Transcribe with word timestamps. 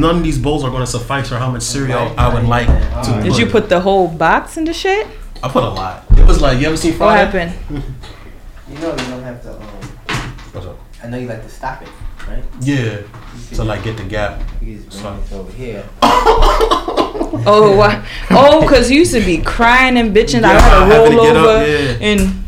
none 0.00 0.16
of 0.18 0.22
these 0.22 0.38
bowls 0.38 0.64
are 0.64 0.70
going 0.70 0.82
to 0.82 0.86
suffice 0.86 1.28
for 1.28 1.36
how 1.36 1.50
much 1.50 1.62
cereal 1.62 2.14
I 2.18 2.32
would 2.32 2.44
like 2.44 2.66
to. 3.04 3.20
Did 3.22 3.36
you 3.38 3.46
put 3.46 3.68
the 3.68 3.80
whole 3.80 4.08
box 4.08 4.56
in 4.56 4.64
the 4.64 4.72
shit? 4.74 5.06
I 5.42 5.48
put 5.48 5.62
a 5.64 5.68
lot. 5.68 6.04
It 6.16 6.26
was 6.26 6.40
like 6.40 6.58
you 6.60 6.66
ever 6.66 6.76
seen 6.76 6.98
What 6.98 7.16
happened? 7.16 7.52
You 8.68 8.74
know 8.80 8.90
you 8.90 8.96
don't 8.96 9.22
have 9.22 9.40
to. 9.44 9.52
Um, 9.54 9.62
What's 10.52 10.66
up? 10.66 10.76
I 11.04 11.06
know 11.06 11.18
you 11.18 11.28
like 11.28 11.40
to 11.42 11.48
stop 11.48 11.82
it, 11.82 11.88
right? 12.26 12.42
Yeah. 12.60 13.02
To 13.54 13.62
like 13.62 13.84
get 13.84 13.96
the 13.96 14.02
gap. 14.02 14.40
You 14.60 14.78
just 14.78 15.00
bring 15.02 15.14
it 15.18 15.32
over 15.32 15.52
here. 15.52 15.84
Oh, 17.48 17.76
why? 17.76 18.04
oh, 18.30 18.66
cause 18.68 18.90
you 18.90 18.98
used 19.00 19.12
to 19.12 19.20
be 19.24 19.38
crying 19.38 19.96
and 19.98 20.14
bitching. 20.14 20.42
I 20.42 20.48
had 20.58 20.80
to 20.80 20.94
having 20.94 21.10
to 21.12 21.16
roll 21.16 21.26
get 21.26 21.36
up, 21.36 21.66
yeah. 21.66 22.06
and 22.08 22.44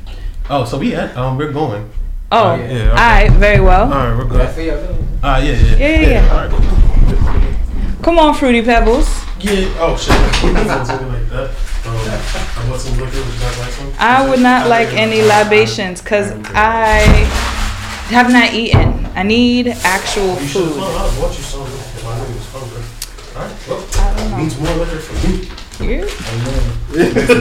Oh, 0.51 0.65
so 0.65 0.79
we 0.79 0.95
at 0.95 1.17
um 1.17 1.37
we're 1.37 1.53
going. 1.53 1.89
oh, 2.33 2.55
yeah, 2.55 2.65
okay. 2.65 2.89
all 2.89 2.95
right, 2.97 3.31
very 3.33 3.61
well. 3.61 3.85
All 3.85 3.91
right, 3.91 4.17
we're 4.17 4.25
good. 4.25 4.55
say 4.55 4.67
your 4.67 4.81
name? 4.81 5.19
Ah, 5.23 5.39
yeah, 5.39 5.53
yeah, 5.53 5.77
Yeah, 5.77 6.01
yeah, 6.01 6.09
yeah. 6.09 6.31
All 6.33 6.39
right, 6.39 6.51
cool. 6.51 6.61
Come 8.03 8.19
on, 8.19 8.35
fruity 8.35 8.63
pebbles. 8.63 9.09
Yeah. 9.41 9.69
Oh 9.79 9.97
shit. 9.97 10.15
Like 10.49 11.29
that. 11.31 11.51
Um, 11.87 11.95
I 11.95 12.69
bought 12.69 12.81
some 12.81 12.99
liquor. 12.99 13.17
Would 13.19 13.35
you 13.35 13.41
guys 13.41 13.59
like 13.59 13.71
some? 13.71 13.93
I 13.99 14.29
would 14.29 14.41
not 14.41 14.69
like 14.69 14.89
any 14.95 15.23
libations 15.23 16.01
because 16.01 16.33
I 16.55 16.99
have 18.11 18.33
not 18.33 18.53
eaten. 18.55 19.07
I 19.15 19.23
need 19.23 19.69
actual 19.69 20.41
You 20.41 20.47
should 20.47 20.65
have 20.65 20.75
food. 20.75 20.83
I 20.83 21.21
bought 21.21 21.37
you 21.37 21.45
some 21.45 21.67
if 21.67 22.07
I 22.07 22.19
knew 22.19 22.29
you 22.29 22.35
was 22.35 22.47
hungry. 22.53 22.83
All 23.37 23.43
right. 23.43 23.69
Well, 23.69 23.85
I 23.95 24.17
don't 24.17 24.31
know. 24.31 24.39
needs 24.39 24.59
more 24.59 24.75
liquor 24.77 24.99
for 24.99 25.17
me. 25.29 25.49
You? 25.81 26.09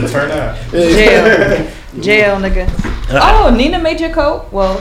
Turn 0.08 0.30
up. 0.30 0.70
Jail. 0.70 1.70
Jail, 2.00 2.36
nigga. 2.36 2.68
Oh, 3.10 3.54
Nina 3.54 3.78
made 3.78 4.00
your 4.00 4.12
coat? 4.12 4.52
Well, 4.52 4.76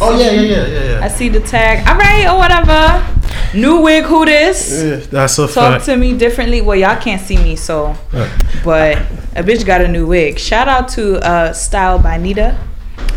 Oh 0.00 0.18
yeah, 0.18 0.30
yeah, 0.32 0.66
yeah, 0.66 0.84
yeah, 0.90 1.00
I 1.04 1.08
see 1.08 1.28
the 1.28 1.40
tag. 1.40 1.86
All 1.88 1.96
right, 1.96 2.26
or 2.26 2.36
whatever. 2.38 3.58
New 3.58 3.80
wig, 3.80 4.04
who 4.04 4.24
this? 4.26 4.82
Yeah, 4.82 4.96
that's 4.96 5.38
a 5.38 5.46
Talk 5.46 5.54
fact. 5.74 5.84
to 5.86 5.96
me 5.96 6.16
differently. 6.16 6.60
Well, 6.60 6.76
y'all 6.76 7.00
can't 7.00 7.20
see 7.20 7.36
me, 7.38 7.56
so. 7.56 7.96
But 8.64 8.98
a 9.34 9.42
bitch 9.42 9.64
got 9.64 9.80
a 9.80 9.88
new 9.88 10.06
wig. 10.06 10.38
Shout 10.38 10.68
out 10.68 10.88
to 10.90 11.16
uh, 11.26 11.52
Style 11.52 11.98
by 11.98 12.18
Nita. 12.18 12.58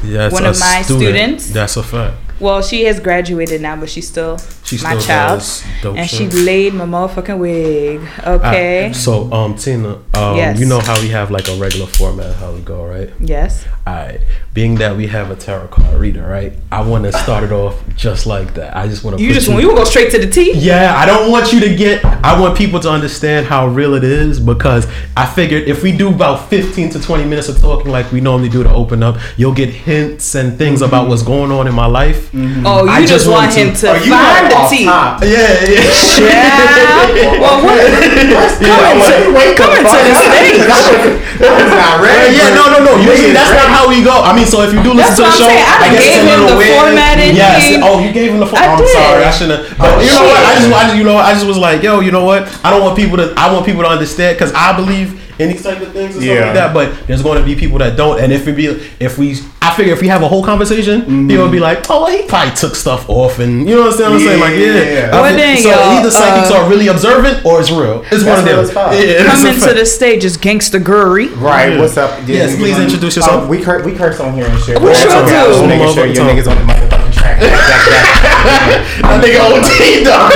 Yeah, 0.04 0.30
one 0.30 0.45
a 0.45 0.50
of 0.52 0.59
my 0.59 0.81
student. 0.84 1.02
students. 1.42 1.50
That's 1.52 1.76
a 1.76 1.84
fact. 1.84 2.16
Well, 2.39 2.62
she 2.62 2.86
has 2.86 3.00
graduated 3.02 3.59
now, 3.61 3.76
but 3.76 3.89
she's 3.89 4.08
still 4.08 4.38
She 4.70 4.84
my 4.84 4.89
still 4.98 5.02
child. 5.02 5.39
does 5.39 5.64
dope 5.81 5.98
And 5.98 6.09
she 6.09 6.28
laid 6.30 6.73
my 6.73 6.86
motherfucking 6.86 7.38
wig. 7.39 8.02
Okay. 8.25 8.84
Alright, 8.86 8.95
so 8.95 9.31
um 9.34 9.56
Tina, 9.56 9.95
um 10.14 10.38
Yes. 10.38 10.59
you 10.59 10.66
know 10.66 10.80
how 10.80 11.00
we 11.02 11.09
have 11.09 11.31
like 11.31 11.48
a 11.48 11.56
regular 11.56 11.88
format 11.88 12.36
how 12.36 12.52
we 12.52 12.61
go, 12.61 12.86
right? 12.86 13.09
yes. 13.20 13.66
Alright. 13.88 14.22
Being 14.53 14.76
that 14.76 14.95
we 14.98 15.08
have 15.08 15.31
a 15.31 15.36
tarot 15.36 15.67
card 15.67 16.00
reader, 16.00 16.23
right? 16.28 16.53
I 16.72 16.81
wanna 16.81 17.11
start 17.11 17.44
it 17.44 17.52
off 17.52 17.76
just 17.95 18.26
like 18.28 18.53
that. 18.56 18.76
I 18.76 18.88
just 18.88 19.03
wanna 19.03 19.17
You 19.17 19.34
just 19.34 19.48
want 19.50 19.61
you 19.64 19.73
go 19.76 19.84
straight 19.86 20.11
to 20.11 20.20
the 20.20 20.28
T? 20.30 20.53
Yeah, 20.53 20.94
I 20.95 21.06
don't 21.06 21.31
want 21.31 21.52
you 21.54 21.59
to 21.61 21.76
get 21.76 22.04
I 22.06 22.39
want 22.39 22.58
people 22.58 22.80
to 22.81 22.89
understand 22.92 23.45
how 23.48 23.67
real 23.67 23.94
it 23.95 24.04
is 24.04 24.39
because 24.39 24.86
I 25.16 25.26
figured 25.26 25.64
if 25.67 25.81
we 25.83 25.92
do 25.92 26.09
about 26.09 26.50
15 26.50 26.89
to 26.92 27.00
20 27.02 27.23
minutes 27.26 27.48
of 27.50 27.59
talking 27.59 27.92
like 27.92 28.11
we 28.11 28.22
normally 28.22 28.50
do 28.50 28.61
to 28.64 28.70
open 28.72 29.02
up, 29.04 29.17
you'll 29.38 29.54
get 29.54 29.70
hints 29.70 30.36
and 30.36 30.58
things 30.58 30.81
about 30.81 31.08
what's 31.09 31.23
going 31.23 31.52
on 31.52 31.67
in 31.67 31.73
my 31.73 31.86
life. 31.86 32.30
Oh, 32.33 32.83
you 32.86 32.89
I 32.89 33.00
just, 33.02 33.14
just 33.14 33.28
want 33.28 33.39
want 33.48 33.54
him 33.56 33.73
to- 33.73 33.80
to 33.81 34.06
you 34.06 34.11
find 34.11 34.44
want 34.44 34.50
the 34.52 34.59
off 34.60 34.70
T. 34.72 34.86
top. 34.86 35.24
Yeah, 35.24 35.30
yeah. 35.64 35.80
Yeah. 36.20 37.40
well, 37.40 37.64
what? 37.64 37.80
Wait, 37.80 39.56
Coming 39.58 39.84
to 39.84 39.98
the 40.04 40.14
stage. 40.16 40.60
That's 41.40 41.72
not 41.72 42.04
Yeah, 42.04 42.28
yeah, 42.36 42.52
no, 42.56 42.68
no, 42.68 42.80
no. 42.84 42.92
Usually 43.00 43.32
Niggas 43.32 43.34
that's 43.34 43.56
not 43.56 43.70
how 43.72 43.88
we 43.88 44.04
go. 44.04 44.12
I 44.12 44.36
mean, 44.36 44.46
so 44.46 44.62
if 44.68 44.74
you 44.74 44.84
do 44.84 44.92
listen 44.92 45.16
That's 45.16 45.16
to 45.16 45.24
the 45.24 45.30
what 45.32 45.32
I'm 45.32 45.40
show, 45.40 45.48
saying. 45.48 45.64
I 45.64 45.76
done 45.80 45.92
guess 45.96 46.04
gave 46.04 46.12
it's 46.12 46.20
a 46.20 46.20
him 46.20 46.28
little 46.28 46.50
the 46.52 46.58
weird. 46.60 46.76
formatted 46.76 47.32
Yes. 47.36 47.64
thing. 47.64 47.80
Oh, 47.84 47.96
you 48.04 48.12
gave 48.12 48.32
him 48.36 48.40
the. 48.44 48.48
For- 48.48 48.60
I 48.60 48.68
I'm 48.68 48.78
did. 48.78 48.92
sorry. 48.92 49.24
I 49.24 49.32
shouldn't. 49.32 49.56
have. 49.64 49.78
But 49.80 50.04
you 50.04 50.12
know 50.12 50.26
what? 50.28 50.36
I 50.44 50.52
just, 50.60 50.68
I 50.68 50.84
just, 50.84 50.98
you 51.00 51.04
know. 51.08 51.16
I 51.18 51.32
just 51.34 51.48
was 51.48 51.58
like, 51.58 51.80
yo, 51.84 52.00
you 52.04 52.12
know 52.12 52.26
what? 52.26 52.44
I 52.66 52.70
don't 52.72 52.84
want 52.84 52.98
people 53.00 53.16
to. 53.18 53.34
I 53.38 53.48
want 53.54 53.66
people 53.66 53.84
to 53.84 53.90
understand 53.90 54.36
because 54.36 54.52
I 54.54 54.76
believe 54.76 55.16
in 55.40 55.50
these 55.50 55.64
type 55.64 55.82
of 55.82 55.92
things 55.94 56.18
or 56.18 56.22
stuff 56.22 56.23
Yeah. 56.36 56.45
like 56.45 56.54
that. 56.56 56.73
But 56.73 57.08
there's 57.08 57.22
going 57.23 57.40
to 57.40 57.45
be 57.45 57.56
people 57.56 57.78
that 57.80 57.95
don't. 57.98 58.20
And 58.20 58.32
if 58.34 58.45
we 58.45 58.52
be, 58.52 58.66
if 59.00 59.18
we, 59.18 59.38
I 59.61 59.73
figure 59.76 59.94
if 59.94 60.02
we 60.02 60.08
have 60.10 60.22
a 60.22 60.27
whole 60.27 60.44
conversation, 60.44 61.02
people 61.27 61.45
will 61.45 61.52
be 61.52 61.60
like, 61.60 61.89
oh, 61.89 62.04
well, 62.04 62.11
he 62.17 62.27
probably 62.27 62.54
took 62.55 62.76
stuff 62.76 63.10
off, 63.10 63.39
and 63.39 63.67
you 63.67 63.76
know 63.76 63.88
what 63.88 64.00
I'm 64.02 64.20
saying? 64.20 64.39
Like, 64.39 64.55
yeah. 64.55 64.66
Yeah. 64.67 65.10
I 65.17 65.22
Well, 65.22 65.30
feel- 65.30 65.38
then, 65.38 65.58
so 65.64 65.70
y'all, 65.70 65.80
either 66.00 66.11
psychics 66.11 66.52
uh, 66.52 66.58
are 66.60 66.70
really 66.70 66.88
observant 66.88 67.45
or 67.45 67.60
it's 67.61 67.72
real. 67.72 68.04
It's 68.11 68.23
one 68.23 68.39
of 68.39 68.45
them. 68.45 68.60
as 68.60 68.72
fuck. 68.72 68.92
Yeah, 68.94 69.00
it's 69.00 69.44
a 69.44 69.48
Coming 69.48 69.61
to 69.70 69.73
the 69.80 69.86
stage 69.86 70.26
is 70.26 70.38
Gangsta 70.38 70.83
Gurry. 70.83 71.27
Right, 71.36 71.71
Yeah. 71.73 71.80
what's 71.80 71.95
up? 71.98 72.20
Yes, 72.27 72.56
please 72.58 72.77
introduce 72.77 73.16
yourself. 73.16 73.45
Uh, 73.45 73.48
we, 73.48 73.61
cur- 73.61 73.83
we 73.83 73.94
curse 73.95 74.20
on 74.20 74.33
here 74.33 74.45
and 74.45 74.60
shit. 74.61 74.80
We 74.82 74.94
sure. 74.94 75.10
I 75.11 75.21
was 75.23 75.32
do. 75.32 75.36
just 75.36 75.66
making 75.67 75.94
sure 75.94 76.06
your 76.06 76.26
niggas 76.26 76.48
on 76.52 76.58
the 76.58 76.73
motherfucking 76.73 77.14
track. 77.14 77.39
That 78.39 79.20
nigga 79.23 79.39
OT 79.42 80.04
dog. 80.04 80.32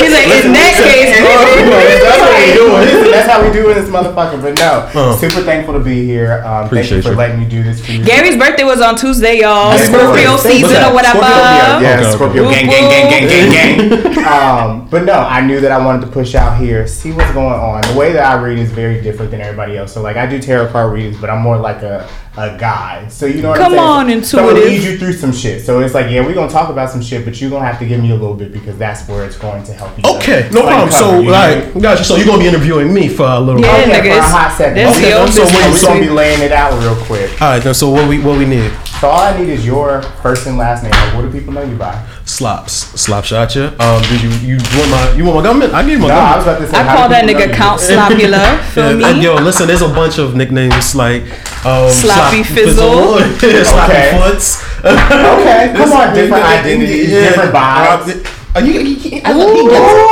He's 0.00 0.12
like, 0.12 0.28
in 0.44 0.52
that 0.52 0.72
case, 0.76 1.12
that's 1.20 2.04
what 2.04 2.07
we 2.38 2.52
doing. 2.54 2.72
Listen, 2.72 3.10
that's 3.10 3.28
how 3.30 3.42
we 3.44 3.52
do 3.52 3.68
in 3.70 3.76
this 3.76 3.90
motherfucker. 3.90 4.40
But 4.40 4.58
no, 4.58 4.88
Uh. 4.94 5.16
super 5.16 5.42
thankful 5.42 5.74
to 5.74 5.80
be 5.80 6.04
here. 6.06 6.42
Um, 6.44 6.62
thank 6.62 6.66
Appreciate 6.66 6.96
you 6.98 7.02
for 7.02 7.10
you. 7.10 7.16
letting 7.16 7.38
me 7.40 7.46
do 7.46 7.62
this 7.62 7.84
for 7.84 7.92
you. 7.92 8.04
Gary's 8.04 8.36
birthday 8.36 8.64
was 8.64 8.80
on 8.80 8.96
Tuesday, 8.96 9.40
y'all. 9.40 9.74
Yeah, 9.74 9.84
Scorpio 9.84 10.08
Scorpio. 10.08 10.36
season 10.36 10.70
What's 10.70 10.86
or 10.88 10.94
whatever. 10.94 11.18
Scorpio, 11.18 11.80
yeah, 11.80 11.98
Okay, 12.00 12.12
Scorpio 12.12 12.44
okay. 12.46 12.66
gang, 12.66 12.90
gang, 12.90 13.10
gang, 13.10 13.28
gang, 13.28 13.88
gang, 13.88 14.12
gang. 14.14 14.24
um, 14.28 14.88
but 14.90 15.04
no, 15.04 15.12
I 15.14 15.40
knew 15.40 15.60
that 15.60 15.72
I 15.72 15.78
wanted 15.84 16.02
to 16.06 16.12
push 16.12 16.34
out 16.34 16.58
here, 16.58 16.86
see 16.86 17.12
what's 17.12 17.30
going 17.32 17.46
on. 17.54 17.80
The 17.92 17.98
way 17.98 18.12
that 18.12 18.24
I 18.24 18.40
read 18.40 18.58
is 18.58 18.70
very 18.70 19.00
different 19.00 19.30
than 19.30 19.40
everybody 19.40 19.76
else. 19.76 19.92
So 19.92 20.02
like, 20.02 20.16
I 20.16 20.26
do 20.26 20.38
tarot 20.40 20.68
card 20.68 20.92
readings, 20.92 21.16
but 21.20 21.30
I'm 21.30 21.40
more 21.40 21.56
like 21.56 21.82
a, 21.82 22.08
a 22.38 22.56
guide. 22.56 23.10
So 23.10 23.26
you 23.26 23.42
know 23.42 23.50
what 23.50 23.58
Come 23.58 23.78
I'm 23.78 24.06
saying? 24.06 24.18
on, 24.18 24.24
So 24.24 24.38
I'm 24.38 24.46
gonna 24.54 24.60
lead 24.64 24.82
you 24.82 24.96
through 24.98 25.14
some 25.14 25.32
shit. 25.32 25.64
So 25.66 25.80
it's 25.80 25.92
like, 25.94 26.10
yeah, 26.10 26.24
we're 26.24 26.34
gonna 26.34 26.50
talk 26.50 26.70
about 26.70 26.88
some 26.90 27.02
shit, 27.02 27.24
but 27.24 27.40
you're 27.40 27.50
gonna 27.50 27.64
have 27.66 27.78
to 27.80 27.86
give 27.86 28.00
me 28.00 28.10
a 28.10 28.14
little 28.14 28.34
bit 28.34 28.52
because 28.52 28.78
that's 28.78 29.06
where 29.08 29.24
it's 29.24 29.36
going 29.36 29.64
to 29.64 29.72
help 29.72 29.96
you. 29.98 30.04
Okay, 30.16 30.48
no 30.52 30.60
Like, 30.60 30.68
problem. 30.70 30.90
So, 30.92 30.98
cover, 31.00 31.16
you 31.18 31.24
know? 31.26 31.32
like, 31.32 31.80
gotcha. 31.82 32.04
So 32.04 32.16
you're 32.16 32.26
gonna 32.26 32.38
be 32.42 32.46
interviewing 32.48 32.94
me 32.94 33.08
for 33.08 33.26
a 33.26 33.40
little. 33.40 33.60
Yeah, 33.60 33.72
Oh, 33.74 33.86
yeah, 33.88 34.02
for 34.02 34.08
a 34.18 34.22
hot 34.22 34.52
second. 34.56 34.86
Okay, 34.88 35.10
the 35.10 35.18
old 35.20 35.30
so 35.30 35.42
when 35.44 35.52
So 35.52 35.58
you 35.58 35.64
business. 35.66 35.82
we're 35.82 35.88
gonna 35.94 36.00
be 36.06 36.10
laying 36.10 36.42
it 36.42 36.52
out 36.52 36.72
real 36.80 36.96
quick. 37.04 37.42
All 37.42 37.48
right, 37.50 37.62
then. 37.62 37.74
So 37.74 37.90
what 37.90 38.08
we 38.08 38.20
what 38.20 38.38
we 38.38 38.44
need? 38.46 38.70
So 39.00 39.08
all 39.08 39.20
I 39.20 39.38
need 39.38 39.48
is 39.48 39.64
your 39.64 40.02
first 40.22 40.48
and 40.48 40.58
last 40.58 40.82
name. 40.82 40.90
Like, 40.90 41.14
what 41.14 41.22
do 41.22 41.30
people 41.30 41.52
know 41.52 41.62
you 41.62 41.76
by? 41.76 41.94
Slops, 42.24 42.72
slop 43.00 43.24
shot 43.24 43.54
ya. 43.54 43.70
Um, 43.78 44.02
did 44.10 44.20
you 44.22 44.30
you 44.42 44.56
want 44.76 44.90
my 44.90 45.12
you 45.14 45.24
want 45.24 45.36
my 45.36 45.42
government? 45.44 45.72
I 45.72 45.82
give 45.82 45.92
you 45.92 45.98
my 46.00 46.08
No, 46.08 46.14
I 46.14 46.36
was 46.36 46.44
about 46.44 46.58
to 46.58 46.66
say. 46.66 46.76
I 46.76 46.82
how 46.82 46.96
call 46.96 47.08
that 47.10 47.24
nigga 47.24 47.46
you? 47.46 47.54
Count 47.54 47.80
Slopula. 47.86 48.58
Feel 48.74 48.98
Yeah, 49.00 49.08
and 49.10 49.18
me? 49.18 49.24
yo, 49.24 49.34
listen, 49.36 49.68
there's 49.68 49.82
a 49.82 49.88
bunch 49.88 50.18
of 50.18 50.34
nicknames 50.34 50.96
like 50.96 51.22
um, 51.64 51.88
Sloppy 51.94 52.42
Slop- 52.42 52.58
Fizzle. 52.58 53.18
Sloppy 53.64 53.92
Okay. 53.94 54.18
Foots. 54.18 54.64
Okay, 54.82 55.72
come 55.76 55.92
on, 55.92 56.14
different 56.14 56.44
identities, 56.44 57.10
yeah, 57.10 57.20
different 57.30 57.54
vibes. 57.54 58.34
Are 58.56 58.62
you, 58.66 58.80
you, 58.80 59.20
I 59.24 59.32
think 59.32 59.54
he 59.54 59.68
gets 59.68 59.92
it. 59.94 60.08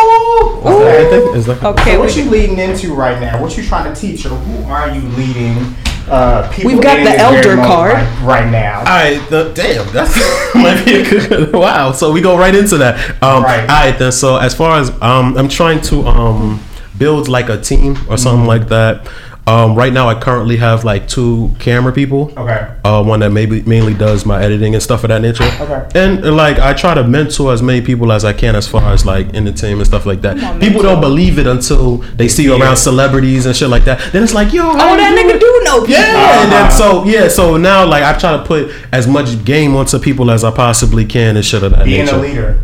Okay. 0.63 1.07
I 1.07 1.11
think 1.11 1.37
it's 1.37 1.49
like 1.49 1.63
Okay, 1.65 1.95
So 1.95 1.99
what 2.01 2.17
you 2.17 2.31
leading 2.31 2.59
into 2.59 2.95
right 2.95 3.19
now? 3.21 3.43
What 3.43 3.57
you 3.57 3.65
trying 3.65 3.93
to 3.93 4.01
teach, 4.01 4.27
or 4.27 4.31
who 4.31 4.71
are 4.71 4.91
you 4.95 5.01
leading? 5.19 5.75
Uh, 6.09 6.49
people 6.53 6.71
We've 6.73 6.83
got 6.83 7.03
the 7.03 7.17
elder 7.19 7.57
card. 7.57 7.93
right, 7.95 8.23
right 8.23 8.51
now. 8.51 8.79
All 8.79 8.85
right, 8.85 9.21
the, 9.29 9.53
damn, 9.55 9.93
that's 9.93 10.15
might 10.55 10.85
be 10.85 11.01
a 11.01 11.05
good. 11.29 11.53
Wow, 11.53 11.93
so 11.93 12.13
we 12.13 12.21
go 12.21 12.39
right 12.39 12.55
into 12.55 12.79
that. 12.79 13.23
Um, 13.23 13.43
Right. 13.43 13.61
All 13.61 13.67
right, 13.67 13.99
then. 13.99 14.13
So 14.13 14.37
as 14.37 14.55
far 14.55 14.79
as 14.79 14.91
um, 15.03 15.37
I'm 15.37 15.49
trying 15.49 15.81
to 15.83 16.07
um 16.07 16.61
build 16.97 17.29
like 17.29 17.49
a 17.49 17.61
team 17.61 17.97
or 18.09 18.17
something 18.17 18.41
Mm-hmm. 18.41 18.47
like 18.47 18.69
that. 18.69 19.09
Um, 19.49 19.77
right 19.77 19.93
now, 19.93 20.09
I 20.09 20.19
currently 20.19 20.57
have 20.57 20.83
like 20.83 21.07
two 21.07 21.53
camera 21.61 21.93
people. 21.93 22.33
Okay. 22.37 22.69
Uh, 22.85 23.05
one 23.05 23.21
that 23.21 23.31
maybe 23.31 23.63
mainly 23.63 23.95
does 23.95 24.27
my 24.27 24.43
editing 24.43 24.75
and 24.75 24.83
stuff 24.83 25.05
of 25.05 25.09
that 25.09 25.23
nature. 25.23 25.45
Okay. 25.45 25.87
And, 25.95 26.37
like 26.37 26.59
I 26.59 26.73
try 26.73 26.95
to 26.95 27.05
mentor 27.05 27.53
as 27.53 27.63
many 27.63 27.81
people 27.81 28.11
as 28.11 28.25
I 28.25 28.33
can 28.33 28.57
as 28.57 28.67
far 28.67 28.83
as 28.93 29.07
like 29.07 29.35
entertainment 29.35 29.87
stuff 29.87 30.05
like 30.05 30.21
that. 30.23 30.43
on, 30.43 30.59
people 30.59 30.83
don't 30.83 31.01
believe 31.01 31.39
it 31.39 31.47
until 31.47 31.99
they 32.17 32.27
see 32.27 32.43
you 32.43 32.57
Yeah. 32.57 32.65
around 32.65 32.77
celebrities 32.77 33.47
and 33.47 33.55
shit 33.55 33.69
like 33.69 33.85
that. 33.85 34.01
Then 34.13 34.25
it's 34.25 34.35
like, 34.35 34.53
yo, 34.53 34.69
Oh, 34.69 34.75
that 34.97 35.15
nigga 35.17 35.39
do 35.39 35.61
know 35.65 35.81
people. 35.83 35.93
yeah, 35.95 36.43
and 36.43 36.51
then 36.51 36.63
Uh-huh. 36.65 36.71
so 36.77 37.05
yeah, 37.05 37.29
so 37.29 37.57
now 37.57 37.87
like 37.87 38.03
I 38.03 38.19
try 38.19 38.37
to 38.37 38.43
put 38.45 38.73
as 38.93 39.07
much 39.07 39.45
game 39.45 39.77
onto 39.77 40.01
people 40.01 40.29
as 40.33 40.43
I 40.43 40.51
possibly 40.51 41.05
can 41.05 41.37
and 41.37 41.45
shit 41.45 41.63
of 41.63 41.71
that 41.71 41.85
Being 41.85 42.07
nature. 42.07 42.17
a 42.17 42.21
leader. 42.21 42.59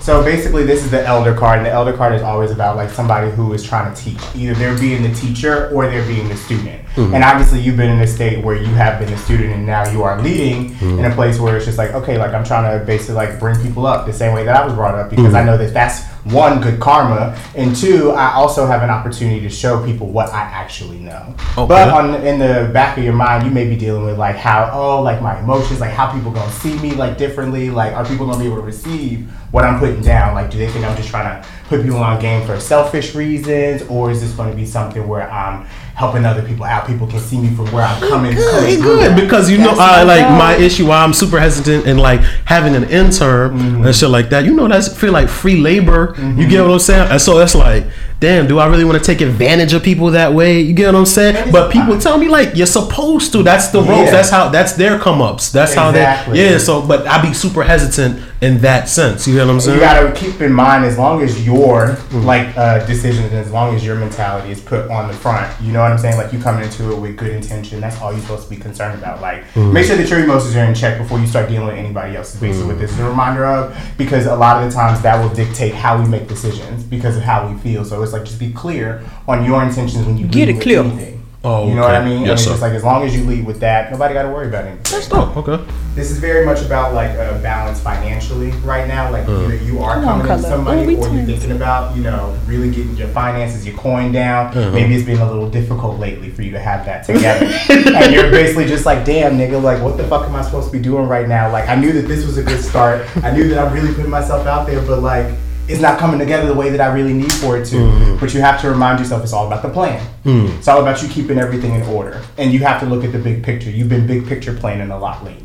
So 0.00 0.22
basically, 0.22 0.64
this 0.64 0.84
is 0.84 0.90
the 0.90 1.06
elder 1.06 1.34
card, 1.34 1.58
and 1.58 1.66
the 1.66 1.70
elder 1.70 1.94
card 1.94 2.14
is 2.14 2.22
always 2.22 2.50
about 2.50 2.76
like 2.76 2.90
somebody 2.90 3.30
who 3.30 3.52
is 3.54 3.62
trying 3.62 3.92
to 3.94 4.02
teach. 4.02 4.20
Either 4.34 4.54
they're 4.54 4.78
being 4.78 5.02
the 5.02 5.14
teacher 5.14 5.70
or 5.72 5.86
they're 5.88 6.06
being 6.06 6.25
the 6.28 6.36
student. 6.36 6.82
Mm-hmm. 6.94 7.14
And 7.14 7.24
obviously, 7.24 7.60
you've 7.60 7.76
been 7.76 7.90
in 7.90 8.00
a 8.00 8.06
state 8.06 8.42
where 8.44 8.56
you 8.56 8.66
have 8.68 8.98
been 8.98 9.10
the 9.10 9.18
student, 9.18 9.52
and 9.52 9.66
now 9.66 9.90
you 9.90 10.02
are 10.02 10.20
leading 10.20 10.70
mm-hmm. 10.70 10.98
in 10.98 11.04
a 11.04 11.14
place 11.14 11.38
where 11.38 11.56
it's 11.56 11.66
just 11.66 11.78
like, 11.78 11.92
okay, 11.92 12.18
like 12.18 12.32
I'm 12.32 12.44
trying 12.44 12.78
to 12.78 12.84
basically 12.84 13.14
like 13.14 13.38
bring 13.38 13.60
people 13.62 13.86
up 13.86 14.06
the 14.06 14.12
same 14.12 14.34
way 14.34 14.44
that 14.44 14.56
I 14.56 14.64
was 14.64 14.74
brought 14.74 14.94
up 14.94 15.10
because 15.10 15.34
I 15.34 15.40
mm-hmm. 15.40 15.46
know 15.46 15.58
that 15.58 15.74
that's 15.74 16.04
one 16.24 16.60
good 16.60 16.80
karma, 16.80 17.38
and 17.54 17.76
two, 17.76 18.10
I 18.10 18.32
also 18.34 18.66
have 18.66 18.82
an 18.82 18.90
opportunity 18.90 19.40
to 19.40 19.50
show 19.50 19.84
people 19.84 20.08
what 20.08 20.30
I 20.30 20.40
actually 20.40 20.98
know. 20.98 21.34
Okay. 21.56 21.66
But 21.68 21.88
on 21.90 22.14
in 22.26 22.38
the 22.38 22.70
back 22.72 22.98
of 22.98 23.04
your 23.04 23.12
mind, 23.12 23.44
you 23.44 23.50
may 23.50 23.68
be 23.68 23.76
dealing 23.76 24.04
with 24.04 24.18
like 24.18 24.36
how 24.36 24.70
oh 24.72 25.02
like 25.02 25.22
my 25.22 25.38
emotions, 25.38 25.80
like 25.80 25.92
how 25.92 26.12
people 26.12 26.30
gonna 26.32 26.50
see 26.52 26.76
me 26.78 26.92
like 26.92 27.16
differently, 27.18 27.70
like 27.70 27.92
are 27.92 28.04
people 28.04 28.26
gonna 28.26 28.38
be 28.38 28.46
able 28.46 28.56
to 28.56 28.62
receive 28.62 29.30
what 29.56 29.64
I'm 29.64 29.78
putting 29.78 30.02
down. 30.02 30.34
Like, 30.34 30.50
do 30.50 30.58
they 30.58 30.68
think 30.68 30.84
I'm 30.84 30.96
just 30.96 31.08
trying 31.08 31.42
to 31.42 31.48
put 31.68 31.82
people 31.82 31.98
on 31.98 32.20
game 32.20 32.46
for 32.46 32.58
selfish 32.60 33.14
reasons, 33.14 33.82
or 33.88 34.10
is 34.10 34.20
this 34.20 34.32
going 34.32 34.50
to 34.50 34.56
be 34.56 34.66
something 34.66 35.06
where 35.08 35.30
I'm 35.30 35.66
helping 35.96 36.24
other 36.24 36.42
people 36.42 36.64
out? 36.64 36.86
People 36.86 37.06
can 37.06 37.18
see 37.20 37.40
me 37.40 37.48
from 37.56 37.66
where 37.72 37.82
I'm 37.82 37.98
coming. 38.00 38.32
coming 38.32 38.36
Good, 38.36 38.78
through 38.80 38.96
good. 38.98 39.16
Because 39.20 39.50
you 39.50 39.58
know, 39.58 39.74
I 39.78 40.02
like 40.04 40.20
job. 40.20 40.38
my 40.38 40.54
issue. 40.56 40.86
Why 40.86 41.02
I'm 41.02 41.12
super 41.14 41.40
hesitant 41.40 41.86
and 41.86 41.98
like 41.98 42.20
having 42.44 42.74
an 42.76 42.84
intern 42.84 43.56
Mm-hmm. 43.56 43.84
and 43.86 43.94
shit 43.96 44.10
like 44.10 44.28
that. 44.30 44.44
You 44.44 44.54
know, 44.54 44.68
that's 44.68 44.88
feel 44.96 45.12
like 45.12 45.28
free 45.28 45.56
labor. 45.56 46.14
You 46.36 46.46
get 46.48 46.62
what 46.62 46.70
I'm 46.72 46.78
saying? 46.78 47.10
And 47.10 47.20
so 47.20 47.38
that's 47.38 47.54
like, 47.54 47.84
damn. 48.20 48.46
Do 48.46 48.58
I 48.58 48.66
really 48.66 48.84
want 48.84 48.98
to 48.98 49.04
take 49.04 49.20
advantage 49.20 49.72
of 49.72 49.82
people 49.82 50.10
that 50.12 50.32
way? 50.32 50.60
You 50.60 50.74
get 50.74 50.86
what 50.86 50.98
I'm 50.98 51.06
saying? 51.06 51.52
But 51.52 51.70
people 51.72 51.98
tell 51.98 52.18
me 52.18 52.28
like 52.28 52.56
you're 52.56 52.66
supposed 52.66 53.32
to. 53.32 53.42
That's 53.42 53.68
the 53.68 53.82
Yeah. 53.82 54.10
That's 54.10 54.30
how. 54.30 54.48
That's 54.48 54.72
their 54.74 54.98
come 54.98 55.20
ups. 55.22 55.50
That's 55.52 55.74
how 55.74 55.90
Exactly. 55.90 56.38
they. 56.38 56.52
Yeah. 56.52 56.58
So, 56.58 56.82
but 56.86 57.06
I'd 57.06 57.22
be 57.22 57.32
super 57.34 57.62
hesitant 57.62 58.22
in 58.42 58.58
that 58.60 58.88
sense. 58.88 59.26
You 59.26 59.34
get 59.36 59.46
what 59.46 59.52
I'm 59.54 59.60
saying? 59.60 59.76
You 59.78 59.84
gotta 59.84 60.12
keep 60.12 60.40
in 60.40 60.52
mind 60.52 60.84
as 60.84 60.98
long 60.98 61.22
as 61.22 61.46
your 61.46 61.96
Mm. 62.12 62.24
like 62.24 62.48
uh, 62.56 62.84
decisions, 62.86 63.32
as 63.32 63.50
long 63.50 63.74
as 63.74 63.84
your 63.84 63.96
mentality 63.96 64.50
is 64.52 64.60
put 64.60 64.90
on 64.90 65.08
the 65.08 65.14
front, 65.14 65.46
you 65.62 65.72
know 65.72 65.80
what 65.80 65.90
I'm 65.92 65.98
saying. 65.98 66.16
Like 66.16 66.32
you 66.32 66.38
coming 66.38 66.62
into 66.64 66.92
it 66.92 66.96
with 66.98 67.16
good 67.16 67.30
intention. 67.30 67.80
That's 67.80 68.00
all 68.00 68.12
you're 68.12 68.20
supposed 68.20 68.44
to 68.44 68.50
be 68.50 68.56
concerned 68.56 68.98
about. 68.98 69.20
Like 69.22 69.44
Mm. 69.54 69.72
make 69.72 69.86
sure 69.86 69.96
that 69.96 70.08
your 70.08 70.20
emotions 70.20 70.54
are 70.56 70.64
in 70.64 70.74
check 70.74 70.98
before 70.98 71.18
you 71.18 71.26
start 71.26 71.48
dealing 71.48 71.66
with 71.68 71.76
anybody 71.76 72.16
else. 72.16 72.34
Is 72.34 72.40
basically 72.40 72.64
Mm. 72.64 72.68
what 72.68 72.78
this 72.78 72.92
is 72.92 72.98
a 73.00 73.04
reminder 73.04 73.46
of, 73.46 73.74
because 73.96 74.26
a 74.26 74.36
lot 74.36 74.62
of 74.62 74.68
the 74.70 74.74
times 74.76 75.00
that 75.00 75.18
will 75.22 75.30
dictate 75.30 75.74
how 75.74 75.96
we 75.98 76.06
make 76.08 76.28
decisions 76.28 76.82
because 76.82 77.16
of 77.16 77.22
how 77.22 77.46
we 77.48 77.58
feel. 77.60 77.84
So 77.84 78.02
it's 78.06 78.14
like 78.14 78.24
just 78.24 78.38
be 78.40 78.52
clear 78.52 79.02
on 79.28 79.44
your 79.44 79.62
intentions 79.62 80.06
when 80.06 80.16
you 80.16 80.26
Get 80.26 80.34
lead 80.36 80.48
it 80.48 80.54
with 80.54 80.62
clear. 80.62 80.80
anything. 80.80 81.12
Oh, 81.44 81.68
you 81.68 81.76
know 81.76 81.82
what 81.82 81.94
I 81.94 82.04
mean? 82.04 82.22
Yes, 82.22 82.28
and 82.28 82.30
it's 82.32 82.42
sir. 82.42 82.50
just 82.50 82.62
like 82.62 82.72
as 82.72 82.82
long 82.82 83.04
as 83.04 83.14
you 83.16 83.22
lead 83.22 83.46
with 83.46 83.60
that, 83.60 83.92
nobody 83.92 84.14
got 84.14 84.24
to 84.24 84.30
worry 84.30 84.48
about 84.48 84.64
anything. 84.64 84.82
That's 84.90 85.06
dope. 85.08 85.36
Okay. 85.36 85.64
This 85.94 86.10
is 86.10 86.18
very 86.18 86.44
much 86.44 86.60
about 86.60 86.92
like 86.92 87.10
a 87.10 87.38
balance 87.40 87.78
financially 87.80 88.50
right 88.64 88.88
now. 88.88 89.12
Like 89.12 89.28
Uh. 89.28 89.42
either 89.44 89.54
you 89.54 89.78
are 89.78 89.94
Come 89.94 90.04
coming 90.04 90.20
in 90.22 90.26
Color. 90.26 90.42
somebody, 90.42 90.96
Oh, 90.96 91.02
or 91.04 91.08
you're 91.14 91.24
thinking 91.24 91.52
about 91.52 91.94
you 91.94 92.02
know 92.02 92.36
really 92.48 92.70
getting 92.72 92.96
your 92.96 93.06
finances, 93.08 93.64
your 93.64 93.76
coin 93.76 94.10
down. 94.10 94.46
Uh-huh. 94.46 94.72
Maybe 94.72 94.96
it's 94.96 95.06
been 95.06 95.20
a 95.20 95.30
little 95.30 95.48
difficult 95.48 96.00
lately 96.00 96.30
for 96.30 96.42
you 96.42 96.50
to 96.50 96.58
have 96.58 96.84
that 96.86 97.04
together, 97.06 97.46
and 97.70 98.12
you're 98.12 98.30
basically 98.32 98.66
just 98.66 98.84
like, 98.84 99.04
damn, 99.04 99.38
nigga, 99.38 99.62
like 99.62 99.80
what 99.80 99.96
the 99.98 100.04
fuck 100.08 100.24
am 100.28 100.34
I 100.34 100.42
supposed 100.42 100.66
to 100.72 100.76
be 100.76 100.82
doing 100.82 101.06
right 101.06 101.28
now? 101.28 101.52
Like 101.52 101.68
I 101.68 101.76
knew 101.76 101.92
that 101.92 102.08
this 102.08 102.26
was 102.26 102.38
a 102.38 102.42
good 102.42 102.60
start. 102.64 103.06
I 103.22 103.30
knew 103.30 103.46
that 103.50 103.58
I'm 103.64 103.72
really 103.72 103.94
putting 103.94 104.10
myself 104.10 104.48
out 104.48 104.66
there, 104.66 104.80
but 104.82 105.00
like. 105.00 105.32
It's 105.68 105.80
not 105.80 105.98
coming 105.98 106.18
together 106.18 106.46
the 106.46 106.54
way 106.54 106.70
that 106.70 106.80
I 106.80 106.92
really 106.94 107.12
need 107.12 107.32
for 107.32 107.56
it 107.56 107.64
to. 107.66 107.76
Mm-hmm. 107.76 108.18
But 108.18 108.32
you 108.34 108.40
have 108.40 108.60
to 108.60 108.68
remind 108.70 108.98
yourself 109.00 109.22
it's 109.24 109.32
all 109.32 109.46
about 109.46 109.62
the 109.62 109.68
plan. 109.68 110.04
Mm. 110.24 110.56
It's 110.58 110.68
all 110.68 110.80
about 110.80 111.02
you 111.02 111.08
keeping 111.08 111.38
everything 111.38 111.74
in 111.74 111.82
order. 111.82 112.22
And 112.38 112.52
you 112.52 112.60
have 112.60 112.80
to 112.80 112.86
look 112.86 113.04
at 113.04 113.12
the 113.12 113.18
big 113.18 113.42
picture. 113.42 113.70
You've 113.70 113.88
been 113.88 114.06
big 114.06 114.26
picture 114.26 114.54
planning 114.54 114.90
a 114.90 114.98
lot 114.98 115.24
lately. 115.24 115.42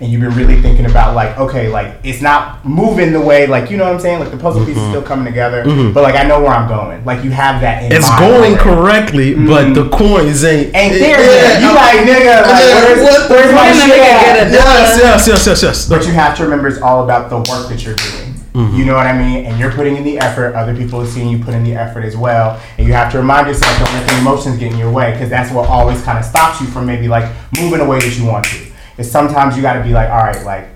And 0.00 0.10
you've 0.10 0.20
been 0.20 0.34
really 0.34 0.60
thinking 0.60 0.86
about 0.86 1.14
like, 1.14 1.38
okay, 1.38 1.68
like 1.68 2.00
it's 2.02 2.20
not 2.20 2.64
moving 2.64 3.12
the 3.12 3.20
way, 3.20 3.46
like 3.46 3.70
you 3.70 3.76
know 3.76 3.84
what 3.84 3.94
I'm 3.94 4.00
saying? 4.00 4.18
Like 4.18 4.32
the 4.32 4.36
puzzle 4.36 4.66
pieces 4.66 4.82
still 4.88 5.02
coming 5.02 5.24
together. 5.24 5.62
But 5.92 6.02
like 6.02 6.16
I 6.16 6.24
know 6.24 6.40
where 6.42 6.50
I'm 6.50 6.68
going. 6.68 7.04
Like 7.04 7.22
you 7.24 7.30
have 7.30 7.60
that 7.62 7.84
in 7.84 7.90
Mm-hmm. 7.90 7.98
It's 7.98 8.08
mind 8.10 8.20
going 8.20 8.58
already. 8.58 9.12
correctly, 9.12 9.34
but 9.46 9.72
the 9.72 9.88
coins 9.90 10.42
ain't. 10.44 10.74
Ain't 10.74 10.94
there 10.94 11.20
Yeah, 11.20 11.52
yet. 11.52 11.62
You 11.62 11.74
like 11.74 11.98
nigga, 12.10 12.42
like 12.42 12.64
where's, 12.74 13.02
what 13.02 13.30
where's 13.30 13.54
my 13.54 13.72
fuck? 13.72 13.76
shit 13.86 13.94
Nigga 13.94 14.08
at? 14.10 14.36
get 14.36 14.46
a 14.48 14.50
Yes, 14.50 14.98
yes, 14.98 15.28
yes, 15.28 15.46
yes, 15.46 15.62
yes. 15.62 15.88
But 15.88 16.04
you 16.06 16.12
have 16.12 16.36
to 16.38 16.42
remember 16.42 16.66
it's 16.68 16.82
all 16.82 17.04
about 17.04 17.30
the 17.30 17.36
work 17.38 17.68
that 17.70 17.84
you're 17.84 17.94
doing. 17.94 18.23
Mm-hmm. 18.54 18.76
You 18.76 18.84
know 18.84 18.94
what 18.94 19.06
I 19.06 19.18
mean? 19.18 19.46
And 19.46 19.58
you're 19.58 19.72
putting 19.72 19.96
in 19.96 20.04
the 20.04 20.18
effort. 20.18 20.54
Other 20.54 20.76
people 20.76 21.00
are 21.00 21.06
seeing 21.06 21.28
you 21.28 21.42
put 21.42 21.54
in 21.54 21.64
the 21.64 21.74
effort 21.74 22.04
as 22.04 22.16
well. 22.16 22.60
And 22.78 22.86
you 22.86 22.92
have 22.92 23.10
to 23.12 23.18
remind 23.18 23.48
yourself 23.48 23.76
don't 23.78 23.92
let 23.92 24.08
the 24.08 24.18
emotions 24.18 24.58
get 24.58 24.72
in 24.72 24.78
your 24.78 24.92
way 24.92 25.10
because 25.10 25.28
that's 25.28 25.52
what 25.52 25.68
always 25.68 26.00
kind 26.02 26.18
of 26.18 26.24
stops 26.24 26.60
you 26.60 26.68
from 26.68 26.86
maybe 26.86 27.08
like 27.08 27.30
moving 27.58 27.80
away 27.80 27.98
that 28.00 28.16
you 28.16 28.24
want 28.24 28.44
to. 28.46 28.66
Is 28.96 29.10
sometimes 29.10 29.56
you 29.56 29.62
got 29.62 29.74
to 29.74 29.82
be 29.82 29.90
like, 29.90 30.08
all 30.08 30.18
right, 30.18 30.44
like 30.44 30.68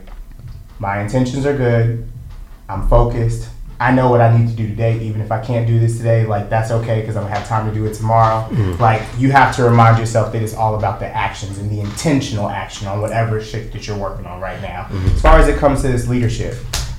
my 0.81 1.01
intentions 1.01 1.47
are 1.47 1.57
good. 1.57 2.11
I'm 2.69 2.89
focused. 2.89 3.49
I 3.81 3.93
know 3.93 4.11
what 4.11 4.21
I 4.21 4.37
need 4.37 4.49
to 4.49 4.57
do 4.57 4.67
today, 4.67 4.99
even 5.01 5.21
if 5.21 5.31
I 5.31 5.41
can't 5.41 5.65
do 5.65 5.79
this 5.79 5.99
today. 5.99 6.27
Like 6.27 6.51
that's 6.51 6.73
okay 6.73 7.01
because 7.01 7.17
I'm 7.17 7.23
gonna 7.23 7.37
have 7.37 7.47
time 7.47 7.69
to 7.69 7.73
do 7.73 7.87
it 7.87 7.95
tomorrow. 7.95 8.49
Mm-hmm. 8.49 8.83
Like 8.83 9.03
you 9.19 9.31
have 9.31 9.55
to 9.55 9.63
remind 9.63 9.99
yourself 9.99 10.33
that 10.33 10.43
it's 10.43 10.55
all 10.55 10.75
about 10.75 10.99
the 10.99 11.07
actions 11.07 11.59
and 11.59 11.71
the 11.71 11.81
intentional 11.81 12.49
action 12.49 12.89
on 12.89 13.01
whatever 13.01 13.41
shit 13.41 13.73
that 13.73 13.87
you're 13.87 13.97
working 13.97 14.27
on 14.27 14.41
right 14.41 14.61
now. 14.61 14.85
Mm-hmm. 14.85 15.07
As 15.07 15.23
far 15.23 15.39
as 15.39 15.47
it 15.47 15.59
comes 15.59 15.83
to 15.83 15.89
this 15.89 16.09
leadership, 16.09 16.57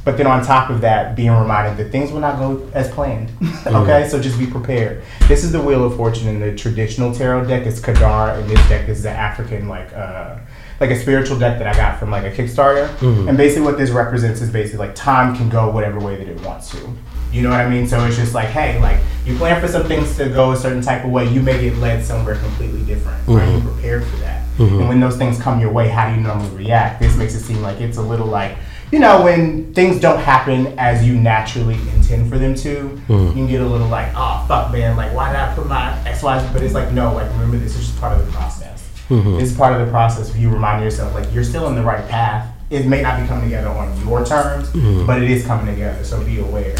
but 0.09 0.17
then 0.17 0.25
on 0.25 0.43
top 0.43 0.71
of 0.71 0.81
that, 0.81 1.15
being 1.15 1.29
reminded 1.29 1.77
that 1.77 1.91
things 1.91 2.11
will 2.11 2.19
not 2.19 2.39
go 2.39 2.67
as 2.73 2.89
planned. 2.89 3.31
okay, 3.67 4.09
so 4.09 4.19
just 4.19 4.39
be 4.39 4.47
prepared. 4.47 5.03
This 5.27 5.43
is 5.43 5.51
the 5.51 5.61
Wheel 5.61 5.83
of 5.83 5.95
Fortune 5.95 6.27
in 6.27 6.39
the 6.39 6.55
traditional 6.55 7.13
tarot 7.13 7.45
deck. 7.45 7.67
It's 7.67 7.79
Kadar, 7.79 8.39
and 8.39 8.49
this 8.49 8.67
deck 8.67 8.89
is 8.89 9.03
the 9.03 9.11
African 9.11 9.67
like. 9.67 9.93
uh 9.93 10.39
like 10.79 10.91
a 10.91 10.95
spiritual 10.97 11.37
deck 11.37 11.59
that 11.59 11.67
I 11.67 11.73
got 11.73 11.99
from 11.99 12.09
like 12.09 12.23
a 12.23 12.31
Kickstarter. 12.31 12.87
Mm-hmm. 12.99 13.27
And 13.27 13.37
basically 13.37 13.65
what 13.65 13.77
this 13.77 13.89
represents 13.89 14.39
is 14.39 14.49
basically 14.49 14.87
like 14.87 14.95
time 14.95 15.35
can 15.35 15.49
go 15.49 15.69
whatever 15.69 15.99
way 15.99 16.15
that 16.15 16.25
it 16.25 16.39
wants 16.45 16.71
to. 16.71 16.95
You 17.33 17.41
know 17.41 17.49
what 17.49 17.59
I 17.59 17.69
mean? 17.69 17.85
So 17.85 18.01
it's 18.05 18.15
just 18.15 18.33
like, 18.33 18.47
hey, 18.47 18.79
like 18.79 18.97
you 19.25 19.35
plan 19.35 19.59
for 19.59 19.67
some 19.67 19.85
things 19.89 20.15
to 20.15 20.29
go 20.29 20.53
a 20.53 20.55
certain 20.55 20.81
type 20.81 21.03
of 21.03 21.11
way, 21.11 21.27
you 21.27 21.41
may 21.41 21.59
get 21.59 21.75
led 21.79 22.05
somewhere 22.05 22.35
completely 22.35 22.85
different. 22.85 23.19
Are 23.27 23.41
mm-hmm. 23.41 23.57
you 23.57 23.73
prepared 23.73 24.05
for 24.05 24.15
that? 24.17 24.47
Mm-hmm. 24.57 24.79
And 24.79 24.87
when 24.87 25.01
those 25.01 25.17
things 25.17 25.37
come 25.37 25.59
your 25.59 25.73
way, 25.73 25.89
how 25.89 26.09
do 26.09 26.15
you 26.15 26.21
normally 26.21 26.55
react? 26.55 27.01
This 27.01 27.17
makes 27.17 27.35
it 27.35 27.41
seem 27.41 27.61
like 27.61 27.81
it's 27.81 27.97
a 27.97 28.01
little 28.01 28.27
like, 28.27 28.57
you 28.91 28.99
know, 28.99 29.23
when 29.23 29.73
things 29.73 29.99
don't 29.99 30.19
happen 30.19 30.77
as 30.79 31.05
you 31.05 31.13
naturally 31.13 31.75
intend 31.95 32.29
for 32.29 32.37
them 32.37 32.55
to, 32.55 32.87
hmm. 32.87 33.27
you 33.27 33.33
can 33.33 33.47
get 33.47 33.61
a 33.61 33.65
little 33.65 33.87
like, 33.87 34.11
oh 34.15 34.45
fuck 34.47 34.71
man, 34.71 34.97
like 34.97 35.13
why 35.13 35.31
did 35.31 35.39
I 35.39 35.53
put 35.53 35.67
my 35.67 35.97
X, 36.07 36.23
Y, 36.23 36.49
but 36.53 36.63
it's 36.63 36.73
like, 36.73 36.91
no, 36.91 37.13
like 37.13 37.29
remember 37.33 37.57
this 37.57 37.75
is 37.75 37.87
just 37.87 37.99
part 37.99 38.19
of 38.19 38.25
the 38.25 38.31
process. 38.31 38.87
Mm-hmm. 39.09 39.37
This 39.37 39.51
is 39.51 39.57
part 39.57 39.79
of 39.79 39.85
the 39.85 39.91
process 39.91 40.35
you 40.35 40.49
remind 40.49 40.83
yourself 40.83 41.15
like 41.15 41.31
you're 41.33 41.43
still 41.43 41.65
on 41.65 41.75
the 41.75 41.81
right 41.81 42.07
path. 42.07 42.55
It 42.69 42.85
may 42.85 43.01
not 43.01 43.19
be 43.19 43.27
coming 43.27 43.45
together 43.45 43.69
on 43.69 43.99
your 44.05 44.23
terms, 44.23 44.69
mm-hmm. 44.69 45.07
but 45.07 45.21
it 45.23 45.29
is 45.29 45.45
coming 45.45 45.65
together. 45.73 46.03
So 46.03 46.23
be 46.23 46.39
aware. 46.39 46.75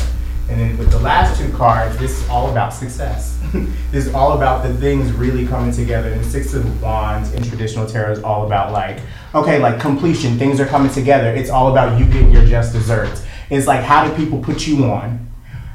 And 0.50 0.60
then 0.60 0.78
with 0.78 0.92
the 0.92 1.00
last 1.00 1.40
two 1.40 1.51
cards, 1.54 1.98
this 1.98 2.22
is 2.22 2.30
all 2.30 2.50
about 2.50 2.74
success. 2.74 3.40
this 3.92 4.07
is 4.07 4.13
all 4.13 4.34
about 4.34 4.63
the 4.63 4.74
things 4.75 5.12
really 5.12 5.46
coming 5.46 5.72
together. 5.72 6.12
And 6.12 6.25
Six 6.25 6.54
of 6.54 6.81
Wands 6.81 7.34
in 7.34 7.44
traditional 7.44 7.86
tarot 7.86 8.13
is 8.13 8.24
all 8.24 8.46
about 8.46 8.72
like, 8.72 9.00
okay, 9.36 9.60
like 9.60 9.80
completion. 9.80 10.38
Things 10.40 10.60
are 10.60 10.66
coming 10.66 10.92
together. 10.92 11.30
It's 11.30 11.50
all 11.50 11.72
about 11.72 12.00
you 12.00 12.06
getting 12.06 12.31
your 12.31 12.46
just 12.46 12.74
desserts. 12.74 13.24
It's 13.50 13.68
like 13.68 13.84
how 13.84 14.07
do 14.07 14.16
people 14.16 14.40
put 14.40 14.68
you 14.68 14.86
on? 14.86 15.28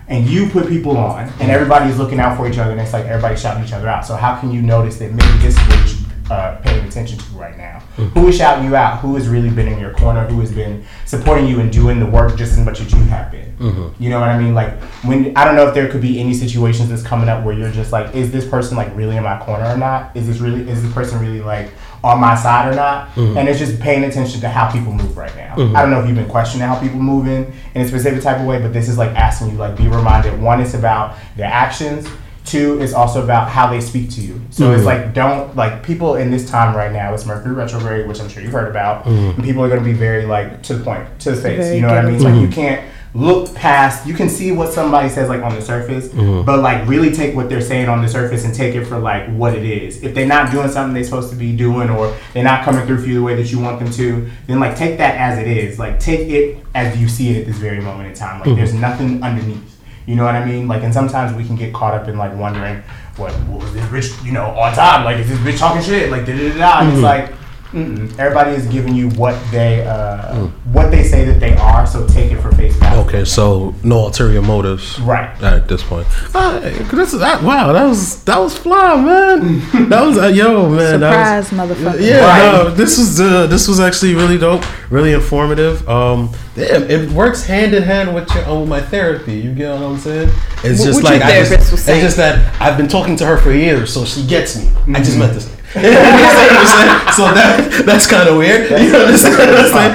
and 0.06 0.28
you 0.28 0.50
put 0.50 0.68
people 0.68 0.98
on, 0.98 1.32
and 1.40 1.50
everybody's 1.50 1.96
looking 1.96 2.20
out 2.20 2.36
for 2.36 2.46
each 2.46 2.58
other, 2.58 2.72
and 2.72 2.80
it's 2.80 2.92
like 2.92 3.06
everybody's 3.06 3.40
shouting 3.40 3.64
each 3.64 3.72
other 3.72 3.88
out. 3.88 4.04
So 4.04 4.16
how 4.16 4.38
can 4.38 4.52
you 4.52 4.60
notice 4.60 4.98
that 4.98 5.10
maybe 5.10 5.38
this 5.38 5.56
is 5.56 5.68
what 5.68 5.90
you 5.90 6.04
uh, 6.30 6.60
attention 6.94 7.18
to 7.18 7.30
right 7.32 7.56
now? 7.56 7.80
Who 8.14 8.28
is 8.28 8.36
shouting 8.36 8.64
you 8.64 8.76
out? 8.76 9.00
Who 9.00 9.14
has 9.16 9.28
really 9.28 9.50
been 9.50 9.68
in 9.68 9.78
your 9.78 9.92
corner? 9.94 10.26
Who 10.26 10.40
has 10.40 10.52
been 10.52 10.84
supporting 11.04 11.46
you 11.46 11.60
and 11.60 11.72
doing 11.72 11.98
the 11.98 12.06
work 12.06 12.36
just 12.36 12.52
as 12.52 12.64
much 12.64 12.80
as 12.80 12.92
you 12.92 13.00
have 13.04 13.30
been? 13.30 13.56
Mm-hmm. 13.58 14.02
You 14.02 14.10
know 14.10 14.20
what 14.20 14.28
I 14.28 14.38
mean? 14.38 14.54
Like 14.54 14.80
when 15.04 15.36
I 15.36 15.44
don't 15.44 15.56
know 15.56 15.66
if 15.66 15.74
there 15.74 15.88
could 15.88 16.00
be 16.00 16.20
any 16.20 16.34
situations 16.34 16.88
that's 16.88 17.02
coming 17.02 17.28
up 17.28 17.44
where 17.44 17.56
you're 17.56 17.70
just 17.70 17.92
like, 17.92 18.14
is 18.14 18.30
this 18.30 18.48
person 18.48 18.76
like 18.76 18.94
really 18.96 19.16
in 19.16 19.22
my 19.22 19.38
corner 19.44 19.66
or 19.66 19.76
not? 19.76 20.16
Is 20.16 20.26
this 20.26 20.38
really 20.38 20.68
is 20.68 20.82
this 20.82 20.92
person 20.92 21.18
really 21.20 21.40
like 21.40 21.70
on 22.02 22.20
my 22.20 22.34
side 22.34 22.72
or 22.72 22.76
not? 22.76 23.08
Mm-hmm. 23.10 23.38
And 23.38 23.48
it's 23.48 23.58
just 23.58 23.80
paying 23.80 24.04
attention 24.04 24.40
to 24.40 24.48
how 24.48 24.70
people 24.70 24.92
move 24.92 25.16
right 25.16 25.34
now. 25.36 25.56
Mm-hmm. 25.56 25.76
I 25.76 25.82
don't 25.82 25.90
know 25.90 26.00
if 26.00 26.06
you've 26.06 26.16
been 26.16 26.28
questioning 26.28 26.66
how 26.66 26.78
people 26.80 26.98
moving 27.00 27.52
in 27.74 27.82
a 27.82 27.88
specific 27.88 28.22
type 28.22 28.40
of 28.40 28.46
way, 28.46 28.60
but 28.60 28.72
this 28.72 28.88
is 28.88 28.98
like 28.98 29.10
asking 29.10 29.50
you 29.50 29.56
like 29.56 29.76
be 29.76 29.88
reminded. 29.88 30.40
One, 30.40 30.60
it's 30.60 30.74
about 30.74 31.16
their 31.36 31.50
actions. 31.50 32.08
Two, 32.44 32.78
is 32.80 32.92
also 32.92 33.24
about 33.24 33.48
how 33.48 33.70
they 33.70 33.80
speak 33.80 34.10
to 34.10 34.20
you. 34.20 34.40
So 34.50 34.72
it's 34.72 34.78
mm-hmm. 34.78 34.86
like 34.86 35.14
don't 35.14 35.56
like 35.56 35.82
people 35.82 36.16
in 36.16 36.30
this 36.30 36.48
time 36.48 36.76
right 36.76 36.92
now. 36.92 37.14
It's 37.14 37.24
Mercury 37.24 37.54
retrograde, 37.54 38.06
which 38.06 38.20
I'm 38.20 38.28
sure 38.28 38.42
you've 38.42 38.52
heard 38.52 38.68
about, 38.68 39.04
mm-hmm. 39.04 39.36
and 39.36 39.44
people 39.44 39.64
are 39.64 39.68
going 39.68 39.80
to 39.80 39.84
be 39.84 39.94
very 39.94 40.26
like 40.26 40.62
to 40.64 40.76
the 40.76 40.84
point, 40.84 41.20
to 41.20 41.30
the 41.30 41.40
face. 41.40 41.64
Very 41.64 41.76
you 41.76 41.80
know 41.80 41.88
what 41.88 41.98
I 41.98 42.02
mean? 42.02 42.18
good. 42.18 42.24
Like 42.24 42.34
mm-hmm. 42.34 42.44
you 42.44 42.48
can't 42.48 42.84
look 43.14 43.54
past. 43.54 44.06
You 44.06 44.14
can 44.14 44.28
see 44.28 44.52
what 44.52 44.72
somebody 44.72 45.08
says 45.08 45.28
like 45.28 45.42
on 45.42 45.54
the 45.54 45.62
surface, 45.62 46.08
but 46.08 46.60
like 46.60 46.86
really 46.88 47.12
take 47.12 47.34
what 47.34 47.48
they're 47.48 47.60
saying 47.60 47.88
on 47.88 48.02
the 48.02 48.08
surface 48.08 48.44
and 48.44 48.54
take 48.54 48.74
it 48.74 48.84
for 48.84 48.98
like 48.98 49.28
what 49.30 49.54
it 49.54 49.64
is. 49.64 50.02
If 50.02 50.14
they're 50.14 50.26
not 50.26 50.50
doing 50.50 50.68
something 50.68 50.94
they're 50.94 51.04
supposed 51.04 51.30
to 51.30 51.36
be 51.36 51.56
doing, 51.56 51.88
or 51.88 52.14
they're 52.32 52.44
not 52.44 52.64
coming 52.64 52.86
through 52.86 53.00
for 53.00 53.06
you 53.06 53.14
the 53.14 53.22
way 53.22 53.36
that 53.36 53.50
you 53.50 53.60
want 53.60 53.78
them 53.78 53.90
to, 53.92 54.30
then 54.46 54.60
like 54.60 54.76
take 54.76 54.98
that 54.98 55.16
as 55.16 55.38
it 55.38 55.46
is. 55.46 55.78
Like 55.78 56.00
take 56.00 56.28
it 56.28 56.64
as 56.74 56.98
you 57.00 57.08
see 57.08 57.30
it 57.30 57.40
at 57.40 57.46
this 57.46 57.56
very 57.56 57.80
moment 57.80 58.08
in 58.08 58.14
time. 58.14 58.40
Like 58.40 58.56
there's 58.56 58.74
nothing 58.74 59.22
underneath. 59.22 59.73
You 60.06 60.16
know 60.16 60.24
what 60.24 60.34
I 60.34 60.44
mean? 60.44 60.68
Like, 60.68 60.82
and 60.82 60.92
sometimes 60.92 61.34
we 61.34 61.44
can 61.44 61.56
get 61.56 61.72
caught 61.72 61.94
up 61.94 62.08
in 62.08 62.18
like 62.18 62.34
wondering, 62.36 62.82
what, 63.16 63.32
what 63.48 63.62
was 63.62 63.72
this 63.72 63.84
bitch, 63.86 64.24
you 64.24 64.32
know, 64.32 64.46
on 64.46 64.74
time? 64.74 65.04
Like, 65.04 65.18
is 65.18 65.28
this 65.28 65.38
bitch 65.38 65.58
talking 65.58 65.82
shit? 65.82 66.10
Like, 66.10 66.26
da 66.26 66.36
da 66.36 66.48
da 66.50 66.58
da. 66.58 66.86
It's 66.86 66.94
mm-hmm. 66.94 67.02
like, 67.02 67.32
mm-mm. 67.74 68.18
everybody 68.18 68.52
is 68.52 68.66
giving 68.66 68.94
you 68.94 69.08
what 69.10 69.34
they, 69.50 69.86
uh, 69.86 70.46
what 70.72 70.90
they 70.90 71.02
say 71.02 71.24
that 71.24 71.40
they 71.40 71.56
are. 71.56 71.86
So 71.86 72.06
take 72.08 72.32
it 72.32 72.40
for 72.40 72.50
face 72.52 72.76
value. 72.76 73.02
Okay, 73.08 73.24
so 73.24 73.74
no 73.82 74.06
ulterior 74.06 74.40
motives. 74.42 74.98
Right. 75.00 75.30
At 75.42 75.68
this 75.68 75.82
point, 75.82 76.06
uh, 76.34 76.60
this 76.60 77.12
is 77.12 77.20
that. 77.20 77.42
Wow, 77.42 77.72
that 77.72 77.84
was 77.86 78.22
that 78.24 78.38
was 78.38 78.56
fly, 78.56 78.96
man. 79.00 79.60
That 79.88 80.02
was 80.06 80.16
uh, 80.18 80.26
yo, 80.28 80.68
man. 80.70 81.00
that 81.00 81.44
Surprise, 81.48 81.68
was, 81.68 81.76
motherfucker. 81.76 82.00
Yeah, 82.00 82.24
Right. 82.24 82.64
no, 82.64 82.70
this 82.70 82.96
was 82.98 83.20
uh, 83.20 83.46
this 83.46 83.68
was 83.68 83.80
actually 83.80 84.14
really 84.14 84.38
dope, 84.38 84.64
really 84.90 85.12
informative. 85.12 85.86
Um, 85.88 86.30
damn, 86.54 86.84
it 86.90 87.10
works 87.10 87.44
hand 87.44 87.74
in 87.74 87.82
hand 87.82 88.14
with 88.14 88.32
your 88.34 88.44
uh, 88.44 88.60
with 88.60 88.68
my 88.68 88.80
therapy. 88.80 89.34
You 89.34 89.54
get 89.54 89.72
what 89.72 89.82
I'm 89.82 89.98
saying? 89.98 90.30
It's 90.64 90.80
What- 90.80 90.86
just 90.86 91.02
like 91.02 91.22
I 91.22 91.44
just, 91.44 91.72
it's 91.72 91.84
just 91.86 92.16
that 92.16 92.60
I've 92.60 92.76
been 92.76 92.88
talking 92.88 93.16
to 93.16 93.26
her 93.26 93.36
for 93.36 93.52
years, 93.52 93.92
so 93.92 94.04
she 94.04 94.26
gets 94.26 94.56
me. 94.56 94.70
I 94.94 94.98
just 95.02 95.18
met 95.18 95.34
this. 95.34 95.53
Nigga. 95.74 95.84
You 95.84 95.90
know 95.92 96.00
what 96.00 96.54
I'm 96.54 96.66
saying? 96.74 97.12
so 97.14 97.22
that 97.34 97.82
that's 97.86 98.06
kind 98.06 98.28
of 98.28 98.36
weird. 98.36 98.70
you 98.70 98.92
know 98.92 99.04
what 99.04 99.10
I'm 99.10 99.18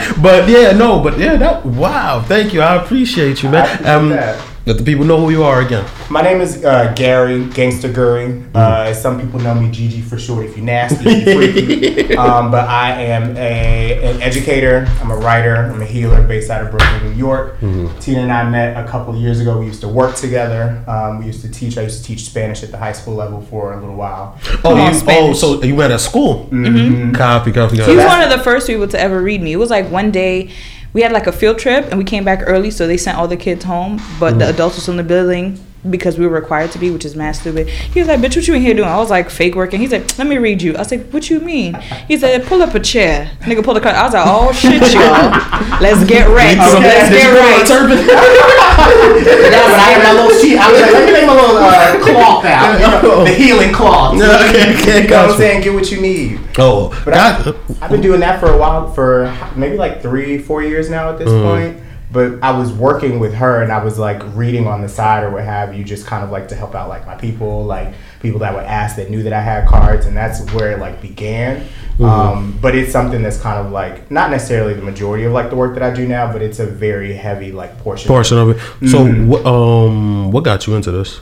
saying? 0.04 0.22
But 0.22 0.48
yeah, 0.50 0.72
no, 0.72 1.00
but 1.02 1.18
yeah, 1.18 1.36
that 1.38 1.66
wow, 1.66 2.22
thank 2.22 2.54
you. 2.54 2.62
I 2.62 2.76
appreciate 2.84 3.42
you, 3.44 3.50
man. 3.50 3.66
Appreciate 3.66 3.92
Um, 3.96 4.10
that. 4.10 4.49
Let 4.70 4.78
the 4.78 4.84
people 4.84 5.04
know 5.04 5.18
who 5.20 5.32
you 5.32 5.42
are 5.42 5.62
again. 5.62 5.84
My 6.12 6.22
name 6.22 6.42
is 6.42 6.64
uh, 6.64 6.94
Gary 6.96 7.44
Gangster 7.48 7.92
Gurry. 7.92 8.44
Uh, 8.54 8.94
some 8.94 9.20
people 9.20 9.40
know 9.40 9.56
me 9.56 9.72
Gigi 9.72 10.00
for 10.00 10.20
short. 10.20 10.46
If 10.46 10.56
you 10.58 10.62
nasty, 10.62 11.10
if 11.10 11.28
you 11.28 11.96
freaky. 12.04 12.16
um, 12.16 12.52
but 12.52 12.70
I 12.70 12.92
am 13.02 13.36
a 13.36 14.12
an 14.12 14.22
educator. 14.22 14.86
I'm 15.02 15.10
a 15.10 15.18
writer. 15.18 15.56
I'm 15.56 15.82
a 15.82 15.86
healer 15.86 16.22
based 16.22 16.52
out 16.52 16.64
of 16.64 16.70
Brooklyn, 16.70 17.04
New 17.12 17.18
York. 17.18 17.60
Tina 18.00 18.20
and 18.20 18.32
I 18.32 18.48
met 18.48 18.78
a 18.78 18.88
couple 18.88 19.16
of 19.16 19.20
years 19.20 19.40
ago. 19.40 19.58
We 19.58 19.66
used 19.66 19.82
to 19.82 19.88
work 19.88 20.16
together. 20.16 20.84
Um, 20.86 21.18
we 21.18 21.26
used 21.26 21.42
to 21.42 21.50
teach. 21.50 21.80
I 21.80 21.82
used 21.82 22.04
to 22.04 22.06
teach 22.06 22.26
Spanish 22.26 22.62
at 22.62 22.70
the 22.70 22.78
high 22.78 22.94
school 22.94 23.16
level 23.16 23.42
for 23.42 23.74
a 23.74 23.80
little 23.80 23.96
while. 23.96 24.38
Oh, 24.64 24.76
Oh, 24.76 24.76
you, 24.76 25.02
oh, 25.08 25.34
so 25.34 25.64
you 25.64 25.76
went 25.76 25.92
to 25.94 25.98
school? 25.98 26.46
Mm-hmm. 26.52 27.14
Copy, 27.16 27.52
copy, 27.52 27.76
copy. 27.76 27.90
He 27.90 27.98
was 27.98 28.06
one 28.06 28.22
of 28.22 28.30
the 28.30 28.44
first 28.44 28.68
people 28.68 28.88
to 28.90 29.00
ever 29.00 29.20
read 29.20 29.42
me. 29.42 29.52
It 29.52 29.58
was 29.58 29.72
like 29.72 29.90
one 29.90 30.12
day 30.12 30.52
we 30.94 31.02
had 31.02 31.12
like 31.12 31.28
a 31.28 31.32
field 31.32 31.60
trip 31.60 31.86
and 31.90 31.98
we 31.98 32.04
came 32.04 32.24
back 32.24 32.42
early, 32.46 32.72
so 32.72 32.88
they 32.88 32.98
sent 32.98 33.18
all 33.18 33.28
the 33.28 33.38
kids 33.38 33.64
home, 33.66 34.02
but 34.20 34.34
Mm. 34.36 34.40
the 34.40 34.50
adults 34.50 34.76
was 34.76 34.84
still 34.84 34.94
in 34.94 34.98
the 34.98 35.04
building 35.04 35.60
because 35.90 36.18
we 36.20 36.28
were 36.28 36.34
required 36.36 36.70
to 36.72 36.78
be, 36.78 36.92
which 36.92 37.06
is 37.06 37.16
mad 37.16 37.32
stupid. 37.38 37.70
He 37.70 38.02
was 38.02 38.10
like, 38.10 38.20
"Bitch, 38.20 38.36
what 38.36 38.46
you 38.50 38.54
in 38.54 38.62
here 38.62 38.74
doing?" 38.74 38.90
I 38.90 38.98
was 38.98 39.10
like, 39.10 39.30
"Fake 39.30 39.56
working." 39.56 39.80
He's 39.80 39.94
like, 39.94 40.18
"Let 40.18 40.28
me 40.28 40.38
read 40.38 40.62
you." 40.62 40.76
I 40.76 40.80
was 40.80 40.92
like, 40.92 41.08
"What 41.12 41.30
you 41.30 41.40
mean?" 41.40 41.76
He 42.08 42.18
said, 42.18 42.46
"Pull 42.48 42.62
up 42.62 42.76
a 42.76 42.82
chair." 42.82 43.32
Nigga, 43.44 43.64
pull 43.64 43.74
the 43.76 43.80
car. 43.80 43.94
I 43.94 44.04
was 44.04 44.14
like, 44.14 44.26
"Oh 44.28 44.52
shit, 44.52 44.82
y'all, 44.94 45.32
let's 45.80 46.04
get 46.04 46.28
right. 46.28 46.58
Okay. 46.60 46.84
Let's 46.84 47.10
get 47.16 47.24
you 47.24 47.32
put 47.32 47.72
on 47.72 47.88
a 47.88 47.96
right." 47.96 48.50
Yeah, 48.60 49.64
but 49.72 49.80
I 49.80 49.88
had 49.96 50.04
my 50.04 50.14
little 50.20 50.36
sheet. 50.42 50.58
I 50.60 50.68
was 50.72 50.82
like, 50.82 50.92
let 50.92 51.06
me 51.06 51.12
make 51.14 51.26
my 51.26 51.34
little 51.34 51.58
uh, 51.58 51.79
cloth 52.42 52.46
out. 52.46 53.04
Know, 53.04 53.24
the 53.24 53.34
healing 53.34 53.74
cloth. 53.74 54.18
Yeah, 54.18 54.48
okay, 54.50 54.74
okay, 54.74 55.04
You 55.04 55.10
know 55.10 55.22
what 55.24 55.32
I'm 55.32 55.38
saying? 55.38 55.64
Get 55.64 55.74
what 55.74 55.92
you 55.92 56.02
need. 56.02 56.40
Oh, 56.58 56.90
But 57.06 57.14
God. 57.14 57.48
I, 57.48 57.86
I've 57.86 57.92
been 57.92 58.02
doing 58.02 58.20
that 58.22 58.40
for 58.40 58.48
a 58.52 58.58
while, 58.58 58.92
for 58.94 59.36
maybe 59.56 59.78
like 59.78 60.02
three, 60.02 60.38
four 60.38 60.62
years 60.64 60.90
now 60.90 61.10
at 61.10 61.18
this 61.18 61.30
point. 61.30 61.84
But 62.12 62.44
I 62.44 62.58
was 62.58 62.74
working 62.74 63.20
with 63.20 63.36
her, 63.36 63.62
and 63.62 63.72
I 63.72 63.84
was 63.84 64.00
like 64.00 64.22
reading 64.36 64.66
on 64.68 64.82
the 64.82 64.90
side 64.90 65.24
or 65.24 65.30
what 65.30 65.44
have 65.44 65.76
you, 65.76 65.84
just 65.84 66.08
kind 66.08 66.24
of 66.24 66.32
like 66.32 66.48
to 66.48 66.56
help 66.56 66.74
out 66.74 66.90
like 66.90 67.06
my 67.06 67.16
people, 67.16 67.64
like 67.66 67.94
people 68.20 68.40
that 68.40 68.56
would 68.56 68.64
ask 68.64 68.96
that 68.96 69.12
knew 69.12 69.22
that 69.24 69.34
I 69.34 69.42
had 69.42 69.68
cards, 69.68 70.08
and 70.08 70.18
that's 70.18 70.42
where 70.54 70.72
it 70.72 70.80
like 70.80 71.02
began. 71.04 71.68
Um, 72.00 72.58
but 72.62 72.76
it's 72.76 72.92
something 72.92 73.22
that's 73.22 73.40
kind 73.40 73.64
of 73.64 73.72
like 73.74 74.10
not 74.10 74.32
necessarily 74.32 74.74
the 74.74 74.82
majority 74.82 75.26
of 75.26 75.34
like 75.34 75.50
the 75.50 75.56
work 75.56 75.74
that 75.74 75.84
I 75.84 75.94
do 75.94 76.08
now, 76.08 76.32
but 76.32 76.42
it's 76.42 76.60
a 76.60 76.66
very 76.66 77.14
heavy 77.14 77.52
like 77.52 77.78
portion. 77.80 78.08
portion 78.08 78.38
of 78.38 78.50
it. 78.52 78.90
So, 78.90 79.06
what, 79.06 79.46
um, 79.46 80.32
what 80.32 80.44
got 80.44 80.66
you 80.66 80.76
into 80.76 80.92
this? 80.92 81.20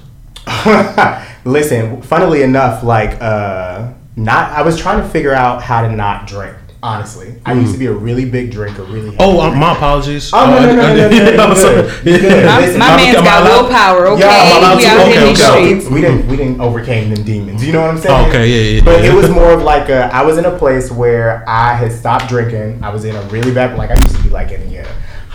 Listen, 1.45 2.01
funnily 2.01 2.41
enough, 2.43 2.83
like 2.83 3.21
uh 3.21 3.93
not 4.15 4.51
I 4.51 4.61
was 4.63 4.77
trying 4.77 5.01
to 5.01 5.07
figure 5.09 5.33
out 5.33 5.61
how 5.61 5.81
to 5.81 5.91
not 5.91 6.27
drink. 6.27 6.55
Honestly, 6.83 7.33
I 7.43 7.53
used 7.53 7.73
to 7.73 7.79
be 7.79 7.87
a 7.87 7.91
really 7.91 8.29
big 8.29 8.51
drinker, 8.51 8.83
really. 8.83 9.15
Oh, 9.19 9.41
uh, 9.41 9.49
my 9.55 9.73
apologies. 9.73 10.29
Oh, 10.31 10.45
no, 10.45 10.57
Uh, 10.57 10.65
no, 10.65 10.75
no, 10.75 11.09
no. 11.09 11.37
My, 11.37 11.49
Listen, 11.49 12.79
my 12.79 12.85
I'm- 12.85 12.97
man's 12.97 13.15
got 13.17 13.43
willpower. 13.43 14.07
Okay, 14.09 14.19
Yeah, 14.21 14.75
we 14.77 14.85
out 14.85 15.07
okay, 15.07 15.17
in 15.17 15.27
these 15.27 15.43
streets. 15.43 15.89
We 15.89 16.01
didn't 16.01 16.27
we 16.27 16.37
didn't 16.37 16.61
overcame 16.61 17.09
them 17.13 17.23
demons. 17.23 17.65
You 17.65 17.73
know 17.73 17.81
what 17.81 17.89
I'm 17.89 17.97
saying? 17.97 18.29
Okay, 18.29 18.47
yeah, 18.47 18.75
yeah, 18.79 18.85
But 18.85 19.03
it 19.03 19.13
was 19.13 19.27
more 19.29 19.51
of 19.53 19.63
like 19.63 19.89
a, 19.89 20.13
I 20.13 20.21
was 20.23 20.37
in 20.37 20.45
a 20.45 20.55
place 20.55 20.91
where 20.91 21.43
I 21.49 21.73
had 21.73 21.91
stopped 21.91 22.27
drinking. 22.29 22.83
I 22.83 22.89
was 22.89 23.05
in 23.05 23.15
a 23.15 23.21
really 23.23 23.51
bad 23.53 23.75
like 23.75 23.89
I 23.89 23.95
used 23.95 24.15
to 24.15 24.21
be 24.23 24.29
like 24.29 24.51
in 24.51 24.61
uh, 24.77 24.85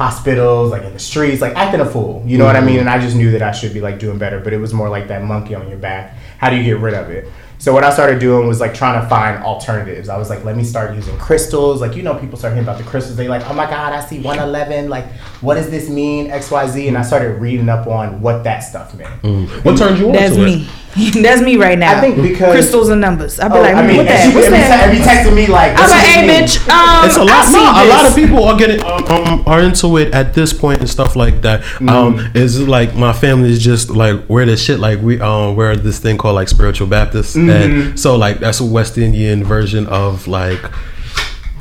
hospitals, 0.02 0.72
like 0.72 0.82
in 0.82 0.92
the 0.92 0.98
streets, 0.98 1.40
like 1.40 1.54
acting 1.54 1.80
a 1.80 1.86
fool. 1.86 2.22
You 2.26 2.38
know 2.38 2.44
what 2.44 2.56
I 2.56 2.58
mm-hmm. 2.58 2.66
mean? 2.66 2.80
And 2.80 2.90
I 2.90 2.98
just 2.98 3.16
knew 3.16 3.30
that 3.32 3.42
I 3.42 3.52
should 3.52 3.72
be 3.72 3.80
like 3.80 3.98
doing 3.98 4.18
better. 4.18 4.40
But 4.40 4.52
it 4.52 4.58
was 4.58 4.74
more 4.74 4.88
like 4.88 5.08
that 5.08 5.22
monkey 5.22 5.54
on 5.54 5.68
your 5.68 5.78
back. 5.78 6.16
How 6.38 6.50
do 6.50 6.56
you 6.56 6.64
get 6.64 6.78
rid 6.78 6.94
of 6.94 7.08
it? 7.10 7.28
So 7.58 7.72
what 7.72 7.84
I 7.84 7.92
started 7.92 8.18
doing 8.18 8.48
was 8.48 8.58
like 8.58 8.74
trying 8.74 9.00
to 9.00 9.08
find 9.08 9.40
alternatives. 9.44 10.08
I 10.08 10.18
was 10.18 10.28
like, 10.28 10.44
let 10.44 10.56
me 10.56 10.64
start 10.64 10.96
using 10.96 11.16
crystals. 11.18 11.80
Like 11.80 11.94
you 11.94 12.02
know, 12.02 12.18
people 12.18 12.36
start 12.36 12.54
hearing 12.54 12.66
about 12.66 12.78
the 12.78 12.84
crystals. 12.84 13.16
They 13.16 13.28
like, 13.28 13.48
oh 13.48 13.54
my 13.54 13.66
god, 13.66 13.92
I 13.92 14.04
see 14.04 14.18
111. 14.18 14.90
Like, 14.90 15.06
what 15.40 15.54
does 15.54 15.70
this 15.70 15.88
mean? 15.88 16.32
X 16.32 16.50
Y 16.50 16.66
Z. 16.66 16.88
And 16.88 16.98
I 16.98 17.02
started 17.02 17.40
reading 17.40 17.68
up 17.68 17.86
on 17.86 18.20
what 18.20 18.42
that 18.42 18.60
stuff 18.60 18.92
meant. 18.94 19.22
Mm. 19.22 19.64
What 19.64 19.78
turned 19.78 20.00
you 20.00 20.06
on 20.08 20.12
That's 20.14 20.34
to 20.34 20.44
it? 20.44 20.68
Me. 20.96 21.10
That's 21.22 21.40
me 21.42 21.56
right 21.56 21.78
now. 21.78 21.96
I 21.98 22.00
think 22.00 22.16
because 22.22 22.52
crystals 22.52 22.88
and 22.90 23.00
numbers. 23.00 23.38
I'll 23.40 23.48
be 23.50 23.56
Oh, 23.58 23.62
like, 23.62 23.74
I 23.74 23.86
mean, 23.86 23.96
what 23.98 24.06
and 24.06 24.08
that? 24.08 24.28
she, 24.30 24.34
What's 24.34 24.46
every, 24.46 24.58
that? 24.58 24.76
Ti- 24.76 24.84
every 24.84 24.98
texting 25.04 25.34
me 25.36 25.46
like, 25.46 25.70
I'm 25.72 25.76
this 25.82 25.90
like, 25.90 26.02
is 26.02 26.14
hey, 26.14 26.26
bitch. 26.28 26.68
Um, 26.68 27.06
It's 27.06 27.16
a 27.16 27.20
I 27.20 27.24
lot. 27.24 27.52
No, 27.52 27.62
a 27.62 27.86
lot 27.88 28.06
of 28.08 28.14
people 28.14 28.44
are 28.44 28.58
getting 28.58 28.84
um, 28.84 29.04
um, 29.26 29.42
are 29.46 29.60
into 29.62 29.96
it 29.98 30.12
at 30.14 30.34
this 30.34 30.52
point 30.52 30.80
and 30.80 30.88
stuff 30.88 31.16
like 31.16 31.42
that. 31.42 31.62
Um, 31.82 32.18
Mm. 32.18 32.36
is 32.36 32.60
like 32.60 32.94
my 32.94 33.12
family 33.12 33.50
is 33.50 33.62
just 33.62 33.90
like 33.90 34.28
we're 34.28 34.44
the 34.46 34.56
shit. 34.56 34.78
Like 34.80 35.00
we 35.00 35.20
um 35.20 35.56
we're 35.56 35.76
this 35.76 35.98
thing 35.98 36.18
called 36.18 36.34
like 36.34 36.48
spiritual 36.48 36.86
Baptist, 36.88 37.36
Mm-hmm. 37.36 37.50
and 37.50 38.00
so 38.00 38.16
like 38.16 38.40
that's 38.40 38.60
a 38.60 38.64
West 38.64 38.98
Indian 38.98 39.44
version 39.44 39.86
of 39.86 40.26
like 40.28 40.60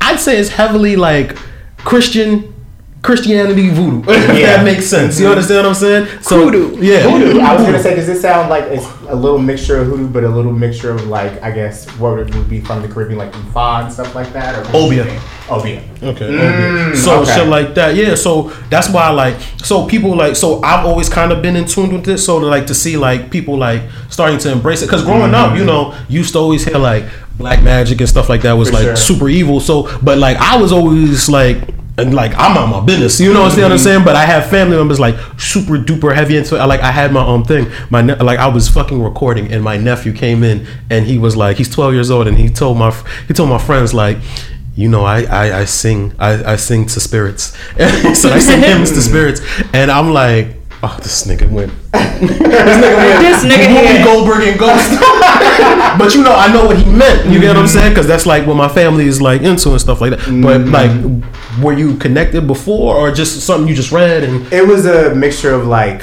I'd 0.00 0.18
say 0.20 0.38
it's 0.38 0.50
heavily 0.50 0.96
like 0.96 1.36
Christian. 1.78 2.51
Christianity 3.02 3.68
voodoo, 3.68 4.02
if 4.12 4.38
Yeah. 4.38 4.56
that 4.58 4.64
makes 4.64 4.86
sense. 4.86 5.18
You 5.18 5.26
understand 5.26 5.58
what 5.66 5.70
I'm 5.70 5.74
saying? 5.74 6.06
So, 6.22 6.44
Hoodoo. 6.48 6.80
yeah. 6.80 7.02
Voodoo. 7.10 7.40
I 7.40 7.54
was 7.56 7.64
gonna 7.64 7.82
say, 7.82 7.96
does 7.96 8.08
it 8.08 8.20
sound 8.20 8.48
like 8.48 8.62
it's 8.64 8.86
a 9.08 9.16
little 9.16 9.38
mixture 9.40 9.80
of 9.80 9.88
hoodoo, 9.88 10.06
but 10.08 10.22
a 10.22 10.28
little 10.28 10.52
mixture 10.52 10.90
of 10.92 11.08
like, 11.08 11.42
I 11.42 11.50
guess, 11.50 11.88
what 11.98 12.20
it 12.20 12.32
would 12.34 12.48
be 12.48 12.60
from 12.60 12.80
the 12.80 12.86
Caribbean, 12.86 13.18
like 13.18 13.32
Ifa 13.32 13.84
and 13.84 13.92
stuff 13.92 14.14
like 14.14 14.32
that, 14.34 14.54
or 14.56 14.76
Obeah. 14.76 15.20
Obeah. 15.50 15.82
Okay. 16.00 16.26
Mm, 16.28 16.94
so 16.96 17.22
okay. 17.22 17.34
shit 17.34 17.48
like 17.48 17.74
that, 17.74 17.96
yeah. 17.96 18.14
So 18.14 18.50
that's 18.70 18.88
why 18.88 19.08
like 19.10 19.36
so 19.64 19.84
people 19.86 20.14
like 20.14 20.36
so 20.36 20.62
I've 20.62 20.86
always 20.86 21.08
kind 21.08 21.32
of 21.32 21.42
been 21.42 21.56
in 21.56 21.64
tune 21.64 21.92
with 21.92 22.04
this. 22.04 22.24
So 22.24 22.38
to 22.38 22.46
like 22.46 22.68
to 22.68 22.74
see 22.74 22.96
like 22.96 23.32
people 23.32 23.56
like 23.58 23.82
starting 24.10 24.38
to 24.38 24.52
embrace 24.52 24.80
it 24.82 24.86
because 24.86 25.02
growing 25.04 25.34
up, 25.34 25.58
you 25.58 25.64
know, 25.64 25.92
used 26.08 26.34
to 26.34 26.38
always 26.38 26.64
hear 26.64 26.78
like 26.78 27.04
black 27.36 27.64
magic 27.64 27.98
and 28.00 28.08
stuff 28.08 28.28
like 28.28 28.42
that 28.42 28.52
was 28.52 28.68
For 28.68 28.74
like 28.76 28.84
sure. 28.84 28.96
super 28.96 29.28
evil. 29.28 29.58
So 29.58 29.88
but 30.02 30.18
like 30.18 30.36
I 30.36 30.56
was 30.56 30.70
always 30.70 31.28
like. 31.28 31.58
And 31.98 32.14
like 32.14 32.32
I'm 32.36 32.56
on 32.56 32.70
my 32.70 32.80
business, 32.80 33.20
you 33.20 33.34
know 33.34 33.42
what 33.42 33.52
I'm 33.52 33.76
saying? 33.76 33.98
Mm-hmm. 33.98 34.04
But 34.04 34.16
I 34.16 34.24
have 34.24 34.48
family 34.48 34.76
members 34.76 34.98
like 34.98 35.14
super 35.38 35.76
duper 35.76 36.14
heavy 36.14 36.38
into 36.38 36.56
it. 36.56 36.58
I, 36.58 36.64
like 36.64 36.80
I 36.80 36.90
had 36.90 37.12
my 37.12 37.24
own 37.24 37.44
thing. 37.44 37.70
My 37.90 38.00
ne- 38.00 38.16
like 38.16 38.38
I 38.38 38.46
was 38.46 38.68
fucking 38.68 39.02
recording, 39.02 39.52
and 39.52 39.62
my 39.62 39.76
nephew 39.76 40.14
came 40.14 40.42
in, 40.42 40.66
and 40.88 41.04
he 41.04 41.18
was 41.18 41.36
like, 41.36 41.58
he's 41.58 41.68
12 41.68 41.92
years 41.92 42.10
old, 42.10 42.28
and 42.28 42.38
he 42.38 42.48
told 42.48 42.78
my 42.78 42.90
he 43.28 43.34
told 43.34 43.50
my 43.50 43.58
friends 43.58 43.92
like, 43.92 44.16
you 44.74 44.88
know, 44.88 45.04
I 45.04 45.24
I, 45.24 45.60
I 45.60 45.64
sing 45.66 46.14
I, 46.18 46.52
I 46.52 46.56
sing 46.56 46.86
to 46.86 46.98
spirits, 47.00 47.54
so 48.18 48.30
I 48.30 48.38
sing 48.38 48.60
hymns 48.60 48.92
to 48.92 49.02
spirits, 49.02 49.42
and 49.74 49.90
I'm 49.90 50.14
like, 50.14 50.56
oh, 50.82 50.98
this 51.02 51.26
nigga 51.26 51.50
went, 51.50 51.72
this 51.92 52.30
nigga 52.30 52.96
went, 52.96 53.20
This 53.20 53.44
nigga 53.44 53.66
Whoopi 53.66 53.96
here. 53.96 54.04
Goldberg 54.04 54.48
and 54.48 54.58
Ghost. 54.58 54.90
but 55.98 56.14
you 56.14 56.22
know, 56.24 56.34
I 56.34 56.52
know 56.52 56.66
what 56.66 56.78
he 56.78 56.90
meant. 56.90 57.30
You 57.30 57.40
get 57.40 57.48
what 57.48 57.58
I'm 57.58 57.68
saying? 57.68 57.90
Because 57.90 58.06
that's 58.06 58.26
like 58.26 58.46
what 58.46 58.56
my 58.56 58.68
family 58.68 59.06
is 59.06 59.20
like 59.20 59.42
into 59.42 59.70
and 59.70 59.80
stuff 59.80 60.00
like 60.00 60.10
that. 60.10 60.20
But 60.20 60.62
mm-hmm. 60.62 60.72
like, 60.72 61.41
were 61.60 61.72
you 61.72 61.96
connected 61.96 62.46
before, 62.46 62.96
or 62.96 63.10
just 63.10 63.40
something 63.40 63.68
you 63.68 63.74
just 63.74 63.92
read 63.92 64.24
and? 64.24 64.52
It 64.52 64.66
was 64.66 64.86
a 64.86 65.14
mixture 65.14 65.52
of 65.52 65.66
like, 65.66 66.02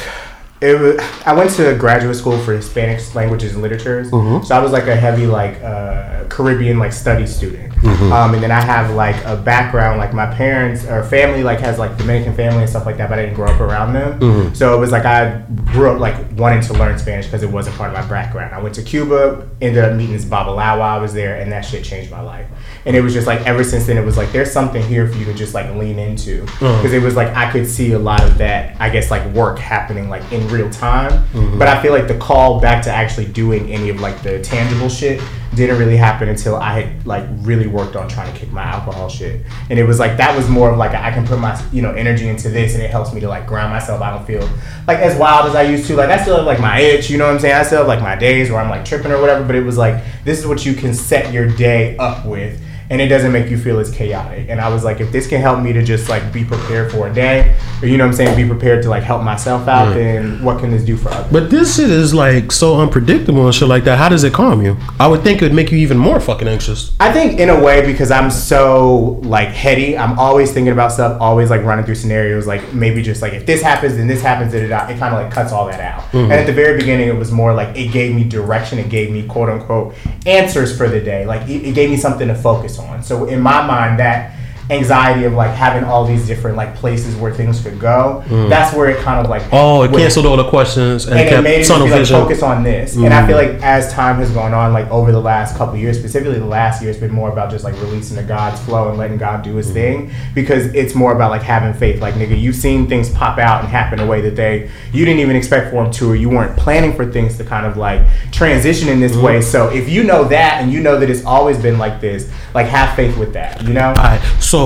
it 0.61 0.79
was. 0.79 0.97
I 1.25 1.33
went 1.33 1.51
to 1.51 1.73
graduate 1.77 2.15
school 2.15 2.37
for 2.39 2.53
Hispanic 2.53 3.15
languages 3.15 3.53
and 3.53 3.61
literatures, 3.61 4.09
so 4.43 4.55
I 4.55 4.59
was 4.59 4.71
like 4.71 4.87
a 4.87 4.95
heavy 4.95 5.25
like 5.27 5.61
uh, 5.63 6.25
Caribbean 6.29 6.79
like 6.79 6.91
study 6.93 7.25
student. 7.27 7.67
Um, 8.11 8.33
and 8.33 8.43
then 8.43 8.51
I 8.51 8.59
have 8.59 8.93
like 8.93 9.15
a 9.23 9.37
background 9.37 9.99
like 9.99 10.13
my 10.13 10.25
parents 10.25 10.83
or 10.85 11.01
family 11.01 11.43
like 11.43 11.61
has 11.61 11.79
like 11.79 11.97
Dominican 11.97 12.35
family 12.35 12.59
and 12.61 12.69
stuff 12.69 12.85
like 12.85 12.97
that, 12.97 13.09
but 13.09 13.17
I 13.17 13.21
didn't 13.23 13.35
grow 13.35 13.47
up 13.47 13.61
around 13.61 13.93
them. 13.93 14.19
So 14.53 14.75
it 14.75 14.79
was 14.79 14.91
like 14.91 15.05
I 15.05 15.43
grew 15.71 15.91
up 15.91 15.99
like 16.01 16.17
wanting 16.37 16.61
to 16.63 16.73
learn 16.73 16.99
Spanish 16.99 17.25
because 17.27 17.41
it 17.41 17.49
wasn't 17.49 17.77
part 17.77 17.93
of 17.93 17.95
my 17.95 18.05
background. 18.09 18.53
I 18.53 18.59
went 18.61 18.75
to 18.75 18.81
Cuba, 18.83 19.47
ended 19.61 19.81
up 19.81 19.95
meeting 19.95 20.13
this 20.13 20.25
Babalawo 20.25 20.79
while 20.79 20.81
I 20.81 20.97
was 20.97 21.13
there, 21.13 21.39
and 21.39 21.49
that 21.53 21.61
shit 21.61 21.85
changed 21.85 22.11
my 22.11 22.19
life. 22.21 22.47
And 22.85 22.97
it 22.97 23.01
was 23.01 23.13
just 23.13 23.27
like 23.27 23.39
ever 23.45 23.63
since 23.63 23.85
then, 23.87 23.97
it 23.97 24.03
was 24.05 24.17
like 24.17 24.33
there's 24.33 24.51
something 24.51 24.83
here 24.83 25.07
for 25.07 25.17
you 25.17 25.23
to 25.25 25.33
just 25.33 25.53
like 25.53 25.73
lean 25.75 25.99
into 25.99 26.41
because 26.59 26.91
it 26.91 27.01
was 27.01 27.15
like 27.15 27.29
I 27.33 27.49
could 27.49 27.65
see 27.65 27.93
a 27.93 27.99
lot 27.99 28.21
of 28.23 28.37
that 28.39 28.75
I 28.81 28.89
guess 28.89 29.09
like 29.09 29.25
work 29.33 29.57
happening 29.57 30.09
like 30.09 30.29
in 30.33 30.48
real 30.51 30.69
time. 30.69 31.23
But 31.57 31.67
I 31.67 31.81
feel 31.81 31.93
like 31.93 32.07
the 32.07 32.17
call 32.17 32.59
back 32.59 32.83
to 32.83 32.91
actually 32.91 33.27
doing 33.27 33.71
any 33.71 33.89
of 33.89 33.99
like 33.99 34.21
the 34.23 34.41
tangible 34.41 34.89
shit 34.89 35.21
didn't 35.55 35.79
really 35.79 35.97
happen 35.97 36.29
until 36.29 36.55
I 36.55 36.79
had 36.79 37.07
like 37.07 37.25
really 37.37 37.67
worked 37.67 37.95
on 37.95 38.07
trying 38.07 38.31
to 38.31 38.39
kick 38.39 38.51
my 38.51 38.63
alcohol 38.63 39.09
shit. 39.09 39.43
And 39.69 39.79
it 39.79 39.83
was 39.83 39.99
like 39.99 40.17
that 40.17 40.35
was 40.35 40.47
more 40.47 40.71
of 40.71 40.77
like 40.77 40.91
I 40.91 41.11
can 41.11 41.25
put 41.25 41.39
my 41.39 41.59
you 41.71 41.81
know 41.81 41.91
energy 41.91 42.27
into 42.27 42.49
this 42.49 42.75
and 42.75 42.83
it 42.83 42.91
helps 42.91 43.13
me 43.13 43.19
to 43.21 43.27
like 43.27 43.47
ground 43.47 43.73
myself. 43.73 44.01
I 44.01 44.11
don't 44.11 44.25
feel 44.25 44.47
like 44.87 44.99
as 44.99 45.17
wild 45.17 45.49
as 45.49 45.55
I 45.55 45.63
used 45.63 45.87
to. 45.87 45.95
Like 45.95 46.09
I 46.09 46.21
still 46.21 46.37
have 46.37 46.45
like 46.45 46.59
my 46.59 46.79
itch, 46.79 47.09
you 47.09 47.17
know 47.17 47.25
what 47.25 47.33
I'm 47.33 47.39
saying? 47.39 47.55
I 47.55 47.63
still 47.63 47.79
have 47.79 47.87
like 47.87 48.01
my 48.01 48.15
days 48.15 48.51
where 48.51 48.59
I'm 48.59 48.69
like 48.69 48.85
tripping 48.85 49.11
or 49.11 49.19
whatever, 49.19 49.43
but 49.45 49.55
it 49.55 49.63
was 49.63 49.77
like 49.77 50.03
this 50.23 50.39
is 50.39 50.45
what 50.45 50.65
you 50.65 50.73
can 50.73 50.93
set 50.93 51.33
your 51.33 51.47
day 51.47 51.97
up 51.97 52.25
with 52.25 52.61
and 52.89 52.99
it 52.99 53.07
doesn't 53.07 53.31
make 53.31 53.49
you 53.51 53.57
feel 53.57 53.79
as 53.79 53.91
chaotic. 53.91 54.49
And 54.49 54.59
I 54.59 54.67
was 54.69 54.83
like, 54.83 54.99
if 54.99 55.11
this 55.11 55.27
can 55.27 55.41
help 55.41 55.61
me 55.61 55.71
to 55.73 55.83
just 55.83 56.09
like 56.09 56.33
be 56.33 56.43
prepared 56.43 56.91
for 56.91 57.07
a 57.07 57.13
day, 57.13 57.55
or 57.81 57.87
you 57.87 57.97
know 57.97 58.03
what 58.05 58.09
I'm 58.11 58.15
saying, 58.15 58.35
be 58.35 58.47
prepared 58.47 58.81
to 58.83 58.89
like 58.89 59.03
help 59.03 59.23
myself 59.23 59.67
out, 59.67 59.89
Right. 59.89 59.93
then 59.95 60.43
what 60.43 60.59
can 60.59 60.71
this 60.71 60.83
do 60.83 60.97
for 60.97 61.09
others? 61.09 61.31
But 61.31 61.49
this 61.51 61.75
shit 61.75 61.89
is 61.91 62.13
like 62.13 62.51
so 62.51 62.79
unpredictable 62.81 63.45
and 63.45 63.53
shit 63.53 63.67
like 63.67 63.83
that. 63.83 63.97
How 63.99 64.09
does 64.09 64.23
it 64.23 64.33
calm 64.33 64.63
you? 64.63 64.75
I 64.99 65.07
would 65.07 65.21
think 65.23 65.41
it 65.41 65.45
would 65.45 65.53
make 65.53 65.71
you 65.71 65.77
even 65.77 65.97
more 65.97 66.19
fucking 66.19 66.47
anxious. 66.47 66.91
I 66.99 67.13
think 67.13 67.39
in 67.39 67.49
a 67.49 67.59
way 67.63 67.85
because 67.85 68.09
I'm 68.09 68.31
so 68.31 69.19
like 69.23 69.49
heady, 69.49 69.95
I'm 69.97 70.17
always 70.17 70.51
thinking 70.51 70.73
about 70.73 70.91
stuff, 70.91 71.21
always 71.21 71.51
like 71.51 71.61
running 71.63 71.85
through 71.85 71.95
scenarios. 71.95 72.47
Like 72.47 72.73
maybe 72.73 73.03
just 73.03 73.21
like 73.21 73.33
if 73.33 73.45
this 73.45 73.61
happens, 73.61 73.97
then 73.97 74.07
this 74.07 74.21
happens, 74.23 74.51
da. 74.51 74.87
it 74.87 74.97
kind 74.97 75.13
of 75.13 75.21
like 75.21 75.31
cuts 75.31 75.51
all 75.51 75.67
that 75.67 75.79
out. 75.79 76.01
Mm-hmm. 76.05 76.17
And 76.31 76.33
at 76.33 76.47
the 76.47 76.53
very 76.53 76.77
beginning, 76.77 77.07
it 77.07 77.15
was 77.15 77.31
more 77.31 77.53
like 77.53 77.77
it 77.77 77.91
gave 77.91 78.15
me 78.15 78.23
direction, 78.23 78.79
it 78.79 78.89
gave 78.89 79.11
me 79.11 79.27
quote 79.27 79.49
unquote 79.49 79.93
answers 80.25 80.75
for 80.75 80.89
the 80.89 80.99
day. 80.99 81.25
Like 81.27 81.47
it, 81.47 81.63
it 81.67 81.75
gave 81.75 81.91
me 81.91 81.97
something 81.97 82.27
to 82.27 82.35
focus 82.35 82.78
on. 82.79 83.03
So 83.03 83.25
in 83.25 83.41
my 83.41 83.65
mind, 83.65 83.99
that 83.99 84.33
anxiety 84.69 85.25
of 85.25 85.33
like 85.33 85.51
having 85.51 85.83
all 85.83 86.05
these 86.05 86.27
different 86.27 86.55
like 86.55 86.75
places 86.75 87.15
where 87.15 87.33
things 87.33 87.61
could 87.61 87.79
go, 87.79 88.23
hmm. 88.27 88.47
that's 88.49 88.75
where 88.75 88.89
it 88.89 88.97
kind 88.99 89.19
of 89.19 89.29
like 89.29 89.41
Oh, 89.51 89.83
it 89.83 89.91
went- 89.91 90.03
canceled 90.03 90.27
all 90.27 90.37
the 90.37 90.47
questions 90.47 91.05
and, 91.07 91.19
and 91.19 91.29
it 91.29 91.41
made 91.41 91.55
it 91.55 91.57
just 91.59 91.71
tunnel 91.71 91.87
be 91.87 91.93
like 91.93 92.05
focus 92.05 92.43
on 92.43 92.63
this. 92.63 92.95
And 92.95 93.13
I 93.13 93.21
hmm. 93.21 93.27
feel 93.27 93.37
like 93.37 93.49
as 93.63 93.91
time 93.91 94.17
has 94.17 94.29
gone 94.31 94.53
on, 94.53 94.71
like 94.71 94.87
over 94.91 95.11
the 95.11 95.19
last 95.19 95.57
couple 95.57 95.75
years, 95.75 95.97
specifically 95.97 96.37
the 96.37 96.45
last 96.45 96.81
year, 96.81 96.91
it's 96.91 96.99
been 96.99 97.11
more 97.11 97.31
about 97.31 97.49
just 97.49 97.63
like 97.63 97.73
releasing 97.75 98.15
the 98.15 98.23
God's 98.23 98.59
flow 98.61 98.89
and 98.89 98.97
letting 98.97 99.17
God 99.17 99.43
do 99.43 99.55
His 99.55 99.67
hmm. 99.67 99.73
thing 99.73 100.11
because 100.35 100.67
it's 100.73 100.93
more 100.93 101.13
about 101.13 101.31
like 101.31 101.41
having 101.41 101.73
faith. 101.73 101.99
Like 101.99 102.13
nigga, 102.13 102.39
you've 102.39 102.55
seen 102.55 102.87
things 102.87 103.09
pop 103.09 103.39
out 103.39 103.61
and 103.61 103.69
happen 103.69 103.99
a 103.99 104.05
way 104.05 104.21
that 104.21 104.35
they 104.35 104.69
you 104.93 105.05
didn't 105.05 105.19
even 105.19 105.35
expect 105.35 105.71
for 105.71 105.83
them 105.83 105.91
to, 105.93 106.11
or 106.11 106.15
you 106.15 106.29
weren't 106.29 106.55
planning 106.57 106.93
for 106.95 107.11
things 107.11 107.37
to 107.37 107.43
kind 107.43 107.65
of 107.65 107.75
like 107.75 108.01
transition 108.31 108.87
in 108.87 108.99
this 108.99 109.15
way. 109.15 109.41
So 109.41 109.69
if 109.69 109.89
you 109.89 110.03
know 110.03 110.25
that 110.25 110.61
and 110.61 110.71
you 110.71 110.79
know 110.79 110.99
that 110.99 111.09
it's 111.09 111.25
always 111.25 111.57
been 111.57 111.79
like 111.79 111.99
this, 111.99 112.31
like 112.53 112.67
have 112.67 112.95
faith 112.95 113.17
with 113.17 113.33
that. 113.33 113.63
You 113.63 113.73
know. 113.73 113.89
Alright, 113.89 114.21
so 114.39 114.58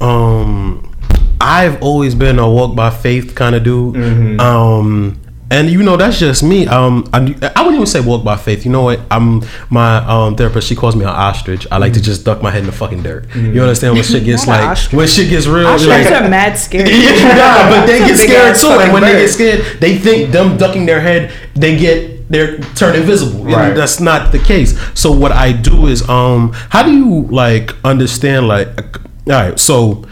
um, 0.00 0.94
I've 1.40 1.82
always 1.82 2.14
been 2.14 2.38
a 2.38 2.48
walk 2.48 2.76
by 2.76 2.90
faith 2.90 3.34
kind 3.34 3.54
of 3.54 3.64
dude. 3.64 3.94
Mm-hmm. 3.94 4.40
Um, 4.40 5.20
and 5.52 5.68
you 5.68 5.82
know 5.82 5.96
that's 5.96 6.18
just 6.18 6.42
me. 6.42 6.68
Um, 6.68 7.08
I, 7.12 7.18
I 7.18 7.62
wouldn't 7.62 7.74
even 7.74 7.86
say 7.86 8.00
walk 8.00 8.22
by 8.22 8.36
faith. 8.36 8.64
You 8.64 8.70
know 8.70 8.82
what? 8.82 9.00
I'm 9.10 9.42
my 9.68 9.96
um 10.06 10.36
therapist. 10.36 10.68
She 10.68 10.76
calls 10.76 10.94
me 10.94 11.02
an 11.02 11.10
ostrich. 11.10 11.66
I 11.72 11.78
like 11.78 11.92
to 11.94 12.00
just 12.00 12.24
duck 12.24 12.40
my 12.40 12.50
head 12.50 12.60
in 12.60 12.66
the 12.66 12.72
fucking 12.72 13.02
dirt. 13.02 13.26
Mm-hmm. 13.28 13.54
You 13.54 13.62
understand 13.62 13.94
when 13.94 14.04
shit 14.04 14.24
gets 14.24 14.46
like 14.46 14.60
ostrich. 14.60 14.96
when 14.96 15.08
shit 15.08 15.28
gets 15.28 15.46
real. 15.46 15.66
Ostriches 15.66 16.10
like, 16.10 16.22
are 16.22 16.28
mad 16.28 16.56
scary. 16.56 16.90
yeah, 17.04 17.68
but 17.68 17.86
they 17.86 17.98
get 17.98 18.10
It's 18.12 18.20
a 18.20 18.26
big 18.26 18.30
scared 18.30 18.56
too. 18.56 18.68
And 18.68 18.76
fucking 18.76 18.92
when 18.92 19.02
they 19.02 19.12
get 19.12 19.28
scared, 19.28 19.80
they 19.80 19.98
think 19.98 20.30
them 20.30 20.56
ducking 20.56 20.86
their 20.86 21.00
head, 21.00 21.32
they 21.54 21.76
get 21.76 22.30
they're 22.30 22.58
turn 22.76 22.94
invisible. 22.94 23.42
And 23.42 23.54
Right. 23.54 23.74
that's 23.74 23.98
not 23.98 24.30
the 24.30 24.38
case. 24.38 24.78
So 24.94 25.10
what 25.10 25.32
I 25.32 25.50
do 25.50 25.88
is, 25.88 26.08
um, 26.08 26.52
how 26.70 26.84
do 26.84 26.92
you 26.92 27.22
like 27.22 27.74
understand? 27.84 28.46
Like, 28.46 29.00
all 29.30 29.36
right, 29.48 29.58
so 29.58 30.04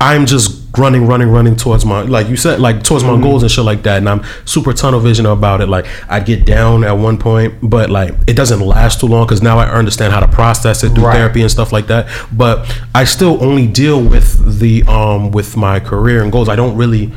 I'm 0.00 0.26
just 0.26 0.62
running, 0.76 1.06
running, 1.06 1.28
running 1.30 1.56
towards 1.56 1.86
my 1.86 2.02
like 2.02 2.28
you 2.28 2.36
said, 2.36 2.60
like 2.60 2.82
towards 2.82 3.02
my 3.02 3.18
goals 3.20 3.42
and 3.42 3.50
shit 3.50 3.64
like 3.64 3.82
that, 3.84 3.96
and 3.98 4.08
I'm 4.08 4.22
super 4.44 4.72
tunnel 4.74 5.00
vision 5.00 5.24
about 5.24 5.62
it. 5.62 5.68
Like 5.68 5.86
I 6.08 6.20
get 6.20 6.44
down 6.44 6.84
at 6.84 6.92
one 6.92 7.16
point, 7.18 7.54
but 7.62 7.88
like 7.88 8.14
it 8.26 8.34
doesn't 8.36 8.60
last 8.60 9.00
too 9.00 9.06
long 9.06 9.24
because 9.26 9.42
now 9.42 9.58
I 9.58 9.68
understand 9.70 10.12
how 10.12 10.20
to 10.20 10.28
process 10.28 10.84
it 10.84 10.90
through 10.90 11.04
Right. 11.06 11.14
therapy 11.16 11.40
and 11.40 11.50
stuff 11.50 11.72
like 11.72 11.86
that. 11.86 12.08
But 12.30 12.70
I 12.94 13.04
still 13.04 13.42
only 13.42 13.66
deal 13.66 14.02
with 14.02 14.58
the 14.60 14.82
um 14.84 15.30
with 15.30 15.56
my 15.56 15.80
career 15.80 16.22
and 16.22 16.30
goals. 16.30 16.48
I 16.48 16.56
don't 16.56 16.76
really. 16.76 17.10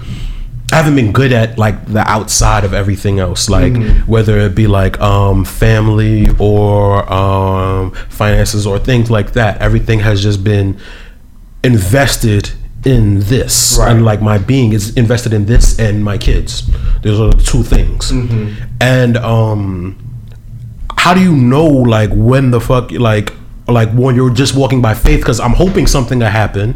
I 0.71 0.75
haven't 0.75 0.95
been 0.95 1.11
good 1.11 1.31
at 1.33 1.57
like 1.57 1.83
the 1.87 2.07
outside 2.07 2.63
of 2.63 2.75
everything 2.75 3.17
else, 3.19 3.49
like 3.49 3.75
whether 4.05 4.37
it 4.37 4.53
be 4.53 4.67
like 4.67 4.99
um, 5.01 5.43
family 5.43 6.27
or 6.37 7.11
um, 7.11 7.89
finances 8.09 8.67
or 8.67 8.77
things 8.77 9.09
like 9.09 9.33
that. 9.33 9.59
Everything 9.61 9.97
has 10.01 10.21
just 10.21 10.43
been 10.43 10.77
invested 11.63 12.51
in 12.85 13.19
this, 13.21 13.77
Right. 13.79 13.91
and 13.91 14.05
like 14.05 14.21
my 14.21 14.37
being 14.37 14.71
is 14.73 14.95
invested 14.95 15.33
in 15.33 15.45
this 15.45 15.77
and 15.79 16.03
my 16.03 16.17
kids. 16.17 16.63
Those 17.01 17.19
are 17.19 17.29
the 17.35 17.43
two 17.43 17.63
things. 17.63 18.11
And 18.81 19.17
um, 19.17 19.97
how 20.97 21.13
do 21.13 21.21
you 21.21 21.35
know 21.35 21.65
like 21.65 22.09
when 22.13 22.51
the 22.51 22.61
fuck 22.61 22.91
like 22.91 23.33
like 23.67 23.89
when 23.91 24.15
you're 24.15 24.33
just 24.33 24.55
walking 24.55 24.81
by 24.81 24.95
faith 24.95 25.19
because 25.19 25.39
i'm 25.39 25.53
hoping 25.53 25.85
something 25.85 26.17
will 26.17 26.25
happen 26.25 26.71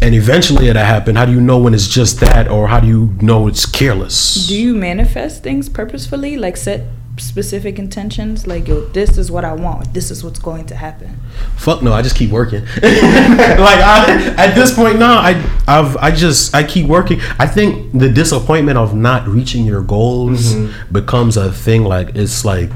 and 0.00 0.14
eventually 0.14 0.68
it'll 0.68 0.82
happen 0.82 1.14
how 1.16 1.26
do 1.26 1.32
you 1.32 1.40
know 1.40 1.58
when 1.58 1.74
it's 1.74 1.86
just 1.86 2.18
that 2.20 2.48
or 2.48 2.66
how 2.66 2.80
do 2.80 2.86
you 2.86 3.12
know 3.20 3.46
it's 3.46 3.66
careless 3.66 4.46
Do 4.48 4.58
you 4.58 4.74
manifest 4.74 5.42
things 5.42 5.68
purposefully? 5.68 6.38
Like 6.38 6.56
set 6.56 6.86
specific 7.16 7.78
intentions? 7.78 8.46
Like, 8.46 8.68
yo, 8.68 8.82
this 8.86 9.18
is 9.18 9.30
what 9.30 9.44
I 9.44 9.52
want. 9.52 9.94
This 9.94 10.10
is 10.10 10.24
what's 10.24 10.38
going 10.38 10.66
to 10.66 10.74
happen. 10.74 11.20
fuck 11.56 11.82
no 11.82 11.92
i 11.92 12.02
just 12.02 12.16
keep 12.16 12.30
working 12.30 12.60
like 12.74 12.82
I, 12.82 14.34
at 14.36 14.54
this 14.54 14.74
point 14.74 14.98
now 14.98 15.18
i 15.18 15.30
i've 15.66 15.96
i 15.96 16.10
just 16.10 16.54
i 16.54 16.62
keep 16.62 16.86
working 16.86 17.20
i 17.38 17.46
think 17.46 17.92
the 17.92 18.08
disappointment 18.08 18.78
of 18.78 18.94
not 18.94 19.26
reaching 19.26 19.64
your 19.64 19.82
goals 19.82 20.54
mm-hmm. 20.54 20.92
becomes 20.92 21.36
a 21.36 21.52
thing 21.52 21.84
like 21.84 22.14
it's 22.14 22.44
like 22.44 22.70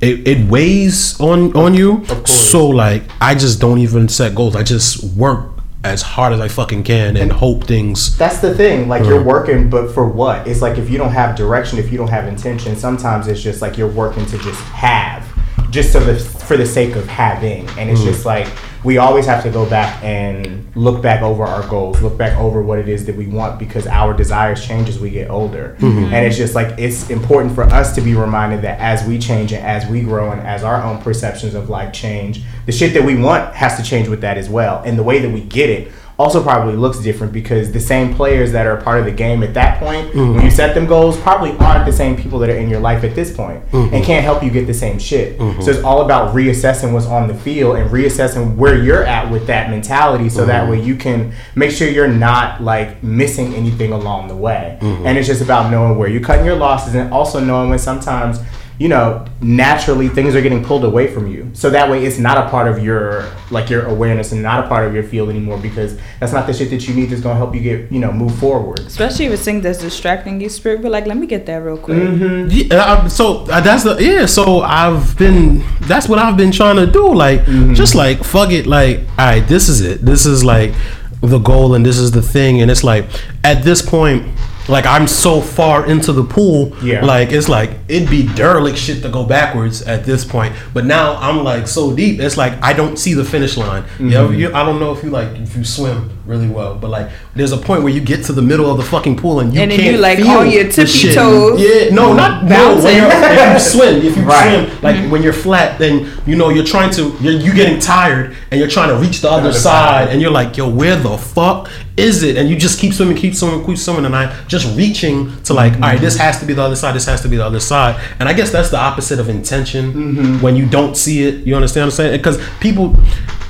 it, 0.00 0.26
it 0.26 0.48
weighs 0.48 1.18
on 1.20 1.54
on 1.56 1.74
you 1.74 1.98
course. 2.04 2.50
so 2.50 2.66
like 2.68 3.02
i 3.20 3.34
just 3.34 3.60
don't 3.60 3.78
even 3.78 4.08
set 4.08 4.34
goals 4.34 4.56
i 4.56 4.62
just 4.62 5.04
work 5.16 5.53
as 5.84 6.00
hard 6.02 6.32
as 6.32 6.40
i 6.40 6.48
fucking 6.48 6.82
can 6.82 7.16
and 7.16 7.30
hope 7.30 7.64
things 7.64 8.16
That's 8.16 8.38
the 8.38 8.54
thing. 8.54 8.88
Like 8.88 9.04
you're 9.04 9.20
mm. 9.20 9.26
working, 9.26 9.68
but 9.68 9.92
for 9.92 10.06
what? 10.06 10.46
It's 10.46 10.62
like 10.62 10.78
if 10.78 10.90
you 10.90 10.98
don't 10.98 11.10
have 11.10 11.36
direction, 11.36 11.78
if 11.78 11.90
you 11.90 11.98
don't 11.98 12.08
have 12.08 12.26
intention, 12.26 12.76
sometimes 12.76 13.28
it's 13.28 13.42
just 13.42 13.62
like 13.62 13.76
you're 13.76 13.88
working 13.88 14.24
to 14.26 14.38
just 14.38 14.60
have, 14.64 15.26
just 15.70 15.92
so 15.92 16.00
the 16.00 16.18
for 16.18 16.56
the 16.56 16.66
sake 16.66 16.96
of 16.96 17.06
having. 17.06 17.68
And 17.78 17.90
it's 17.90 18.00
mm. 18.00 18.04
just 18.04 18.24
like 18.24 18.48
we 18.84 18.98
always 18.98 19.24
have 19.26 19.42
to 19.42 19.50
go 19.50 19.68
back 19.68 20.02
and 20.04 20.70
look 20.76 21.02
back 21.02 21.22
over 21.22 21.44
our 21.44 21.66
goals, 21.68 22.00
look 22.02 22.18
back 22.18 22.38
over 22.38 22.62
what 22.62 22.78
it 22.78 22.88
is 22.88 23.06
that 23.06 23.16
we 23.16 23.26
want 23.26 23.58
because 23.58 23.86
our 23.86 24.12
desires 24.12 24.64
change 24.64 24.88
as 24.88 24.98
we 24.98 25.08
get 25.08 25.30
older. 25.30 25.76
Mm-hmm. 25.78 26.12
And 26.12 26.26
it's 26.26 26.36
just 26.36 26.54
like 26.54 26.78
it's 26.78 27.08
important 27.08 27.54
for 27.54 27.64
us 27.64 27.94
to 27.94 28.02
be 28.02 28.14
reminded 28.14 28.62
that 28.62 28.78
as 28.80 29.06
we 29.06 29.18
change 29.18 29.52
and 29.52 29.64
as 29.64 29.88
we 29.88 30.02
grow 30.02 30.32
and 30.32 30.40
as 30.42 30.62
our 30.62 30.82
own 30.82 31.00
perceptions 31.00 31.54
of 31.54 31.70
life 31.70 31.92
change, 31.94 32.42
the 32.66 32.72
shit 32.72 32.92
that 32.92 33.02
we 33.02 33.16
want 33.16 33.54
has 33.54 33.76
to 33.78 33.82
change 33.82 34.08
with 34.08 34.20
that 34.20 34.36
as 34.36 34.50
well. 34.50 34.82
And 34.84 34.98
the 34.98 35.02
way 35.02 35.18
that 35.20 35.30
we 35.30 35.40
get 35.40 35.70
it 35.70 35.90
also 36.18 36.42
probably 36.42 36.76
looks 36.76 37.00
different 37.00 37.32
because 37.32 37.72
the 37.72 37.80
same 37.80 38.14
players 38.14 38.52
that 38.52 38.66
are 38.66 38.76
part 38.76 39.00
of 39.00 39.04
the 39.04 39.12
game 39.12 39.42
at 39.42 39.54
that 39.54 39.80
point, 39.80 40.08
mm-hmm. 40.08 40.36
when 40.36 40.44
you 40.44 40.50
set 40.50 40.74
them 40.74 40.86
goals, 40.86 41.18
probably 41.20 41.56
aren't 41.58 41.84
the 41.86 41.92
same 41.92 42.16
people 42.16 42.38
that 42.38 42.48
are 42.48 42.56
in 42.56 42.68
your 42.68 42.80
life 42.80 43.02
at 43.02 43.14
this 43.14 43.34
point 43.34 43.64
mm-hmm. 43.70 43.94
and 43.94 44.04
can't 44.04 44.24
help 44.24 44.42
you 44.42 44.50
get 44.50 44.66
the 44.66 44.74
same 44.74 44.98
shit. 44.98 45.38
Mm-hmm. 45.38 45.60
So 45.60 45.70
it's 45.72 45.82
all 45.82 46.04
about 46.04 46.34
reassessing 46.34 46.92
what's 46.92 47.06
on 47.06 47.26
the 47.26 47.34
field 47.34 47.76
and 47.76 47.90
reassessing 47.90 48.54
where 48.56 48.80
you're 48.80 49.04
at 49.04 49.30
with 49.30 49.46
that 49.48 49.70
mentality 49.70 50.28
so 50.28 50.46
that 50.46 50.68
way 50.68 50.80
you 50.80 50.96
can 50.96 51.32
make 51.54 51.70
sure 51.70 51.88
you're 51.88 52.06
not 52.06 52.62
like 52.62 53.02
missing 53.02 53.54
anything 53.54 53.92
along 53.92 54.28
the 54.28 54.36
way. 54.36 54.78
And 54.80 55.18
it's 55.18 55.26
just 55.26 55.42
about 55.42 55.70
knowing 55.70 55.98
where 55.98 56.08
you're 56.08 56.22
cutting 56.22 56.46
your 56.46 56.56
losses 56.56 56.94
and 56.94 57.12
also 57.12 57.40
knowing 57.40 57.70
when 57.70 57.78
sometimes 57.78 58.38
you 58.78 58.88
know, 58.88 59.24
naturally 59.40 60.08
things 60.08 60.34
are 60.34 60.42
getting 60.42 60.64
pulled 60.64 60.84
away 60.84 61.06
from 61.06 61.28
you. 61.28 61.48
So 61.52 61.70
that 61.70 61.88
way 61.88 62.04
it's 62.04 62.18
not 62.18 62.38
a 62.38 62.50
part 62.50 62.66
of 62.66 62.82
your 62.82 63.30
like 63.50 63.70
your 63.70 63.86
awareness 63.86 64.32
and 64.32 64.42
not 64.42 64.64
a 64.64 64.68
part 64.68 64.86
of 64.86 64.94
your 64.94 65.04
field 65.04 65.28
anymore 65.30 65.58
because 65.58 65.96
that's 66.18 66.32
not 66.32 66.46
the 66.48 66.52
shit 66.52 66.70
that 66.70 66.88
you 66.88 66.94
need 66.94 67.06
that's 67.06 67.22
gonna 67.22 67.36
help 67.36 67.54
you 67.54 67.60
get, 67.60 67.92
you 67.92 68.00
know, 68.00 68.10
move 68.10 68.34
forward. 68.36 68.80
Especially 68.80 69.26
if 69.26 69.32
it's 69.32 69.44
things 69.44 69.62
that's 69.62 69.78
distracting 69.78 70.40
you, 70.40 70.48
spirit. 70.48 70.82
But 70.82 70.90
like, 70.90 71.06
let 71.06 71.16
me 71.16 71.28
get 71.28 71.46
that 71.46 71.58
real 71.58 71.78
quick. 71.78 71.98
Mm-hmm. 71.98 72.48
Yeah, 72.50 72.76
uh, 72.78 73.08
so 73.08 73.42
uh, 73.42 73.60
that's 73.60 73.84
the 73.84 73.96
yeah. 74.00 74.26
So 74.26 74.60
I've 74.62 75.16
been 75.16 75.62
that's 75.82 76.08
what 76.08 76.18
I've 76.18 76.36
been 76.36 76.50
trying 76.50 76.76
to 76.76 76.86
do. 76.86 77.14
Like 77.14 77.44
just 77.74 77.94
like 77.94 78.24
fuck 78.24 78.50
it. 78.50 78.66
Like 78.66 78.98
all 79.18 79.26
right, 79.26 79.46
this 79.46 79.68
is 79.68 79.82
it. 79.82 80.00
This 80.00 80.26
is 80.26 80.44
like 80.44 80.74
the 81.20 81.38
goal, 81.38 81.74
and 81.74 81.86
this 81.86 81.98
is 81.98 82.10
the 82.10 82.22
thing. 82.22 82.60
And 82.60 82.70
it's 82.72 82.82
like 82.82 83.06
at 83.44 83.62
this 83.62 83.82
point, 83.82 84.26
like 84.68 84.86
I'm 84.86 85.06
so 85.06 85.40
far 85.40 85.86
into 85.86 86.12
the 86.12 86.24
pool. 86.24 86.76
Yeah. 86.82 87.04
Like 87.04 87.32
it's 87.32 87.48
like 87.48 87.70
it'd 87.88 88.08
be 88.10 88.26
derelict 88.34 88.78
shit 88.78 89.02
to 89.02 89.08
go 89.08 89.24
backwards 89.24 89.82
at 89.82 90.04
this 90.04 90.24
point. 90.24 90.54
But 90.72 90.84
now 90.86 91.16
I'm 91.16 91.44
like 91.44 91.68
so 91.68 91.94
deep. 91.94 92.20
It's 92.20 92.36
like 92.36 92.54
I 92.62 92.72
don't 92.72 92.96
see 92.98 93.14
the 93.14 93.24
finish 93.24 93.56
line. 93.56 93.84
You 93.98 94.06
know, 94.10 94.28
mm-hmm. 94.28 94.38
you, 94.40 94.54
I 94.54 94.64
don't 94.64 94.80
know 94.80 94.92
if 94.92 95.02
you 95.02 95.10
like 95.10 95.28
if 95.38 95.56
you 95.56 95.64
swim 95.64 96.10
really 96.26 96.48
well, 96.48 96.74
but 96.74 96.88
like 96.90 97.10
there's 97.34 97.52
a 97.52 97.58
point 97.58 97.82
where 97.82 97.92
you 97.92 98.00
get 98.00 98.24
to 98.24 98.32
the 98.32 98.40
middle 98.40 98.70
of 98.70 98.78
the 98.78 98.82
fucking 98.84 99.16
pool 99.16 99.40
and 99.40 99.52
you 99.52 99.60
And 99.60 99.70
then 99.70 99.78
can't 99.78 99.94
you, 99.96 100.00
like, 100.00 100.18
feel 100.18 100.28
on 100.30 100.50
your 100.50 100.64
the 100.64 100.70
tippy 100.70 100.88
shit. 100.90 101.14
toes, 101.14 101.60
Yeah, 101.60 101.94
no, 101.94 102.14
not 102.14 102.44
no. 102.44 102.48
bouncing. 102.48 102.84
When 102.84 102.96
you're, 102.96 103.10
if 103.12 103.52
you 103.52 103.58
swim, 103.78 103.96
if 104.02 104.16
you 104.16 104.22
Right. 104.22 104.66
swim, 104.68 104.80
like 104.82 105.10
when 105.12 105.22
you're 105.22 105.34
flat, 105.34 105.78
then 105.78 106.10
you 106.24 106.34
know 106.36 106.48
you're 106.48 106.64
trying 106.64 106.90
to 106.92 107.14
you're 107.20 107.34
you 107.34 107.52
getting 107.52 107.78
tired 107.78 108.34
and 108.50 108.58
you're 108.58 108.70
trying 108.70 108.88
to 108.88 108.96
reach 108.96 109.20
the 109.20 109.30
other 109.30 109.44
other 109.48 109.52
side, 109.52 110.06
side. 110.06 110.08
and 110.08 110.22
you're 110.22 110.30
like, 110.30 110.56
yo, 110.56 110.66
where 110.66 110.96
the 110.96 111.18
fuck 111.18 111.68
is 111.96 112.22
it? 112.22 112.36
And 112.36 112.48
you 112.48 112.56
just 112.56 112.80
keep 112.80 112.92
swimming, 112.92 113.16
keep 113.16 113.34
swimming, 113.34 113.64
keep 113.64 113.78
swimming, 113.78 114.04
and 114.04 114.16
I 114.16 114.34
just 114.46 114.76
reaching 114.76 115.40
to 115.44 115.54
like, 115.54 115.74
all 115.74 115.80
right, 115.80 116.00
this 116.00 116.16
has 116.16 116.40
to 116.40 116.46
be 116.46 116.52
the 116.52 116.62
other 116.62 116.76
side, 116.76 116.94
this 116.94 117.06
has 117.06 117.20
to 117.22 117.28
be 117.28 117.36
the 117.36 117.44
other 117.46 117.60
side, 117.60 118.00
and 118.18 118.28
I 118.28 118.32
guess 118.32 118.50
that's 118.50 118.70
the 118.70 118.78
opposite 118.78 119.18
of 119.20 119.28
intention 119.28 120.40
when 120.40 120.56
you 120.56 120.66
don't 120.66 120.96
see 120.96 121.22
it. 121.24 121.46
You 121.46 121.54
understand 121.54 121.86
what 121.86 121.92
I'm 121.94 121.96
saying? 121.96 122.16
Because 122.18 122.38
people. 122.60 122.96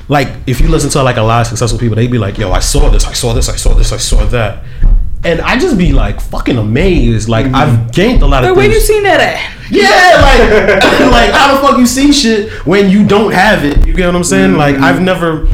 Like 0.06 0.28
if 0.46 0.60
you 0.60 0.68
listen 0.68 0.90
to 0.90 1.02
like 1.02 1.16
a 1.16 1.22
lot 1.22 1.40
of 1.40 1.46
successful 1.46 1.78
people, 1.78 1.96
they'd 1.96 2.10
be 2.10 2.18
like, 2.18 2.36
"Yo, 2.36 2.52
I 2.52 2.58
saw 2.58 2.90
this, 2.90 3.06
I 3.06 3.14
saw 3.14 3.32
this, 3.32 3.48
I 3.48 3.56
saw 3.56 3.72
this, 3.72 3.90
I 3.90 3.96
saw 3.96 4.22
that." 4.26 4.62
and 5.24 5.40
I 5.40 5.58
just 5.58 5.78
be 5.78 5.90
like 5.94 6.20
fucking 6.20 6.58
amazed. 6.58 7.30
Like 7.30 7.46
Mm-hmm. 7.46 7.54
I've 7.54 7.92
gained 7.92 8.20
a 8.22 8.26
lot 8.26 8.44
of 8.44 8.50
But 8.50 8.56
where 8.58 8.68
things. 8.70 8.86
you 8.86 8.94
seen 8.96 9.02
that 9.04 9.20
at? 9.20 9.70
Yeah, 9.70 11.00
like, 11.00 11.10
like 11.10 11.30
how 11.30 11.54
the 11.54 11.66
fuck 11.66 11.78
you 11.78 11.86
see 11.86 12.12
shit 12.12 12.50
when 12.66 12.90
you 12.90 13.06
don't 13.06 13.32
have 13.32 13.64
it? 13.64 13.86
You 13.86 13.94
get 13.94 14.04
what 14.04 14.14
I'm 14.16 14.24
saying? 14.24 14.58
Like 14.58 14.76
I've 14.76 15.00
never, 15.00 15.46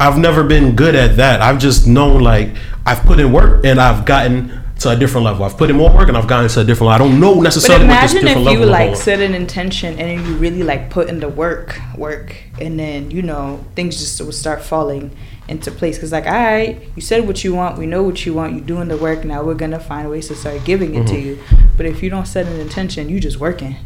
I've 0.00 0.18
never 0.18 0.44
been 0.44 0.76
good 0.76 0.94
at 0.94 1.16
that. 1.16 1.40
I've 1.40 1.58
just 1.58 1.86
known 1.86 2.22
like 2.22 2.54
I've 2.86 3.02
put 3.02 3.18
in 3.18 3.32
work 3.32 3.64
and 3.64 3.80
I've 3.80 4.04
gotten 4.04 4.62
to 4.80 4.90
a 4.90 4.96
different 4.96 5.24
level. 5.24 5.44
I've 5.44 5.56
put 5.56 5.70
in 5.70 5.76
more 5.76 5.92
work 5.92 6.08
and 6.08 6.16
I've 6.16 6.28
gotten 6.28 6.48
to 6.48 6.60
a 6.60 6.64
different 6.64 6.88
level. 6.90 7.06
I 7.06 7.10
don't 7.10 7.20
know 7.20 7.34
But 7.34 7.42
necessarily 7.42 7.86
what 7.86 8.02
this 8.02 8.14
imagine 8.14 8.46
if 8.46 8.52
you 8.52 8.64
like 8.64 8.96
set 8.96 9.20
an 9.20 9.34
intention 9.34 9.98
and 9.98 10.24
you 10.24 10.34
really 10.36 10.62
like 10.62 10.88
put 10.90 11.08
in 11.08 11.18
the 11.18 11.28
work, 11.28 11.80
work, 11.96 12.36
and 12.60 12.78
then 12.78 13.10
you 13.10 13.22
know 13.22 13.64
things 13.74 13.98
just 13.98 14.20
would 14.20 14.34
start 14.34 14.62
falling 14.62 15.10
into 15.48 15.70
place. 15.70 15.98
Cause 15.98 16.12
like, 16.12 16.26
all 16.26 16.32
right, 16.32 16.80
you 16.94 17.02
said 17.02 17.26
what 17.26 17.42
you 17.42 17.54
want, 17.54 17.78
we 17.78 17.86
know 17.86 18.02
what 18.02 18.24
you 18.26 18.34
want, 18.34 18.54
you're 18.54 18.64
doing 18.64 18.88
the 18.88 18.96
work. 18.96 19.24
Now 19.24 19.42
we're 19.42 19.54
gonna 19.54 19.80
find 19.80 20.10
ways 20.10 20.28
to 20.28 20.34
start 20.34 20.64
giving 20.64 20.94
it 20.94 21.06
Mm-hmm. 21.06 21.14
to 21.14 21.20
you. 21.20 21.38
But 21.76 21.86
if 21.86 22.02
you 22.02 22.10
don't 22.10 22.26
set 22.26 22.46
an 22.46 22.58
intention, 22.60 23.08
you 23.08 23.20
just 23.20 23.38
working. 23.38 23.76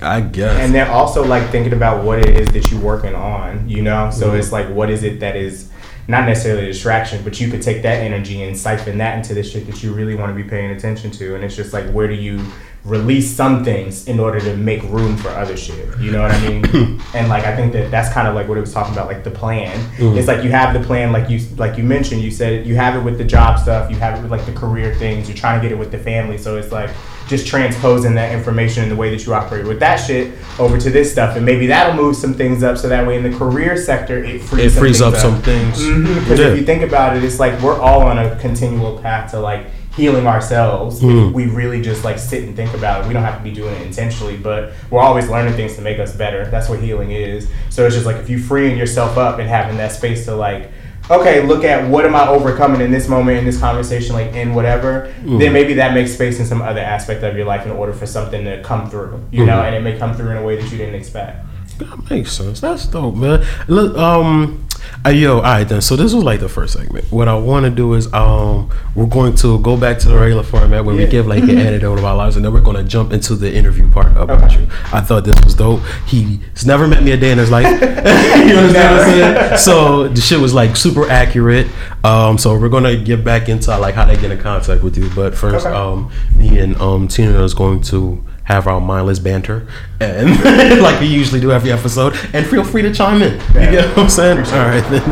I 0.00 0.20
guess. 0.20 0.60
and 0.60 0.74
then 0.74 0.88
also 0.88 1.24
like 1.24 1.50
thinking 1.50 1.72
about 1.72 2.04
what 2.04 2.18
it 2.20 2.36
is 2.36 2.48
that 2.48 2.70
you're 2.70 2.80
working 2.80 3.14
on 3.14 3.68
you 3.68 3.82
know 3.82 4.10
so 4.10 4.30
Mhm. 4.30 4.38
it's 4.38 4.50
like 4.52 4.68
what 4.70 4.88
is 4.90 5.02
it 5.02 5.20
that 5.20 5.36
is 5.36 5.68
not 6.06 6.24
necessarily 6.26 6.62
a 6.64 6.66
distraction 6.66 7.22
but 7.22 7.38
you 7.38 7.50
could 7.50 7.60
take 7.60 7.82
that 7.82 7.96
energy 8.02 8.42
and 8.42 8.56
siphon 8.56 8.96
that 8.96 9.18
into 9.18 9.34
the 9.34 9.42
shit 9.42 9.66
that 9.66 9.82
you 9.82 9.92
really 9.92 10.14
want 10.14 10.34
to 10.34 10.42
be 10.42 10.48
paying 10.48 10.70
attention 10.70 11.10
to 11.10 11.34
and 11.34 11.44
it's 11.44 11.54
just 11.54 11.74
like 11.74 11.84
where 11.90 12.08
do 12.08 12.14
you 12.14 12.40
release 12.88 13.30
some 13.30 13.62
things 13.64 14.06
in 14.08 14.18
order 14.18 14.40
to 14.40 14.56
make 14.56 14.82
room 14.84 15.16
for 15.16 15.28
other 15.30 15.56
shit. 15.56 15.86
You 15.98 16.10
know 16.10 16.22
what 16.22 16.30
i 16.30 16.48
mean? 16.48 17.00
And 17.14 17.28
like 17.28 17.44
i 17.44 17.54
think 17.56 17.72
that 17.72 17.90
that's 17.90 18.12
kind 18.12 18.26
of 18.28 18.34
like 18.34 18.48
what 18.48 18.56
it 18.58 18.60
was 18.60 18.72
talking 18.72 18.92
about 18.92 19.06
like 19.06 19.24
the 19.24 19.30
plan. 19.30 19.76
Mhm. 19.96 20.16
it's 20.16 20.28
like 20.28 20.42
you 20.44 20.50
have 20.50 20.72
the 20.78 20.80
plan 20.86 21.12
like 21.12 21.28
you 21.30 21.40
like 21.56 21.76
you 21.78 21.84
mentioned 21.84 22.22
you 22.22 22.30
said 22.30 22.66
you 22.66 22.76
have 22.76 22.96
it 22.96 23.02
with 23.02 23.18
the 23.18 23.24
job 23.24 23.58
stuff 23.58 23.90
you 23.90 23.96
have 23.96 24.18
it 24.18 24.22
with 24.22 24.30
like 24.30 24.44
the 24.46 24.52
career 24.52 24.94
things 24.94 25.28
you're 25.28 25.36
trying 25.36 25.60
to 25.60 25.62
get 25.62 25.72
it 25.72 25.78
with 25.78 25.90
the 25.90 25.98
family. 25.98 26.38
So 26.38 26.56
it's 26.56 26.72
like 26.72 26.90
just 27.28 27.46
transposing 27.46 28.14
that 28.14 28.32
information 28.32 28.82
in 28.84 28.88
the 28.88 28.96
way 28.96 29.10
that 29.10 29.26
you 29.26 29.34
operate 29.34 29.66
with 29.66 29.78
that 29.80 29.96
shit 29.96 30.32
over 30.58 30.78
to 30.78 30.88
this 30.90 31.12
stuff. 31.12 31.36
And 31.36 31.44
maybe 31.44 31.66
that'll 31.66 31.94
move 32.02 32.16
some 32.16 32.32
things 32.32 32.62
up 32.62 32.78
so 32.78 32.88
that 32.88 33.06
way 33.06 33.16
in 33.18 33.22
the 33.30 33.36
career 33.36 33.76
sector 33.76 34.24
it 34.24 34.40
frees, 34.40 34.74
it 34.76 34.78
frees 34.78 34.98
some 34.98 35.12
up. 35.12 35.20
things. 35.20 35.22
Some 35.22 35.42
things. 35.42 35.78
because 36.20 36.38
Yeah. 36.40 36.48
if 36.48 36.58
you 36.58 36.64
think 36.64 36.82
about 36.82 37.16
it, 37.16 37.24
it's 37.24 37.38
like 37.38 37.60
we're 37.60 37.78
all 37.78 38.00
on 38.02 38.16
a 38.18 38.34
continual 38.36 38.98
path 38.98 39.30
to 39.32 39.40
like 39.40 39.66
healing 39.98 40.26
ourselves. 40.26 41.00
Mm. 41.02 41.28
If 41.28 41.34
we 41.34 41.46
really 41.46 41.82
just 41.82 42.04
like 42.04 42.18
sit 42.18 42.44
and 42.44 42.54
think 42.56 42.72
about 42.72 43.04
it. 43.04 43.08
We 43.08 43.12
don't 43.12 43.24
have 43.24 43.36
to 43.38 43.44
be 43.44 43.50
doing 43.52 43.74
it 43.74 43.82
intentionally, 43.82 44.36
but 44.36 44.72
we're 44.90 45.02
always 45.02 45.28
learning 45.28 45.54
things 45.54 45.74
to 45.74 45.82
make 45.82 45.98
us 45.98 46.14
better. 46.16 46.46
That's 46.46 46.68
what 46.68 46.78
healing 46.80 47.10
is. 47.10 47.48
So 47.68 47.84
it's 47.84 47.94
just 47.96 48.06
like 48.06 48.16
if 48.16 48.30
you 48.30 48.38
freeing 48.38 48.78
yourself 48.78 49.18
up 49.18 49.40
and 49.40 49.48
having 49.48 49.76
that 49.78 49.90
space 49.92 50.24
to 50.26 50.36
like, 50.36 50.70
okay, 51.10 51.44
look 51.44 51.64
at 51.64 51.88
what 51.90 52.04
am 52.06 52.14
I 52.14 52.28
overcoming 52.28 52.80
in 52.80 52.90
this 52.92 53.08
moment 53.08 53.38
in 53.38 53.44
this 53.44 53.58
conversation, 53.58 54.14
like 54.14 54.34
in 54.34 54.54
whatever, 54.54 55.12
Mm. 55.24 55.40
then 55.40 55.52
maybe 55.52 55.74
that 55.74 55.92
makes 55.94 56.12
space 56.12 56.38
in 56.38 56.46
some 56.46 56.62
other 56.62 56.80
aspect 56.80 57.24
of 57.24 57.36
your 57.36 57.46
life 57.46 57.66
in 57.66 57.72
order 57.72 57.92
for 57.92 58.06
something 58.06 58.44
to 58.44 58.62
come 58.62 58.88
through, 58.88 59.20
you 59.32 59.44
know, 59.44 59.56
Mhm. 59.58 59.64
and 59.66 59.74
it 59.74 59.82
may 59.82 59.98
come 59.98 60.14
through 60.14 60.30
in 60.30 60.36
a 60.36 60.42
way 60.42 60.54
that 60.56 60.70
you 60.70 60.78
didn't 60.78 60.94
expect. 60.94 61.44
That 61.78 62.10
makes 62.10 62.32
sense. 62.32 62.60
That's 62.60 62.86
dope, 62.86 63.16
man. 63.16 63.42
Look, 63.68 63.96
um, 63.96 64.64
uh, 65.06 65.10
yo, 65.10 65.36
all 65.36 65.42
right 65.42 65.64
then. 65.68 65.80
So 65.80 65.96
this 65.96 66.12
was 66.12 66.24
like 66.24 66.40
the 66.40 66.48
first 66.48 66.72
segment. 66.74 67.10
What 67.12 67.28
I 67.28 67.34
want 67.38 67.64
to 67.64 67.70
do 67.70 67.94
is, 67.94 68.12
um, 68.12 68.70
we're 68.94 69.06
going 69.06 69.34
to 69.36 69.58
go 69.60 69.76
back 69.76 69.98
to 70.00 70.08
the 70.08 70.16
regular 70.16 70.42
format 70.42 70.84
where 70.84 70.94
we 70.94 71.06
give 71.06 71.26
like 71.26 71.42
an 71.44 71.58
anecdote 71.58 71.98
of 71.98 72.04
our 72.04 72.16
lives, 72.16 72.36
and 72.36 72.44
then 72.44 72.52
we're 72.52 72.60
going 72.60 72.76
to 72.76 72.84
jump 72.84 73.12
into 73.12 73.34
the 73.34 73.52
interview 73.54 73.90
part 73.90 74.08
about 74.16 74.30
Okay. 74.42 74.62
you. 74.62 74.68
I 74.92 75.00
thought 75.00 75.24
this 75.24 75.38
was 75.44 75.54
dope. 75.54 75.80
He's 76.06 76.66
never 76.66 76.86
met 76.88 77.02
me 77.02 77.12
a 77.12 77.16
day 77.16 77.30
in 77.32 77.38
his 77.38 77.50
life. 77.50 77.64
you 77.80 78.56
understand 78.56 78.74
what 78.74 78.74
I'm 78.74 79.10
saying? 79.48 79.58
So 79.58 80.08
the 80.08 80.20
shit 80.20 80.40
was 80.40 80.54
like 80.54 80.76
super 80.76 81.08
accurate. 81.08 81.66
Um, 82.04 82.38
so 82.38 82.58
we're 82.58 82.68
gonna 82.68 82.96
get 82.96 83.24
back 83.24 83.48
into 83.48 83.76
like 83.78 83.94
how 83.94 84.04
they 84.04 84.16
get 84.16 84.30
in 84.30 84.38
contact 84.40 84.82
with 84.82 84.96
you. 84.96 85.10
But 85.14 85.34
first, 85.36 85.66
Okay. 85.66 85.74
um, 85.74 86.10
me 86.36 86.58
and 86.58 86.76
um 86.80 87.08
Tina 87.08 87.42
is 87.42 87.54
going 87.54 87.82
to 87.82 88.24
have 88.48 88.66
our 88.66 88.80
mindless 88.80 89.18
banter, 89.18 89.66
and 90.00 90.30
like 90.82 90.98
we 91.00 91.06
usually 91.06 91.40
do 91.40 91.52
every 91.52 91.70
episode. 91.70 92.14
And 92.32 92.46
feel 92.46 92.64
free 92.64 92.82
to 92.82 92.92
chime 92.92 93.20
in. 93.22 93.34
You 93.34 93.60
Yeah. 93.60 93.70
get 93.70 93.88
what 93.90 93.98
I'm 94.04 94.08
saying? 94.08 94.38
All 94.38 94.68
right, 94.68 94.80
then. 94.90 95.10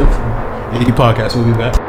The 0.85 0.92
podcast. 0.92 1.35
We'll 1.37 1.44
be 1.44 1.53
back. 1.53 1.86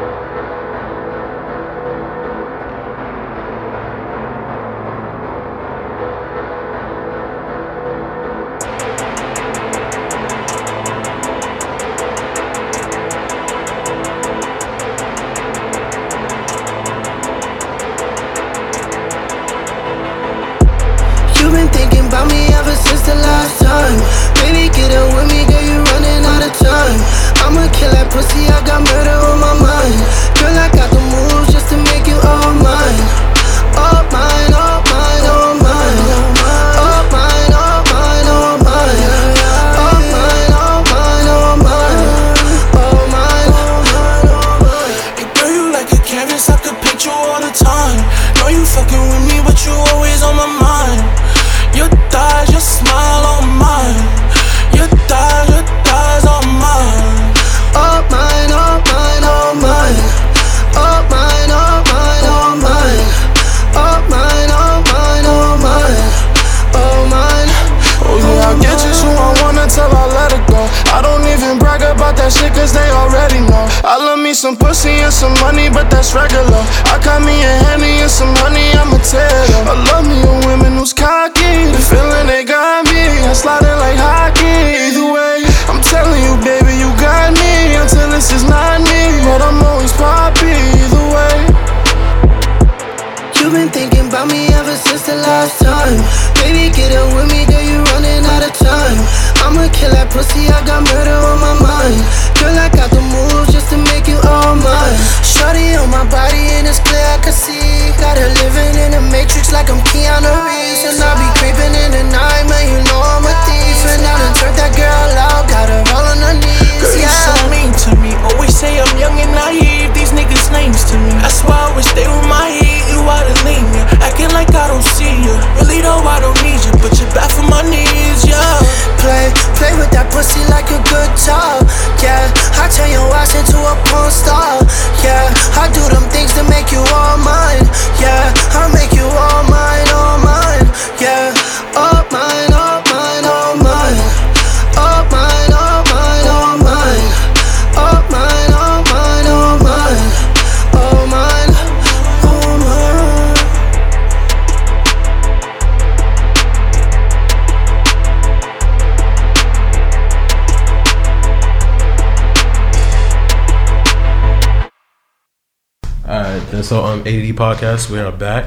So, 166.68 166.84
um, 166.84 167.00
ADD 167.00 167.32
podcast, 167.34 167.88
we 167.90 167.98
are 167.98 168.12
back. 168.12 168.44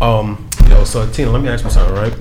Um, 0.00 0.48
yo, 0.70 0.84
so 0.84 1.06
Tina, 1.10 1.30
let 1.30 1.42
me 1.42 1.48
ask 1.50 1.64
you 1.64 1.70
something, 1.70 1.94
right? 1.94 2.14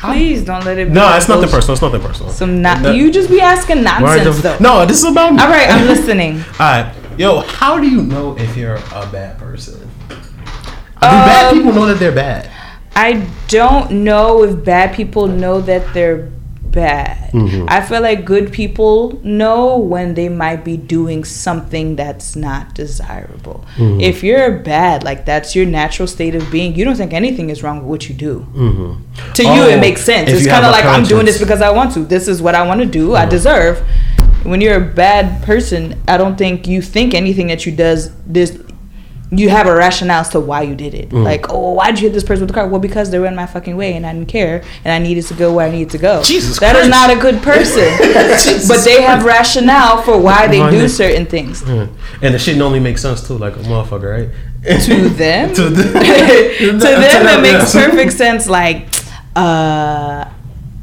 Please 0.00 0.44
don't 0.44 0.64
let 0.64 0.78
it. 0.78 0.88
be 0.88 0.94
No, 0.94 1.14
it's 1.16 1.28
nothing 1.28 1.42
bullshit. 1.50 1.54
personal. 1.56 1.72
It's 1.74 1.82
nothing 1.82 2.00
personal. 2.00 2.32
Some 2.32 2.62
not. 2.62 2.80
No- 2.82 2.92
You 2.92 3.10
just 3.10 3.28
be 3.30 3.40
asking 3.40 3.82
nonsense 3.82 4.36
the- 4.36 4.42
though. 4.42 4.58
No, 4.60 4.86
this 4.86 4.98
is 5.02 5.10
about 5.10 5.32
me. 5.34 5.40
All 5.42 5.48
right, 5.48 5.68
I'm 5.68 5.86
listening. 5.86 6.36
All 6.60 6.66
right, 6.82 6.94
yo, 7.18 7.40
how 7.40 7.78
do 7.80 7.88
you 7.90 8.02
know 8.02 8.36
if 8.38 8.56
you're 8.56 8.76
a 8.76 9.08
bad 9.10 9.38
person? 9.38 9.78
Do 10.08 10.16
bad 11.00 11.52
Um, 11.52 11.58
people 11.58 11.72
know 11.72 11.86
that 11.86 11.98
they're 11.98 12.12
bad? 12.12 12.48
I 12.94 13.26
don't 13.48 13.90
know 14.04 14.44
if 14.44 14.64
bad 14.64 14.94
people 14.94 15.26
know 15.26 15.60
that 15.62 15.92
they're 15.94 16.28
bad. 16.70 17.32
Mm-hmm. 17.32 17.66
I 17.68 17.80
feel 17.80 18.00
like 18.00 18.24
good 18.24 18.52
people 18.52 19.20
know 19.24 19.76
when 19.78 20.14
they 20.14 20.28
might 20.28 20.64
be 20.64 20.76
doing 20.76 21.24
something 21.24 21.96
that's 21.96 22.36
not 22.36 22.74
desirable. 22.74 23.64
Mm-hmm. 23.76 24.00
If 24.00 24.22
you're 24.22 24.58
bad, 24.58 25.04
like 25.04 25.24
that's 25.24 25.54
your 25.54 25.66
natural 25.66 26.08
state 26.08 26.34
of 26.34 26.50
being, 26.50 26.74
you 26.74 26.84
don't 26.84 26.96
think 26.96 27.12
anything 27.12 27.50
is 27.50 27.62
wrong 27.62 27.78
with 27.78 27.86
what 27.88 28.08
you 28.08 28.14
do. 28.14 28.46
To 29.34 29.42
you, 29.42 29.48
Oh, 29.50 29.68
it 29.68 29.80
makes 29.80 30.02
sense. 30.02 30.30
It's 30.30 30.46
kind 30.46 30.64
of 30.64 30.72
like 30.72 30.84
I'm 30.84 31.04
doing 31.04 31.26
this 31.26 31.38
because 31.38 31.60
I 31.60 31.70
want 31.70 31.92
to. 31.94 32.04
This 32.04 32.28
is 32.28 32.40
what 32.40 32.54
I 32.54 32.66
want 32.66 32.80
to 32.80 32.86
do. 32.86 33.14
I 33.14 33.26
deserve. 33.26 33.78
When 34.42 34.60
you're 34.62 34.76
a 34.76 34.94
bad 34.94 35.42
person, 35.42 36.00
I 36.08 36.16
don't 36.16 36.36
think 36.36 36.66
you 36.66 36.80
think 36.80 37.12
anything 37.12 37.48
that 37.48 37.66
you 37.66 37.72
does 37.72 38.10
this. 38.24 38.58
You 39.32 39.48
have 39.50 39.66
a 39.68 39.74
rationale 39.74 40.22
as 40.22 40.28
to 40.30 40.40
why 40.40 40.62
you 40.62 40.74
did 40.74 40.92
it. 40.92 41.10
Mm. 41.10 41.22
Like, 41.24 41.46
oh, 41.50 41.74
why'd 41.74 41.98
you 42.00 42.08
hit 42.08 42.14
this 42.14 42.24
person 42.24 42.42
with 42.42 42.48
the 42.48 42.54
car? 42.54 42.66
Well, 42.66 42.80
because 42.80 43.10
they 43.10 43.18
were 43.18 43.26
in 43.26 43.36
my 43.36 43.46
fucking 43.46 43.76
way 43.76 43.94
and 43.94 44.04
I 44.04 44.12
didn't 44.12 44.28
care 44.28 44.64
and 44.84 44.92
I 44.92 44.98
needed 44.98 45.24
to 45.26 45.34
go 45.34 45.54
where 45.54 45.68
I 45.68 45.70
needed 45.70 45.90
to 45.90 45.98
go. 45.98 46.22
Jesus 46.22 46.58
That 46.58 46.74
is 46.74 46.88
Christ. 46.88 46.90
not 46.90 47.16
a 47.16 47.20
good 47.20 47.42
person. 47.42 47.88
But 48.68 48.84
they 48.84 49.02
have 49.02 49.24
rationale 49.24 50.02
for 50.02 50.18
why 50.18 50.48
they 50.48 50.68
do 50.70 50.88
certain 50.88 51.26
things. 51.26 51.62
Mm. 51.62 51.88
And 52.22 52.34
the 52.34 52.38
shit 52.38 52.60
only 52.60 52.80
makes 52.80 53.02
sense 53.02 53.26
too, 53.26 53.38
like 53.38 53.54
a 53.54 53.60
motherfucker, 53.60 54.10
right? 54.10 54.80
To 54.86 55.08
them, 55.22 55.54
to, 55.54 55.70
the, 55.70 55.82
to 55.82 56.76
them, 56.78 57.38
it 57.38 57.42
makes 57.42 57.72
perfect 57.72 58.12
sense. 58.12 58.48
Like, 58.48 58.88
uh, 59.34 60.28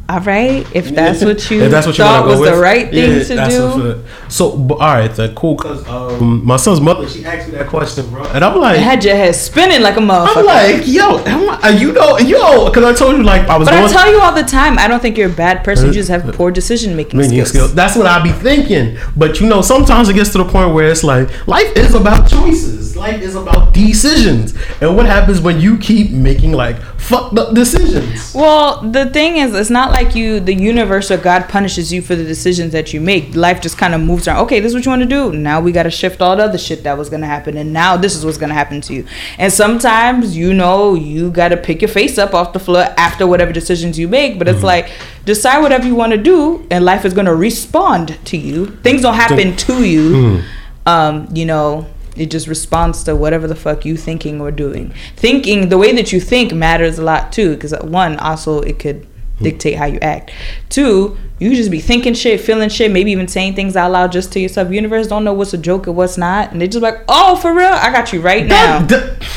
all 0.09 0.21
right, 0.21 0.65
if 0.73 0.89
that's 0.95 1.21
what 1.21 1.51
you 1.51 1.63
If 1.63 1.71
that's 1.71 1.85
what 1.85 1.97
you 1.97 2.03
thought 2.05 2.21
wanna 2.25 2.35
go 2.35 2.41
was 2.41 2.49
the 2.49 2.57
right 2.57 2.89
thing 2.89 3.17
yeah, 3.17 3.23
to 3.23 3.35
that's 3.35 3.55
do. 3.55 4.03
So, 4.29 4.55
but, 4.55 4.75
all 4.75 4.93
right, 4.93 5.11
then 5.11 5.35
cool. 5.35 5.57
Cause 5.57 5.85
um, 5.85 6.23
um, 6.23 6.45
my 6.45 6.55
son's 6.55 6.79
mother, 6.79 7.09
she 7.09 7.25
asked 7.25 7.49
me 7.49 7.57
that 7.57 7.67
question, 7.67 8.09
bro, 8.09 8.23
and 8.27 8.43
I'm 8.43 8.57
like, 8.57 8.77
It 8.77 8.83
had 8.83 9.03
your 9.03 9.17
head 9.17 9.35
spinning 9.35 9.81
like 9.81 9.97
a 9.97 9.99
motherfucker. 9.99 10.37
I'm 10.37 10.45
like, 10.45 10.87
yo, 10.87 11.19
am 11.25 11.59
I, 11.61 11.69
you 11.71 11.91
know, 11.91 12.17
yo, 12.19 12.69
because 12.69 12.85
I 12.85 12.93
told 12.97 13.17
you 13.17 13.23
like 13.23 13.49
I 13.49 13.57
was 13.57 13.67
but 13.67 13.73
going. 13.73 13.83
I 13.83 13.91
tell 13.91 14.09
you 14.09 14.21
all 14.21 14.33
the 14.33 14.43
time, 14.43 14.79
I 14.79 14.87
don't 14.87 15.01
think 15.01 15.17
you're 15.17 15.29
a 15.29 15.33
bad 15.33 15.65
person. 15.65 15.87
You 15.87 15.91
uh, 15.91 15.95
just 15.95 16.09
have 16.09 16.29
uh, 16.29 16.31
poor 16.31 16.51
decision 16.51 16.95
making 16.95 17.19
Making 17.19 17.33
skills. 17.33 17.49
skills. 17.49 17.75
That's 17.75 17.97
what 17.97 18.05
I 18.05 18.23
be 18.23 18.31
thinking. 18.31 18.97
But 19.17 19.41
you 19.41 19.47
know, 19.47 19.61
sometimes 19.61 20.07
it 20.07 20.13
gets 20.13 20.31
to 20.31 20.37
the 20.37 20.45
point 20.45 20.73
where 20.73 20.89
it's 20.89 21.03
like 21.03 21.47
life 21.47 21.75
is 21.75 21.93
about 21.95 22.29
choices. 22.29 22.86
Life 22.97 23.21
is 23.21 23.35
about 23.35 23.73
decisions. 23.73 24.55
And 24.81 24.95
what 24.95 25.05
happens 25.05 25.39
when 25.39 25.61
you 25.61 25.77
keep 25.77 26.09
making 26.11 26.51
like 26.51 26.81
fucked 26.97 27.37
up 27.37 27.53
decisions? 27.53 28.33
Well, 28.33 28.81
the 28.81 29.05
thing 29.11 29.37
is, 29.37 29.53
it's 29.53 29.69
not 29.69 29.91
like 29.91 30.15
you, 30.15 30.39
the 30.39 30.53
universe 30.53 31.11
or 31.11 31.17
God 31.17 31.47
punishes 31.47 31.93
you 31.93 32.01
for 32.01 32.15
the 32.15 32.23
decisions 32.23 32.71
that 32.73 32.93
you 32.93 32.99
make. 32.99 33.35
Life 33.35 33.61
just 33.61 33.77
kind 33.77 33.93
of 33.93 34.01
moves 34.01 34.27
around. 34.27 34.43
Okay, 34.45 34.59
this 34.59 34.71
is 34.71 34.75
what 34.75 34.85
you 34.85 34.89
want 34.89 35.03
to 35.03 35.07
do. 35.07 35.31
Now 35.31 35.61
we 35.61 35.71
got 35.71 35.83
to 35.83 35.91
shift 35.91 36.21
all 36.21 36.35
the 36.35 36.43
other 36.43 36.57
shit 36.57 36.83
that 36.83 36.97
was 36.97 37.09
going 37.09 37.21
to 37.21 37.27
happen. 37.27 37.55
And 37.55 37.71
now 37.71 37.97
this 37.97 38.15
is 38.15 38.25
what's 38.25 38.37
going 38.37 38.49
to 38.49 38.55
happen 38.55 38.81
to 38.81 38.93
you. 38.93 39.05
And 39.37 39.53
sometimes, 39.53 40.35
you 40.35 40.53
know, 40.53 40.95
you 40.95 41.31
got 41.31 41.49
to 41.49 41.57
pick 41.57 41.81
your 41.81 41.89
face 41.89 42.17
up 42.17 42.33
off 42.33 42.51
the 42.51 42.59
floor 42.59 42.83
after 42.97 43.27
whatever 43.27 43.53
decisions 43.53 43.99
you 43.99 44.07
make. 44.07 44.39
But 44.39 44.47
it's 44.47 44.63
like, 44.63 44.89
decide 45.25 45.61
whatever 45.61 45.85
you 45.85 45.95
want 45.95 46.13
to 46.13 46.17
do, 46.17 46.65
and 46.71 46.83
life 46.83 47.05
is 47.05 47.13
going 47.13 47.25
to 47.25 47.35
respond 47.35 48.17
to 48.25 48.37
you. 48.37 48.67
Things 48.77 49.03
don't 49.03 49.13
happen 49.13 49.55
to 49.55 49.85
you. 49.85 50.41
Um, 50.85 51.27
you 51.33 51.45
know, 51.45 51.85
it 52.19 52.31
just 52.31 52.47
responds 52.47 53.03
to 53.03 53.15
whatever 53.15 53.47
the 53.47 53.55
fuck 53.55 53.85
you 53.85 53.97
thinking 53.97 54.41
or 54.41 54.51
doing. 54.51 54.93
Thinking 55.15 55.69
the 55.69 55.77
way 55.77 55.93
that 55.93 56.11
you 56.11 56.19
think 56.19 56.53
matters 56.53 56.99
a 56.99 57.03
lot 57.03 57.31
too, 57.31 57.55
because 57.55 57.73
uh, 57.73 57.83
one 57.83 58.17
also 58.17 58.61
it 58.61 58.79
could 58.79 59.07
hmm. 59.37 59.43
dictate 59.43 59.75
how 59.77 59.85
you 59.85 59.99
act. 59.99 60.31
Two, 60.69 61.17
you 61.39 61.55
just 61.55 61.69
be 61.69 61.79
thinking 61.79 62.13
shit, 62.13 62.41
feeling 62.41 62.69
shit, 62.69 62.91
maybe 62.91 63.11
even 63.11 63.27
saying 63.27 63.55
things 63.55 63.75
out 63.75 63.91
loud 63.91 64.11
just 64.11 64.31
to 64.33 64.39
yourself. 64.39 64.71
Universe 64.71 65.07
don't 65.07 65.23
know 65.23 65.33
what's 65.33 65.53
a 65.53 65.57
joke 65.57 65.87
and 65.87 65.95
what's 65.95 66.17
not, 66.17 66.51
and 66.51 66.61
they 66.61 66.67
just 66.67 66.81
like, 66.81 67.03
oh, 67.07 67.35
for 67.35 67.53
real, 67.53 67.67
I 67.71 67.91
got 67.91 68.11
you 68.13 68.21
right 68.21 68.45
now. 68.45 68.79
That- 68.79 69.19
that- 69.19 69.27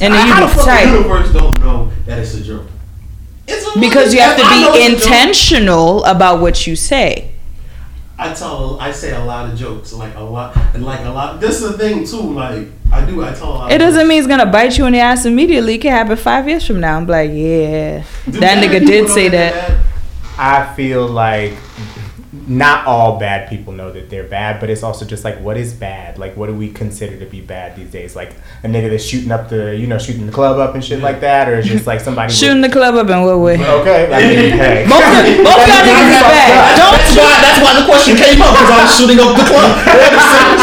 And 0.00 0.14
then 0.14 0.28
you 0.28 0.34
be 0.34 0.40
the 0.40 0.48
fuck 0.48 0.64
tight. 0.64 0.84
the 0.86 0.98
universe 0.98 1.32
don't 1.32 1.58
know 1.58 1.90
that 2.06 2.20
it's 2.20 2.34
a 2.34 2.42
joke? 2.42 2.66
It's 3.48 3.76
a 3.76 3.80
Because 3.80 4.14
you 4.14 4.20
have 4.20 4.36
to 4.36 4.42
be 4.42 4.48
it's 4.48 4.68
a 4.68 5.08
joke. 5.08 5.12
intentional 5.14 6.04
about 6.04 6.40
what 6.40 6.66
you 6.68 6.76
say. 6.76 7.32
I 8.20 8.32
tell, 8.34 8.78
I 8.80 8.90
say 8.90 9.14
a 9.14 9.24
lot 9.24 9.48
of 9.48 9.56
jokes, 9.56 9.92
like 9.92 10.14
a 10.16 10.20
lot, 10.20 10.56
and 10.74 10.84
like 10.84 11.00
a 11.06 11.10
lot. 11.10 11.40
This 11.40 11.62
is 11.62 11.70
the 11.72 11.78
thing 11.78 12.04
too. 12.04 12.32
Like 12.32 12.66
I 12.92 13.04
do, 13.04 13.22
I 13.24 13.32
tell 13.32 13.50
a 13.50 13.54
lot. 13.54 13.70
It 13.70 13.76
of 13.76 13.80
doesn't 13.80 14.00
jokes. 14.00 14.08
mean 14.08 14.18
it's 14.18 14.26
gonna 14.26 14.46
bite 14.46 14.76
you 14.76 14.86
in 14.86 14.92
the 14.92 14.98
ass 14.98 15.24
immediately. 15.24 15.74
It 15.76 15.78
can 15.82 15.92
happen 15.92 16.16
five 16.16 16.48
years 16.48 16.66
from 16.66 16.80
now. 16.80 16.96
I'm 16.96 17.06
like, 17.06 17.30
yeah, 17.32 18.02
Do 18.24 18.40
that 18.40 18.62
nigga 18.64 18.84
did 18.84 19.08
say 19.08 19.28
they're 19.28 19.52
that. 19.52 19.84
I 20.36 20.74
feel 20.74 21.06
like 21.06 21.54
not 22.48 22.86
all 22.86 23.18
bad 23.18 23.48
people 23.48 23.72
know 23.72 23.92
that 23.92 24.08
they're 24.10 24.24
bad, 24.24 24.58
but 24.60 24.70
it's 24.70 24.82
also 24.82 25.04
just 25.04 25.22
like 25.24 25.38
what 25.40 25.56
is 25.56 25.72
bad? 25.74 26.18
Like 26.18 26.36
what 26.36 26.46
do 26.46 26.54
we 26.54 26.70
consider 26.72 27.18
to 27.18 27.26
be 27.26 27.40
bad 27.40 27.76
these 27.76 27.90
days? 27.90 28.16
Like 28.16 28.32
a 28.64 28.66
nigga 28.68 28.90
that's 28.90 29.04
shooting 29.04 29.30
up 29.30 29.48
the 29.48 29.76
you 29.76 29.86
know 29.86 29.98
shooting 29.98 30.26
the 30.26 30.32
club 30.32 30.58
up 30.58 30.74
and 30.74 30.84
shit 30.84 31.00
like 31.00 31.20
that, 31.20 31.48
or 31.48 31.56
it's 31.56 31.68
just 31.68 31.86
like 31.86 32.00
somebody 32.00 32.30
with- 32.30 32.36
Shooting 32.36 32.62
the 32.62 32.68
club 32.68 32.94
up 32.94 33.08
in 33.08 33.22
what 33.22 33.38
way? 33.40 33.54
Okay, 33.54 34.12
I 34.12 34.20
mean, 34.20 34.50
hey. 34.58 34.86
Both 34.88 35.04
of, 35.04 35.44
both 35.44 35.60
of 35.60 35.68
y'all 35.68 35.84
niggas 35.84 36.08
is 36.08 36.22
bad. 36.24 36.76
Don't 36.78 36.92
That's 36.98 37.16
why. 37.16 37.40
That's 37.40 37.60
why 37.62 37.72
the 37.80 37.86
question 37.86 38.16
came 38.16 38.40
up 38.42 38.50
because 38.56 38.70
I 38.70 38.82
was 38.84 38.96
shooting 38.96 39.20
up 39.20 39.36
the 39.36 39.44
club. 39.44 40.54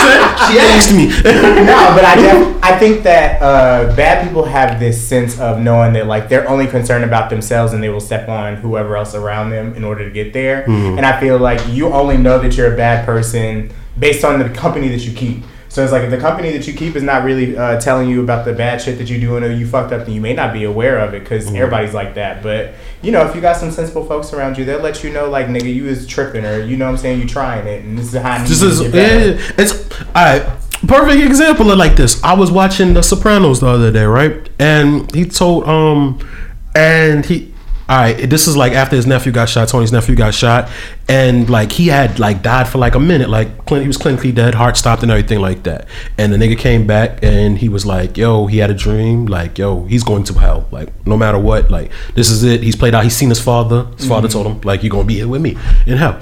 she 0.48 0.60
asked 0.60 0.94
me. 0.94 1.08
no, 1.08 1.94
but 1.96 2.06
I 2.06 2.16
def- 2.16 2.64
I 2.64 2.78
think 2.78 3.04
that 3.04 3.42
uh, 3.42 3.96
bad 3.96 4.26
people 4.28 4.44
have 4.46 4.80
this 4.80 5.02
sense 5.02 5.40
of 5.40 5.60
knowing 5.60 5.94
that 5.94 6.08
like 6.08 6.30
they're 6.30 6.48
only 6.50 6.68
concerned 6.68 7.04
about 7.04 7.30
themselves 7.30 7.74
and 7.74 7.82
they 7.84 7.90
will 7.90 8.00
step 8.00 8.28
on 8.30 8.56
whoever 8.58 8.96
else 8.98 9.16
around 9.16 9.50
them 9.52 9.74
in 9.76 9.84
order 9.84 10.04
to 10.04 10.12
get 10.12 10.34
there. 10.34 10.64
Mm-hmm. 10.64 10.98
And 10.98 11.06
I 11.06 11.20
feel 11.20 11.38
like 11.38 11.62
you 11.68 11.90
only 11.94 12.18
know 12.18 12.40
that 12.40 12.56
you're 12.58 12.74
a 12.74 12.78
bad 12.78 13.06
person 13.06 13.72
based 13.98 14.24
on 14.26 14.40
the 14.40 14.50
company 14.50 14.88
that 14.90 15.06
you 15.06 15.14
keep. 15.14 15.44
So 15.76 15.84
it's 15.84 15.92
like 15.92 16.04
if 16.04 16.10
the 16.10 16.18
company 16.18 16.54
that 16.54 16.66
you 16.68 16.74
keep 16.74 16.96
is 16.96 17.04
not 17.04 17.26
really 17.26 17.58
uh, 17.58 17.82
telling 17.82 18.10
you 18.10 18.24
about 18.24 18.46
the 18.46 18.54
bad 18.54 18.82
shit 18.82 18.98
that 18.98 19.10
you're 19.10 19.20
doing 19.20 19.44
or 19.44 19.52
you 19.52 19.68
fucked 19.68 19.92
up, 19.92 20.06
then 20.06 20.16
you 20.16 20.22
may 20.22 20.34
not 20.34 20.54
be 20.54 20.64
aware 20.64 21.00
of 21.00 21.14
it 21.14 21.20
because 21.20 21.48
Mm-hmm. 21.48 21.58
everybody's 21.58 21.94
like 21.94 22.16
that. 22.16 22.42
But 22.42 22.76
you 23.02 23.12
know, 23.12 23.28
if 23.28 23.36
you 23.36 23.42
got 23.42 23.58
some 23.58 23.72
sensible 23.72 24.06
folks 24.06 24.32
around 24.32 24.58
you, 24.58 24.64
they'll 24.64 24.80
let 24.80 25.04
you 25.04 25.12
know 25.12 25.30
like 25.30 25.48
nigga, 25.48 25.74
you 25.74 25.86
is 25.88 26.08
tripping 26.08 26.46
or 26.46 26.62
you 26.62 26.78
know 26.78 26.86
what 26.86 26.92
I'm 26.92 26.98
saying, 26.98 27.20
you 27.20 27.28
trying 27.28 27.68
it, 27.68 27.84
and 27.84 27.98
this 27.98 28.14
is 28.14 28.22
how 28.22 28.38
This 28.46 28.62
is 28.62 28.82
yeah, 28.84 29.38
it's 29.58 29.92
all 30.16 30.24
right. 30.24 30.50
Perfect 30.88 31.22
example 31.22 31.70
of 31.72 31.78
like 31.78 31.98
this. 31.98 32.24
I 32.24 32.36
was 32.36 32.52
watching 32.52 32.94
The 32.94 33.02
Sopranos 33.02 33.60
the 33.60 33.68
other 33.68 33.92
day, 33.92 34.06
right? 34.06 34.48
And 34.60 35.14
he 35.14 35.26
told 35.26 35.68
um, 35.68 36.26
and 36.74 37.26
he. 37.26 37.54
All 37.88 37.98
right, 37.98 38.28
this 38.30 38.48
is 38.48 38.58
like 38.58 38.74
after 38.74 38.96
his 38.96 39.06
nephew 39.06 39.32
got 39.32 39.48
shot. 39.48 39.68
Tony's 39.68 39.92
nephew 39.92 40.16
got 40.16 40.34
shot, 40.34 40.72
and 41.08 41.48
like 41.48 41.72
he 41.72 41.88
had 41.88 42.18
like 42.18 42.42
died 42.42 42.68
for 42.68 42.80
like 42.80 42.96
a 42.96 43.00
minute. 43.00 43.30
Like 43.30 43.48
he 43.70 43.86
was 43.86 43.98
clinically 43.98 44.34
dead, 44.34 44.56
heart 44.56 44.76
stopped, 44.76 45.04
and 45.04 45.12
everything 45.12 45.40
like 45.40 45.64
that. 45.64 45.88
And 46.18 46.34
the 46.34 46.38
nigga 46.38 46.58
came 46.58 46.88
back, 46.88 47.20
and 47.22 47.60
he 47.60 47.70
was 47.70 47.86
like, 47.86 48.18
"Yo, 48.18 48.48
he 48.48 48.58
had 48.58 48.72
a 48.72 48.74
dream. 48.74 49.28
Like, 49.28 49.60
yo, 49.60 49.86
he's 49.86 50.04
going 50.04 50.24
to 50.24 50.34
hell. 50.34 50.68
Like, 50.72 51.06
no 51.06 51.16
matter 51.16 51.38
what. 51.38 51.70
Like, 51.70 51.92
this 52.16 52.32
is 52.32 52.44
it. 52.44 52.64
He's 52.64 52.76
played 52.76 52.96
out. 52.96 53.04
He's 53.04 53.16
seen 53.16 53.30
his 53.30 53.40
father. 53.40 53.86
His 53.98 54.08
father 54.08 54.28
mm-hmm. 54.28 54.34
told 54.34 54.48
him, 54.48 54.62
like, 54.62 54.82
you're 54.82 54.90
gonna 54.90 55.04
be 55.04 55.16
here 55.16 55.28
with 55.28 55.42
me 55.42 55.56
in 55.86 55.98
hell." 55.98 56.20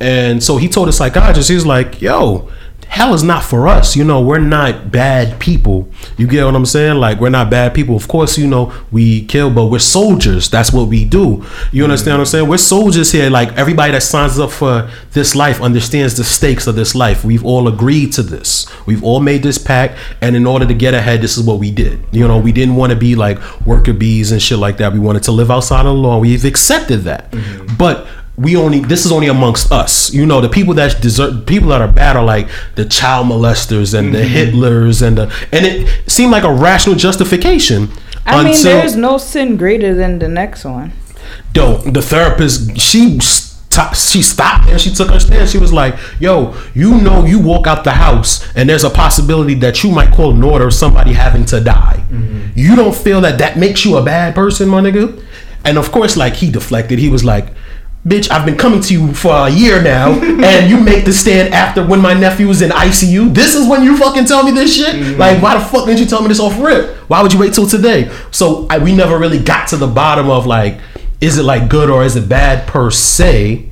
And 0.00 0.42
so 0.42 0.56
he 0.56 0.68
told 0.68 0.88
the 0.88 0.92
psychiatrist, 0.92 1.48
he's 1.48 1.64
like, 1.64 2.02
yo, 2.02 2.50
hell 2.88 3.14
is 3.14 3.22
not 3.22 3.42
for 3.42 3.66
us. 3.68 3.96
You 3.96 4.04
know, 4.04 4.20
we're 4.20 4.38
not 4.38 4.90
bad 4.90 5.40
people. 5.40 5.88
You 6.16 6.26
get 6.26 6.44
what 6.44 6.54
I'm 6.54 6.66
saying? 6.66 6.96
Like, 6.96 7.20
we're 7.20 7.30
not 7.30 7.50
bad 7.50 7.74
people. 7.74 7.96
Of 7.96 8.08
course, 8.08 8.38
you 8.38 8.46
know, 8.46 8.72
we 8.90 9.24
kill, 9.26 9.50
but 9.50 9.66
we're 9.66 9.78
soldiers. 9.78 10.48
That's 10.48 10.72
what 10.72 10.88
we 10.88 11.04
do. 11.04 11.44
You 11.72 11.84
understand 11.84 12.14
what 12.14 12.20
I'm 12.20 12.26
saying? 12.26 12.48
We're 12.48 12.58
soldiers 12.58 13.12
here. 13.12 13.30
Like, 13.30 13.52
everybody 13.54 13.92
that 13.92 14.02
signs 14.02 14.38
up 14.38 14.50
for 14.50 14.90
this 15.12 15.34
life 15.34 15.60
understands 15.60 16.16
the 16.16 16.24
stakes 16.24 16.66
of 16.66 16.76
this 16.76 16.94
life. 16.94 17.24
We've 17.24 17.44
all 17.44 17.68
agreed 17.68 18.12
to 18.14 18.22
this. 18.22 18.66
We've 18.86 19.02
all 19.02 19.20
made 19.20 19.42
this 19.42 19.58
pact. 19.58 19.98
And 20.20 20.36
in 20.36 20.46
order 20.46 20.66
to 20.66 20.74
get 20.74 20.94
ahead, 20.94 21.20
this 21.20 21.36
is 21.36 21.44
what 21.44 21.58
we 21.58 21.70
did. 21.70 22.04
You 22.12 22.28
know, 22.28 22.38
we 22.38 22.52
didn't 22.52 22.76
want 22.76 22.92
to 22.92 22.98
be 22.98 23.14
like 23.14 23.38
worker 23.66 23.92
bees 23.92 24.32
and 24.32 24.40
shit 24.40 24.58
like 24.58 24.76
that. 24.78 24.92
We 24.92 24.98
wanted 24.98 25.22
to 25.24 25.32
live 25.32 25.50
outside 25.50 25.80
of 25.80 25.86
the 25.86 25.94
law. 25.94 26.18
We've 26.18 26.44
accepted 26.44 27.02
that. 27.04 27.30
Mm-hmm. 27.32 27.76
But 27.76 28.06
we 28.36 28.56
only 28.56 28.80
this 28.80 29.06
is 29.06 29.12
only 29.12 29.28
amongst 29.28 29.70
us. 29.70 30.12
You 30.12 30.26
know 30.26 30.40
the 30.40 30.48
people 30.48 30.74
that 30.74 31.00
deserve 31.00 31.46
people 31.46 31.68
that 31.68 31.80
are 31.80 31.92
bad 31.92 32.16
are 32.16 32.24
like 32.24 32.48
the 32.74 32.84
child 32.84 33.28
molesters 33.28 33.96
and 33.96 34.14
the 34.14 34.18
mm-hmm. 34.18 34.58
hitlers 34.58 35.06
and 35.06 35.18
the 35.18 35.46
and 35.52 35.64
it 35.64 36.10
seemed 36.10 36.32
like 36.32 36.44
a 36.44 36.52
rational 36.52 36.96
justification 36.96 37.90
I 38.26 38.42
mean, 38.42 38.62
there's 38.62 38.96
no 38.96 39.18
sin 39.18 39.56
greater 39.56 39.94
than 39.94 40.18
the 40.18 40.28
next 40.28 40.64
one. 40.64 40.92
yo 41.54 41.78
the 41.78 42.02
therapist 42.02 42.78
she 42.78 43.20
stopped 43.20 43.96
she 43.96 44.22
stopped 44.22 44.68
and 44.68 44.80
she 44.80 44.90
took 44.90 45.10
her 45.10 45.20
stand. 45.20 45.48
She 45.48 45.58
was 45.58 45.72
like 45.72 45.96
yo 46.18 46.56
you 46.74 47.00
know 47.00 47.24
you 47.24 47.38
walk 47.38 47.66
out 47.66 47.84
the 47.84 47.92
house 47.92 48.46
and 48.56 48.68
there's 48.68 48.84
a 48.84 48.90
possibility 48.90 49.54
that 49.54 49.82
you 49.84 49.90
might 49.90 50.12
call 50.12 50.32
an 50.32 50.42
order 50.42 50.66
of 50.66 50.74
somebody 50.74 51.12
having 51.12 51.44
to 51.46 51.60
die. 51.60 52.04
Mm-hmm. 52.10 52.58
You 52.58 52.76
don't 52.76 52.94
feel 52.94 53.20
that 53.20 53.38
that 53.38 53.58
makes 53.58 53.84
you 53.84 53.96
a 53.96 54.02
bad 54.02 54.34
person 54.34 54.68
my 54.68 54.80
nigga? 54.80 55.22
And 55.64 55.78
of 55.78 55.92
course 55.92 56.16
like 56.16 56.34
he 56.34 56.50
deflected. 56.50 56.98
He 56.98 57.08
was 57.08 57.24
like 57.24 57.48
bitch, 58.06 58.30
I've 58.30 58.44
been 58.44 58.56
coming 58.56 58.80
to 58.82 58.92
you 58.92 59.14
for 59.14 59.32
a 59.32 59.48
year 59.48 59.82
now, 59.82 60.12
and 60.44 60.70
you 60.70 60.78
make 60.78 61.04
the 61.04 61.12
stand 61.12 61.54
after 61.54 61.84
when 61.84 62.00
my 62.00 62.14
nephew 62.14 62.46
was 62.46 62.62
in 62.62 62.70
ICU. 62.70 63.34
This 63.34 63.54
is 63.54 63.68
when 63.68 63.82
you 63.82 63.96
fucking 63.96 64.26
tell 64.26 64.42
me 64.42 64.50
this 64.50 64.76
shit. 64.76 64.94
Mm-hmm. 64.94 65.20
Like, 65.20 65.42
why 65.42 65.58
the 65.58 65.64
fuck 65.64 65.86
didn't 65.86 66.00
you 66.00 66.06
tell 66.06 66.22
me 66.22 66.28
this 66.28 66.40
off 66.40 66.58
rip? 66.60 66.96
Why 67.08 67.22
would 67.22 67.32
you 67.32 67.38
wait 67.38 67.54
till 67.54 67.66
today? 67.66 68.10
So 68.30 68.66
I, 68.68 68.78
we 68.78 68.94
never 68.94 69.18
really 69.18 69.42
got 69.42 69.68
to 69.68 69.76
the 69.76 69.86
bottom 69.86 70.30
of 70.30 70.46
like, 70.46 70.80
is 71.20 71.38
it 71.38 71.44
like 71.44 71.68
good 71.68 71.90
or 71.90 72.04
is 72.04 72.16
it 72.16 72.28
bad 72.28 72.66
per 72.68 72.90
se? 72.90 73.70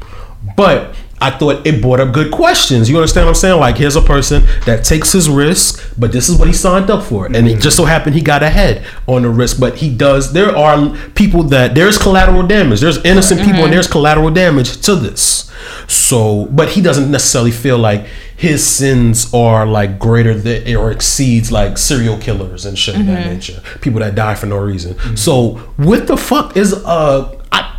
But 0.56 0.94
I 1.22 1.30
thought 1.30 1.64
it 1.66 1.80
brought 1.80 2.00
up 2.00 2.12
good 2.12 2.32
questions. 2.32 2.90
You 2.90 2.96
understand 2.96 3.26
what 3.26 3.30
I'm 3.30 3.34
saying? 3.36 3.60
Like, 3.60 3.76
here's 3.76 3.94
a 3.94 4.02
person 4.02 4.44
that 4.66 4.84
takes 4.84 5.12
his 5.12 5.28
risk, 5.28 5.94
but 5.96 6.10
this 6.10 6.28
is 6.28 6.36
what 6.36 6.48
he 6.48 6.54
signed 6.54 6.90
up 6.90 7.04
for. 7.04 7.26
And 7.26 7.46
it 7.48 7.60
just 7.60 7.76
so 7.76 7.84
happened 7.84 8.16
he 8.16 8.20
got 8.22 8.42
ahead 8.42 8.84
on 9.06 9.22
the 9.22 9.30
risk. 9.30 9.60
But 9.60 9.76
he 9.76 9.94
does, 9.94 10.32
there 10.32 10.54
are 10.56 10.96
people 11.14 11.44
that, 11.44 11.76
there's 11.76 11.96
collateral 11.96 12.44
damage. 12.44 12.80
There's 12.80 12.98
innocent 13.04 13.40
people 13.42 13.64
and 13.64 13.72
there's 13.72 13.86
collateral 13.86 14.30
damage 14.30 14.80
to 14.82 14.96
this. 14.96 15.48
So, 15.86 16.46
but 16.46 16.70
he 16.70 16.80
doesn't 16.82 17.10
necessarily 17.10 17.52
feel 17.52 17.78
like 17.78 18.06
his 18.36 18.66
sins 18.66 19.32
are 19.32 19.64
like 19.64 20.00
greater 20.00 20.34
than 20.34 20.74
or 20.74 20.90
exceeds 20.90 21.52
like 21.52 21.78
serial 21.78 22.18
killers 22.18 22.66
and 22.66 22.76
shit 22.76 22.96
of 22.98 23.06
that 23.06 23.26
nature. 23.32 23.62
People 23.80 24.00
that 24.00 24.16
die 24.16 24.34
for 24.34 24.46
no 24.46 24.56
reason. 24.56 25.16
So, 25.16 25.58
what 25.76 26.08
the 26.08 26.16
fuck 26.16 26.56
is 26.56 26.72
uh 26.72 27.38
I 27.52 27.76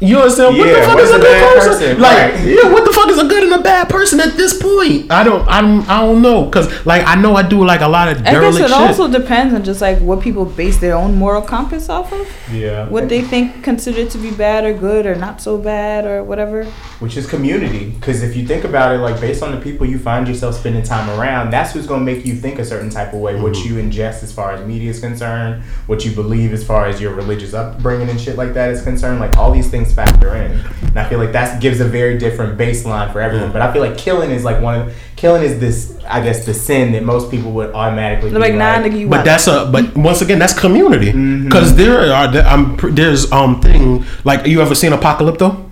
you 0.00 0.18
understand? 0.18 0.56
what 0.58 0.64
the 0.66 0.72
Yeah, 0.72 0.86
fuck 0.86 0.98
is 1.00 1.10
a 1.10 1.14
a 1.14 1.18
good 1.18 1.54
person? 1.54 1.72
person? 1.72 2.00
Like, 2.00 2.16
Right. 2.34 2.44
yeah, 2.46 2.70
what 2.72 2.84
the 2.84 2.92
fuck 2.92 3.08
is 3.08 3.18
a 3.18 3.24
good 3.26 3.44
and 3.44 3.52
a 3.54 3.62
bad 3.62 3.88
person 3.88 4.20
at 4.20 4.36
this 4.36 4.60
point? 4.60 5.10
I 5.10 5.24
don't, 5.24 5.46
I 5.48 5.60
don't, 5.62 5.88
I 5.88 6.00
don't 6.00 6.20
know, 6.22 6.48
cause 6.50 6.68
like 6.84 7.06
I 7.06 7.14
know 7.14 7.34
I 7.36 7.42
do 7.42 7.64
like 7.64 7.80
a 7.80 7.88
lot 7.88 8.08
of 8.08 8.18
I 8.26 8.32
guess 8.32 8.56
it 8.56 8.62
shit. 8.62 8.72
also 8.72 9.08
depends 9.08 9.54
on 9.54 9.64
just 9.64 9.80
like 9.80 9.98
what 10.00 10.20
people 10.20 10.44
base 10.44 10.76
their 10.78 10.94
own 10.94 11.14
moral 11.16 11.40
compass 11.42 11.88
off 11.88 12.12
of. 12.12 12.26
Yeah. 12.52 12.88
What 12.88 13.08
they 13.08 13.22
think 13.22 13.64
considered 13.64 14.10
to 14.10 14.18
be 14.18 14.30
bad 14.30 14.64
or 14.64 14.74
good 14.74 15.06
or 15.06 15.14
not 15.14 15.40
so 15.40 15.56
bad 15.56 16.04
or 16.04 16.22
whatever. 16.22 16.64
which 17.00 17.16
is 17.16 17.26
community. 17.26 17.90
Because 17.90 18.22
if 18.22 18.36
you 18.36 18.46
think 18.46 18.64
about 18.64 18.94
it, 18.94 18.98
like 18.98 19.20
based 19.20 19.42
on 19.42 19.52
the 19.54 19.60
people 19.60 19.86
you 19.86 19.98
find 19.98 20.26
yourself 20.28 20.54
spending 20.56 20.82
time 20.82 21.08
around, 21.18 21.50
that's 21.50 21.72
who's 21.72 21.86
going 21.86 22.00
to 22.00 22.04
make 22.12 22.24
you 22.26 22.34
think 22.34 22.58
a 22.58 22.64
certain 22.64 22.90
type 22.90 23.12
of 23.14 23.20
way. 23.20 23.40
What 23.40 23.52
Mm-hmm. 23.56 23.76
you 23.78 23.82
ingest 23.82 24.22
as 24.22 24.32
far 24.32 24.52
as 24.52 24.66
media 24.66 24.90
is 24.90 25.00
concerned, 25.00 25.62
what 25.86 26.04
you 26.04 26.10
believe 26.12 26.52
as 26.52 26.62
far 26.64 26.84
as 26.86 27.00
your 27.00 27.14
religious 27.14 27.54
upbringing 27.54 28.08
and 28.10 28.20
shit 28.20 28.36
like 28.36 28.52
that 28.54 28.70
is 28.70 28.82
concerned. 28.82 29.20
Like 29.20 29.36
all 29.38 29.50
these 29.52 29.70
things 29.70 29.85
factor 29.94 30.34
in, 30.36 30.52
and 30.82 30.98
I 30.98 31.08
feel 31.08 31.18
like 31.18 31.32
that 31.32 31.60
gives 31.60 31.80
a 31.80 31.84
very 31.84 32.18
different 32.18 32.58
baseline 32.58 33.12
for 33.12 33.20
everyone. 33.20 33.52
But 33.52 33.62
I 33.62 33.72
feel 33.72 33.82
like 33.82 33.96
killing 33.98 34.30
is 34.30 34.44
like 34.44 34.60
one 34.62 34.80
of 34.80 34.94
killing 35.16 35.42
is 35.42 35.58
this, 35.60 35.98
I 36.08 36.20
guess, 36.22 36.44
the 36.46 36.54
sin 36.54 36.92
that 36.92 37.02
most 37.02 37.30
people 37.30 37.52
would 37.52 37.72
automatically 37.74 38.30
They're 38.30 38.38
be 38.40 38.48
like, 38.50 38.54
nah, 38.54 38.76
nigga, 38.86 38.98
you 39.00 39.08
but 39.08 39.24
that's 39.24 39.46
a 39.46 39.68
but 39.72 39.96
once 39.96 40.20
again 40.22 40.38
that's 40.38 40.52
community 40.58 41.12
Mm-hmm. 41.12 41.44
because 41.44 41.74
there 41.76 42.12
are 42.12 42.28
there- 42.30 42.44
I'm 42.46 42.76
there's 42.94 43.30
um 43.32 43.60
thing 43.60 44.04
like 44.24 44.46
you 44.46 44.60
ever 44.62 44.74
seen 44.74 44.92
Apocalypto? 44.92 45.64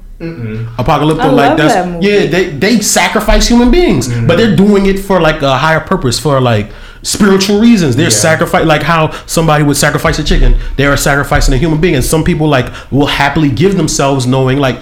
Apocalypto 0.78 1.20
I 1.20 1.28
like 1.30 1.56
that's 1.56 1.74
that 1.74 2.02
yeah 2.02 2.26
they 2.26 2.50
they 2.50 2.80
sacrifice 2.80 3.48
human 3.48 3.70
beings 3.70 4.08
Mm-hmm. 4.08 4.26
but 4.26 4.36
they're 4.38 4.56
doing 4.56 4.86
it 4.86 4.98
for 4.98 5.20
like 5.20 5.42
a 5.42 5.56
higher 5.58 5.80
purpose 5.80 6.18
for 6.18 6.40
like 6.40 6.70
spiritual 7.04 7.60
reasons. 7.60 7.94
They're 7.94 8.06
Yeah. 8.06 8.28
sacrifice 8.28 8.66
like 8.66 8.82
how 8.82 9.12
somebody 9.26 9.62
would 9.62 9.76
sacrifice 9.76 10.18
a 10.18 10.24
chicken. 10.24 10.56
They 10.76 10.86
are 10.86 10.96
sacrificing 10.96 11.54
a 11.54 11.58
human 11.58 11.80
being. 11.80 11.94
And 11.94 12.04
some 12.04 12.24
people 12.24 12.48
like 12.48 12.66
will 12.90 13.06
happily 13.06 13.50
give 13.50 13.76
themselves 13.76 14.26
knowing 14.26 14.58
like 14.58 14.78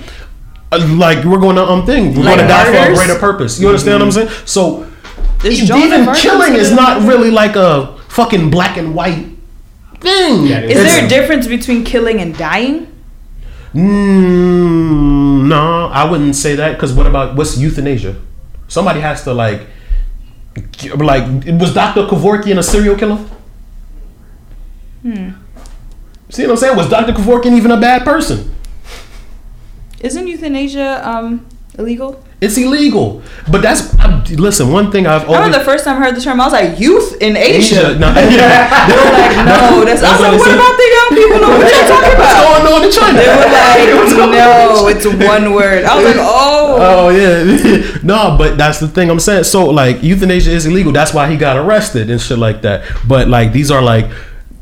uh, 0.72 0.78
like 0.96 1.22
we're 1.24 1.38
going 1.40 1.56
to 1.56 1.64
um 1.68 1.84
thing. 1.84 2.14
We're 2.14 2.22
Like 2.24 2.36
going 2.36 2.48
to 2.48 2.54
die 2.54 2.64
for 2.86 2.92
a 2.92 2.94
greater 2.94 3.18
purpose. 3.18 3.60
You 3.60 3.68
understand 3.68 3.98
what 4.00 4.06
I'm 4.06 4.12
saying? 4.12 4.30
So 4.46 4.86
Is 5.44 5.60
Joan 5.68 5.82
of 5.82 5.86
even 5.88 6.08
Arc 6.08 6.16
killing 6.16 6.54
is 6.54 6.72
not 6.72 7.02
really 7.06 7.30
like 7.30 7.56
a 7.56 7.98
fucking 8.08 8.50
black 8.50 8.78
and 8.78 8.94
white 8.94 9.26
thing. 10.00 10.46
Yeah, 10.46 10.58
it 10.60 10.70
Is 10.70 10.78
It's- 10.78 10.94
there 10.96 11.04
a 11.04 11.08
difference 11.08 11.46
between 11.46 11.84
killing 11.84 12.20
and 12.20 12.36
dying? 12.38 12.86
Mm, 13.74 15.48
no, 15.48 15.88
I 15.92 16.04
wouldn't 16.04 16.36
say 16.36 16.54
that. 16.56 16.72
Because 16.72 16.92
what 16.92 17.06
about 17.06 17.36
what's 17.36 17.56
euthanasia? 17.58 18.16
Somebody 18.68 19.00
has 19.00 19.22
to 19.24 19.32
like, 19.34 19.60
g- 19.60 19.66
like 20.96 21.24
was 21.60 21.74
Dr. 21.74 22.06
Kevorkian 22.06 22.58
a 22.58 22.62
serial 22.62 22.96
killer? 22.96 23.18
Hmm. 25.02 25.30
See 26.30 26.42
what 26.42 26.52
I'm 26.52 26.56
saying? 26.56 26.76
Was 26.76 26.88
Dr. 26.88 27.12
Kevorkian 27.12 27.56
even 27.56 27.70
a 27.70 27.80
bad 27.80 28.04
person? 28.04 28.54
Isn't 30.00 30.26
euthanasia 30.26 31.00
um 31.08 31.46
illegal? 31.78 32.22
It's 32.40 32.58
illegal. 32.58 33.22
But 33.50 33.62
that's 33.62 33.96
I'm, 34.00 34.24
listen. 34.24 34.72
One 34.72 34.90
thing 34.90 35.06
I've 35.06 35.22
I 35.22 35.26
always 35.26 35.38
remember 35.46 35.58
the 35.60 35.64
first 35.64 35.84
time 35.84 36.02
I 36.02 36.06
heard 36.06 36.16
the 36.16 36.20
term, 36.20 36.40
I 36.40 36.44
was 36.44 36.52
like, 36.52 36.80
youth 36.80 37.16
in 37.22 37.36
Asia. 37.36 37.94
Asia. 37.94 37.98
No, 38.02 38.08
yeah. 38.08 38.18
They 38.88 38.94
don't- 38.96 39.14
Like, 39.14 39.36
no, 39.46 39.84
that's. 39.84 40.02
I 40.02 40.10
was 40.12 40.20
like, 40.20 40.38
what 40.38 40.50
about 40.50 40.74
the 40.76 40.88
young 40.90 41.10
people? 41.22 41.38
What 41.38 41.62
are 41.62 41.70
you 41.70 41.88
talking 41.88 42.14
What's 42.18 42.32
about? 42.34 42.62
going 42.62 42.74
on 42.74 42.84
in 42.84 42.90
China? 42.90 43.18
They 43.18 43.28
were 43.30 43.46
like, 43.46 44.10
going 44.10 44.18
on 44.18 44.32
in 44.34 44.74
no, 44.74 44.88
it's 44.88 45.06
one 45.06 45.54
word. 45.54 45.84
I 45.84 45.94
was 45.96 46.04
like, 46.04 46.16
oh. 46.18 46.78
Oh 46.84 47.08
yeah, 47.10 48.00
no, 48.02 48.34
but 48.36 48.58
that's 48.58 48.80
the 48.80 48.88
thing 48.88 49.08
I'm 49.08 49.20
saying. 49.20 49.44
So 49.44 49.66
like 49.66 50.02
euthanasia 50.02 50.50
is 50.50 50.66
illegal. 50.66 50.90
That's 50.92 51.14
why 51.14 51.30
he 51.30 51.36
got 51.36 51.56
arrested 51.56 52.10
and 52.10 52.20
shit 52.20 52.38
like 52.38 52.62
that. 52.62 52.82
But 53.06 53.28
like 53.28 53.52
these 53.52 53.70
are 53.70 53.82
like 53.82 54.10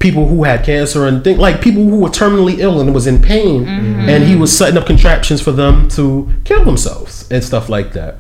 people 0.01 0.27
who 0.27 0.43
had 0.45 0.65
cancer 0.65 1.07
and 1.07 1.23
think 1.23 1.39
like 1.39 1.61
people 1.61 1.85
who 1.85 2.01
were 2.01 2.09
terminally 2.09 2.59
ill 2.59 2.81
and 2.81 2.93
was 2.93 3.07
in 3.07 3.23
pain, 3.23 3.65
mm-hmm. 3.65 4.09
and 4.09 4.25
he 4.25 4.35
was 4.35 4.57
setting 4.57 4.77
up 4.77 4.87
contraptions 4.87 5.41
for 5.41 5.53
them 5.53 5.89
to 5.91 6.29
kill 6.45 6.65
themselves 6.65 7.31
and 7.31 7.45
stuff 7.45 7.69
like 7.69 7.93
that. 7.93 8.17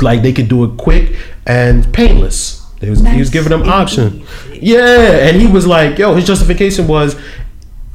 Like 0.00 0.22
they 0.22 0.32
could 0.32 0.48
do 0.48 0.64
it 0.64 0.76
quick 0.76 1.16
and 1.46 1.92
painless. 1.92 2.60
He 2.80 2.88
was, 2.88 3.00
he 3.06 3.18
was 3.18 3.28
giving 3.28 3.50
them 3.50 3.64
option. 3.64 4.24
Yeah, 4.52 5.28
and 5.28 5.36
he 5.36 5.46
was 5.46 5.66
like, 5.66 5.98
yo, 5.98 6.14
his 6.14 6.26
justification 6.26 6.86
was, 6.86 7.14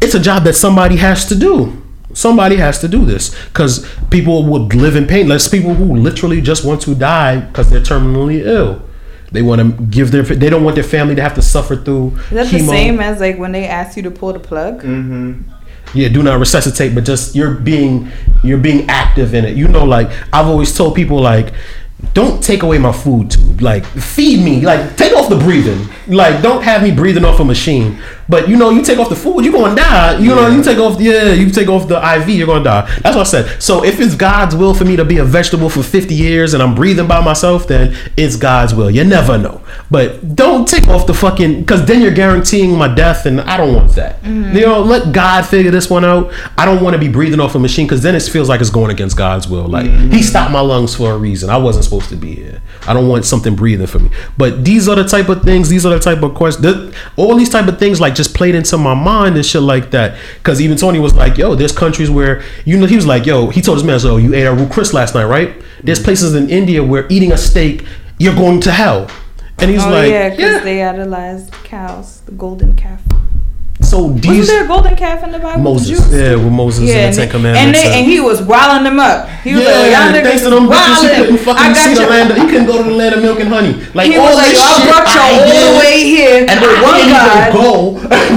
it's 0.02 0.14
a 0.14 0.20
job 0.20 0.44
that 0.44 0.54
somebody 0.54 0.98
has 0.98 1.26
to 1.28 1.36
do. 1.36 1.82
Somebody 2.14 2.56
has 2.58 2.80
to 2.80 2.88
do 2.88 3.04
this 3.04 3.36
because 3.46 3.92
people 4.10 4.46
would 4.46 4.74
live 4.74 4.96
in 4.96 5.08
pain. 5.08 5.28
There's 5.28 5.48
people 5.48 5.74
who 5.74 5.96
literally 5.96 6.40
just 6.40 6.64
want 6.64 6.82
to 6.84 6.96
die 6.96 7.40
because 7.40 7.70
they're 7.70 7.82
terminally 7.82 8.46
ill. 8.46 8.84
They 9.32 9.42
want 9.42 9.62
to 9.62 9.84
give 9.86 10.12
their. 10.12 10.24
They 10.24 10.50
don't 10.50 10.64
want 10.64 10.76
their 10.76 10.84
family 10.84 11.16
to 11.16 11.22
have 11.22 11.36
to 11.36 11.42
suffer 11.42 11.76
through. 11.76 12.16
Is 12.16 12.30
that 12.32 12.48
the 12.48 12.60
same 12.60 13.00
as 13.00 13.20
like 13.20 13.38
when 13.38 13.52
they 13.52 13.66
ask 13.66 13.98
you 13.98 14.04
to 14.04 14.12
pull 14.12 14.34
the 14.34 14.40
plug? 14.40 14.82
Mm-hmm. 14.82 15.42
Yeah, 15.94 16.10
do 16.10 16.22
not 16.24 16.40
resuscitate, 16.40 16.94
but 16.94 17.06
just 17.06 17.36
you're 17.36 17.54
being 17.54 18.12
you're 18.44 18.58
being 18.58 18.90
active 18.90 19.34
in 19.34 19.46
it. 19.46 19.56
You 19.56 19.68
know, 19.68 19.86
like 19.86 20.10
I've 20.34 20.48
always 20.48 20.76
told 20.76 20.96
people, 20.96 21.20
like 21.20 21.54
don't 22.14 22.44
take 22.44 22.64
away 22.64 22.78
my 22.78 22.92
food 22.92 23.32
tube. 23.32 23.62
Like 23.62 23.86
feed 23.86 24.44
me. 24.44 24.62
Like 24.62 24.98
take 24.98 25.14
off 25.14 25.30
the 25.30 25.38
breathing. 25.38 25.88
Like 26.08 26.42
don't 26.42 26.62
have 26.64 26.84
me 26.84 26.92
breathing 26.92 27.26
off 27.26 27.40
a 27.40 27.46
machine. 27.46 28.00
But 28.28 28.50
you 28.50 28.58
know, 28.58 28.70
you 28.70 28.84
take 28.84 29.00
off 29.00 29.10
the 29.10 29.16
food, 29.16 29.44
you're 29.44 29.54
gonna 29.54 29.76
die. 29.76 30.18
You 30.18 30.36
know, 30.36 30.48
you 30.48 30.64
take 30.64 30.78
off 30.78 31.00
yeah, 31.00 31.32
you 31.34 31.50
take 31.50 31.68
off 31.68 31.88
the 31.88 31.98
IV, 31.98 32.30
you're 32.30 32.48
gonna 32.48 32.64
die. 32.64 32.86
That's 33.02 33.16
what 33.16 33.28
I 33.28 33.30
said. 33.30 33.62
So 33.62 33.84
if 33.84 34.00
it's 34.00 34.16
God's 34.16 34.56
will 34.56 34.74
for 34.74 34.86
me 34.86 34.96
to 34.96 35.06
be 35.06 35.18
a 35.18 35.24
vegetable 35.24 35.70
for 35.70 35.84
50 35.84 36.14
years 36.14 36.54
and 36.54 36.64
I'm 36.64 36.76
breathing 36.76 37.08
by 37.08 37.24
myself, 37.24 37.68
then 37.68 37.96
it's 38.18 38.36
God's 38.36 38.74
will. 38.74 38.90
You 38.90 39.04
never 39.04 39.38
know. 39.38 39.62
But 39.92 40.36
don't 40.36 40.68
take 40.68 40.88
off 40.88 41.06
the 41.08 41.14
fucking 41.14 41.62
because 41.62 41.86
then 41.86 42.02
you're 42.02 42.14
guaranteeing 42.14 42.78
my 42.78 42.94
death, 42.94 43.26
and 43.26 43.42
I 43.42 43.58
don't 43.58 43.74
want 43.74 43.92
that. 43.94 44.22
Mm-hmm. 44.24 44.56
You 44.56 44.62
know, 44.62 44.82
let 44.82 45.14
God 45.14 45.46
figure 45.46 45.72
this 45.72 45.90
one 45.90 46.04
out. 46.04 46.34
I 46.58 46.66
don't 46.66 46.84
want 46.84 46.96
to 46.96 47.00
be 47.00 47.08
breathing 47.08 47.40
off 47.40 47.56
a 47.56 47.60
machine 47.60 47.86
because 47.86 48.02
then 48.02 48.16
it 48.16 48.24
feels 48.24 48.50
like 48.50 48.62
it's 48.62 48.70
going 48.70 48.92
against 48.92 49.18
God's 49.18 49.48
will. 49.48 49.68
Like 49.68 49.86
mm-hmm. 49.86 50.12
He 50.12 50.24
stopped 50.24 50.52
my 50.52 50.62
lungs 50.62 50.96
for 50.96 51.12
a 51.12 51.18
reason. 51.18 51.50
I 51.50 51.58
wasn't 51.58 51.86
supposed 51.86 52.10
to 52.10 52.16
be 52.16 52.36
here. 52.36 52.62
I 52.88 52.94
don't 52.94 53.08
want 53.08 53.26
something 53.26 53.56
breathing 53.56 53.88
for 53.88 54.00
me. 54.00 54.10
But 54.38 54.66
these 54.66 54.88
are 54.88 54.96
the 54.96 55.04
type 55.04 55.30
of 55.30 55.44
things. 55.44 55.70
These 55.70 55.86
are 55.86 55.94
the 55.94 56.00
type 56.00 56.24
of 56.24 56.34
questions. 56.36 56.96
All 57.16 57.36
these 57.36 57.50
type 57.50 57.68
of 57.68 57.80
things 57.80 58.02
like 58.02 58.15
just 58.16 58.34
played 58.34 58.56
into 58.56 58.78
my 58.78 58.94
mind 58.94 59.36
and 59.36 59.46
shit 59.46 59.62
like 59.62 59.92
that. 59.92 60.18
Because 60.38 60.62
even 60.62 60.78
Tony 60.78 61.00
was 61.00 61.14
like, 61.14 61.38
"Yo, 61.38 61.56
there's 61.56 61.72
countries 61.72 62.10
where 62.10 62.44
you 62.66 62.78
know." 62.78 62.86
He 62.86 62.96
was 62.96 63.06
like, 63.06 63.26
"Yo," 63.26 63.48
he 63.48 63.62
told 63.62 63.78
his 63.78 63.86
man, 63.86 64.00
"So 64.00 64.18
you 64.18 64.34
ate 64.34 64.46
a 64.46 64.70
Chris 64.72 64.94
last 64.94 65.16
night, 65.16 65.26
right?" 65.26 65.54
There's 65.84 66.00
mm-hmm. 66.00 66.06
places 66.06 66.36
in 66.36 66.50
India 66.50 66.84
where 66.84 67.06
eating 67.10 67.32
a 67.32 67.38
steak, 67.38 67.86
you're 68.18 68.36
going 68.36 68.60
to 68.62 68.72
hell. 68.72 69.10
And 69.60 69.72
he's 69.72 69.84
oh 69.84 69.90
like, 69.90 70.12
yeah, 70.12 70.30
because 70.30 70.40
"Yeah." 70.40 70.60
they 70.64 70.84
idolized 70.84 71.52
cows, 71.64 72.22
the 72.22 72.32
golden 72.32 72.76
calf. 72.76 73.02
So 73.96 74.12
Wasn't 74.12 74.22
these 74.28 74.48
there 74.52 74.66
a 74.66 74.68
golden 74.68 74.96
calf 74.98 75.24
in 75.24 75.32
the 75.32 75.40
Bible? 75.40 75.64
Moses, 75.64 75.88
Jews? 75.88 76.12
yeah, 76.12 76.36
with 76.36 76.52
Moses 76.52 76.84
Yeah, 76.84 76.96
and 76.96 77.06
and, 77.06 77.16
the 77.16 77.22
Ten 77.22 77.30
Commandments. 77.32 77.64
and, 77.64 77.72
they, 77.94 77.98
and 78.00 78.04
he 78.06 78.20
was 78.20 78.42
wilding 78.42 78.84
them 78.84 79.00
up. 79.00 79.30
He 79.40 79.56
was 79.56 79.64
like, 79.64 79.72
yeah, 79.72 79.88
y'all 79.88 80.12
niggas 80.12 80.24
thanks 80.28 80.44
to 80.44 80.50
them 80.52 80.68
bitches, 80.68 81.00
he 81.00 81.16
couldn't 81.16 81.38
fucking 81.40 81.64
I 81.64 81.72
see 81.72 81.96
got 81.96 81.96
the 81.96 82.04
you. 82.04 82.10
land. 82.12 82.28
Of, 82.32 82.36
he 82.36 82.44
couldn't 82.52 82.68
go 82.68 82.76
to 82.84 82.84
the 82.84 82.92
land 83.00 83.16
of 83.16 83.22
milk 83.24 83.40
and 83.40 83.48
honey. 83.48 83.74
Like 83.96 84.12
He 84.12 84.18
all 84.20 84.26
was 84.28 84.36
like, 84.36 84.52
this 84.52 84.60
y'all 84.60 84.76
shit 84.84 84.92
brought 84.92 85.08
y'all 85.16 85.32
all 85.32 85.72
the 85.72 85.80
way 85.80 86.04
here 86.04 86.44
and 86.44 86.60
with 86.60 86.76
I 86.76 86.84
one 86.84 87.00
can't 87.08 87.16
God. 87.16 87.56
go 87.56 87.72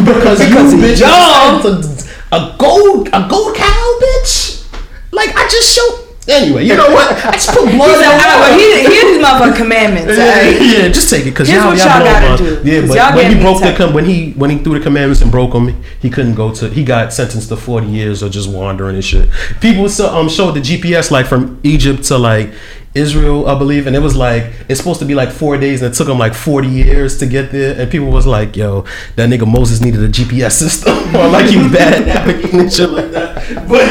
because, 0.06 0.38
Because 0.46 0.70
you 0.70 0.78
of 0.78 0.78
bitches 0.78 1.02
y'all. 1.02 2.38
a 2.38 2.54
gold 2.56 3.08
a 3.10 3.20
gold 3.28 3.56
cow, 3.58 3.98
bitch. 3.98 4.62
Like 5.10 5.34
I 5.34 5.42
just 5.50 5.74
showed. 5.74 6.06
Anyway, 6.28 6.64
you 6.66 6.76
know 6.80 6.90
what? 6.90 7.10
I 7.24 7.32
just 7.32 7.48
put 7.50 7.64
blood 7.64 7.72
He 7.72 7.74
in 7.74 7.78
said, 7.78 8.02
the 8.02 8.06
all 8.06 8.18
right, 8.18 8.40
well, 8.40 8.50
water. 8.52 8.90
here's 8.90 9.04
these 9.04 9.24
motherfucking 9.24 9.56
commandments. 9.56 10.16
Yeah, 10.18 10.38
right? 10.38 10.60
yeah, 10.60 10.88
just 10.88 11.08
take 11.08 11.22
it 11.26 11.30
because 11.30 11.50
y'all, 11.50 11.68
what 11.68 11.78
y'all, 11.78 11.86
y'all 11.86 12.04
gotta 12.04 12.62
do, 12.62 12.70
Yeah, 12.70 12.86
but 12.86 13.14
when 13.16 13.34
he 13.34 13.40
broke 13.40 13.62
the 13.62 13.74
com- 13.74 13.94
when 13.94 14.04
he 14.04 14.32
when 14.32 14.50
he 14.50 14.58
threw 14.58 14.78
the 14.78 14.84
commandments 14.84 15.22
and 15.22 15.30
broke 15.30 15.52
them, 15.52 15.82
he 16.00 16.10
couldn't 16.10 16.34
go 16.34 16.52
to. 16.54 16.68
He 16.68 16.84
got 16.84 17.12
sentenced 17.12 17.48
to 17.48 17.56
forty 17.56 17.86
years 17.88 18.22
of 18.22 18.30
just 18.30 18.50
wandering 18.50 18.94
and 18.96 19.04
shit. 19.04 19.28
People 19.60 19.88
so, 19.88 20.14
um 20.14 20.28
showed 20.28 20.52
the 20.52 20.60
GPS 20.60 21.10
like 21.10 21.26
from 21.26 21.58
Egypt 21.62 22.04
to 22.04 22.18
like 22.18 22.52
Israel, 22.98 23.46
I 23.46 23.56
believe, 23.58 23.86
and 23.86 23.94
it 23.96 24.00
was 24.08 24.14
like 24.16 24.42
it's 24.68 24.78
supposed 24.80 25.00
to 25.00 25.06
be 25.06 25.14
like 25.14 25.30
four 25.30 25.56
days, 25.56 25.80
and 25.82 25.92
it 25.92 25.96
took 25.96 26.06
them 26.08 26.18
like 26.18 26.34
forty 26.34 26.68
years 26.68 27.16
to 27.18 27.26
get 27.26 27.50
there. 27.52 27.80
And 27.80 27.90
people 27.90 28.08
was 28.08 28.26
like, 28.26 28.56
"Yo, 28.56 28.84
that 29.16 29.28
nigga 29.30 29.46
Moses 29.46 29.80
needed 29.80 30.02
a 30.02 30.08
GPS 30.08 30.52
system, 30.52 30.96
or 31.16 31.28
like 31.28 31.46
he 31.46 31.56
was 31.56 31.70
bad 31.72 31.92
at 32.00 32.06
navigating 32.06 32.60
and 32.60 32.72
shit 32.72 32.90
like 32.90 33.10
that." 33.12 33.34
But 33.68 33.86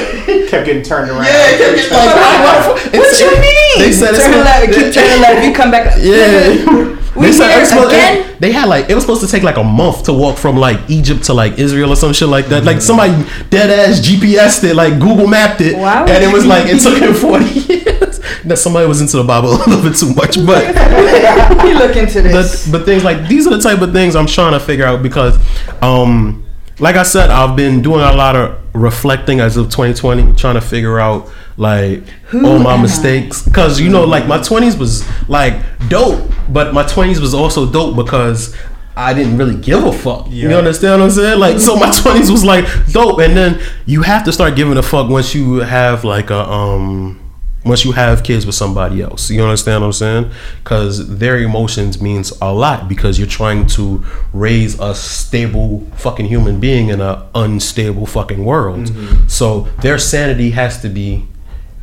kept 0.49 0.65
getting 0.65 0.83
turned 0.83 1.09
around. 1.09 1.25
yeah, 1.25 1.51
it 1.51 1.57
kept 1.57 1.75
getting 1.75 1.91
like, 1.91 2.67
what 2.67 2.93
What 2.93 3.19
you 3.19 3.31
mean? 3.41 3.79
They 3.79 3.91
said 3.91 4.13
it's 4.15 4.23
turn 4.23 4.33
supposed- 4.33 4.45
left, 4.45 4.73
keep 4.73 4.93
turning 4.93 5.21
left. 5.21 5.45
You 5.47 5.53
come 5.53 5.71
back. 5.71 5.85
Yeah. 6.07 6.95
We 7.17 7.27
They 7.31 7.33
here 7.33 7.65
supposed- 7.65 7.87
again? 7.93 8.23
They 8.39 8.51
had 8.51 8.69
like 8.69 8.87
it 8.89 8.93
was 8.95 9.03
supposed 9.03 9.21
to 9.21 9.27
take 9.27 9.41
like 9.41 9.57
a 9.57 9.63
month 9.63 10.03
to 10.03 10.13
walk 10.13 10.37
from 10.37 10.57
like 10.57 10.79
Egypt 10.89 11.23
to 11.23 11.33
like 11.33 11.57
Israel 11.57 11.91
or 11.91 11.95
some 11.95 12.13
shit 12.13 12.27
like 12.29 12.45
that. 12.47 12.63
Like 12.65 12.81
somebody 12.81 13.13
dead 13.49 13.71
ass 13.71 13.99
GPSed 13.99 14.63
it, 14.63 14.75
like 14.75 14.99
Google 14.99 15.25
mapped 15.27 15.59
it, 15.61 15.75
would 15.75 15.83
and 15.83 16.23
it 16.23 16.31
was 16.31 16.45
like 16.45 16.65
it 16.67 16.79
took 16.79 16.99
him 16.99 17.13
forty 17.15 17.45
years. 17.73 18.19
That 18.45 18.57
somebody 18.57 18.87
was 18.87 19.01
into 19.01 19.17
the 19.17 19.23
Bible 19.23 19.49
a 19.55 19.57
little 19.57 19.81
bit 19.81 19.95
too 19.97 20.13
much, 20.13 20.37
but 20.45 20.63
You 21.65 21.73
look 21.79 21.95
into 21.95 22.21
this. 22.21 22.67
but, 22.67 22.79
but 22.79 22.85
things 22.85 23.03
like 23.03 23.27
these 23.27 23.47
are 23.47 23.55
the 23.57 23.61
type 23.61 23.81
of 23.81 23.91
things 23.91 24.15
I'm 24.15 24.27
trying 24.27 24.53
to 24.53 24.59
figure 24.59 24.85
out 24.85 25.01
because, 25.01 25.37
um, 25.81 26.45
like 26.79 26.95
I 26.95 27.03
said, 27.03 27.29
I've 27.31 27.55
been 27.55 27.81
doing 27.81 28.01
a 28.01 28.13
lot 28.13 28.35
of 28.35 28.66
reflecting 28.77 29.39
as 29.39 29.57
of 29.57 29.65
2020, 29.65 30.33
trying 30.33 30.55
to 30.55 30.61
figure 30.61 30.99
out 30.99 31.29
like 31.57 32.03
all 32.33 32.59
my 32.59 32.75
I? 32.75 32.81
mistakes 32.81 33.41
because 33.41 33.79
you 33.79 33.89
know, 33.89 34.05
like 34.05 34.27
my 34.27 34.37
20s 34.37 34.77
was 34.77 35.03
like 35.29 35.61
dope, 35.89 36.31
but 36.49 36.73
my 36.73 36.83
20s 36.83 37.19
was 37.19 37.33
also 37.33 37.69
dope 37.69 37.95
because. 37.95 38.55
I 38.99 39.13
didn't 39.13 39.37
really 39.37 39.55
give 39.55 39.83
a 39.83 39.91
fuck. 39.91 40.25
You 40.31 40.49
understand 40.55 41.01
what 41.01 41.05
I'm 41.05 41.11
saying? 41.11 41.39
Like, 41.39 41.59
so 41.59 41.75
my 41.75 41.85
20s 41.91 42.31
was 42.31 42.43
like 42.43 42.65
dope, 42.91 43.19
and 43.19 43.37
then 43.37 43.61
you 43.85 44.01
have 44.01 44.23
to 44.23 44.33
start 44.33 44.55
giving 44.55 44.75
a 44.75 44.81
fuck 44.81 45.07
once 45.07 45.35
you 45.35 45.57
have 45.57 46.03
like 46.03 46.31
a 46.31 46.39
um 46.49 47.19
once 47.67 47.85
you 47.85 47.91
have 47.93 48.23
kids 48.23 48.45
with 48.45 48.55
somebody 48.55 49.01
else. 49.01 49.29
You 49.29 49.43
understand 49.43 49.81
what 49.81 49.87
I'm 49.87 49.93
saying? 49.93 50.31
Because 50.63 51.17
their 51.17 51.37
emotions 51.39 52.01
means 52.01 52.31
a 52.41 52.53
lot 52.53 52.87
because 52.87 53.17
you're 53.17 53.27
trying 53.27 53.67
to 53.67 54.03
raise 54.33 54.79
a 54.79 54.95
stable 54.95 55.87
fucking 55.95 56.25
human 56.25 56.59
being 56.59 56.89
in 56.89 57.01
an 57.01 57.21
unstable 57.35 58.05
fucking 58.05 58.43
world. 58.43 58.85
Mm-hmm. 58.85 59.27
So 59.27 59.61
their 59.81 59.97
sanity 59.97 60.51
has 60.51 60.81
to 60.81 60.89
be 60.89 61.27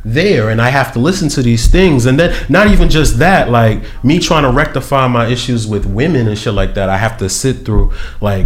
there 0.05 0.51
and 0.51 0.61
I 0.61 0.69
have 0.69 0.93
to 0.93 0.99
listen 0.99 1.29
to 1.29 1.41
these 1.41 1.67
things 1.67 2.05
and 2.05 2.19
then 2.19 2.45
not 2.47 2.67
even 2.67 2.91
just 2.91 3.17
that 3.17 3.49
like 3.49 3.81
me 4.03 4.19
trying 4.19 4.43
to 4.43 4.51
rectify 4.51 5.07
my 5.07 5.25
issues 5.25 5.65
with 5.65 5.87
women 5.87 6.27
and 6.27 6.37
shit 6.37 6.53
like 6.53 6.75
that 6.75 6.89
I 6.89 6.97
have 6.97 7.17
to 7.17 7.27
sit 7.27 7.65
through 7.65 7.91
like 8.21 8.45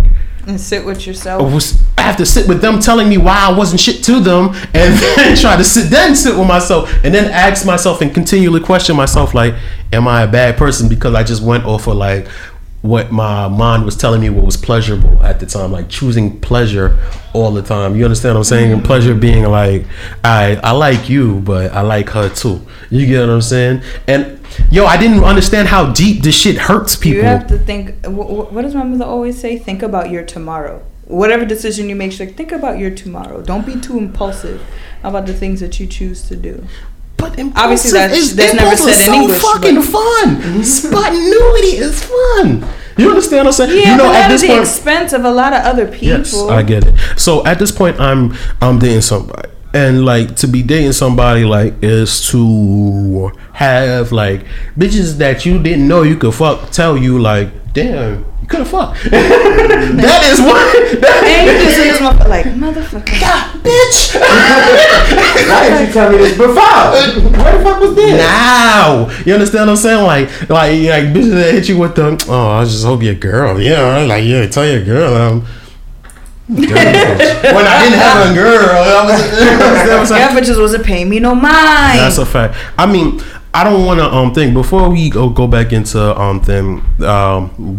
and 0.49 0.59
sit 0.59 0.83
with 0.85 1.05
yourself. 1.07 1.51
was- 1.53 1.77
I 1.97 2.01
have 2.03 2.17
to 2.17 2.25
sit 2.25 2.47
with 2.47 2.61
them 2.61 2.79
telling 2.79 3.07
me 3.09 3.17
why 3.17 3.37
I 3.37 3.51
wasn't 3.51 3.79
shit 3.81 4.03
to 4.05 4.19
them, 4.19 4.49
and 4.73 4.93
then 5.15 5.35
try 5.37 5.55
to 5.57 5.63
sit 5.63 5.89
then 5.89 6.15
sit 6.15 6.37
with 6.37 6.47
myself, 6.47 6.91
and 7.03 7.13
then 7.13 7.29
ask 7.31 7.65
myself 7.65 8.01
and 8.01 8.13
continually 8.13 8.61
question 8.61 8.95
myself 8.95 9.33
like, 9.33 9.53
am 9.93 10.07
I 10.07 10.23
a 10.23 10.27
bad 10.27 10.57
person 10.57 10.87
because 10.89 11.13
I 11.13 11.23
just 11.23 11.43
went 11.43 11.65
off 11.65 11.87
of 11.87 11.95
like 11.97 12.27
what 12.81 13.11
my 13.11 13.47
mind 13.49 13.83
was 13.83 13.97
telling 13.97 14.21
me 14.21 14.29
what 14.29 14.45
was 14.45 14.55
pleasurable 14.55 15.21
at 15.21 15.39
the 15.41 15.45
time, 15.45 15.71
like 15.71 15.89
choosing 15.89 16.39
pleasure 16.39 16.97
all 17.33 17.51
the 17.51 17.61
time. 17.61 17.95
You 17.97 18.05
understand 18.05 18.35
what 18.35 18.39
I'm 18.39 18.43
saying? 18.45 18.71
And 18.71 18.83
pleasure 18.85 19.13
being 19.13 19.43
like, 19.43 19.85
I 20.23 20.55
I 20.63 20.71
like 20.71 21.09
you, 21.09 21.41
but 21.41 21.73
I 21.73 21.81
like 21.81 22.09
her 22.11 22.29
too. 22.29 22.61
You 22.89 23.05
get 23.05 23.19
what 23.21 23.29
I'm 23.29 23.41
saying? 23.41 23.81
And 24.07 24.39
yo, 24.71 24.85
I 24.85 24.95
didn't 24.97 25.23
understand 25.25 25.67
how 25.67 25.91
deep 25.91 26.23
this 26.23 26.35
shit 26.39 26.57
hurts 26.57 26.95
people. 26.95 27.17
You 27.17 27.23
have 27.25 27.47
to 27.47 27.57
think. 27.57 28.05
wh- 28.05 28.27
wh- 28.27 28.53
What 28.53 28.61
does 28.61 28.73
my 28.75 28.83
mother 28.83 29.05
always 29.05 29.37
say? 29.39 29.57
Think 29.57 29.83
about 29.83 30.09
your 30.09 30.23
tomorrow. 30.23 30.81
Whatever 31.05 31.43
decision 31.43 31.89
you 31.89 31.95
make, 31.95 32.11
she's 32.11 32.19
like, 32.19 32.37
think 32.37 32.51
about 32.51 32.77
your 32.77 32.91
tomorrow. 32.91 33.41
Don't 33.41 33.65
be 33.65 33.79
too 33.81 33.97
impulsive 33.97 34.61
about 35.03 35.25
the 35.25 35.33
things 35.33 35.59
that 35.59 35.79
you 35.79 35.87
choose 35.87 36.21
to 36.29 36.35
do. 36.35 36.63
But 37.19 37.39
Obviously, 37.55 37.91
that's- 37.91 38.17
is, 38.17 38.35
that's 38.35 38.53
never 38.53 38.71
impulse 38.71 38.89
is 38.91 38.97
said 38.97 39.07
in 39.07 39.13
so 39.13 39.21
English, 39.21 39.41
fucking 39.41 39.75
but- 39.75 39.85
fun. 39.85 40.35
Mm-hmm. 40.35 40.61
Spontaneity 40.63 41.77
is 41.77 42.03
fun. 42.05 42.65
You 42.97 43.09
understand 43.09 43.45
what 43.45 43.59
I'm 43.59 43.67
saying? 43.67 43.81
Yeah, 43.81 43.91
you 43.91 43.97
know, 43.97 44.03
but 44.05 44.15
at 44.15 44.21
at 44.25 44.27
this 44.29 44.41
the 44.41 44.47
point, 44.49 44.59
expense 44.61 45.13
of 45.13 45.23
a 45.23 45.31
lot 45.31 45.53
of 45.53 45.61
other 45.63 45.85
people. 45.87 46.07
yes, 46.19 46.33
I 46.35 46.63
get 46.63 46.85
it. 46.85 46.95
So 47.17 47.45
at 47.45 47.57
this 47.57 47.71
point, 47.71 47.97
I'm 47.99 48.33
I'm 48.61 48.77
dating 48.77 49.01
somebody, 49.01 49.47
and 49.73 50.05
like 50.05 50.35
to 50.37 50.47
be 50.47 50.63
dating 50.63 50.93
somebody 50.93 51.45
like 51.45 51.75
is 51.83 52.27
to 52.29 53.31
have 53.53 54.11
like 54.11 54.45
bitches 54.77 55.17
that 55.17 55.45
you 55.45 55.61
didn't 55.61 55.87
know 55.87 56.01
you 56.01 56.15
could 56.15 56.33
fuck 56.33 56.71
tell 56.71 56.97
you 56.97 57.19
like, 57.19 57.73
damn, 57.73 58.25
you 58.41 58.47
could 58.47 58.59
have 58.59 58.69
fucked. 58.69 59.03
that 59.11 60.21
is 60.31 60.39
what. 60.41 60.59
That, 60.99 61.23
And 61.23 61.47
you 61.47 61.63
just 61.63 61.77
see 61.77 61.83
this 61.83 61.99
motherfucker 61.99 62.27
like, 62.27 62.45
motherfucker. 62.47 63.19
God, 63.21 63.63
bitch. 63.63 64.19
Why 65.49 65.69
did 65.69 65.87
you 65.87 65.93
tell 65.93 66.11
me 66.11 66.17
this 66.17 66.35
before? 66.35 66.53
Where 66.55 67.57
the 67.57 67.63
fuck 67.63 67.79
was 67.79 67.95
this? 67.95 68.17
now. 68.17 69.07
You 69.25 69.33
understand 69.33 69.67
what 69.67 69.73
I'm 69.73 69.77
saying? 69.77 70.03
Like, 70.03 70.49
like, 70.49 70.71
like 70.71 71.03
bitches 71.13 71.29
that 71.31 71.53
hit 71.53 71.69
you 71.69 71.77
with 71.77 71.95
the, 71.95 72.25
oh, 72.27 72.47
I 72.49 72.65
just 72.65 72.83
hope 72.83 73.03
your 73.03 73.13
girl. 73.15 73.61
Yeah, 73.61 73.99
like, 73.99 74.25
yeah, 74.25 74.47
tell 74.47 74.67
your 74.67 74.83
girl. 74.83 75.15
Um, 75.15 75.45
when 76.49 77.65
I 77.67 77.83
didn't 77.83 77.99
have 77.99 78.31
a 78.31 78.33
girl, 78.33 78.59
I 78.59 79.05
was, 79.05 79.21
you 79.31 79.49
understand 79.49 80.09
what 80.09 80.19
Yeah, 80.19 80.53
bitches 80.55 80.59
wasn't 80.59 80.83
paying 80.83 81.07
me 81.07 81.19
no 81.19 81.35
mind. 81.35 81.99
That's 81.99 82.17
a 82.17 82.25
fact. 82.25 82.55
I 82.77 82.91
mean, 82.91 83.21
I 83.53 83.63
don't 83.63 83.85
want 83.85 83.99
to 83.99 84.05
um 84.05 84.33
think 84.33 84.53
before 84.53 84.89
we 84.89 85.09
go 85.09 85.29
go 85.29 85.47
back 85.47 85.73
into 85.73 86.19
um 86.19 86.41
thing 86.41 86.83
um 87.03 87.77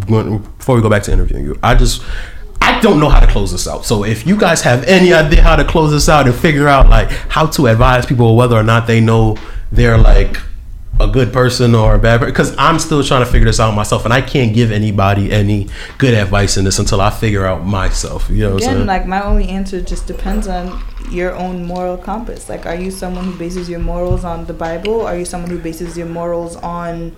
before 0.59 0.77
we 0.77 0.83
go 0.83 0.89
back 0.89 1.03
to 1.05 1.13
interviewing 1.13 1.45
you. 1.45 1.59
I 1.63 1.75
just 1.75 2.03
I 2.63 2.81
don't 2.81 3.01
know 3.01 3.09
how 3.09 3.21
to 3.21 3.27
close 3.27 3.51
this 3.53 3.67
out. 3.67 3.85
So 3.85 4.05
if 4.05 4.27
you 4.27 4.37
guys 4.37 4.63
have 4.63 4.85
any 4.85 5.13
idea 5.13 5.43
how 5.43 5.57
to 5.57 5.65
close 5.65 5.91
this 5.91 6.09
out 6.09 6.27
and 6.27 6.35
figure 6.35 6.69
out 6.69 6.89
like 6.89 7.11
how 7.11 7.47
to 7.47 7.67
advise 7.67 8.07
people 8.07 8.37
whether 8.37 8.57
or 8.57 8.63
not 8.63 8.87
they 8.87 9.01
know 9.01 9.37
they're 9.73 9.99
like 9.99 10.37
a 11.01 11.09
good 11.09 11.33
person 11.33 11.75
or 11.75 11.95
a 11.95 11.99
bad 11.99 12.21
person 12.21 12.33
because 12.33 12.55
I'm 12.59 12.79
still 12.79 13.03
trying 13.03 13.25
to 13.25 13.31
figure 13.31 13.47
this 13.47 13.59
out 13.61 13.73
myself 13.75 14.05
and 14.05 14.13
I 14.15 14.21
can't 14.21 14.55
give 14.55 14.71
anybody 14.71 15.33
any 15.33 15.69
good 15.99 16.15
advice 16.15 16.57
in 16.57 16.65
this 16.65 16.79
until 16.79 17.01
I 17.01 17.11
figure 17.11 17.47
out 17.47 17.65
myself. 17.67 18.29
You 18.31 18.49
know 18.51 18.57
Again, 18.57 18.75
saying? 18.75 18.87
like 18.87 19.07
my 19.07 19.23
only 19.25 19.49
answer 19.49 19.81
just 19.81 20.07
depends 20.07 20.47
on 20.49 20.83
your 21.11 21.35
own 21.35 21.65
moral 21.65 21.97
compass. 21.97 22.49
Like, 22.49 22.67
are 22.67 22.75
you 22.75 22.91
someone 22.91 23.25
who 23.25 23.37
bases 23.39 23.69
your 23.69 23.81
morals 23.81 24.25
on 24.25 24.45
the 24.47 24.53
Bible? 24.55 25.01
Are 25.07 25.17
you 25.17 25.25
someone 25.25 25.51
who 25.51 25.59
bases 25.59 25.97
your 25.97 26.07
morals 26.07 26.57
on, 26.57 27.17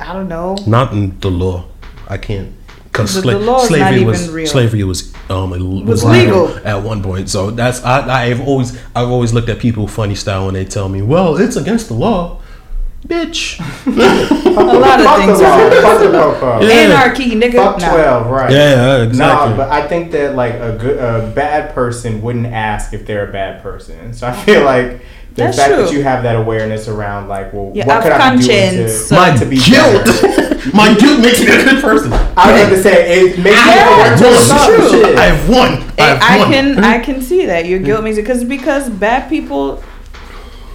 I 0.00 0.12
don't 0.12 0.28
know, 0.28 0.56
Not 0.66 0.92
in 0.92 1.18
the 1.20 1.30
law. 1.30 1.64
I 2.08 2.18
can't. 2.18 2.52
Because 2.84 3.14
The- 3.14 3.22
the 3.32 3.38
law 3.40 3.64
is 3.64 3.70
not 3.70 3.76
slavery 3.78 4.04
was 4.04 4.28
real. 4.30 4.46
slavery 4.46 4.84
was 4.84 5.12
um 5.28 5.52
it 5.52 5.60
Was 5.84 6.04
legal. 6.04 6.56
at 6.64 6.82
one 6.82 7.02
point. 7.02 7.28
So 7.28 7.50
that's 7.50 7.82
I 7.84 8.26
I've 8.26 8.40
always 8.46 8.76
I've 8.94 9.08
always 9.08 9.32
looked 9.32 9.48
at 9.48 9.58
people 9.58 9.88
funny 9.88 10.14
style 10.14 10.44
when 10.46 10.54
they 10.54 10.64
tell 10.64 10.88
me, 10.88 11.02
well, 11.02 11.36
it's 11.36 11.56
against 11.56 11.88
the 11.88 11.94
law, 11.94 12.40
bitch. 13.06 13.58
a 13.86 14.60
lot 14.62 15.00
of 15.00 15.06
Fuck 15.06 15.16
things 15.18 15.38
the 15.38 15.44
law. 15.44 15.60
are 15.60 15.70
Fuck 15.82 16.00
the 16.00 16.10
popo. 16.10 16.60
Yeah. 16.66 16.72
anarchy, 16.74 17.30
nigga. 17.32 17.52
Fuck 17.54 17.80
Nah. 17.80 17.92
12, 17.92 18.26
right. 18.30 18.50
Yeah, 18.52 19.02
exactly. 19.02 19.50
No, 19.50 19.56
but 19.56 19.70
I 19.70 19.86
think 19.86 20.10
that 20.12 20.34
like 20.34 20.54
a 20.54 20.76
good 20.80 20.98
a 20.98 21.30
bad 21.34 21.74
person 21.74 22.22
wouldn't 22.22 22.46
ask 22.46 22.92
if 22.92 23.06
they're 23.06 23.28
a 23.28 23.32
bad 23.32 23.62
person. 23.62 24.12
So 24.14 24.26
I 24.28 24.32
feel 24.32 24.64
like 24.64 25.00
the 25.34 25.42
That's 25.42 25.56
fact 25.56 25.74
true. 25.74 25.82
that 25.84 25.92
you 25.92 26.02
have 26.04 26.22
that 26.22 26.36
awareness 26.36 26.86
around 26.88 27.28
like, 27.28 27.52
well, 27.52 27.72
Yeah, 27.74 27.86
what 27.86 28.02
could 28.02 28.12
I 28.12 28.36
be 28.36 28.42
doing 28.42 28.58
conscience. 28.60 29.08
to, 29.08 29.14
My 29.14 29.36
to 29.36 29.44
be 29.44 29.56
guilt, 29.58 30.06
my 30.74 30.94
guilt 30.94 31.20
makes 31.20 31.40
me 31.40 31.46
a 31.48 31.64
good 31.64 31.82
person. 31.82 32.12
I 32.12 32.52
was 32.52 32.60
going 32.62 32.70
to 32.70 32.82
say 32.82 33.20
it 33.20 33.38
makes 33.38 33.44
me 33.44 33.50
Yeah, 33.50 33.98
work 33.98 34.12
I've 34.12 34.18
towards 34.20 34.48
that's 34.48 34.50
won. 34.50 34.58
something. 34.60 34.90
true. 34.90 35.04
Shit. 35.10 35.18
I've 35.18 35.48
won. 35.48 35.72
I've 35.98 36.22
I 36.22 36.38
won. 36.38 36.50
can 36.52 36.84
I 36.84 36.98
can 37.00 37.20
see 37.20 37.46
that 37.46 37.66
your 37.66 37.80
guilt 37.80 38.04
makes 38.04 38.16
it 38.16 38.22
because 38.22 38.44
because 38.44 38.88
bad 38.88 39.28
people, 39.28 39.82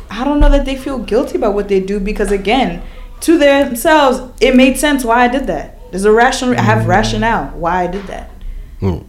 I 0.09 0.23
don't 0.23 0.39
know 0.39 0.49
that 0.49 0.65
they 0.65 0.75
feel 0.75 0.99
guilty 0.99 1.37
about 1.37 1.53
what 1.53 1.67
they 1.67 1.79
do 1.79 1.99
because 1.99 2.31
again, 2.31 2.81
to 3.21 3.37
themselves, 3.37 4.21
it 4.41 4.55
made 4.55 4.77
sense 4.77 5.03
why 5.05 5.25
I 5.25 5.27
did 5.27 5.47
that. 5.47 5.91
There's 5.91 6.05
a 6.05 6.11
rational. 6.11 6.57
I 6.57 6.61
have 6.61 6.87
rationale 6.87 7.47
why 7.57 7.83
I 7.83 7.87
did 7.87 8.05
that. 8.07 8.29
Hmm. 8.79 8.99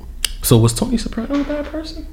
So 0.42 0.56
was 0.58 0.72
Tony 0.74 0.96
Soprano 0.96 1.40
a 1.40 1.44
bad 1.44 1.66
person? 1.66 2.06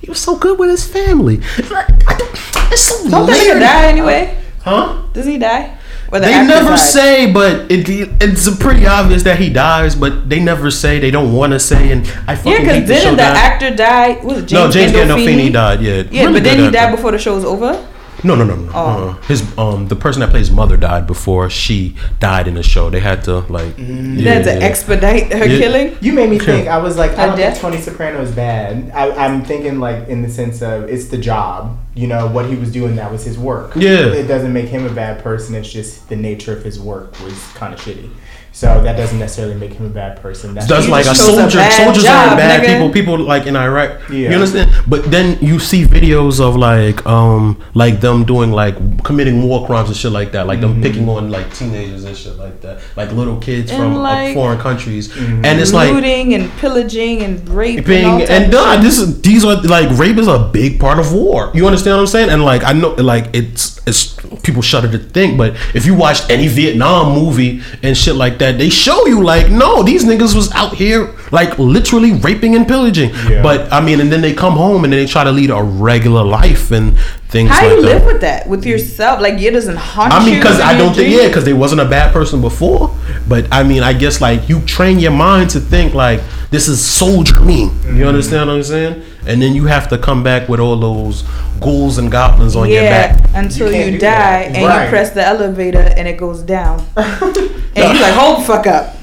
He 0.00 0.08
was 0.08 0.20
so 0.20 0.36
good 0.36 0.58
with 0.58 0.70
his 0.70 0.86
family. 0.86 1.38
Like, 1.70 1.88
I 2.08 2.16
don't- 2.18 2.72
It's 2.72 2.82
so 2.82 3.08
Don't 3.08 3.26
that 3.26 3.32
layered. 3.32 3.56
nigga 3.56 3.60
die 3.60 3.86
anyway? 3.88 4.36
Huh? 4.62 5.02
Does 5.12 5.26
he 5.26 5.38
die? 5.38 5.77
Or 6.10 6.20
the 6.20 6.26
They 6.26 6.46
never 6.46 6.76
say, 6.78 7.30
but 7.32 7.70
it, 7.70 7.86
it's 8.22 8.56
pretty 8.56 8.86
obvious 8.86 9.24
that 9.24 9.38
he 9.38 9.50
dies. 9.50 9.94
But 9.94 10.28
they 10.28 10.40
never 10.40 10.70
say. 10.70 10.98
They 10.98 11.10
don't 11.10 11.32
want 11.34 11.52
to 11.52 11.60
say. 11.60 11.92
And 11.92 12.06
I 12.26 12.34
fucking 12.34 12.52
Yeah, 12.52 12.58
because 12.60 12.88
the 12.88 12.94
didn't 12.94 13.10
the 13.12 13.16
that- 13.16 13.36
actor 13.36 13.74
die? 13.76 14.18
Was 14.22 14.38
it 14.38 14.46
James 14.46 14.52
no, 14.52 14.70
James 14.70 14.92
Gandolfini? 14.92 15.26
Gandolfini 15.50 15.52
died. 15.52 15.80
Yeah, 15.82 16.02
Yeah, 16.10 16.20
Really 16.22 16.32
but 16.40 16.44
then 16.44 16.58
he 16.60 16.70
died 16.70 16.96
before 16.96 17.12
the 17.12 17.18
show 17.18 17.34
was 17.34 17.44
over. 17.44 17.86
No, 18.24 18.34
no, 18.34 18.44
no, 18.44 18.56
no. 18.56 18.70
Oh. 18.74 19.08
Uh, 19.10 19.12
his 19.28 19.56
um 19.56 19.86
the 19.88 19.94
person 19.96 20.20
that 20.20 20.30
plays 20.30 20.50
mother 20.50 20.76
died 20.76 21.06
before 21.06 21.48
she 21.50 21.94
died 22.18 22.48
in 22.48 22.54
the 22.54 22.62
show. 22.62 22.90
They 22.90 23.00
had 23.00 23.22
to 23.24 23.38
like 23.52 23.76
They 23.76 24.22
had 24.22 24.44
to 24.44 24.50
yeah. 24.58 24.64
expedite 24.66 25.32
her 25.32 25.46
Yeah. 25.46 25.58
killing. 25.58 25.96
You 26.00 26.12
made 26.14 26.28
me 26.30 26.38
think. 26.38 26.66
I 26.68 26.78
was 26.78 26.96
like, 26.96 27.12
I 27.12 27.26
don't 27.26 27.36
death? 27.36 27.60
think 27.60 27.62
Tony 27.72 27.80
Soprano 27.80 28.20
is 28.20 28.32
bad. 28.32 28.90
I, 28.92 29.10
I'm 29.24 29.44
thinking 29.44 29.78
like 29.78 30.08
in 30.08 30.22
the 30.22 30.28
sense 30.30 30.62
of 30.62 30.84
it's 30.88 31.06
the 31.08 31.18
job. 31.18 31.78
You 31.94 32.06
know 32.08 32.26
what 32.28 32.46
he 32.46 32.56
was 32.56 32.72
doing. 32.72 32.96
That 32.96 33.10
was 33.12 33.24
his 33.24 33.38
work. 33.38 33.74
Yeah. 33.76 34.06
It 34.12 34.26
doesn't 34.26 34.52
make 34.52 34.68
him 34.68 34.84
a 34.86 34.92
bad 34.92 35.22
person. 35.22 35.54
It's 35.54 35.70
just 35.70 36.08
the 36.08 36.16
nature 36.16 36.56
of 36.56 36.64
his 36.64 36.78
work 36.80 37.18
was 37.20 37.34
kind 37.54 37.72
of 37.74 37.80
shitty. 37.80 38.10
So 38.58 38.82
that 38.82 38.96
doesn't 38.96 39.20
necessarily 39.20 39.54
make 39.54 39.72
him 39.74 39.86
a 39.86 39.88
bad 39.88 40.20
person. 40.20 40.52
That's 40.52 40.66
That's 40.66 40.86
You 40.86 40.90
like 40.90 41.04
a 41.04 41.10
just 41.10 41.20
chose 41.20 41.38
a 41.38 41.48
soldier. 41.48 41.70
Soldiers 41.70 42.02
job, 42.02 42.32
are 42.32 42.36
bad 42.36 42.60
nigga. 42.60 42.66
people. 42.66 42.90
People 42.90 43.18
like 43.20 43.46
in 43.46 43.54
Iraq. 43.54 44.08
Yeah. 44.10 44.30
You 44.30 44.34
understand? 44.34 44.68
But 44.88 45.04
then 45.12 45.38
you 45.40 45.60
see 45.60 45.84
videos 45.84 46.40
of 46.40 46.56
like 46.56 46.98
um 47.06 47.62
like 47.74 48.00
them 48.00 48.24
doing 48.24 48.50
like 48.50 48.74
committing 49.04 49.44
war 49.46 49.64
crimes 49.64 49.90
and 49.90 49.96
shit 49.96 50.10
like 50.10 50.32
that. 50.32 50.48
Like 50.48 50.58
Mm-hmm. 50.58 50.80
them 50.80 50.82
picking 50.82 51.08
on 51.08 51.30
like 51.30 51.54
teenagers 51.54 52.02
and 52.02 52.16
shit 52.16 52.36
like 52.36 52.60
that. 52.62 52.80
Like 52.96 53.12
little 53.12 53.38
kids 53.38 53.70
And, 53.70 53.78
from 53.80 53.92
uh, 53.94 54.00
like, 54.00 54.34
foreign 54.34 54.58
countries. 54.58 55.06
Mm-hmm. 55.06 55.44
And 55.44 55.60
it's 55.60 55.72
like 55.72 55.92
looting 55.92 56.34
and 56.34 56.50
pillaging 56.58 57.22
and 57.22 57.48
raping. 57.48 58.04
and 58.04 58.06
all 58.06 58.22
and 58.28 58.52
nah, 58.52 58.76
this 58.76 58.98
is 58.98 59.20
these 59.22 59.44
are 59.44 59.62
like 59.62 59.88
rape 59.96 60.16
is 60.18 60.26
a 60.26 60.40
big 60.52 60.80
part 60.80 60.98
of 60.98 61.12
war. 61.14 61.52
You 61.54 61.64
understand 61.70 61.94
what 61.94 62.00
I'm 62.00 62.06
saying? 62.08 62.30
And 62.30 62.44
like 62.44 62.64
I 62.64 62.72
know 62.72 62.90
like 62.94 63.26
it's 63.32 63.78
it's 63.86 64.16
people 64.42 64.62
shudder 64.62 64.90
to 64.90 64.98
think, 64.98 65.38
but 65.38 65.54
if 65.74 65.86
you 65.86 65.94
watched 65.94 66.28
any 66.28 66.48
Vietnam 66.48 67.14
movie 67.14 67.62
and 67.84 67.96
shit 67.96 68.16
like 68.16 68.38
that, 68.40 68.47
they 68.52 68.70
show 68.70 69.06
you 69.06 69.22
like 69.22 69.50
no, 69.50 69.82
these 69.82 70.04
niggas 70.04 70.34
was 70.34 70.50
out 70.52 70.74
here 70.74 71.14
like 71.30 71.58
literally 71.58 72.12
raping 72.12 72.54
and 72.54 72.66
pillaging. 72.66 73.10
Yeah. 73.10 73.42
But 73.42 73.72
I 73.72 73.80
mean, 73.80 74.00
and 74.00 74.10
then 74.10 74.20
they 74.20 74.32
come 74.32 74.54
home 74.54 74.84
and 74.84 74.92
then 74.92 75.00
they 75.04 75.10
try 75.10 75.24
to 75.24 75.32
lead 75.32 75.50
a 75.50 75.62
regular 75.62 76.22
life 76.24 76.70
and 76.70 76.98
things 77.28 77.50
How 77.50 77.62
like 77.66 77.76
you 77.76 77.82
that. 77.82 77.88
live 77.88 78.04
with 78.06 78.20
that 78.22 78.48
with 78.48 78.64
yourself? 78.64 79.20
Like 79.20 79.34
it 79.40 79.50
doesn't 79.50 79.76
haunt 79.76 80.12
I 80.12 80.24
mean, 80.24 80.36
because 80.36 80.60
I 80.60 80.76
don't 80.76 80.94
think 80.94 81.08
dreams? 81.08 81.22
yeah, 81.22 81.28
because 81.28 81.44
they 81.44 81.52
wasn't 81.52 81.80
a 81.80 81.84
bad 81.88 82.12
person 82.12 82.40
before. 82.40 82.94
But 83.28 83.46
I 83.52 83.62
mean, 83.62 83.82
I 83.82 83.92
guess 83.92 84.20
like 84.20 84.48
you 84.48 84.60
train 84.62 84.98
your 84.98 85.12
mind 85.12 85.50
to 85.50 85.60
think 85.60 85.94
like 85.94 86.20
this 86.50 86.66
is 86.68 86.84
soldier 86.84 87.40
me. 87.40 87.66
Mm-hmm. 87.66 87.96
You 87.98 88.06
understand 88.06 88.48
what 88.48 88.56
I'm 88.56 88.62
saying? 88.62 89.02
And 89.26 89.40
then 89.42 89.54
you 89.54 89.66
have 89.66 89.88
to 89.88 89.98
come 89.98 90.22
back 90.22 90.48
with 90.48 90.60
all 90.60 90.76
those 90.76 91.22
ghouls 91.60 91.98
and 91.98 92.10
goblins 92.10 92.56
on 92.56 92.68
your 92.70 92.82
yeah, 92.82 93.14
back. 93.16 93.30
until 93.34 93.70
You 93.72 93.92
you, 93.92 93.98
die 93.98 94.42
and 94.44 94.64
Right. 94.66 94.84
you 94.84 94.88
press 94.90 95.10
the 95.10 95.24
elevator 95.26 95.80
and 95.96 96.08
it 96.08 96.16
goes 96.16 96.42
down, 96.42 96.84
and 96.96 97.36
you're 97.76 98.00
like 98.00 98.14
hold 98.14 98.40
the 98.40 98.44
fuck 98.44 98.66
up. 98.66 98.94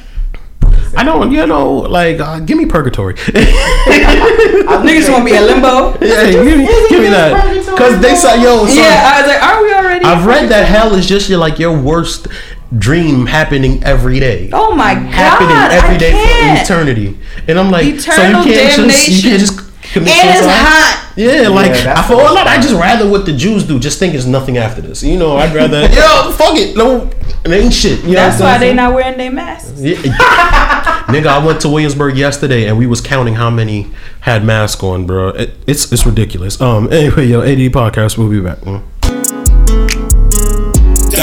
I 0.98 1.04
don't, 1.04 1.30
you 1.30 1.46
know, 1.46 1.74
like 1.74 2.22
uh, 2.22 2.39
give 2.39 2.58
me 2.58 2.66
purgatory. 2.66 3.16
Niggas 3.96 5.12
want 5.12 5.26
to 5.28 5.32
be 5.32 5.36
in 5.36 5.46
limbo. 5.46 5.93
yeah, 6.02 6.32
give 6.32 6.46
me, 6.46 6.66
give 6.89 7.02
me 7.02 7.10
that. 7.10 7.66
Because 7.66 8.00
they 8.00 8.16
say, 8.16 8.41
yo, 8.41 8.66
son, 8.66 8.78
Yeah, 8.78 9.12
I 9.14 9.22
was 9.22 9.28
like, 9.28 9.43
are 9.43 9.62
we 9.64 9.74
already? 9.74 10.06
I've 10.06 10.26
read 10.26 10.48
that 10.50 10.66
hell 10.68 10.93
is 10.96 11.06
just 11.06 11.30
your 11.30 11.38
like 11.39 11.60
your 11.60 11.78
worst 11.78 12.28
dream 12.78 13.26
happening 13.26 13.84
every 13.84 14.20
day. 14.20 14.49
Oh 14.53 14.76
my 14.76 14.93
god, 14.95 15.03
happening 15.05 15.57
every 15.78 15.95
I 15.95 15.97
day 15.97 16.11
can't. 16.11 16.68
for 16.68 16.74
eternity. 16.74 17.18
And 17.47 17.59
I'm 17.59 17.72
like, 17.72 17.86
Eternal 17.88 18.43
so 18.43 18.49
you 18.49 18.55
can't 18.55 18.89
just 18.89 19.09
you 19.09 19.22
can't 19.22 19.39
just 19.39 19.57
commit 19.93 20.09
And 20.09 20.30
it's 20.30 20.45
hot. 20.45 21.13
Yeah, 21.16 21.47
like 21.47 21.72
Yeah, 21.72 21.93
I 21.97 22.07
feel 22.07 22.18
what 22.18 22.32
a 22.32 22.34
lot. 22.34 22.47
I 22.47 22.57
just 22.59 22.74
rather 22.74 23.09
what 23.09 23.26
the 23.26 23.32
Jews 23.34 23.63
do. 23.63 23.80
Just 23.80 23.99
think 23.99 24.13
it's 24.16 24.26
nothing 24.26 24.57
after 24.57 24.82
this. 24.82 25.01
You 25.03 25.18
know, 25.18 25.38
I'd 25.38 25.55
rather 25.55 25.82
yo 25.93 26.32
fuck 26.34 26.57
it. 26.57 26.76
No, 26.76 27.09
it 27.45 27.51
ain't 27.51 27.74
shit. 27.74 28.03
You 28.03 28.16
That's 28.16 28.39
what 28.39 28.45
why 28.47 28.57
they 28.57 28.66
saying? 28.68 28.76
not 28.78 28.93
wearing 28.93 29.18
their 29.18 29.32
masks. 29.32 29.80
Yeah. 29.80 29.95
Nigga, 31.05 31.28
I 31.28 31.45
went 31.45 31.61
to 31.61 31.70
Williamsburg 31.70 32.18
yesterday 32.18 32.68
and 32.68 32.78
we 32.78 32.88
was 32.88 32.99
counting 32.99 33.36
how 33.36 33.49
many 33.51 33.91
had 34.22 34.43
masks 34.43 34.84
on, 34.84 35.05
bro. 35.05 35.30
It, 35.30 35.51
it's 35.68 35.91
it's 35.91 36.05
ridiculous. 36.05 36.59
Um. 36.59 36.91
Anyway, 36.91 37.28
yo, 37.28 37.41
AD 37.41 37.59
podcast. 37.72 38.18
We'll 38.18 38.30
be 38.30 38.41
back. 38.41 38.57
Mm. 38.61 38.82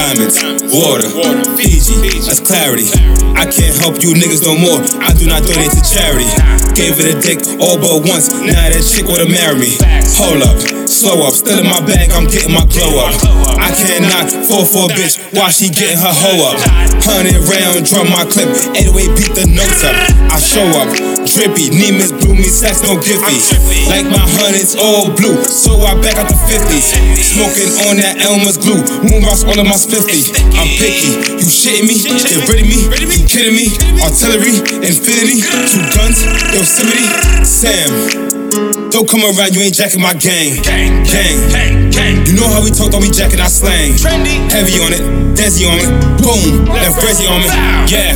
Diamonds, 0.02 0.42
water, 0.74 1.06
Fiji, 1.54 1.94
that's 2.26 2.42
clarity. 2.42 2.90
I 3.38 3.46
can't 3.46 3.70
help 3.78 4.02
you 4.02 4.18
niggas 4.18 4.42
no 4.42 4.58
more. 4.58 4.82
I 4.98 5.14
do 5.14 5.30
not 5.30 5.46
donate 5.46 5.70
to 5.70 5.82
charity. 5.86 6.26
Gave 6.74 6.98
it 6.98 7.06
a 7.06 7.16
dick 7.22 7.38
all 7.62 7.78
but 7.78 8.02
once. 8.02 8.34
Now 8.34 8.66
that 8.66 8.82
chick 8.82 9.06
wanna 9.06 9.30
marry 9.30 9.62
me. 9.62 9.78
Hold 10.18 10.42
up, 10.42 10.58
slow 10.90 11.22
up. 11.22 11.38
Still 11.38 11.62
in 11.62 11.70
my 11.70 11.78
bag, 11.86 12.10
I'm 12.10 12.26
getting 12.26 12.50
my 12.50 12.66
glow 12.66 12.98
up. 12.98 13.14
I 13.62 13.70
cannot 13.78 14.26
fall 14.50 14.66
for 14.66 14.90
a 14.90 14.92
bitch 14.92 15.22
while 15.38 15.54
she 15.54 15.70
getting 15.70 16.02
her 16.02 16.10
hoe 16.10 16.50
up. 16.50 16.58
Hundred 17.06 17.38
round, 17.46 17.86
drum 17.86 18.10
my 18.10 18.26
clip. 18.26 18.50
Anyway, 18.74 19.06
beat 19.14 19.38
the 19.38 19.46
notes 19.46 19.86
up. 19.86 19.94
I 20.34 20.42
show 20.42 20.66
up, 20.82 20.90
drippy. 21.32 21.72
Neiman's 21.72 22.12
blue 22.12 22.36
me 22.36 22.48
sex, 22.48 22.82
no 22.84 23.00
gifty. 23.00 23.40
Like 23.88 24.04
my 24.06 24.20
hundreds 24.20 24.76
all 24.76 25.08
blue, 25.16 25.40
so 25.48 25.80
I 25.80 25.96
back 26.00 26.16
out 26.20 26.28
the 26.28 26.36
50s. 26.36 26.92
Smoking 27.16 27.72
on 27.88 27.96
that 28.04 28.20
Elmer's 28.20 28.60
glue. 28.60 28.84
Moonbox 29.00 29.48
all 29.48 29.58
of 29.58 29.66
my 29.66 29.76
spiffy. 29.80 30.28
I'm 30.52 30.68
picky. 30.76 31.40
You 31.40 31.48
shitting 31.48 31.88
me? 31.88 31.96
Get 32.04 32.44
rid 32.48 32.60
of 32.60 32.68
me? 32.68 32.84
You 33.16 33.24
kidding 33.26 33.56
me? 33.56 33.72
Artillery, 34.04 34.60
infinity, 34.84 35.40
two 35.72 35.82
guns, 35.96 36.20
Yosemite, 36.52 37.08
Sam. 37.44 38.31
Don't 38.92 39.08
come 39.08 39.24
around, 39.24 39.56
you 39.56 39.64
ain't 39.64 39.72
jacking 39.72 40.04
my 40.04 40.12
gang. 40.12 40.60
Gang, 40.60 41.00
gang, 41.08 41.40
gang. 41.48 41.90
gang. 41.90 42.26
You 42.28 42.36
know 42.36 42.44
how 42.44 42.60
we 42.60 42.68
talk, 42.68 42.92
don't 42.92 43.00
be 43.00 43.08
jacking 43.08 43.40
our 43.40 43.48
slang. 43.48 43.96
Trendy, 43.96 44.36
heavy 44.52 44.76
on 44.84 44.92
it, 44.92 45.00
Desi 45.32 45.64
on 45.64 45.80
it, 45.80 45.88
boom, 46.20 46.68
left 46.68 47.00
Resi 47.00 47.24
on 47.24 47.40
me. 47.40 47.48
Yeah. 47.88 48.12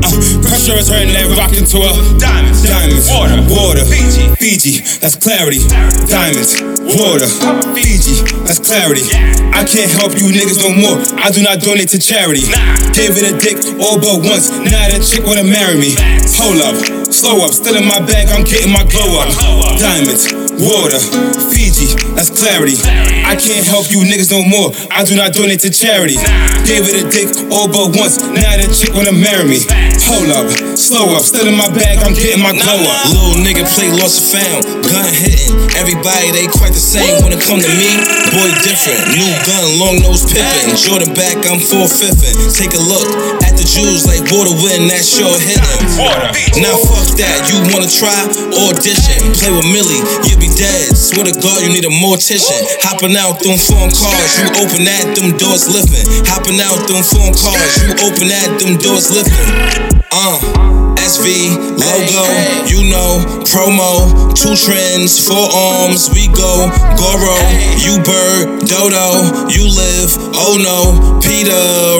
Uh, 0.00 0.08
pressure 0.48 0.80
is 0.80 0.88
hurting, 0.88 1.12
let 1.12 1.28
rock 1.36 1.52
into 1.52 1.76
a 1.76 1.92
diamonds, 2.16 2.64
diamonds, 2.64 3.04
water, 3.12 3.36
water, 3.52 3.84
Fiji, 3.84 4.32
Fiji, 4.40 4.74
that's 4.96 5.12
clarity. 5.12 5.60
Diamonds, 6.08 6.56
water, 6.96 7.28
Fiji, 7.76 8.24
that's 8.48 8.64
clarity. 8.64 9.04
I 9.52 9.60
can't 9.68 9.92
help 9.92 10.16
you 10.16 10.32
niggas 10.32 10.56
no 10.56 10.72
more. 10.72 10.96
I 11.20 11.36
do 11.36 11.44
not 11.44 11.60
donate 11.60 11.92
to 11.92 12.00
charity. 12.00 12.48
Gave 12.96 13.12
it 13.20 13.28
a 13.28 13.36
dick 13.36 13.60
all 13.76 14.00
but 14.00 14.24
once. 14.24 14.48
Now 14.48 14.88
that 14.88 15.04
chick 15.04 15.20
wanna 15.28 15.44
marry 15.44 15.76
me. 15.76 15.92
Hold 16.40 16.64
up, 16.64 16.76
slow 17.14 17.46
up, 17.46 17.52
still 17.52 17.76
in 17.76 17.86
my 17.86 18.00
bag, 18.00 18.26
I'm 18.28 18.42
getting 18.42 18.72
my 18.72 18.82
glow 18.90 19.22
up. 19.22 19.30
Diamonds, 19.78 20.26
water, 20.58 20.98
Fiji, 21.50 21.94
that's 22.14 22.30
clarity. 22.30 22.78
I 23.24 23.34
can't 23.36 23.66
help 23.66 23.90
you 23.90 24.04
niggas 24.04 24.30
no 24.30 24.44
more. 24.44 24.70
I 24.90 25.02
do 25.02 25.16
not 25.16 25.32
donate 25.32 25.60
to 25.66 25.70
charity. 25.70 26.20
Gave 26.68 26.86
it 26.88 26.96
a 27.00 27.04
dick 27.08 27.28
all 27.50 27.66
but 27.68 27.96
once. 27.96 28.20
Now 28.20 28.54
that 28.56 28.70
chick 28.70 28.94
wanna 28.94 29.12
marry 29.12 29.44
me. 29.44 29.60
Hold 30.04 30.28
up, 30.36 30.46
slow 30.76 31.16
up, 31.16 31.24
still 31.24 31.48
in 31.48 31.56
my 31.56 31.68
bag, 31.72 32.04
I'm 32.04 32.12
getting 32.12 32.42
my 32.44 32.52
glow 32.52 32.76
up. 32.76 32.98
Little 33.08 33.40
nigga 33.40 33.64
play 33.72 33.88
lost 33.96 34.20
and 34.20 34.28
found, 34.36 34.62
gun 34.84 35.08
hitting. 35.08 35.56
Everybody 35.80 36.30
they 36.30 36.46
quite 36.46 36.76
the 36.76 36.82
same 36.82 37.24
when 37.24 37.32
it 37.32 37.40
come 37.40 37.58
to 37.58 37.72
me. 37.80 37.90
Boy 38.36 38.52
different, 38.62 39.00
new 39.16 39.30
gun, 39.48 39.64
long 39.80 39.96
nose 40.04 40.28
pippin'. 40.28 40.76
Jordan 40.76 41.12
back, 41.16 41.40
I'm 41.48 41.58
full 41.58 41.88
fiffin'. 41.88 42.36
Take 42.52 42.76
a 42.76 42.82
look 42.84 43.08
at 43.42 43.56
the 43.56 43.64
jewels 43.64 44.04
like 44.04 44.28
water 44.28 44.52
when 44.60 44.86
that 44.92 45.02
sure 45.02 45.34
hitting. 45.40 45.64
Now 46.60 46.76
fuck 46.76 47.08
that, 47.18 47.48
you 47.48 47.64
wanna 47.72 47.88
try? 47.88 48.14
Audition, 48.68 49.32
play 49.40 49.52
with 49.52 49.66
Millie, 49.72 50.02
you'll 50.28 50.40
be 50.44 50.52
dead. 50.56 50.92
Swear 50.92 51.24
to 51.24 51.34
God, 51.40 51.64
you 51.64 51.72
need 51.72 51.84
a 51.88 51.94
mortician. 52.04 52.60
Hopping 52.84 53.16
out 53.16 53.40
them 53.40 53.56
phone 53.56 53.88
calls, 53.88 54.32
you 54.36 54.46
open 54.60 54.84
that, 54.84 55.16
them 55.16 55.32
doors 55.40 55.64
lifting. 55.72 56.04
Hopping 56.28 56.60
out 56.60 56.84
them 56.84 57.00
phone 57.00 57.32
calls, 57.32 57.72
you 57.80 57.96
open 58.04 58.28
that, 58.28 58.60
them 58.60 58.76
doors 58.76 59.08
lifting. 59.08 59.48
Uh, 60.12 60.36
SV, 61.00 61.56
logo, 61.80 62.24
you 62.68 62.92
know, 62.92 63.24
promo, 63.48 64.32
two 64.36 64.54
trends, 64.54 65.16
four 65.18 65.48
arms, 65.52 66.12
we 66.12 66.28
go, 66.28 66.68
Goro, 66.96 67.36
you 67.80 67.98
bird, 68.04 68.68
Dodo, 68.68 69.48
you 69.48 69.64
live, 69.64 70.10
oh 70.38 70.56
no, 70.60 71.18
Peter, 71.20 71.50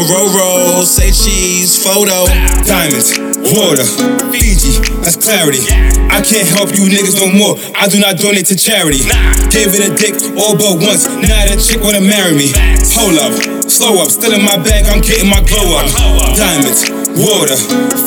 Roro, 0.08 0.84
say 0.84 1.10
cheese, 1.10 1.76
photo. 1.82 2.24
Diamonds, 2.64 3.18
water, 3.52 3.84
Fiji, 4.30 4.78
that's 5.04 5.20
clarity. 5.20 5.60
I 6.08 6.24
can't 6.24 6.48
help 6.48 6.72
you 6.72 6.88
niggas 6.88 7.20
no 7.20 7.28
more. 7.28 7.60
I 7.76 7.86
do 7.92 8.00
not 8.00 8.16
donate 8.16 8.48
to 8.48 8.56
charity. 8.56 9.04
Gave 9.52 9.76
it 9.76 9.84
a 9.84 9.92
dick 9.92 10.16
all 10.40 10.56
but 10.56 10.80
once. 10.80 11.04
Now 11.04 11.44
that 11.44 11.60
chick 11.60 11.84
wanna 11.84 12.00
marry 12.00 12.32
me. 12.32 12.56
Hold 12.96 13.20
up, 13.20 13.32
slow 13.68 14.00
up, 14.00 14.08
still 14.08 14.32
in 14.32 14.40
my 14.40 14.56
bag, 14.56 14.88
I'm 14.88 15.04
getting 15.04 15.28
my 15.28 15.44
glow 15.44 15.76
up. 15.76 15.92
Diamonds, 16.32 16.88
water, 17.20 17.54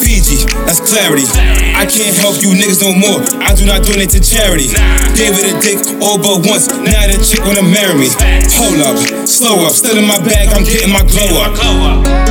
Fiji, 0.02 0.50
that's 0.66 0.82
clarity. 0.82 1.30
I 1.78 1.86
can't 1.86 2.18
help 2.18 2.42
you 2.42 2.58
niggas 2.58 2.82
no 2.82 2.98
more. 2.98 3.22
I 3.46 3.54
do 3.54 3.70
not 3.70 3.86
donate 3.86 4.10
to 4.18 4.20
charity. 4.20 4.74
Gave 5.14 5.38
it 5.38 5.46
a 5.46 5.56
dick 5.62 5.78
all 6.02 6.18
but 6.18 6.42
once. 6.50 6.66
Now 6.68 7.06
that 7.06 7.22
chick 7.22 7.46
wanna 7.46 7.64
marry 7.64 7.94
me. 7.94 8.10
Hold 8.58 8.82
up, 8.82 8.98
slow 9.30 9.70
up, 9.70 9.78
still 9.78 9.98
in 9.98 10.08
my 10.10 10.18
bag, 10.26 10.50
I'm 10.50 10.66
getting 10.66 10.90
my 10.90 11.06
glow 11.06 11.46
up. 11.46 12.27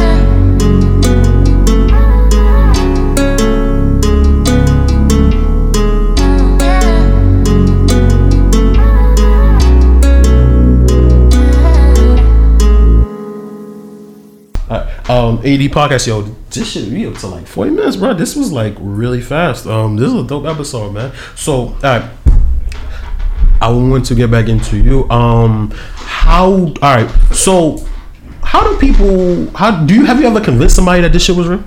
Um, 15.09 15.39
AD 15.39 15.61
podcast, 15.71 16.09
yo, 16.09 16.23
this 16.51 16.73
shit 16.73 16.89
we 16.89 17.07
up 17.07 17.15
to 17.19 17.29
like 17.29 17.47
forty 17.47 17.71
minutes, 17.71 17.95
bro. 17.95 18.13
This 18.15 18.35
was 18.35 18.51
like 18.51 18.75
really 18.81 19.21
fast. 19.21 19.65
Um, 19.65 19.97
this 19.97 20.09
is 20.09 20.15
a 20.15 20.25
dope 20.25 20.47
episode, 20.47 20.93
man. 20.93 21.13
So, 21.37 21.69
alright, 21.75 22.11
I 23.61 23.71
want 23.71 24.05
to 24.07 24.17
get 24.17 24.33
back 24.33 24.49
into 24.49 24.79
you. 24.79 25.09
Um, 25.09 25.71
how? 25.95 26.51
All 26.51 26.73
right, 26.83 27.09
so 27.33 27.87
how 28.43 28.69
do 28.69 28.77
people? 28.79 29.49
How 29.57 29.85
do 29.85 29.95
you 29.95 30.07
have 30.07 30.21
you 30.21 30.27
ever 30.27 30.41
convinced 30.41 30.75
somebody 30.75 31.03
that 31.03 31.13
this 31.13 31.25
shit 31.25 31.37
was 31.37 31.47
real? 31.47 31.63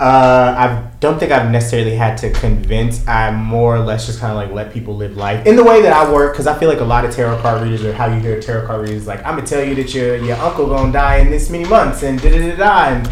Uh, 0.00 0.54
I 0.58 0.90
don't 0.98 1.20
think 1.20 1.30
I've 1.30 1.52
necessarily 1.52 1.94
had 1.94 2.18
to 2.18 2.30
convince. 2.30 3.06
I 3.06 3.30
more 3.30 3.76
or 3.76 3.78
less 3.78 4.06
just 4.06 4.18
kind 4.18 4.32
of 4.32 4.36
like 4.36 4.50
let 4.50 4.72
people 4.72 4.96
live 4.96 5.16
life 5.16 5.46
in 5.46 5.54
the 5.54 5.62
way 5.62 5.82
that 5.82 5.92
I 5.92 6.12
work 6.12 6.32
because 6.32 6.48
I 6.48 6.58
feel 6.58 6.68
like 6.68 6.80
a 6.80 6.84
lot 6.84 7.04
of 7.04 7.14
tarot 7.14 7.40
card 7.40 7.62
readers 7.62 7.84
or 7.84 7.92
how 7.92 8.06
you 8.06 8.18
hear 8.18 8.40
tarot 8.40 8.66
card 8.66 8.88
readers 8.88 9.06
like 9.06 9.20
I'm 9.20 9.36
gonna 9.36 9.46
tell 9.46 9.62
you 9.62 9.76
that 9.76 9.94
your 9.94 10.16
your 10.16 10.36
uncle 10.38 10.66
gonna 10.66 10.92
die 10.92 11.18
in 11.18 11.30
this 11.30 11.48
many 11.48 11.64
months 11.66 12.02
and 12.02 12.20
da 12.20 12.28
da 12.28 12.38
da 12.38 12.56
da 12.56 12.84
and 12.88 13.06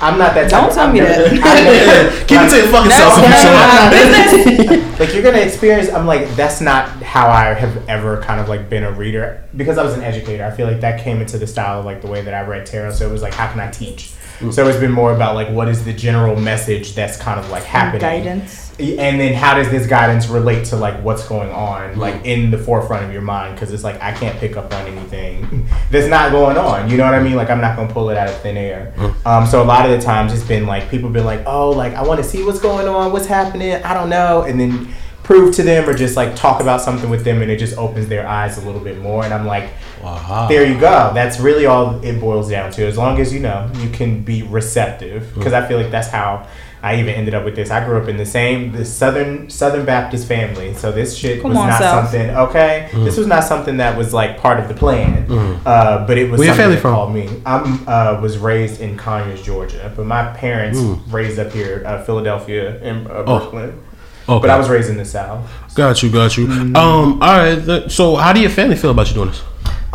I'm 0.00 0.18
not 0.18 0.34
that. 0.34 0.50
Don't 0.50 0.72
tell 0.72 0.88
I'm 0.88 0.92
me 0.92 1.00
that. 1.00 1.26
I'm 1.26 1.40
never- 1.40 2.10
Keep 2.26 2.40
it 2.40 2.50
to 2.50 2.56
your 2.56 2.66
fucking 2.68 2.90
self. 2.90 3.16
none 3.16 3.46
of 3.46 3.54
my 3.54 3.90
business. 3.90 5.00
like 5.00 5.12
you're 5.14 5.22
gonna 5.22 5.38
experience 5.38 5.90
i'm 5.90 6.06
like 6.06 6.28
that's 6.36 6.60
not 6.60 6.88
how 7.02 7.28
i 7.28 7.52
have 7.52 7.86
ever 7.88 8.20
kind 8.22 8.40
of 8.40 8.48
like 8.48 8.68
been 8.70 8.82
a 8.82 8.90
reader 8.92 9.44
because 9.56 9.76
i 9.78 9.84
was 9.84 9.94
an 9.94 10.02
educator 10.02 10.44
i 10.44 10.50
feel 10.50 10.66
like 10.66 10.80
that 10.80 11.00
came 11.00 11.20
into 11.20 11.36
the 11.38 11.46
style 11.46 11.80
of 11.80 11.84
like 11.84 12.00
the 12.00 12.06
way 12.06 12.22
that 12.22 12.32
i 12.34 12.40
read 12.46 12.64
tarot 12.64 12.92
so 12.92 13.06
it 13.06 13.12
was 13.12 13.20
like 13.22 13.34
how 13.34 13.50
can 13.50 13.60
i 13.60 13.70
teach 13.70 14.12
mm. 14.38 14.52
so 14.52 14.66
it's 14.66 14.78
been 14.78 14.92
more 14.92 15.14
about 15.14 15.34
like 15.34 15.48
what 15.50 15.68
is 15.68 15.84
the 15.84 15.92
general 15.92 16.34
message 16.36 16.94
that's 16.94 17.16
kind 17.18 17.38
of 17.38 17.48
like 17.50 17.62
happening 17.62 18.00
Guidance. 18.00 18.65
And 18.78 19.18
then 19.20 19.32
how 19.32 19.54
does 19.54 19.70
this 19.70 19.86
guidance 19.86 20.28
relate 20.28 20.64
to 20.66 20.76
like 20.76 21.02
what's 21.02 21.26
going 21.26 21.50
on 21.50 21.90
mm-hmm. 21.90 22.00
like 22.00 22.24
in 22.24 22.50
the 22.50 22.58
forefront 22.58 23.04
of 23.04 23.12
your 23.12 23.22
mind? 23.22 23.54
Because 23.54 23.72
it's 23.72 23.84
like 23.84 24.00
i 24.02 24.12
can't 24.12 24.38
pick 24.38 24.56
up 24.56 24.72
on 24.74 24.86
anything 24.86 25.66
that's 25.90 26.08
not 26.08 26.30
going 26.30 26.56
on 26.56 26.90
you 26.90 26.96
know 26.96 27.04
what 27.04 27.14
i 27.14 27.22
mean? 27.22 27.36
Like 27.36 27.50
i'm 27.50 27.60
not 27.60 27.76
gonna 27.76 27.92
pull 27.92 28.10
it 28.10 28.16
out 28.16 28.28
of 28.28 28.36
thin 28.40 28.56
air. 28.56 28.92
Mm-hmm. 28.96 29.26
Um, 29.26 29.46
so 29.46 29.62
a 29.62 29.64
lot 29.64 29.88
of 29.88 29.98
the 29.98 30.04
times 30.04 30.32
it's 30.32 30.44
been 30.44 30.66
like 30.66 30.90
people 30.90 31.08
been 31.08 31.24
like 31.24 31.42
oh 31.46 31.70
like 31.70 31.94
i 31.94 32.02
want 32.02 32.22
to 32.22 32.28
see 32.28 32.44
what's 32.44 32.60
going 32.60 32.86
on 32.88 33.12
what's 33.12 33.26
happening 33.26 33.72
i 33.82 33.94
don't 33.94 34.10
know 34.10 34.42
and 34.42 34.60
then 34.60 34.92
prove 35.22 35.54
to 35.56 35.62
them 35.64 35.88
or 35.88 35.94
just 35.94 36.16
like 36.16 36.36
talk 36.36 36.60
about 36.60 36.80
something 36.80 37.10
with 37.10 37.24
them 37.24 37.42
and 37.42 37.50
it 37.50 37.58
just 37.58 37.76
opens 37.76 38.06
their 38.06 38.28
eyes 38.28 38.62
a 38.62 38.64
little 38.64 38.80
bit 38.80 38.98
more 38.98 39.24
and 39.24 39.34
i'm 39.34 39.46
like 39.46 39.70
Wow. 40.02 40.46
there 40.48 40.64
you 40.64 40.78
go 40.78 41.10
that's 41.14 41.40
really 41.40 41.66
all 41.66 42.04
it 42.04 42.20
boils 42.20 42.50
down 42.50 42.70
to 42.72 42.86
as 42.86 42.96
long 42.96 43.18
as 43.18 43.32
you 43.34 43.40
know 43.40 43.68
you 43.76 43.90
can 43.90 44.22
be 44.22 44.42
receptive. 44.44 45.34
Because 45.34 45.52
mm-hmm. 45.52 45.64
i 45.64 45.68
feel 45.68 45.80
like 45.80 45.90
that's 45.90 46.08
how 46.08 46.46
I 46.86 47.00
even 47.00 47.14
ended 47.14 47.34
up 47.34 47.44
with 47.44 47.56
this. 47.56 47.70
I 47.70 47.84
grew 47.84 47.96
up 48.00 48.08
in 48.08 48.16
the 48.16 48.24
same 48.38 48.70
the 48.72 48.84
Southern 48.84 49.50
Southern 49.50 49.84
Baptist 49.84 50.28
family, 50.28 50.72
so 50.74 50.92
this 50.92 51.16
shit 51.16 51.42
Come 51.42 51.50
was 51.50 51.58
on, 51.58 51.68
not 51.68 51.80
South. 51.80 52.04
something. 52.10 52.30
Okay, 52.46 52.88
this 53.06 53.16
was 53.16 53.26
not 53.26 53.42
something 53.44 53.76
that 53.78 53.96
was 53.98 54.14
like 54.14 54.38
part 54.38 54.60
of 54.60 54.68
the 54.68 54.74
plan, 54.74 55.30
uh, 55.66 56.06
but 56.06 56.16
it 56.16 56.30
was 56.30 56.38
Where 56.38 56.46
your 56.48 56.54
something 56.54 56.62
family 56.62 56.76
that 56.76 56.82
from? 56.82 56.94
called 56.94 57.14
me. 57.14 57.42
I'm 57.44 57.88
uh, 57.88 58.20
was 58.22 58.38
raised 58.38 58.80
in 58.80 58.96
Conyers, 58.96 59.42
Georgia, 59.42 59.92
but 59.96 60.06
my 60.06 60.22
parents 60.34 60.78
raised 61.10 61.38
up 61.38 61.50
here, 61.52 61.82
uh, 61.84 62.02
Philadelphia 62.04 62.80
and 62.82 63.06
uh, 63.08 63.24
Oh. 63.26 63.72
Okay. 64.28 64.40
But 64.42 64.50
I 64.50 64.58
was 64.58 64.68
raised 64.68 64.90
in 64.90 64.96
the 64.96 65.04
South. 65.04 65.48
Got 65.76 66.02
you, 66.02 66.10
got 66.10 66.36
you. 66.36 66.46
Mm-hmm. 66.48 66.74
Um, 66.76 67.22
all 67.22 67.38
right. 67.38 67.64
th- 67.64 67.92
So, 67.92 68.16
how 68.16 68.32
do 68.32 68.40
your 68.40 68.50
family 68.50 68.74
feel 68.74 68.90
about 68.90 69.06
you 69.08 69.14
doing 69.14 69.28
this? 69.28 69.40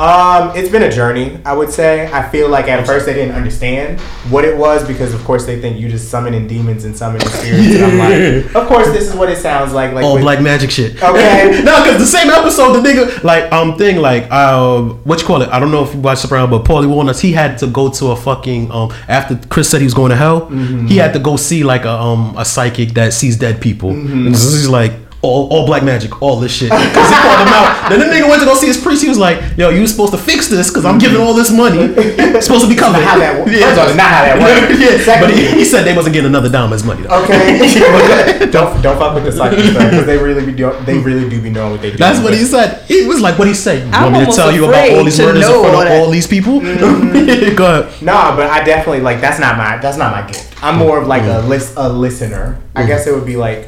Um, 0.01 0.55
it's 0.55 0.69
been 0.69 0.81
a 0.83 0.91
journey, 0.91 1.37
I 1.45 1.53
would 1.53 1.69
say. 1.69 2.11
I 2.11 2.27
feel 2.29 2.49
like 2.49 2.67
at 2.67 2.85
first 2.87 3.05
they 3.05 3.13
didn't 3.13 3.35
understand 3.35 3.99
what 4.31 4.43
it 4.43 4.57
was 4.57 4.85
because, 4.87 5.13
of 5.13 5.23
course, 5.23 5.45
they 5.45 5.61
think 5.61 5.79
you 5.79 5.89
just 5.89 6.09
summoning 6.09 6.47
demons 6.47 6.85
and 6.85 6.97
summoning 6.97 7.27
spirits. 7.27 7.75
And 7.75 7.85
I'm 7.85 7.97
like, 7.99 8.55
of 8.55 8.67
course, 8.67 8.87
this 8.87 9.07
is 9.07 9.15
what 9.15 9.29
it 9.29 9.37
sounds 9.37 9.73
like. 9.73 9.93
Like 9.93 10.03
All 10.03 10.15
with- 10.15 10.23
black 10.23 10.41
magic 10.41 10.71
shit. 10.71 10.95
Okay. 11.03 11.61
no, 11.65 11.83
because 11.83 11.99
the 11.99 12.05
same 12.07 12.29
episode, 12.31 12.73
the 12.73 12.79
nigga, 12.87 13.23
like, 13.23 13.51
um, 13.51 13.77
thing, 13.77 13.97
like, 13.97 14.27
uh, 14.31 14.81
what 14.81 15.21
you 15.21 15.27
call 15.27 15.41
it? 15.43 15.49
I 15.49 15.59
don't 15.59 15.71
know 15.71 15.83
if 15.83 15.93
you 15.93 15.99
watch 15.99 16.17
Soprano, 16.19 16.47
but 16.47 16.65
Paulie 16.65 16.89
Walnuts, 16.89 17.19
he 17.19 17.31
had 17.33 17.57
to 17.59 17.67
go 17.67 17.89
to 17.91 18.07
a 18.07 18.15
fucking, 18.15 18.71
um, 18.71 18.91
after 19.07 19.39
Chris 19.49 19.69
said 19.69 19.81
he 19.81 19.85
was 19.85 19.93
going 19.93 20.09
to 20.09 20.15
hell, 20.15 20.41
Mm-hmm. 20.41 20.87
he 20.87 20.97
had 20.97 21.13
to 21.13 21.19
go 21.19 21.35
see, 21.35 21.63
like, 21.63 21.85
a, 21.85 21.91
um, 21.91 22.35
a 22.37 22.43
psychic 22.45 22.89
that 22.95 23.13
sees 23.13 23.37
dead 23.37 23.61
people. 23.61 23.91
Mm-hmm. 23.91 24.25
And 24.27 24.33
this 24.33 24.43
is 24.45 24.67
like, 24.67 24.93
all, 25.21 25.47
all 25.49 25.65
black 25.65 25.83
magic, 25.83 26.21
all 26.21 26.39
this 26.39 26.51
shit. 26.51 26.69
Because 26.69 27.09
he 27.09 27.15
called 27.15 27.47
him 27.47 27.53
out. 27.53 27.89
Then 27.89 27.99
the 27.99 28.05
nigga 28.05 28.27
went 28.27 28.41
to 28.41 28.45
go 28.45 28.55
see 28.55 28.67
his 28.67 28.77
priest. 28.77 29.03
He 29.03 29.09
was 29.09 29.17
like, 29.19 29.39
"Yo, 29.57 29.69
you 29.69 29.81
was 29.81 29.91
supposed 29.91 30.13
to 30.13 30.17
fix 30.17 30.47
this 30.47 30.69
because 30.69 30.85
I'm 30.85 30.97
giving 30.97 31.21
all 31.21 31.33
this 31.33 31.51
money. 31.51 31.93
It's 31.97 32.45
supposed 32.45 32.65
to 32.65 32.69
be 32.69 32.75
covered." 32.75 32.99
Not 32.99 33.07
how 33.07 33.19
that 33.19 33.39
works. 33.39 33.51
First 33.61 33.71
of 33.73 33.77
all, 33.77 33.87
it's 33.87 33.97
not 33.97 34.09
how 34.09 34.23
that 34.25 34.37
works. 34.41 35.05
yeah, 35.07 35.21
but 35.21 35.29
he, 35.29 35.47
he 35.61 35.65
said 35.65 35.83
they 35.83 35.95
wasn't 35.95 36.13
getting 36.13 36.29
another 36.29 36.49
dime 36.49 36.73
as 36.73 36.83
money. 36.83 37.03
Though. 37.03 37.23
Okay. 37.23 38.49
don't 38.51 38.81
don't 38.81 38.97
fuck 38.97 39.13
with 39.13 39.25
the 39.25 39.31
psychics 39.31 39.69
because 39.69 40.05
they 40.05 40.17
really 40.17 40.45
be 40.45 40.53
do, 40.53 40.73
they 40.85 40.97
really 40.97 41.29
do 41.29 41.41
be 41.41 41.49
knowing 41.49 41.73
what 41.73 41.81
they 41.81 41.91
do. 41.91 41.97
That's 41.97 42.23
what 42.23 42.33
he 42.33 42.43
said. 42.43 42.83
He 42.85 43.05
was 43.05 43.21
like, 43.21 43.37
"What 43.37 43.47
he 43.47 43.53
said. 43.53 43.85
You 43.85 43.93
I'm 43.93 44.11
want 44.11 44.13
me 44.13 44.19
to 44.19 44.25
almost 44.25 44.37
tell 44.37 44.51
you 44.51 44.65
about 44.65 44.75
afraid 44.75 44.97
all 44.97 45.03
these 45.03 45.17
to 45.17 45.23
murders 45.23 45.45
in 45.45 45.51
know 45.51 45.61
front 45.61 45.75
all 45.75 45.81
of 45.81 45.91
all 45.91 46.09
these 46.09 46.27
people?" 46.27 46.59
Mm-hmm. 46.59 47.55
Go 47.55 47.81
ahead. 47.81 48.01
Nah, 48.01 48.35
but 48.35 48.49
I 48.49 48.63
definitely 48.63 49.01
like 49.01 49.21
that's 49.21 49.39
not 49.39 49.57
my 49.57 49.77
that's 49.77 49.97
not 49.97 50.11
my 50.11 50.25
gift. 50.25 50.63
I'm 50.63 50.77
more 50.77 50.97
of 50.97 51.07
like 51.07 51.23
a 51.23 51.45
lis- 51.47 51.73
a 51.77 51.89
listener. 51.89 52.59
I 52.75 52.85
guess 52.85 53.07
it 53.07 53.13
would 53.13 53.25
be 53.25 53.37
like 53.37 53.67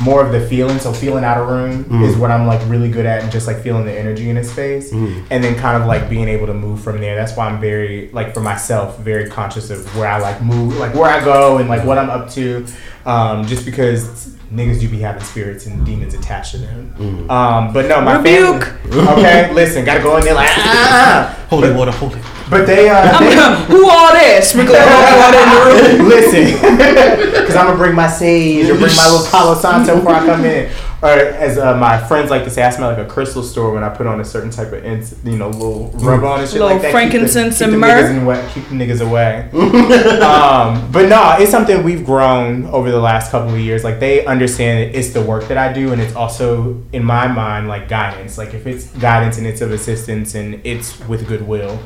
more 0.00 0.24
of 0.24 0.32
the 0.32 0.46
feeling. 0.48 0.78
So 0.78 0.92
feeling 0.92 1.24
out 1.24 1.38
of 1.38 1.48
room 1.48 2.02
is 2.02 2.16
what 2.16 2.30
I'm 2.30 2.46
like 2.46 2.60
really 2.68 2.90
good 2.90 3.06
at, 3.06 3.22
and 3.22 3.30
just 3.30 3.46
like 3.46 3.58
feeling 3.60 3.84
the 3.84 3.92
energy 3.96 4.28
in 4.30 4.36
a 4.36 4.44
space, 4.44 4.90
and 4.92 5.44
then 5.44 5.54
kind 5.56 5.80
of 5.80 5.86
like 5.88 6.08
being 6.10 6.28
able 6.28 6.46
to 6.46 6.54
move 6.54 6.82
from 6.82 6.98
there. 7.00 7.14
That's 7.14 7.36
why 7.36 7.46
I'm 7.48 7.60
very 7.60 8.10
like 8.12 8.34
for 8.34 8.40
myself 8.40 8.98
very 8.98 9.28
conscious 9.30 9.70
of 9.70 9.84
where 9.96 10.08
I 10.08 10.18
like 10.18 10.42
move, 10.42 10.76
like 10.78 10.94
where 10.94 11.10
I 11.10 11.24
go, 11.24 11.58
and 11.58 11.68
like 11.68 11.84
what 11.84 11.98
I'm 11.98 12.10
up 12.10 12.30
to. 12.30 12.66
Um, 13.06 13.46
just 13.46 13.64
because 13.66 14.34
niggas 14.54 14.80
do 14.80 14.88
be 14.88 14.98
having 15.00 15.22
spirits 15.22 15.66
and 15.66 15.84
demons 15.84 16.14
attached 16.14 16.52
to 16.52 16.58
them. 16.58 17.30
Um, 17.30 17.72
but 17.72 17.86
no, 17.86 18.00
my 18.00 18.16
Rebuke. 18.16 18.64
family. 18.64 19.00
Okay, 19.08 19.52
listen, 19.52 19.84
gotta 19.84 20.00
go 20.02 20.16
in 20.18 20.24
there 20.24 20.34
like 20.34 20.48
ah. 20.52 21.38
Holy 21.50 21.72
water, 21.72 21.90
holy. 21.92 22.20
But 22.50 22.66
they 22.66 22.88
uh. 22.88 23.18
they- 23.18 23.64
Who 23.66 23.88
all 23.88 24.12
this? 24.12 24.50
Sprinkle 24.50 24.74
holy 24.78 25.18
water 25.20 25.38
in 25.38 25.48
the 25.50 25.98
room. 25.98 26.08
Listen, 26.14 26.44
because 27.42 27.56
I'm 27.56 27.66
gonna 27.66 27.76
bring 27.78 27.94
my 27.94 28.08
sage 28.08 28.66
or 28.70 28.74
bring 28.78 28.94
my 28.96 29.10
little 29.10 29.26
Palo 29.26 29.54
Santo 29.54 29.96
before 29.96 30.12
I 30.14 30.26
come 30.26 30.44
in. 30.44 30.70
Or 31.04 31.10
as 31.10 31.58
uh, 31.58 31.76
my 31.76 31.98
friends 31.98 32.30
like 32.30 32.44
to 32.44 32.50
say, 32.50 32.62
I 32.62 32.70
smell 32.70 32.88
like 32.88 32.96
a 32.96 33.04
crystal 33.04 33.42
store 33.42 33.74
when 33.74 33.84
I 33.84 33.90
put 33.90 34.06
on 34.06 34.20
a 34.20 34.24
certain 34.24 34.48
type 34.48 34.68
of, 34.72 34.82
ins- 34.86 35.14
you 35.22 35.36
know, 35.36 35.50
little 35.50 35.90
rub 35.96 36.24
on 36.24 36.40
and 36.40 36.48
shit 36.48 36.60
Little 36.60 36.68
like 36.76 36.80
that. 36.80 36.92
frankincense 36.92 37.58
keep 37.58 37.68
the, 37.68 37.74
and 37.74 37.74
keep 37.74 37.80
the 37.80 37.86
myrrh. 37.86 38.02
niggas 38.02 38.16
in 38.16 38.24
wa- 38.24 38.48
keep 38.54 38.68
the 38.70 38.74
niggas 38.74 39.06
away. 39.06 39.50
um, 40.22 40.90
but 40.90 41.10
no, 41.10 41.36
it's 41.38 41.50
something 41.50 41.82
we've 41.84 42.06
grown 42.06 42.64
over 42.68 42.90
the 42.90 43.00
last 43.00 43.30
couple 43.30 43.52
of 43.52 43.60
years. 43.60 43.84
Like 43.84 44.00
they 44.00 44.24
understand 44.24 44.78
that 44.94 44.98
it's 44.98 45.10
the 45.10 45.20
work 45.20 45.46
that 45.48 45.58
I 45.58 45.74
do, 45.74 45.92
and 45.92 46.00
it's 46.00 46.14
also 46.16 46.82
in 46.94 47.04
my 47.04 47.26
mind 47.28 47.68
like 47.68 47.86
guidance. 47.86 48.38
Like 48.38 48.54
if 48.54 48.66
it's 48.66 48.86
guidance 48.92 49.36
and 49.36 49.46
it's 49.46 49.60
of 49.60 49.72
assistance 49.72 50.34
and 50.34 50.58
it's 50.64 50.98
with 51.06 51.28
goodwill, 51.28 51.76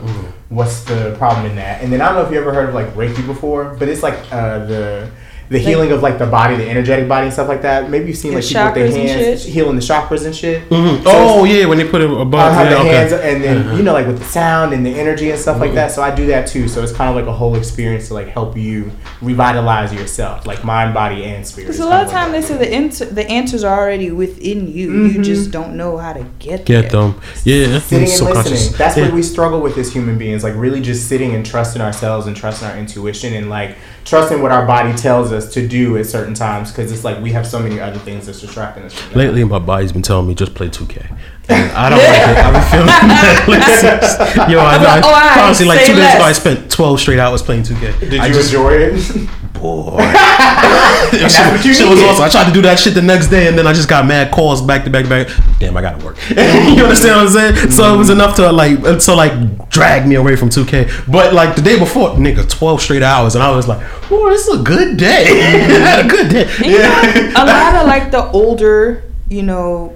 what's 0.49 0.85
the 0.85 1.17
problem 1.19 1.45
in 1.47 1.57
that? 1.57 1.83
And 1.83 1.93
then 1.93 2.01
I 2.01 2.07
don't 2.07 2.15
know 2.15 2.23
if 2.25 2.31
you 2.33 2.39
ever 2.41 2.55
heard 2.55 2.69
of 2.69 2.75
like 2.77 2.87
Reiki 2.95 3.27
before, 3.27 3.75
but 3.81 3.89
it's 3.89 4.05
like 4.05 4.15
uh, 4.33 4.65
the 4.67 5.11
the 5.49 5.59
healing 5.59 5.93
of 5.93 6.03
like 6.03 6.19
the 6.19 6.27
body, 6.27 6.57
the 6.57 6.69
energetic 6.69 7.09
body 7.09 7.27
and 7.27 7.33
stuff 7.33 7.49
like 7.49 7.63
that. 7.63 7.89
Maybe 7.91 8.09
you've 8.09 8.17
seen 8.17 8.33
The 8.33 8.39
like 8.39 8.47
people 8.47 8.65
with 8.65 8.95
their 8.95 9.09
hands 9.09 9.45
healing 9.45 9.77
the 9.77 9.83
chakras 9.83 10.27
and 10.27 10.35
shit. 10.35 10.69
Mhm. 10.69 11.03
So 11.03 11.11
Oh 11.11 11.45
yeah, 11.45 11.67
when 11.67 11.79
they 11.79 11.89
put 11.89 12.03
it 12.03 12.11
above. 12.11 12.35
I 12.35 12.53
have 12.53 12.71
yeah, 12.71 12.75
the 12.75 12.81
okay. 12.81 12.89
hands 12.89 13.13
and 13.13 13.45
then 13.45 13.59
uh-huh. 13.59 13.77
you 13.77 13.83
know 13.83 13.93
like 13.93 14.07
with 14.07 14.19
the 14.19 14.25
sound 14.25 14.73
and 14.73 14.85
the 14.85 14.91
energy 14.91 15.31
and 15.31 15.39
stuff 15.39 15.59
like 15.59 15.69
mm-hmm. 15.69 15.77
that. 15.77 15.93
So 15.93 16.03
I 16.03 16.15
do 16.15 16.27
that 16.27 16.49
too. 16.49 16.69
So 16.69 16.83
it's 16.83 16.93
kind 16.93 17.09
of 17.09 17.17
like 17.17 17.27
a 17.27 17.37
whole 17.37 17.55
experience 17.55 18.09
to 18.09 18.15
like 18.15 18.29
help 18.29 18.57
you 18.57 18.91
revitalize 19.23 19.93
yourself, 19.93 20.47
like 20.47 20.65
mind, 20.65 20.93
body, 20.93 21.25
and 21.25 21.47
spirit. 21.47 21.67
Because 21.67 21.81
a 21.81 21.87
lot 21.87 22.05
of 22.05 22.11
kinda 22.11 22.25
time 22.25 22.33
like 22.33 22.43
they 22.43 22.49
say 22.49 22.59
the 22.59 22.73
answer, 22.73 23.05
the 23.07 23.27
answers 23.29 23.65
are 23.65 23.79
already 23.79 24.11
within 24.11 24.69
you. 24.69 24.93
You 24.93 25.11
mm-hmm. 25.11 25.23
just 25.23 25.51
don't 25.51 25.77
know 25.77 25.97
how 25.97 26.13
to 26.13 26.25
get 26.39 26.67
Get 26.67 26.91
there. 26.91 27.03
them. 27.03 27.21
Yeah. 27.45 27.79
sitting 27.79 28.05
and 28.05 28.09
so 28.09 28.25
listening. 28.25 28.35
conscious. 28.35 28.69
That's 28.77 28.97
yeah. 28.97 29.05
what 29.05 29.15
we 29.15 29.23
struggle 29.23 29.61
with 29.61 29.79
as 29.79 29.93
human 29.93 30.19
beings. 30.19 30.45
Like 30.45 30.55
really 30.57 30.81
just 30.81 31.09
sitting 31.09 31.35
and 31.35 31.45
trusting 31.45 31.81
ourselves 31.81 32.27
and 32.27 32.37
trusting 32.37 32.69
our 32.69 32.77
intuition 32.77 33.35
and 33.35 33.49
like 33.49 33.77
trusting 34.09 34.41
what 34.41 34.51
our 34.51 34.67
body 34.67 34.97
tells 34.97 35.33
us 35.33 35.53
to 35.53 35.69
do 35.69 35.99
at 35.99 36.07
certain 36.07 36.33
times 36.33 36.71
because 36.73 36.91
it's 36.91 37.05
like 37.05 37.23
we 37.23 37.31
have 37.31 37.47
so 37.47 37.59
many 37.61 37.79
other 37.79 37.99
things 37.99 38.27
that's 38.27 38.41
distracting 38.41 38.85
us. 38.85 38.95
From 38.95 39.13
that. 39.13 39.19
Lately, 39.19 39.45
my 39.45 39.59
body's 39.59 39.93
been 39.93 40.03
telling 40.03 40.27
me 40.27 40.35
just 40.35 40.55
play 40.55 40.69
2K. 40.69 41.19
And 41.51 41.71
I 41.73 41.91
don't 41.91 41.99
like 41.99 42.09
it. 42.09 42.39
I've 42.39 42.53
been 42.55 42.71
feeling 42.71 43.61
that. 43.61 44.51
Yo, 44.51 44.59
I, 44.59 44.77
I'm 44.77 44.83
I, 44.83 45.01
oh, 45.05 45.45
honestly, 45.45 45.67
like 45.67 45.81
two 45.81 45.95
days 45.95 46.15
ago, 46.15 46.25
I 46.25 46.33
spent 46.33 46.71
12 46.71 47.01
straight 47.01 47.19
hours 47.19 47.43
playing 47.43 47.65
2K. 47.65 48.01
Did 48.01 48.21
I 48.21 48.27
you 48.27 48.35
just, 48.35 48.53
enjoy 48.53 48.73
it? 48.73 49.29
Boy. 49.61 49.97
that's 49.97 51.37
shit, 51.37 51.47
what 51.47 51.65
you 51.65 51.75
shit 51.75 51.89
was 51.89 52.01
awesome. 52.03 52.25
I 52.25 52.29
tried 52.29 52.47
to 52.47 52.53
do 52.53 52.63
that 52.63 52.79
shit 52.79 52.95
the 52.95 53.03
next 53.03 53.29
day, 53.29 53.49
and 53.49 53.59
then 53.59 53.67
I 53.67 53.73
just 53.73 53.89
got 53.89 54.07
mad 54.07 54.33
calls 54.33 54.63
back 54.63 54.85
to 54.85 54.91
back 54.91 55.05
to 55.05 55.09
back. 55.09 55.29
Damn, 55.59 55.77
I 55.77 55.83
gotta 55.83 56.05
work. 56.05 56.17
you 56.29 56.37
understand 56.37 57.17
what 57.17 57.27
I'm 57.27 57.55
saying? 57.55 57.71
So 57.71 57.95
it 57.95 57.97
was 57.97 58.11
enough 58.11 58.37
to 58.37 58.53
like, 58.53 58.81
to 58.81 59.15
like 59.15 59.69
drag 59.71 60.07
me 60.07 60.17
away 60.17 60.37
from 60.37 60.49
2K. 60.49 61.11
But 61.11 61.35
like 61.35 61.57
the 61.57 61.63
day 61.63 61.79
before, 61.79 62.11
nigga, 62.11 62.49
12 62.49 62.81
straight 62.81 63.03
hours, 63.03 63.35
and 63.35 63.43
I 63.43 63.55
was 63.55 63.69
like, 63.69 63.81
oh, 64.11 64.31
this 64.31 64.47
is 64.47 64.61
a 64.61 64.63
good 64.63 64.97
day. 64.97 65.25
I 65.27 65.79
had 65.79 66.07
a 66.07 66.09
good 66.09 66.31
day. 66.31 66.45
And 66.59 66.67
you 66.67 66.79
know, 66.79 67.43
a 67.43 67.45
lot 67.45 67.75
of 67.75 67.87
like 67.87 68.11
the 68.11 68.29
older, 68.31 69.05
you 69.29 69.43
know, 69.43 69.95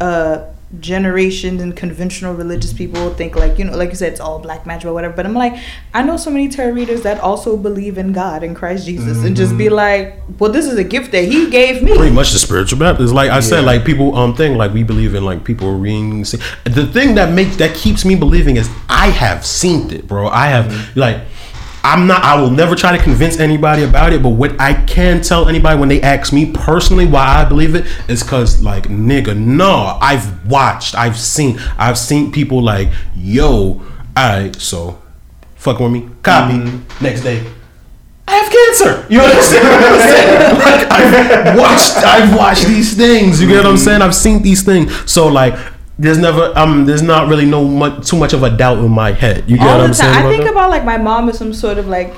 uh 0.00 0.47
generations 0.80 1.62
and 1.62 1.74
conventional 1.74 2.34
religious 2.34 2.74
people 2.74 3.12
think 3.14 3.34
like 3.34 3.58
you 3.58 3.64
know 3.64 3.74
like 3.74 3.88
you 3.88 3.94
said 3.94 4.12
it's 4.12 4.20
all 4.20 4.38
black 4.38 4.66
magic 4.66 4.86
or 4.86 4.92
whatever 4.92 5.14
but 5.14 5.24
i'm 5.24 5.32
like 5.32 5.54
i 5.94 6.02
know 6.02 6.16
so 6.18 6.30
many 6.30 6.46
tarot 6.46 6.72
readers 6.72 7.02
that 7.02 7.18
also 7.20 7.56
believe 7.56 7.96
in 7.96 8.12
god 8.12 8.42
and 8.42 8.54
christ 8.54 8.84
jesus 8.84 9.24
and 9.24 9.34
just 9.34 9.56
be 9.56 9.70
like 9.70 10.14
well 10.38 10.52
this 10.52 10.66
is 10.66 10.76
a 10.76 10.84
gift 10.84 11.10
that 11.10 11.24
he 11.24 11.48
gave 11.48 11.82
me 11.82 11.96
pretty 11.96 12.14
much 12.14 12.32
the 12.32 12.38
spiritual 12.38 12.78
Baptist. 12.78 13.14
Like 13.14 13.30
I 13.30 13.40
said, 13.40 13.64
like 13.64 13.84
people 13.84 14.14
um 14.14 14.34
thing 14.34 14.56
like 14.58 14.72
we 14.74 14.82
believe 14.82 15.14
in 15.14 15.24
like 15.24 15.42
people 15.42 15.72
reading. 15.78 16.20
The 16.64 16.86
thing 16.92 17.14
that 17.14 17.32
makes 17.32 17.56
that 17.56 17.74
keeps 17.74 18.04
me 18.04 18.14
believing 18.14 18.56
is 18.56 18.68
I 18.90 19.06
have 19.08 19.44
seen 19.46 19.90
it, 19.90 20.06
bro. 20.06 20.28
I 20.28 20.48
have 20.48 20.66
Mm-hmm. 20.66 21.00
like. 21.00 21.20
I'm 21.88 22.06
not. 22.06 22.22
I 22.22 22.38
will 22.38 22.50
never 22.50 22.74
try 22.74 22.94
to 22.94 23.02
convince 23.02 23.40
anybody 23.40 23.82
about 23.82 24.12
it. 24.12 24.22
But 24.22 24.30
what 24.30 24.60
I 24.60 24.74
can 24.74 25.22
tell 25.22 25.48
anybody 25.48 25.80
when 25.80 25.88
they 25.88 26.02
ask 26.02 26.34
me 26.34 26.52
personally 26.52 27.06
why 27.06 27.26
I 27.26 27.46
believe 27.46 27.74
it 27.74 27.86
is 28.08 28.22
because, 28.22 28.62
like, 28.62 28.84
nigga, 28.88 29.34
no, 29.34 29.96
I've 29.98 30.46
watched, 30.46 30.94
I've 30.94 31.18
seen, 31.18 31.58
I've 31.78 31.96
seen 31.96 32.30
people 32.30 32.62
like, 32.62 32.90
yo, 33.16 33.80
alright, 34.18 34.54
so, 34.56 35.00
fuck 35.56 35.80
with 35.80 35.90
me, 35.90 36.10
copy. 36.22 36.58
Mm-hmm. 36.58 37.04
Next 37.04 37.22
day, 37.22 37.42
I 38.26 38.32
have 38.36 38.52
cancer. 38.52 39.06
You 39.08 39.20
understand 39.20 39.68
what 39.68 39.82
I'm 39.82 40.00
saying? 40.00 40.58
Like 40.58 40.90
I've 40.90 41.58
watched, 41.58 41.96
I've 42.04 42.36
watched 42.36 42.66
these 42.66 42.94
things. 42.94 43.40
You 43.40 43.48
get 43.48 43.64
what 43.64 43.66
I'm 43.66 43.78
saying? 43.78 44.02
I've 44.02 44.14
seen 44.14 44.42
these 44.42 44.62
things. 44.62 45.10
So 45.10 45.28
like, 45.28 45.54
there's 45.98 46.18
never, 46.18 46.52
um, 46.56 46.84
there's 46.84 47.02
not 47.02 47.28
really 47.28 47.46
no 47.46 47.64
much, 47.64 48.08
too 48.08 48.16
much 48.16 48.32
of 48.32 48.42
a 48.42 48.56
doubt 48.56 48.78
in 48.78 48.90
my 48.90 49.12
head. 49.12 49.48
You 49.50 49.56
get 49.56 49.66
all 49.66 49.78
what 49.78 49.86
I'm 49.86 49.94
saying? 49.94 50.14
i 50.14 50.28
think 50.28 50.44
that? 50.44 50.52
about 50.52 50.70
like 50.70 50.84
my 50.84 50.96
mom 50.96 51.28
is 51.28 51.36
some 51.38 51.52
sort 51.52 51.78
of 51.78 51.88
like 51.88 52.14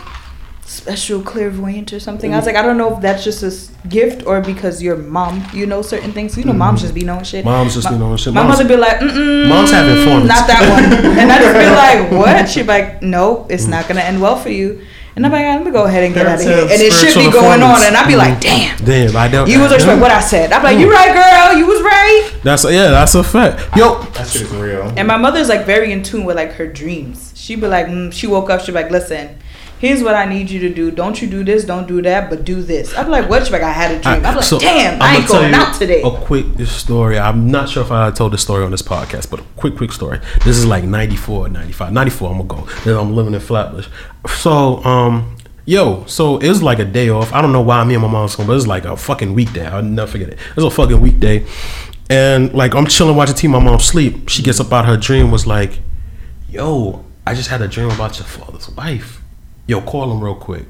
special 0.70 1.20
clairvoyant 1.20 1.92
or 1.92 1.98
something. 1.98 2.32
I 2.32 2.36
was 2.36 2.46
like, 2.46 2.54
I 2.54 2.62
don't 2.62 2.78
know 2.78 2.94
if 2.94 3.02
that's 3.02 3.24
just 3.24 3.42
a 3.42 3.88
gift 3.88 4.24
or 4.24 4.40
because 4.40 4.80
your 4.80 4.96
mom, 4.96 5.44
you 5.52 5.66
know 5.66 5.82
certain 5.82 6.12
things. 6.12 6.36
You 6.38 6.44
know, 6.44 6.52
moms 6.52 6.82
just 6.82 6.94
be 6.94 7.02
knowing 7.02 7.24
shit. 7.24 7.44
Moms 7.44 7.74
just 7.74 7.90
be 7.90 7.98
knowing 7.98 8.16
shit. 8.18 8.32
My 8.32 8.46
mother 8.46 8.66
be 8.66 8.76
like, 8.76 8.98
Mm-mm, 8.98 9.48
Moms 9.48 9.72
have 9.72 9.88
informants. 9.88 10.28
Not 10.28 10.46
that 10.46 10.60
one. 11.04 11.18
and 11.18 11.32
I 11.32 11.38
just 11.38 11.58
be 11.58 11.70
like, 11.74 12.10
what? 12.26 12.48
She 12.48 12.62
be 12.62 12.68
like, 12.68 13.02
no, 13.02 13.46
it's 13.50 13.66
not 13.66 13.88
gonna 13.88 14.00
end 14.02 14.20
well 14.20 14.36
for 14.36 14.50
you. 14.50 14.86
And 15.16 15.26
I'm 15.26 15.32
like, 15.32 15.42
let 15.42 15.64
me 15.64 15.70
go 15.72 15.84
ahead 15.84 16.04
and 16.04 16.14
get 16.14 16.26
out 16.26 16.38
of 16.38 16.44
here. 16.46 16.62
And 16.62 16.70
it 16.80 16.92
should 16.92 17.14
be 17.18 17.30
going 17.30 17.62
on. 17.62 17.82
And 17.82 17.96
I'd 17.96 18.06
be 18.06 18.16
like, 18.16 18.34
Mhm. 18.34 18.40
damn. 18.40 18.76
Damn, 18.84 19.16
I 19.16 19.28
don't. 19.28 19.48
You 19.48 19.60
was 19.60 19.72
respect 19.72 20.00
what 20.00 20.10
I 20.10 20.20
said. 20.20 20.52
I'm 20.52 20.62
like, 20.62 20.78
you 20.78 20.90
right, 20.90 21.12
girl. 21.12 21.58
You 21.58 21.66
was 21.66 21.82
right. 21.82 22.30
That's 22.44 22.64
yeah, 22.64 22.88
that's 22.90 23.14
a 23.14 23.22
fact. 23.24 23.76
Yo, 23.76 24.02
That 24.14 24.28
shit 24.28 24.42
is 24.42 24.50
real. 24.52 24.92
And 24.96 25.06
my 25.08 25.16
mother's 25.16 25.48
like 25.48 25.66
very 25.66 25.92
in 25.92 26.02
tune 26.02 26.24
with 26.24 26.36
like 26.36 26.52
her 26.54 26.66
dreams. 26.66 27.32
She'd 27.34 27.60
be 27.60 27.66
like, 27.66 27.86
mm, 27.86 28.12
she 28.12 28.26
woke 28.28 28.50
up, 28.50 28.60
she'd 28.60 28.72
be 28.72 28.82
like, 28.82 28.90
listen, 28.90 29.36
here's 29.80 30.02
what 30.02 30.14
I 30.14 30.26
need 30.26 30.50
you 30.50 30.60
to 30.60 30.72
do. 30.72 30.90
Don't 30.90 31.20
you 31.20 31.28
do 31.28 31.42
this, 31.42 31.64
don't 31.64 31.88
do 31.88 32.02
that, 32.02 32.28
but 32.28 32.44
do 32.44 32.62
this. 32.62 32.96
I'm 32.96 33.08
like, 33.08 33.28
what? 33.28 33.50
Like, 33.50 33.62
I 33.62 33.72
had 33.72 33.90
a 33.90 34.00
dream. 34.00 34.24
I'm 34.24 34.36
like, 34.36 34.44
so 34.44 34.58
damn, 34.58 35.00
I 35.02 35.06
I'ma 35.06 35.18
ain't 35.18 35.28
going 35.28 35.54
out 35.54 35.74
today. 35.74 36.02
A 36.02 36.10
quick 36.10 36.46
story. 36.66 37.18
I'm 37.18 37.50
not 37.50 37.68
sure 37.70 37.82
if 37.82 37.90
I 37.90 38.10
told 38.10 38.32
this 38.34 38.42
story 38.42 38.62
on 38.62 38.70
this 38.70 38.82
podcast, 38.82 39.30
but 39.30 39.40
a 39.40 39.42
quick, 39.56 39.76
quick 39.76 39.90
story. 39.90 40.20
This 40.44 40.58
is 40.58 40.66
like 40.66 40.84
94, 40.84 41.48
95. 41.48 41.92
94, 41.92 42.30
I'm 42.30 42.46
gonna 42.46 42.62
go. 42.62 42.72
Then 42.84 42.96
I'm 42.96 43.16
living 43.16 43.34
in 43.34 43.40
Flatbush. 43.40 43.88
So, 44.28 44.84
um, 44.84 45.36
yo, 45.64 46.04
so 46.04 46.36
it 46.36 46.48
was 46.48 46.62
like 46.62 46.78
a 46.78 46.84
day 46.84 47.08
off. 47.08 47.32
I 47.32 47.40
don't 47.40 47.52
know 47.52 47.62
why 47.62 47.82
me 47.84 47.94
and 47.94 48.02
my 48.02 48.08
mom's 48.08 48.34
home, 48.34 48.46
but 48.46 48.52
it 48.52 48.56
was 48.56 48.66
like 48.66 48.84
a 48.84 48.96
fucking 48.96 49.32
weekday. 49.32 49.66
I'll 49.66 49.82
never 49.82 50.10
forget 50.10 50.28
it. 50.28 50.34
It 50.34 50.56
was 50.56 50.66
a 50.66 50.70
fucking 50.70 51.00
weekday. 51.00 51.46
And 52.10 52.52
like 52.52 52.74
I'm 52.74 52.86
chilling 52.86 53.16
watching 53.16 53.36
TV, 53.36 53.50
my 53.50 53.60
mom 53.60 53.80
sleep. 53.80 54.28
She 54.28 54.42
gets 54.42 54.60
up 54.60 54.72
out 54.72 54.84
her 54.84 54.96
dream, 54.98 55.30
was 55.30 55.46
like, 55.46 55.78
Yo, 56.50 57.04
I 57.26 57.34
just 57.34 57.48
had 57.48 57.62
a 57.62 57.68
dream 57.68 57.88
about 57.90 58.18
your 58.18 58.26
father's 58.26 58.68
wife. 58.70 59.19
Yo, 59.66 59.80
call 59.80 60.10
him 60.12 60.22
real 60.22 60.34
quick. 60.34 60.66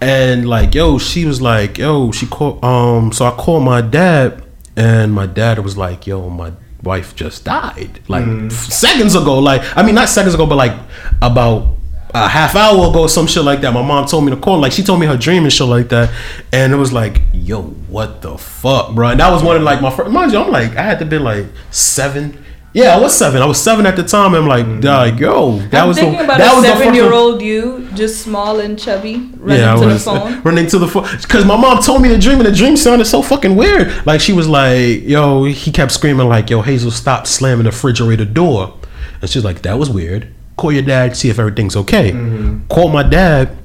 And 0.00 0.48
like, 0.48 0.74
yo, 0.74 0.98
she 0.98 1.24
was 1.24 1.40
like, 1.40 1.78
yo, 1.78 2.10
she 2.10 2.26
called. 2.26 2.64
Um, 2.64 3.12
so 3.12 3.24
I 3.24 3.30
called 3.30 3.62
my 3.62 3.80
dad, 3.80 4.42
and 4.76 5.12
my 5.12 5.26
dad 5.26 5.58
was 5.60 5.76
like, 5.76 6.06
yo, 6.06 6.28
my 6.28 6.52
wife 6.82 7.14
just 7.14 7.44
died, 7.44 8.00
like 8.08 8.26
f- 8.26 8.52
seconds 8.52 9.14
ago. 9.14 9.38
Like, 9.38 9.62
I 9.76 9.84
mean, 9.84 9.94
not 9.94 10.08
seconds 10.08 10.34
ago, 10.34 10.46
but 10.46 10.56
like 10.56 10.72
about 11.20 11.76
a 12.14 12.28
half 12.28 12.56
hour 12.56 12.90
ago, 12.90 13.06
some 13.06 13.26
shit 13.28 13.44
like 13.44 13.60
that. 13.60 13.72
My 13.72 13.82
mom 13.82 14.06
told 14.06 14.24
me 14.24 14.30
to 14.30 14.36
call. 14.36 14.58
Like, 14.58 14.72
she 14.72 14.82
told 14.82 14.98
me 14.98 15.06
her 15.06 15.16
dream 15.16 15.44
and 15.44 15.52
shit 15.52 15.68
like 15.68 15.88
that, 15.90 16.10
and 16.52 16.72
it 16.72 16.76
was 16.76 16.92
like, 16.92 17.20
yo, 17.32 17.62
what 17.62 18.22
the 18.22 18.36
fuck, 18.36 18.94
bro? 18.94 19.10
And 19.10 19.20
that 19.20 19.30
was 19.30 19.44
one 19.44 19.56
of 19.56 19.62
like 19.62 19.80
my 19.80 19.90
first. 19.90 20.10
Mind 20.10 20.32
you, 20.32 20.38
I'm 20.40 20.50
like, 20.50 20.76
I 20.76 20.82
had 20.82 20.98
to 20.98 21.04
be 21.04 21.18
like 21.18 21.46
seven. 21.70 22.44
Yeah, 22.74 22.96
I 22.96 23.00
was 23.00 23.16
seven. 23.16 23.42
I 23.42 23.46
was 23.46 23.60
seven 23.62 23.84
at 23.84 23.96
the 23.96 24.02
time. 24.02 24.34
I'm 24.34 24.46
like, 24.46 24.64
mm-hmm. 24.64 24.82
like, 24.82 25.20
yo, 25.20 25.58
that 25.58 25.82
I'm 25.82 25.88
was 25.88 25.98
thinking 25.98 26.16
the 26.16 26.24
about 26.24 26.38
that 26.38 26.52
a 26.52 26.56
was 26.56 26.64
the 26.64 26.70
fucking- 26.70 26.84
seven-year-old 26.84 27.42
you, 27.42 27.88
just 27.94 28.22
small 28.22 28.60
and 28.60 28.78
chubby, 28.78 29.16
running 29.36 29.62
I 29.64 29.76
to 29.76 29.86
the 29.86 29.98
phone. 29.98 30.42
Running 30.42 30.66
to 30.68 30.78
the 30.78 30.88
phone. 30.88 31.06
Because 31.20 31.44
my 31.44 31.56
mom 31.56 31.82
told 31.82 32.00
me 32.00 32.08
the 32.08 32.18
dream, 32.18 32.38
and 32.38 32.46
the 32.46 32.52
dream 32.52 32.76
sounded 32.78 33.04
so 33.04 33.20
fucking 33.20 33.56
weird. 33.56 34.06
Like, 34.06 34.22
she 34.22 34.32
was 34.32 34.48
like, 34.48 35.02
yo, 35.02 35.44
he 35.44 35.70
kept 35.70 35.92
screaming, 35.92 36.28
like, 36.28 36.48
yo, 36.48 36.62
Hazel, 36.62 36.90
stop 36.90 37.26
slamming 37.26 37.64
the 37.64 37.70
refrigerator 37.70 38.24
door. 38.24 38.74
And 39.20 39.28
she's 39.28 39.44
like, 39.44 39.62
that 39.62 39.78
was 39.78 39.90
weird. 39.90 40.32
Call 40.56 40.72
your 40.72 40.82
dad, 40.82 41.14
see 41.16 41.28
if 41.28 41.38
everything's 41.38 41.76
okay. 41.76 42.12
Mm-hmm. 42.12 42.68
Call 42.68 42.88
my 42.88 43.02
dad. 43.02 43.56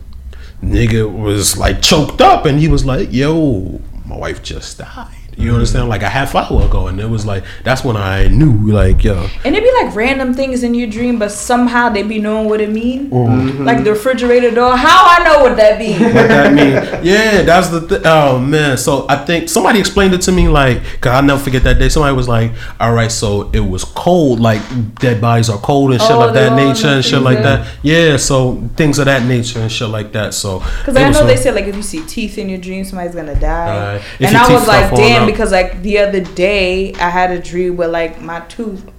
Nigga 0.61 1.09
was 1.11 1.57
like 1.57 1.81
choked 1.81 2.19
up, 2.19 2.45
and 2.45 2.59
he 2.59 2.67
was 2.67 2.83
like, 2.83 3.09
yo, 3.13 3.79
my 4.05 4.17
wife 4.17 4.41
just 4.43 4.79
died. 4.79 5.13
You 5.37 5.53
understand? 5.53 5.87
Like 5.87 6.01
a 6.01 6.09
half 6.09 6.33
hour 6.33 6.65
ago, 6.65 6.87
and 6.87 6.99
it 6.99 7.09
was 7.09 7.25
like 7.25 7.43
that's 7.63 7.83
when 7.83 7.95
I 7.95 8.27
knew, 8.27 8.71
like, 8.71 9.03
yo, 9.03 9.27
And 9.45 9.55
it'd 9.55 9.63
be 9.63 9.83
like 9.83 9.95
random 9.95 10.33
things 10.33 10.63
in 10.63 10.73
your 10.73 10.87
dream, 10.89 11.19
but 11.19 11.29
somehow 11.31 11.89
they 11.89 12.01
be 12.03 12.19
knowing 12.19 12.49
what 12.49 12.59
it 12.59 12.69
mean. 12.69 13.11
Mm-hmm. 13.11 13.63
Like 13.63 13.83
the 13.83 13.91
refrigerator 13.91 14.49
door. 14.51 14.75
How 14.75 15.05
I 15.19 15.23
know 15.23 15.43
what 15.43 15.55
that 15.57 15.77
mean? 15.79 16.01
what 16.01 16.13
that 16.27 16.53
mean? 16.53 17.05
Yeah, 17.05 17.43
that's 17.43 17.69
the 17.69 17.87
th- 17.87 18.01
oh 18.05 18.39
man. 18.39 18.77
So 18.77 19.05
I 19.07 19.17
think 19.25 19.47
somebody 19.49 19.79
explained 19.79 20.13
it 20.15 20.21
to 20.21 20.31
me 20.31 20.47
like, 20.47 20.81
cause 21.01 21.11
I'll 21.13 21.21
never 21.23 21.39
forget 21.41 21.63
that 21.63 21.77
day. 21.77 21.89
Somebody 21.89 22.15
was 22.15 22.27
like, 22.27 22.51
"All 22.79 22.93
right, 22.93 23.11
so 23.11 23.51
it 23.51 23.59
was 23.59 23.83
cold, 23.83 24.39
like 24.39 24.61
dead 24.95 25.21
bodies 25.21 25.49
are 25.49 25.59
cold 25.59 25.91
and 25.91 26.01
shit 26.01 26.11
Oh, 26.11 26.19
like 26.19 26.33
that 26.33 26.55
nature 26.55 26.87
and 26.87 27.05
shit 27.05 27.21
like 27.21 27.43
that- 27.43 27.63
that." 27.63 27.75
Yeah, 27.83 28.17
so 28.17 28.67
things 28.75 28.97
of 28.99 29.05
that 29.05 29.23
nature 29.27 29.59
and 29.59 29.71
shit 29.71 29.89
like 29.89 30.11
that. 30.13 30.33
So 30.33 30.59
Because 30.79 30.95
I 30.95 31.09
know 31.11 31.23
a- 31.23 31.27
they 31.27 31.37
said 31.37 31.53
like 31.53 31.65
if 31.65 31.75
you 31.75 31.83
see 31.83 32.03
teeth 32.05 32.37
in 32.39 32.49
your 32.49 32.57
dream, 32.59 32.83
somebody's 32.83 33.13
gonna 33.15 33.39
die. 33.39 33.67
Uh, 33.97 34.01
and 34.19 34.35
I 34.35 34.51
was 34.51 34.67
like, 34.67 34.89
damn, 34.95 35.23
out. 35.23 35.26
Because 35.27 35.51
like 35.51 35.81
the 35.83 35.99
other 35.99 36.21
day 36.21 36.93
I 36.95 37.09
had 37.09 37.31
a 37.31 37.39
dream 37.39 37.77
where 37.77 37.87
like 37.87 38.19
my 38.21 38.39
tooth 38.41 38.89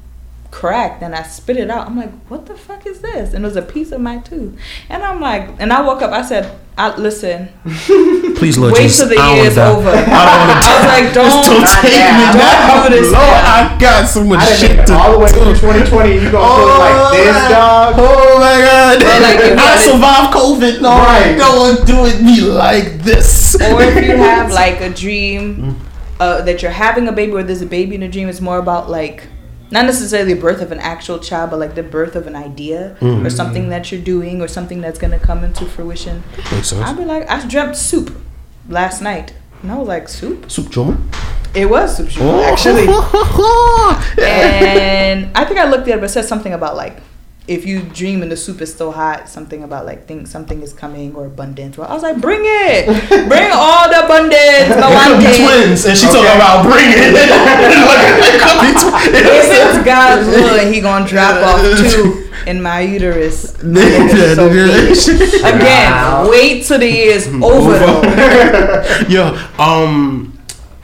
cracked 0.51 1.03
and 1.03 1.15
I 1.15 1.23
spit 1.25 1.57
it 1.59 1.71
out. 1.71 1.87
I'm 1.87 1.97
like, 1.97 2.11
what 2.31 2.47
the 2.47 2.57
fuck 2.57 2.87
is 2.87 3.01
this? 3.01 3.35
And 3.35 3.45
it 3.45 3.47
was 3.49 3.57
a 3.57 3.63
piece 3.63 3.93
of 3.93 4.01
my 4.01 4.19
tooth. 4.19 4.59
And 4.89 5.03
I'm 5.03 5.21
like, 5.21 5.49
and 5.59 5.73
I 5.73 5.83
woke 5.83 6.01
up. 6.01 6.11
I 6.13 6.23
said, 6.23 6.59
I 6.79 6.97
listen. 6.97 7.49
please, 8.39 8.57
Lord 8.57 8.73
Wait 8.73 8.83
Jesus, 8.85 9.01
till 9.01 9.09
the 9.11 9.17
I 9.21 9.27
don't 9.29 9.37
year's 9.45 9.57
wanna 9.59 9.69
die. 9.69 9.77
over. 9.77 9.91
I 10.09 10.25
don't 10.25 10.41
want 10.49 10.63
to. 10.65 10.69
I 10.69 10.75
was 10.79 10.87
like, 10.89 11.09
don't, 11.13 11.45
Don't 11.45 11.69
take 11.83 12.01
me 12.17 12.25
don't 12.33 12.81
do 12.89 12.97
this. 12.97 13.13
Lord, 13.13 13.29
now. 13.29 13.55
I 13.77 13.79
got 13.79 14.09
so 14.09 14.25
much 14.25 14.41
I 14.41 14.53
shit 14.57 14.87
to 14.87 14.93
all 14.95 15.13
the 15.13 15.19
way 15.19 15.29
do. 15.29 15.35
through 15.43 15.55
2020. 15.69 16.15
You 16.15 16.31
gonna 16.31 16.49
feel 16.57 16.79
like 16.79 17.13
this, 17.19 17.37
oh, 17.37 17.49
dog? 17.51 17.95
Oh 17.99 18.39
my 18.41 18.57
god! 18.65 18.99
But, 19.05 19.21
like, 19.21 19.41
if 19.53 19.59
I 19.59 19.61
had- 19.61 19.85
survived 19.85 20.33
COVID. 20.35 20.81
No, 20.81 20.89
Right. 20.97 21.37
don't 21.37 21.87
do 21.87 22.07
it 22.07 22.23
me 22.23 22.41
like 22.43 23.03
this. 23.03 23.55
or 23.61 23.83
if 23.83 24.03
you 24.05 24.17
have 24.17 24.51
like 24.53 24.81
a 24.81 24.89
dream 24.91 25.57
mm. 25.75 25.75
Uh, 26.21 26.43
that 26.43 26.63
you're 26.63 26.71
having 26.73 27.07
a 27.09 27.13
baby 27.13 27.33
or 27.33 27.43
there's 27.43 27.63
a 27.63 27.67
baby 27.67 27.95
in 27.95 28.03
a 28.03 28.09
dream, 28.09 28.29
it's 28.29 28.41
more 28.41 28.59
about 28.59 28.89
like 28.91 29.27
not 29.71 29.85
necessarily 29.85 30.33
the 30.35 30.41
birth 30.41 30.63
of 30.63 30.73
an 30.73 30.79
actual 30.81 31.19
child, 31.19 31.51
but 31.51 31.59
like 31.59 31.75
the 31.75 31.83
birth 31.83 32.17
of 32.17 32.27
an 32.27 32.35
idea 32.35 32.97
or 33.03 33.29
something 33.31 33.69
that 33.69 33.93
you're 33.93 34.01
doing 34.01 34.41
or 34.41 34.49
something 34.49 34.81
that's 34.81 34.99
gonna 34.99 35.19
come 35.19 35.45
into 35.45 35.67
fruition. 35.67 36.23
Makes 36.51 36.69
sense. 36.69 36.83
I'd 36.87 36.97
be 36.97 37.05
like, 37.05 37.29
I 37.29 37.47
dreamt 37.47 37.77
soup 37.77 38.17
last 38.69 39.03
night, 39.03 39.35
and 39.63 39.71
I 39.71 39.77
was 39.77 39.87
like, 39.89 40.09
soup? 40.09 40.51
Soup 40.51 40.67
Joma? 40.67 40.97
It 41.55 41.67
was 41.69 41.97
soup, 41.97 42.11
soup 42.11 42.23
Oh. 42.23 42.43
actually. 42.45 42.87
and 44.27 45.31
I 45.37 45.45
think 45.45 45.59
I 45.61 45.69
looked 45.69 45.89
at 45.89 45.97
it, 45.97 46.01
but 46.01 46.05
it 46.05 46.09
said 46.11 46.25
something 46.25 46.53
about 46.53 46.77
like 46.77 46.99
if 47.49 47.65
you 47.65 47.81
dream 47.81 48.23
and 48.23 48.31
the 48.31 48.37
soup 48.37 48.61
is 48.61 48.73
still 48.73 48.93
hot, 48.93 49.29
something 49.29 49.65
about 49.65 49.87
like 49.87 50.07
think 50.07 50.27
something 50.27 50.61
is 50.63 50.73
coming 50.73 51.15
or 51.17 51.27
abundance. 51.27 51.79
Well, 51.79 51.89
I 51.89 51.95
was 51.95 52.03
like, 52.03 52.21
bring 52.21 52.41
it, 52.45 52.87
bring 53.29 53.51
all 53.53 53.89
the 53.89 54.05
abundance. 54.05 54.77
No, 54.79 54.89
It 54.93 55.01
could 55.09 55.19
be 55.19 55.33
twins, 55.43 55.85
and 55.87 55.97
she 55.97 56.07
talking 56.07 56.21
Okay. 56.29 56.37
about 56.37 56.63
bring 56.63 56.89
it. 56.93 57.13
Look, 57.17 58.01
it 58.29 58.41
could 58.41 59.13
be 59.13 59.19
If 59.19 59.49
it's 59.51 59.85
God's 59.85 60.27
will, 60.33 60.61
and 60.61 60.75
he 60.75 60.81
gonna 60.81 61.07
drop 61.09 61.43
off 61.43 61.63
two 61.93 62.29
in 62.47 62.61
my 62.63 62.81
uterus. 62.81 63.57
So 63.59 64.49
be 64.49 64.59
it. 64.61 65.41
Again, 65.43 66.29
wait 66.31 66.65
till 66.65 66.79
the 66.79 66.87
year's 66.91 67.27
over. 67.29 67.79
though. 67.79 68.03
Yeah. 69.09 69.51
Um. 69.59 70.38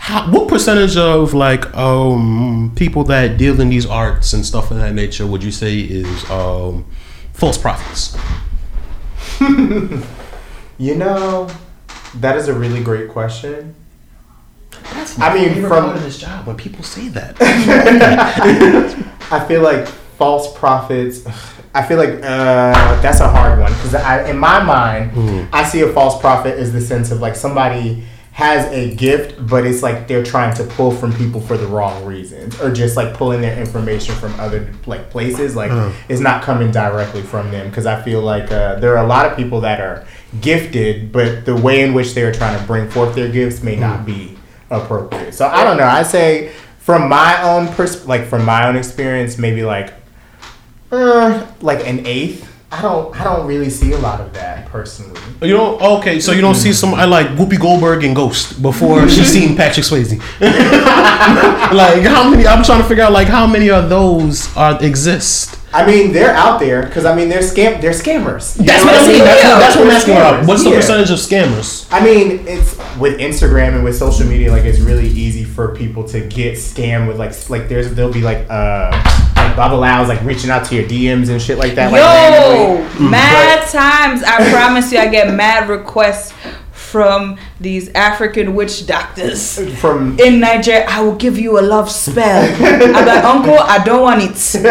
How, 0.05 0.31
what 0.31 0.49
percentage 0.49 0.99
of 0.99 1.33
like 1.33 1.75
um 1.75 2.73
people 2.77 3.05
that 3.05 3.39
deal 3.39 3.59
in 3.59 3.71
these 3.71 3.87
arts 3.87 4.35
and 4.35 4.45
stuff 4.45 4.71
of 4.71 4.77
that 4.77 4.93
nature 4.93 5.27
would 5.27 5.43
you 5.43 5.51
say 5.51 5.79
is 5.79 6.31
um 6.31 6.85
false 7.33 7.57
prophets? 7.57 8.15
You 10.77 10.97
know, 10.97 11.49
that 12.17 12.37
is 12.37 12.49
a 12.49 12.53
really 12.53 12.83
great 12.83 13.09
question. 13.09 13.77
I 15.19 15.33
mean, 15.33 15.67
from 15.69 15.97
this 16.01 16.19
job 16.19 16.49
when 16.49 16.57
people 16.57 16.83
say 16.83 17.07
that. 17.11 17.37
I 19.31 19.45
feel 19.47 19.63
like 19.63 19.87
false 19.87 20.53
prophets. 20.59 21.25
I 21.73 21.87
feel 21.87 21.97
like 21.97 22.15
uh, 22.17 23.01
that's 23.01 23.21
a 23.21 23.29
hard 23.29 23.61
one 23.61 23.73
because 23.73 23.95
in 24.29 24.37
my 24.37 24.63
mind, 24.65 25.49
I 25.53 25.63
see 25.63 25.83
a 25.83 25.93
false 25.93 26.21
prophet 26.21 26.59
as 26.59 26.73
the 26.73 26.81
sense 26.81 27.13
of 27.13 27.21
like 27.21 27.37
somebody 27.37 28.03
has 28.35 28.67
a 28.73 28.93
gift, 28.97 29.47
but 29.47 29.65
it's 29.65 29.81
like 29.81 30.09
they're 30.09 30.25
trying 30.25 30.53
to 30.53 30.65
pull 30.65 30.91
from 30.91 31.13
people 31.15 31.41
for 31.41 31.57
the 31.57 31.69
wrong 31.69 32.05
reasons, 32.05 32.61
or 32.61 32.73
just 32.73 32.97
like 32.97 33.15
pulling 33.15 33.41
their 33.41 33.57
information 33.57 34.13
from 34.17 34.35
other 34.41 34.73
like 34.87 35.09
places. 35.09 35.55
Like 35.55 35.71
it's 36.09 36.21
not 36.21 36.43
coming 36.43 36.73
directly 36.73 37.23
from 37.23 37.53
them 37.53 37.69
because 37.69 37.87
I 37.87 38.03
feel 38.03 38.23
like 38.23 38.51
uh, 38.51 38.75
there 38.81 38.99
are 38.99 39.05
a 39.05 39.07
lot 39.07 39.25
of 39.25 39.37
people 39.37 39.61
that 39.61 39.81
are 39.81 40.05
gifted, 40.41 41.13
but 41.13 41.45
the 41.45 41.55
way 41.55 41.83
in 41.83 41.95
which 41.95 42.15
they 42.15 42.23
are 42.23 42.33
trying 42.33 42.59
to 42.59 42.67
bring 42.67 42.91
forth 42.91 43.15
their 43.15 43.31
gifts 43.31 43.63
may 43.63 43.77
not 43.77 44.05
be 44.05 44.37
appropriate. 44.69 45.33
So 45.33 45.47
I 45.47 45.63
don't 45.63 45.77
know. 45.77 45.85
I 45.85 46.03
say 46.03 46.51
from 46.79 47.09
my 47.09 47.41
own 47.41 47.69
pers- 47.69 48.05
like 48.05 48.27
from 48.27 48.45
my 48.45 48.67
own 48.67 48.75
experience, 48.75 49.39
maybe 49.39 49.63
like 49.63 49.95
uh, 50.91 51.47
like 51.61 51.87
an 51.87 52.05
eighth. 52.05 52.51
I 52.75 52.83
don't 52.83 53.15
I 53.21 53.23
don't 53.25 53.47
really 53.47 53.71
see 53.71 53.93
a 53.93 53.99
lot 53.99 54.21
of 54.21 54.33
that 54.33 54.67
personally. 54.67 55.19
You 55.43 55.53
don't 55.55 55.81
okay, 55.99 56.19
so 56.19 56.33
you 56.33 56.41
don't 56.41 56.57
see 56.57 56.73
some 56.73 56.93
I 56.95 57.05
like 57.05 57.29
Whoopi 57.39 57.59
Goldberg 57.61 58.03
and 58.03 58.17
Ghost 58.17 58.61
before 58.61 59.09
she 59.09 59.23
seen 59.37 59.57
Patrick 59.57 59.87
Swayze. 59.87 60.19
like 60.41 62.03
how 62.03 62.29
many 62.29 62.47
I'm 62.47 62.65
trying 62.65 62.83
to 62.83 62.89
figure 62.89 63.05
out 63.05 63.13
like 63.13 63.29
how 63.29 63.47
many 63.47 63.71
of 63.71 63.89
those 63.89 64.55
are 64.57 64.83
exist. 64.83 65.61
I 65.73 65.85
mean, 65.85 66.13
they're 66.13 66.35
out 66.35 66.61
there 66.61 66.85
because 66.85 67.05
I 67.05 67.15
mean, 67.17 67.29
they're 67.29 67.41
scam, 67.41 67.81
they're 67.81 67.91
scammers. 67.91 68.57
You 68.59 68.65
That's 68.65 68.85
what 68.85 68.95
I 68.95 69.07
mean. 69.09 69.19
That's, 69.19 69.43
Yeah. 69.43 69.53
what, 69.55 69.59
that's 69.61 69.77
what 69.77 69.85
I'm 69.87 69.91
asking 69.91 70.15
about. 70.15 70.47
What's 70.47 70.63
the 70.63 70.71
Yeah. 70.71 70.77
percentage 70.77 71.11
of 71.11 71.19
scammers? 71.19 71.87
I 71.91 72.05
mean, 72.05 72.45
it's 72.47 72.77
with 72.99 73.19
Instagram 73.19 73.75
and 73.75 73.83
with 73.85 73.97
social 73.97 74.27
media, 74.27 74.53
like 74.53 74.65
it's 74.65 74.79
really 74.79 75.09
easy 75.09 75.43
for 75.45 75.75
people 75.75 76.05
to 76.09 76.21
get 76.21 76.55
scammed 76.55 77.09
with 77.09 77.19
like 77.19 77.33
like 77.51 77.69
there's 77.69 77.93
there'll 77.95 78.13
be 78.13 78.21
like 78.23 78.47
uh 78.49 78.91
like 79.57 79.71
Babalawos 79.71 80.09
like 80.09 80.23
reaching 80.23 80.51
out 80.51 80.65
to 80.67 80.75
your 80.75 80.85
DMs 80.85 81.29
and 81.29 81.41
shit 81.41 81.59
like 81.59 81.75
that. 81.75 81.93
like, 81.93 82.01
Yo, 82.01 82.77
randomly. 82.77 83.11
mad 83.11 83.61
mm-hmm. 83.61 83.77
times. 83.77 84.23
I 84.23 84.51
promise 84.53 84.93
you, 84.93 84.99
I 84.99 85.09
get 85.09 85.33
mad 85.35 85.69
requests 85.69 86.33
from 86.73 87.37
these 87.61 87.89
African 87.95 88.55
witch 88.55 88.87
doctors. 88.87 89.59
From 89.81 90.19
In 90.21 90.39
Nigeria, 90.41 90.87
I 90.89 91.03
will 91.03 91.17
give 91.17 91.39
you 91.39 91.59
a 91.59 91.63
love 91.63 91.91
spell. 91.91 92.45
I'm 92.63 93.07
like, 93.07 93.25
Uncle, 93.25 93.59
I 93.59 93.83
don't 93.85 94.03
want 94.03 94.23
it. 94.23 94.31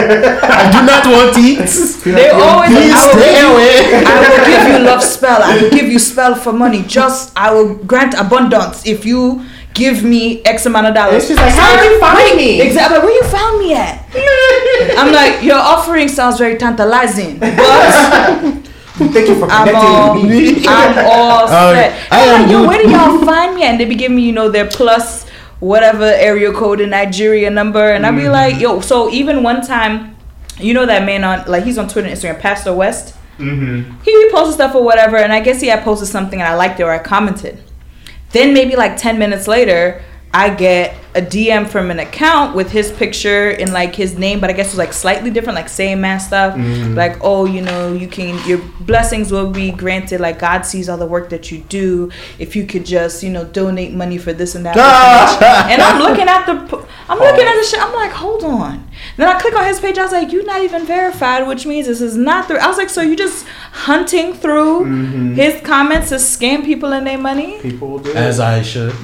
I 0.43 0.71
do 0.71 0.85
not 0.85 1.05
want 1.05 1.35
it. 1.37 2.03
They 2.03 2.29
always, 2.29 2.69
Please 2.69 2.93
I 2.93 3.07
will, 3.07 3.19
stay 3.19 3.33
give 3.33 3.51
away. 3.51 3.99
you, 3.99 4.05
I 4.07 4.29
will 4.29 4.45
give 4.45 4.79
you 4.79 4.85
love 4.85 5.03
spell. 5.03 5.41
I 5.41 5.61
will 5.61 5.69
give 5.69 5.91
you 5.91 5.99
spell 5.99 6.35
for 6.35 6.53
money. 6.53 6.83
Just, 6.83 7.33
I 7.35 7.53
will 7.53 7.75
grant 7.75 8.13
abundance 8.13 8.85
if 8.85 9.05
you 9.05 9.43
give 9.73 10.03
me 10.03 10.43
X 10.43 10.65
amount 10.65 10.87
of 10.87 10.93
dollars. 10.93 11.15
It's 11.23 11.27
just 11.29 11.41
like, 11.41 11.53
how 11.53 11.75
did 11.81 11.91
you 11.91 11.99
find 11.99 12.37
me? 12.37 12.61
Exactly. 12.61 12.99
Where 12.99 13.11
you 13.11 13.23
found 13.23 13.59
me 13.59 13.73
at? 13.73 14.05
I'm 14.97 15.11
like, 15.13 15.43
your 15.43 15.57
offering 15.57 16.07
sounds 16.07 16.37
very 16.37 16.57
tantalizing, 16.57 17.39
but 17.39 17.53
thank 18.97 19.27
you 19.27 19.35
for 19.39 19.47
I'm 19.49 19.75
all, 19.75 20.15
me. 20.15 20.65
I'm 20.67 21.05
all 21.05 21.45
Uh, 21.47 21.73
set. 21.73 22.07
I 22.11 22.35
I'm 22.35 22.41
like, 22.43 22.51
yo, 22.51 22.67
where 22.67 22.83
do 22.83 22.89
y'all 22.89 23.25
find 23.25 23.55
me? 23.55 23.63
at? 23.63 23.71
And 23.71 23.79
they 23.79 23.85
be 23.85 23.95
giving 23.95 24.15
me, 24.17 24.23
you 24.23 24.31
know, 24.31 24.49
their 24.49 24.67
plus 24.67 25.27
whatever 25.59 26.03
area 26.05 26.51
code 26.51 26.81
in 26.81 26.89
Nigeria 26.89 27.49
number, 27.49 27.91
and 27.91 28.05
I'd 28.05 28.15
be 28.15 28.27
like, 28.29 28.59
yo. 28.59 28.81
So 28.81 29.09
even 29.09 29.43
one 29.43 29.61
time, 29.65 30.15
you 30.59 30.73
know 30.73 30.85
that 30.85 31.03
man 31.05 31.23
on 31.23 31.45
like 31.47 31.63
he's 31.63 31.77
on 31.77 31.87
Twitter 31.87 32.07
and 32.07 32.17
Instagram, 32.17 32.39
Pastor 32.39 32.73
West. 32.73 33.15
mm-hmm. 33.39 33.91
He 34.03 34.11
reposted 34.29 34.53
stuff 34.53 34.75
or 34.75 34.83
whatever, 34.83 35.17
and 35.17 35.33
I 35.33 35.39
guess 35.39 35.61
he 35.61 35.67
had 35.67 35.83
posted 35.83 36.07
something 36.09 36.39
and 36.39 36.47
I 36.47 36.53
liked 36.55 36.79
it 36.79 36.83
or 36.83 36.91
I 36.91 36.99
commented. 36.99 37.57
Then 38.33 38.53
maybe 38.53 38.75
like 38.75 38.97
ten 38.97 39.17
minutes 39.17 39.47
later, 39.47 40.03
I 40.33 40.49
get 40.53 40.95
a 41.15 41.21
DM 41.21 41.67
from 41.67 41.91
an 41.91 41.99
account 41.99 42.55
with 42.55 42.71
his 42.71 42.91
picture 42.91 43.51
and 43.51 43.71
like 43.71 43.95
his 43.95 44.17
name, 44.17 44.39
but 44.39 44.49
I 44.49 44.53
guess 44.53 44.67
it 44.67 44.71
was 44.71 44.79
like 44.79 44.93
slightly 44.93 45.29
different, 45.29 45.55
like 45.55 45.69
same 45.69 46.01
man 46.01 46.19
stuff. 46.19 46.55
Mm-hmm. 46.55 46.95
Like, 46.95 47.17
oh, 47.21 47.45
you 47.45 47.61
know, 47.61 47.93
you 47.93 48.07
can 48.07 48.45
your 48.47 48.57
blessings 48.81 49.31
will 49.31 49.51
be 49.51 49.71
granted. 49.71 50.19
Like 50.19 50.39
God 50.39 50.63
sees 50.63 50.89
all 50.89 50.97
the 50.97 51.05
work 51.05 51.29
that 51.29 51.51
you 51.51 51.59
do. 51.59 52.11
If 52.39 52.55
you 52.55 52.65
could 52.65 52.85
just, 52.85 53.21
you 53.21 53.29
know, 53.29 53.45
donate 53.45 53.93
money 53.93 54.17
for 54.17 54.33
this 54.33 54.55
and 54.55 54.65
that. 54.65 54.75
and 55.69 55.81
I'm 55.81 56.01
looking 56.01 56.27
at 56.27 56.45
the, 56.45 56.53
I'm 57.09 57.21
oh. 57.21 57.23
looking 57.23 57.45
at 57.45 57.55
the 57.55 57.63
shit. 57.63 57.79
I'm 57.79 57.93
like, 57.93 58.11
hold 58.11 58.43
on. 58.43 58.89
Then 59.17 59.27
I 59.27 59.39
click 59.39 59.55
on 59.55 59.65
his 59.65 59.79
page. 59.79 59.97
I 59.97 60.03
was 60.03 60.11
like, 60.11 60.31
you're 60.31 60.45
not 60.45 60.61
even 60.63 60.85
verified, 60.85 61.47
which 61.47 61.65
means 61.65 61.85
this 61.87 62.01
is 62.01 62.17
not 62.17 62.47
through. 62.47 62.57
I 62.57 62.67
was 62.67 62.77
like, 62.77 62.89
so 62.89 63.01
you 63.01 63.15
just 63.15 63.45
hunting 63.71 64.33
through 64.33 64.85
mm-hmm. 64.85 65.33
his 65.35 65.61
comments 65.61 66.09
to 66.09 66.15
scam 66.15 66.65
people 66.65 66.93
and 66.93 67.05
their 67.05 67.17
money? 67.17 67.59
People 67.61 67.89
will 67.89 67.99
do 67.99 68.09
it. 68.09 68.15
As 68.15 68.39
I 68.39 68.61
should. 68.61 68.93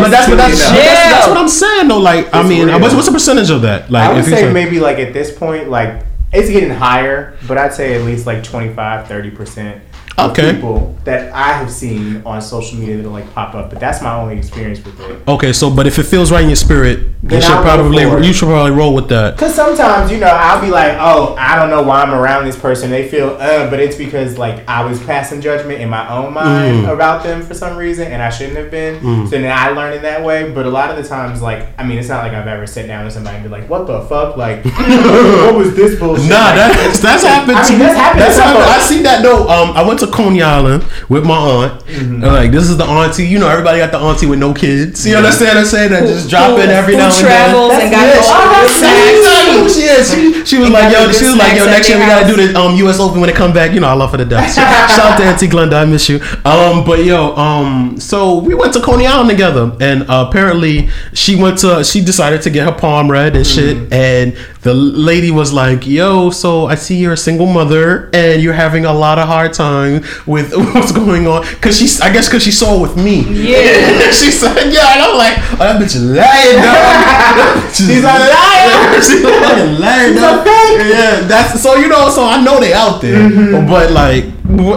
If 0.00 0.06
but 0.06 0.10
that's 0.10 0.28
what 0.28 0.36
that's, 0.36 0.58
truly 0.68 0.84
that's, 0.84 1.14
that's 1.14 1.28
what 1.28 1.36
I'm 1.36 1.48
saying 1.48 1.88
though. 1.88 1.98
Like, 1.98 2.34
I 2.34 2.42
mean, 2.42 2.66
real. 2.66 2.80
what's, 2.80 2.94
what's 2.94 3.06
the 3.06 3.12
percentage 3.12 3.50
of 3.50 3.62
that? 3.62 3.90
Like, 3.90 4.10
I 4.10 4.12
would 4.14 4.24
say 4.24 4.30
say- 4.42 4.52
maybe 4.52 4.80
like 4.80 4.98
at 4.98 5.12
this 5.12 5.36
point, 5.36 5.68
like 5.68 6.04
it's 6.32 6.50
getting 6.50 6.70
higher, 6.70 7.36
but 7.48 7.58
I'd 7.58 7.74
say 7.74 7.94
at 7.94 8.02
least 8.02 8.26
like 8.26 8.42
25, 8.44 9.08
30 9.08 9.30
percent 9.30 9.82
of 10.26 10.30
Okay. 10.32 10.54
people 10.54 10.96
that 11.04 11.32
I 11.32 11.52
have 11.54 11.70
seen 11.70 12.22
on 12.26 12.42
social 12.42 12.78
media 12.78 12.96
that'll 12.98 13.12
like 13.12 13.32
pop 13.34 13.54
up. 13.54 13.70
But 13.70 13.80
that's 13.80 14.02
my 14.02 14.14
only 14.14 14.36
experience 14.38 14.84
with 14.84 15.00
it. 15.00 15.18
Okay, 15.26 15.52
so 15.52 15.70
but 15.70 15.86
if 15.86 15.98
it 15.98 16.02
feels 16.04 16.30
right 16.30 16.42
in 16.42 16.48
your 16.50 16.56
spirit, 16.56 16.98
you 16.98 17.28
Then 17.28 17.40
should 17.40 17.50
I'll 17.52 17.62
probably 17.62 18.26
you 18.26 18.32
should 18.32 18.48
probably 18.48 18.72
roll 18.72 18.94
with 18.94 19.08
that. 19.08 19.36
Cause 19.38 19.54
sometimes 19.54 20.10
you 20.10 20.18
know 20.18 20.26
I'll 20.28 20.60
be 20.60 20.70
like, 20.70 20.96
oh, 21.00 21.34
I 21.38 21.56
don't 21.56 21.70
know 21.70 21.82
why 21.82 22.02
I'm 22.02 22.12
around 22.14 22.44
this 22.44 22.58
person. 22.58 22.90
They 22.90 23.08
feel, 23.08 23.30
uh, 23.40 23.68
but 23.70 23.80
it's 23.80 23.96
because 23.96 24.36
like 24.38 24.68
I 24.68 24.84
was 24.84 25.02
passing 25.04 25.40
judgment 25.40 25.80
in 25.80 25.88
my 25.88 26.08
own 26.10 26.32
mind 26.34 26.84
Mm. 26.84 26.92
about 26.92 27.22
them 27.22 27.42
for 27.42 27.54
some 27.54 27.76
reason, 27.76 28.10
and 28.12 28.22
I 28.22 28.28
shouldn't 28.30 28.56
have 28.58 28.70
been. 28.70 29.00
So 29.26 29.30
then 29.30 29.50
I 29.50 29.70
learned 29.70 29.96
in 29.96 30.02
that 30.02 30.22
way. 30.22 30.50
But 30.50 30.66
a 30.66 30.70
lot 30.70 30.90
of 30.90 30.96
the 31.02 31.08
times, 31.08 31.40
like, 31.42 31.66
I 31.78 31.84
mean, 31.84 31.98
it's 31.98 32.08
not 32.08 32.22
like 32.24 32.32
I've 32.32 32.46
ever 32.46 32.66
sat 32.66 32.86
down 32.86 33.04
with 33.04 33.14
somebody 33.14 33.36
and 33.36 33.44
be 33.44 33.50
like, 33.50 33.68
what 33.68 33.86
the 33.86 34.00
fuck, 34.02 34.36
like, 34.36 34.64
what 34.64 35.54
was 35.54 35.74
this 35.74 35.98
bullshit? 35.98 36.28
Nah, 36.30 36.36
Like, 36.36 36.54
that's 36.76 37.00
that's 37.00 37.22
happened. 37.24 37.56
I 37.58 37.62
to 37.66 37.70
mean, 37.72 37.78
me. 37.80 37.84
that's 37.86 37.98
happened 37.98 38.20
to 38.20 38.24
That's 38.26 38.38
happened. 38.38 38.64
I 38.64 38.78
see 38.80 39.02
that 39.02 39.22
though. 39.22 39.48
Um, 39.48 39.76
I 39.76 39.82
went 39.82 40.00
to 40.00 40.06
Coney 40.10 40.42
Island 40.42 40.84
with 41.08 41.24
my 41.24 41.36
aunt. 41.36 41.84
Mm-hmm. 41.86 42.22
And, 42.22 42.32
like 42.32 42.50
this 42.50 42.68
is 42.68 42.76
the 42.76 42.84
auntie. 42.84 43.26
You 43.26 43.38
know, 43.38 43.48
everybody 43.48 43.78
got 43.78 43.90
the 43.92 43.98
auntie 43.98 44.26
with 44.26 44.38
no 44.38 44.52
kids. 44.54 45.06
You 45.06 45.16
understand 45.16 45.56
what 45.56 45.58
I'm 45.58 45.66
saying? 45.66 45.90
That 45.90 46.06
just 46.06 46.28
drop 46.30 46.58
in 46.58 46.70
every 46.70 46.96
now 46.96 47.06
and 47.08 47.14
then. 47.14 47.24
travels 47.24 47.72
and 47.72 47.90
got 47.90 48.06
That's 48.06 48.28
no 48.28 48.36
it. 48.36 48.48
good 48.50 48.68
That's 48.68 48.78
snacks. 48.78 49.18
exactly 49.18 49.54
who 49.60 49.68
she. 49.68 49.80
She, 49.90 50.44
she 50.46 50.58
was 50.58 50.70
like, 50.70 50.92
yo, 50.92 51.10
she 51.12 51.24
was 51.26 51.36
like, 51.36 51.56
yo, 51.56 51.66
next 51.66 51.88
year 51.88 51.98
we 51.98 52.06
gotta 52.06 52.26
do 52.26 52.36
the 52.36 52.58
um 52.58 52.74
U.S. 52.76 52.98
Open 53.00 53.20
when 53.20 53.28
it 53.30 53.36
come 53.36 53.52
back. 53.52 53.72
You 53.72 53.80
know, 53.80 53.88
I 53.88 53.92
love 53.94 54.12
her 54.12 54.18
to 54.18 54.24
death. 54.24 54.50
So, 54.50 54.60
shout 54.60 55.12
out 55.12 55.16
to 55.18 55.24
Auntie 55.24 55.46
Glenda, 55.48 55.74
I 55.82 55.84
miss 55.84 56.08
you. 56.08 56.20
Um, 56.44 56.84
but 56.84 57.04
yo, 57.04 57.34
um, 57.36 57.98
so 58.00 58.38
we 58.38 58.54
went 58.54 58.72
to 58.74 58.80
Coney 58.80 59.06
Island 59.06 59.28
together, 59.30 59.72
and 59.80 60.02
uh, 60.08 60.26
apparently 60.28 60.88
she 61.12 61.36
went 61.36 61.58
to, 61.58 61.84
she 61.84 62.00
decided 62.04 62.42
to 62.42 62.50
get 62.50 62.64
her 62.66 62.72
palm 62.78 63.10
read 63.10 63.36
and 63.36 63.46
shit, 63.46 63.76
Mm-hmm. 63.76 63.92
and 63.92 64.34
the 64.62 64.74
lady 64.74 65.30
was 65.30 65.52
like, 65.54 65.86
yo, 65.86 66.28
so 66.30 66.66
I 66.66 66.74
see 66.74 66.96
you're 66.98 67.14
a 67.14 67.16
single 67.16 67.46
mother 67.46 68.10
and 68.12 68.42
you're 68.42 68.52
having 68.52 68.84
a 68.84 68.92
lot 68.92 69.18
of 69.18 69.26
hard 69.26 69.54
time 69.54 70.02
with 70.26 70.52
what's 70.74 70.92
going 70.92 71.26
on, 71.26 71.44
cause 71.62 71.78
she's, 71.78 72.00
I 72.00 72.12
guess, 72.12 72.28
cause 72.28 72.42
she 72.42 72.50
saw 72.52 72.76
it 72.76 72.82
with 72.82 72.96
me. 72.96 73.22
Yeah. 73.22 74.10
she 74.12 74.30
said, 74.30 74.70
yeah, 74.70 74.92
and 74.92 75.02
I'm 75.02 75.16
like, 75.16 75.36
oh, 75.52 75.56
that 75.64 75.80
bitch 75.80 75.96
is 75.96 76.04
lying, 76.04 76.60
dog. 76.60 77.72
She's 77.74 78.04
a 78.04 78.12
liar. 78.12 79.00
She's 79.00 79.24
a 79.24 79.32
fucking 79.40 79.78
liar, 79.80 80.12
dog. 80.14 80.46
Yeah, 80.46 81.20
that's 81.26 81.62
so 81.62 81.76
you 81.76 81.88
know. 81.88 82.10
So 82.10 82.24
I 82.24 82.42
know 82.42 82.60
they 82.60 82.72
out 82.74 83.00
there, 83.00 83.30
Mm-hmm. 83.30 83.66
but 83.68 83.92
like, 83.92 84.24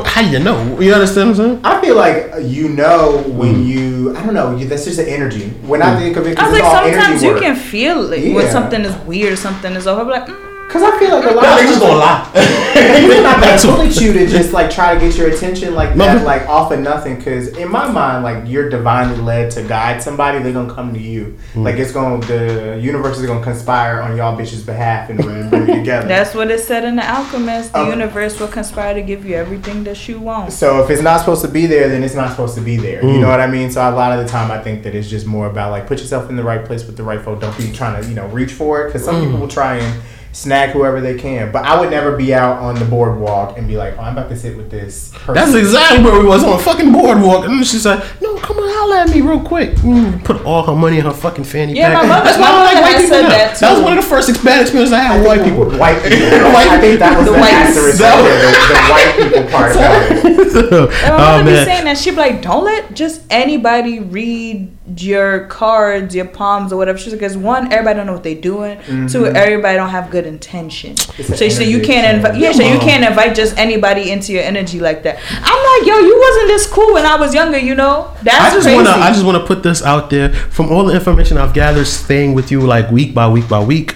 how 0.06 0.22
you 0.22 0.40
know? 0.40 0.80
You 0.80 0.94
understand 0.94 1.30
what 1.30 1.40
I'm 1.40 1.46
saying? 1.46 1.62
I 1.64 1.82
feel 1.82 1.96
like 1.96 2.34
uh, 2.34 2.38
you 2.38 2.70
know 2.70 3.24
when 3.28 3.56
mm. 3.56 3.68
you, 3.68 4.16
I 4.16 4.24
don't 4.26 4.34
know, 4.34 4.56
you, 4.56 4.68
that's 4.68 4.86
just 4.86 4.98
the 4.98 5.10
energy. 5.10 5.50
When 5.66 5.82
I 5.82 5.96
mm. 5.96 6.00
think 6.00 6.18
of 6.18 6.28
it, 6.28 6.38
I 6.40 6.50
because 6.50 6.52
was 6.52 6.60
it's 6.60 6.68
like, 6.68 6.74
all 6.74 6.84
sometimes 6.84 7.24
energy 7.24 7.26
you 7.26 7.34
work. 7.34 7.42
can 7.42 7.56
feel 7.56 8.14
it 8.14 8.34
when 8.34 8.52
something 8.52 8.82
is 8.82 8.96
weird, 9.06 9.38
something 9.38 9.74
is 9.74 9.88
over. 9.88 10.02
I'm 10.02 10.10
like, 10.10 10.28
mm. 10.28 10.53
Cause 10.74 10.82
I 10.82 10.98
feel 10.98 11.12
like 11.20 11.30
a 11.30 11.36
lot 11.36 11.44
No, 11.44 11.52
of 11.52 11.58
they 11.60 11.64
just 11.66 11.74
people- 11.76 11.88
gonna 11.90 12.00
lie. 12.00 12.30
It's 12.76 13.22
not 13.24 13.40
That 13.40 13.42
that 13.42 13.60
too. 13.62 13.68
bullet 13.68 14.02
you 14.02 14.14
to 14.14 14.26
just 14.28 14.54
like 14.54 14.72
try 14.72 14.96
to 14.96 15.00
get 15.00 15.16
your 15.16 15.28
attention 15.30 15.76
like 15.76 15.96
that, 15.96 16.18
but- 16.18 16.26
like 16.26 16.48
off 16.50 16.72
of 16.72 16.80
nothing. 16.80 17.22
Cause 17.22 17.50
in 17.50 17.70
my 17.70 17.90
mind, 17.92 18.24
like 18.24 18.44
you're 18.48 18.70
divinely 18.70 19.18
led 19.22 19.52
to 19.52 19.62
guide 19.64 20.02
somebody, 20.02 20.40
they're 20.40 20.52
gonna 20.52 20.74
come 20.74 20.92
to 20.94 21.00
you. 21.00 21.38
Hmm. 21.54 21.64
Like 21.64 21.76
it's 21.76 21.92
gonna 21.92 22.26
the 22.26 22.80
universe 22.82 23.20
is 23.20 23.28
gonna 23.28 23.44
conspire 23.44 24.02
on 24.02 24.18
y'all 24.18 24.36
bitches' 24.36 24.66
behalf 24.66 25.12
and 25.12 25.20
bring 25.22 25.44
you 25.52 25.66
together. 25.76 26.08
That's 26.16 26.34
what 26.34 26.50
it 26.50 26.60
said 26.62 26.84
in 26.86 26.96
The 26.96 27.08
Alchemist. 27.08 27.74
The 27.74 27.80
Okay. 27.80 27.90
universe 27.92 28.40
will 28.40 28.48
conspire 28.48 28.96
to 28.96 29.04
give 29.04 29.24
you 29.26 29.36
everything 29.36 29.84
that 29.84 30.08
you 30.08 30.20
want. 30.20 30.52
so 30.54 30.84
if 30.84 30.90
it's 30.90 31.04
not 31.04 31.20
supposed 31.20 31.44
to 31.44 31.48
be 31.48 31.68
there, 31.68 31.88
then 31.88 32.02
it's 32.04 32.16
not 32.16 32.32
supposed 32.32 32.56
to 32.56 32.62
be 32.62 32.78
there. 32.78 33.02
Hmm. 33.02 33.10
You 33.10 33.20
know 33.20 33.30
what 33.30 33.40
I 33.42 33.48
mean? 33.48 33.70
So 33.70 33.80
a 33.88 33.92
lot 33.92 34.18
of 34.18 34.26
the 34.26 34.30
time, 34.32 34.50
I 34.50 34.58
think 34.60 34.82
that 34.84 34.96
it's 34.96 35.08
just 35.10 35.28
more 35.28 35.46
about 35.46 35.70
like 35.70 35.86
put 35.86 36.00
yourself 36.00 36.32
in 36.32 36.36
the 36.36 36.44
right 36.44 36.66
place 36.66 36.84
with 36.88 36.98
the 36.98 37.04
right 37.04 37.22
folk. 37.22 37.40
Don't 37.42 37.56
be 37.60 37.72
trying 37.72 38.02
to 38.02 38.10
you 38.10 38.16
know 38.16 38.26
reach 38.30 38.54
for 38.54 38.88
it. 38.88 38.92
Cause 38.92 39.06
some 39.06 39.18
Hmm. 39.18 39.26
people 39.26 39.40
will 39.42 39.48
try 39.48 39.76
and 39.78 40.02
snag 40.34 40.72
whoever 40.72 41.00
they 41.00 41.18
can. 41.18 41.52
But 41.52 41.64
I 41.64 41.80
would 41.80 41.90
never 41.90 42.18
be 42.18 42.34
out 42.34 42.58
on 42.60 42.76
the 42.76 42.86
boardwalk 42.86 43.58
and 43.58 43.68
be 43.68 43.78
like, 43.78 43.96
oh, 43.98 44.02
I'm 44.02 44.14
about 44.18 44.30
to 44.30 44.36
sit 44.36 44.58
with 44.58 44.70
this. 44.70 45.12
Person. 45.14 45.34
That's 45.36 45.54
exactly 45.54 46.04
where 46.04 46.20
we 46.20 46.26
was 46.26 46.44
on 46.44 46.60
a 46.60 46.62
fucking 46.62 46.92
boardwalk, 46.92 47.46
and 47.46 47.66
she's 47.66 47.86
like, 47.86 48.04
"No, 48.22 48.36
come 48.40 48.58
on, 48.58 48.68
holler 48.76 48.98
at 48.98 49.10
me 49.10 49.22
real 49.22 49.40
quick." 49.40 49.72
Mm, 49.78 50.24
put 50.26 50.44
all 50.44 50.64
her 50.64 50.76
money 50.76 50.98
in 51.00 51.06
her 51.06 51.14
fucking 51.14 51.46
fanny 51.46 51.74
Yeah, 51.74 51.94
pack. 51.94 52.02
my 52.04 52.08
mother- 52.10 52.26
That's 52.26 52.38
why 52.40 52.50
my 52.50 52.58
I 52.58 52.74
don't 52.74 52.74
like 52.74 52.84
white 52.84 52.96
people 52.98 53.10
said 53.16 53.22
now. 53.24 53.30
that, 53.30 53.60
That 53.60 53.72
was 53.74 53.82
one 53.84 53.98
of 53.98 54.04
the 54.04 54.10
first 54.10 54.44
bad 54.44 54.62
experiences 54.62 54.92
I 54.94 55.00
had 55.00 55.18
with 55.20 55.28
white 55.28 55.44
people. 55.46 55.66
White 55.78 56.02
people. 56.04 56.52
White 56.52 56.68
I 56.68 56.82
think 56.82 57.00
that 57.00 57.18
was 57.18 57.26
The 57.28 57.32
the, 57.34 57.40
whites. 57.40 57.54
asterisk 57.54 58.02
right 58.02 58.24
there, 58.24 58.52
the, 58.52 58.74
the 58.74 58.82
white 58.92 59.14
people 59.22 59.52
part 59.52 59.72
about 59.76 60.12
it. 60.12 60.24
And 60.54 61.18
my 61.18 61.34
oh 61.34 61.38
mother 61.38 61.44
be 61.46 61.56
saying 61.66 61.86
that 61.86 61.98
she'd 61.98 62.12
be 62.12 62.18
like, 62.18 62.42
"Don't 62.42 62.64
let 62.66 62.94
just 62.94 63.22
anybody 63.30 64.00
read 64.00 64.72
your 64.98 65.48
cards, 65.48 66.14
your 66.14 66.26
palms, 66.26 66.74
or 66.74 66.78
whatever." 66.78 66.98
She's 66.98 67.14
like, 67.14 67.22
"Cause 67.22 67.38
one, 67.38 67.72
everybody 67.72 67.98
don't 67.98 68.08
know 68.08 68.14
what 68.14 68.24
they're 68.24 68.36
doing. 68.36 68.80
Two, 68.82 68.92
mm-hmm. 68.92 69.36
everybody 69.36 69.78
don't 69.78 69.90
have 69.90 70.10
good 70.12 70.26
intention. 70.26 70.98
So, 70.98 71.50
so 71.50 71.64
you 71.64 71.82
can't 71.82 72.18
invite. 72.18 72.40
Yeah, 72.40 72.52
so 72.52 72.64
you 72.64 72.80
can't 72.80 73.04
invite 73.04 73.36
just 73.36 73.58
anybody 73.58 74.12
into 74.12 74.34
your 74.34 74.44
energy 74.44 74.80
like 74.80 75.04
that. 75.04 75.20
I'm 75.30 75.82
like, 75.82 75.88
yo, 75.88 76.00
you 76.00 76.20
wasn't 76.20 76.48
this 76.48 76.68
cool 76.68 76.94
when 76.94 77.06
I 77.06 77.16
was 77.16 77.34
younger. 77.34 77.58
You 77.58 77.76
know, 77.76 78.14
that's 78.24 78.40
I 78.40 78.56
just 78.56 78.66
crazy. 78.66 78.76
wanna 78.76 78.90
I 78.90 79.12
just 79.12 79.26
wanna 79.26 79.46
put 79.46 79.64
this 79.64 79.84
out 79.84 80.10
there 80.10 80.34
from 80.34 80.72
all 80.72 80.86
the 80.86 80.94
information 80.94 81.38
I've 81.38 81.54
gathered 81.54 81.88
staying 81.88 82.34
with 82.34 82.52
you 82.52 82.62
like 82.62 82.92
week 82.92 83.14
by 83.14 83.28
week 83.28 83.48
by 83.48 83.64
week. 83.64 83.96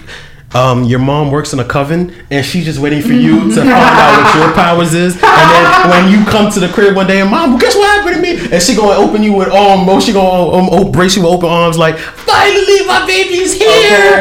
Um, 0.54 0.84
your 0.84 0.98
mom 0.98 1.30
works 1.30 1.52
in 1.52 1.60
a 1.60 1.64
coven 1.64 2.08
and 2.30 2.40
she's 2.44 2.64
just 2.64 2.78
waiting 2.80 3.02
for 3.02 3.12
you 3.12 3.52
to 3.52 3.60
find 3.60 3.68
out 3.68 4.24
what 4.24 4.34
your 4.40 4.52
powers 4.56 4.94
is. 4.94 5.12
And 5.20 5.22
then 5.52 5.64
when 5.92 6.08
you 6.08 6.24
come 6.24 6.50
to 6.50 6.58
the 6.58 6.68
crib 6.68 6.96
one 6.96 7.06
day 7.06 7.20
and 7.20 7.30
mom, 7.30 7.50
well, 7.50 7.58
guess 7.60 7.76
what 7.76 7.84
happened 8.00 8.16
to 8.16 8.22
me? 8.24 8.40
And 8.50 8.62
she 8.62 8.74
gonna 8.74 8.96
open 8.96 9.22
you 9.22 9.34
with 9.34 9.48
um, 9.48 9.84
oh, 9.84 10.00
she 10.00 10.14
gonna 10.14 10.56
um, 10.56 10.68
oh, 10.72 10.90
brace 10.90 11.16
you 11.16 11.22
with 11.24 11.32
open 11.32 11.50
arms 11.50 11.76
like, 11.76 11.98
finally 11.98 12.80
my 12.88 13.04
baby's 13.06 13.52
here. 13.60 13.68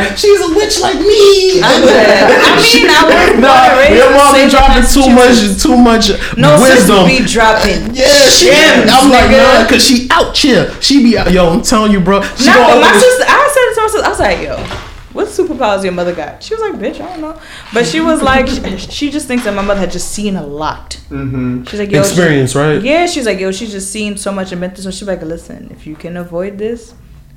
Okay. 0.03 0.15
She's 0.19 0.41
a 0.43 0.51
witch 0.51 0.81
like 0.83 0.99
me. 0.99 1.63
I'm 1.63 1.79
dead. 1.87 2.27
I 2.27 2.59
mean, 2.59 2.91
I 2.91 3.01
was 3.07 3.31
born 3.31 3.41
Nah, 3.47 3.87
your 3.87 4.11
in 4.11 4.17
mom 4.19 4.35
be 4.35 4.51
dropping 4.51 4.83
too 4.83 5.07
much, 5.15 5.39
too 5.63 5.77
much 5.79 6.11
No 6.35 6.59
wisdom. 6.59 7.07
wisdom 7.07 7.07
be 7.07 7.23
dropping. 7.23 7.95
Yeah, 7.95 8.11
she. 8.27 8.51
Gems, 8.51 8.91
I'm 8.91 9.07
like, 9.09 9.31
nigga. 9.31 9.63
nah, 9.63 9.69
cause 9.69 9.79
she 9.79 10.07
out 10.11 10.35
here. 10.35 10.75
She 10.83 11.01
be 11.07 11.17
out, 11.17 11.31
yo. 11.31 11.47
I'm 11.55 11.61
telling 11.63 11.93
you, 11.95 12.01
bro. 12.01 12.19
She 12.35 12.51
Nah, 12.51 12.67
gonna 12.67 12.83
but 12.83 12.91
my 12.91 12.99
sister, 12.99 13.23
I 13.23 13.47
said 13.47 13.63
it 13.63 13.75
to 13.75 13.79
my 13.79 13.87
sister. 13.87 14.05
I 14.05 14.09
was 14.11 14.19
like, 14.19 14.41
yo, 14.43 14.86
what 15.17 15.27
superpowers 15.27 15.83
your 15.83 15.91
mother 15.93 16.13
got? 16.15 16.41
She 16.43 16.53
was 16.53 16.61
like, 16.61 16.73
bitch, 16.79 17.01
I 17.01 17.09
don't 17.09 17.21
know. 17.21 17.41
But 17.73 17.85
she 17.85 17.99
was 17.99 18.21
like, 18.21 18.47
she, 18.77 18.77
she 18.77 19.09
just 19.11 19.27
thinks 19.27 19.43
that 19.45 19.53
my 19.55 19.61
mother 19.63 19.79
had 19.79 19.91
just 19.91 20.11
seen 20.11 20.35
a 20.35 20.45
lot. 20.45 20.91
Mm-hmm. 21.09 21.63
She's 21.65 21.79
like, 21.79 21.91
yo, 21.91 22.03
she- 22.03 22.09
Experience, 22.09 22.55
right? 22.55 22.81
Yeah, 22.81 23.05
she's 23.07 23.25
like, 23.25 23.39
yo, 23.39 23.51
she's 23.51 23.71
just 23.71 23.91
seen 23.91 24.15
so 24.17 24.31
much 24.31 24.51
and 24.51 24.61
been 24.61 24.71
through 24.71 24.83
so. 24.83 24.91
She's 24.91 25.07
like, 25.07 25.21
listen, 25.23 25.69
if 25.71 25.85
you 25.87 25.95
can 25.95 26.15
avoid 26.17 26.57
this, 26.57 26.93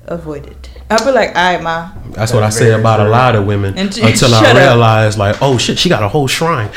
avoid 0.07 0.47
it. 0.47 0.71
I'll 0.91 1.05
be 1.05 1.13
like, 1.13 1.29
all 1.37 1.55
right, 1.55 1.63
ma. 1.63 1.93
That's 2.11 2.33
what 2.33 2.43
I 2.43 2.51
say 2.51 2.67
very 2.71 2.81
about 2.81 3.01
a 3.01 3.09
lot 3.09 3.37
of 3.37 3.47
women 3.47 3.79
And 3.79 3.93
t- 3.93 4.03
until 4.03 4.35
I 4.35 4.43
shut 4.45 4.57
up. 4.57 4.63
realized, 4.63 5.19
like, 5.19 5.37
oh 5.41 5.57
shit, 5.57 5.79
she 5.79 5.89
got 5.89 6.03
a 6.03 6.09
whole 6.09 6.27
shrine. 6.29 6.69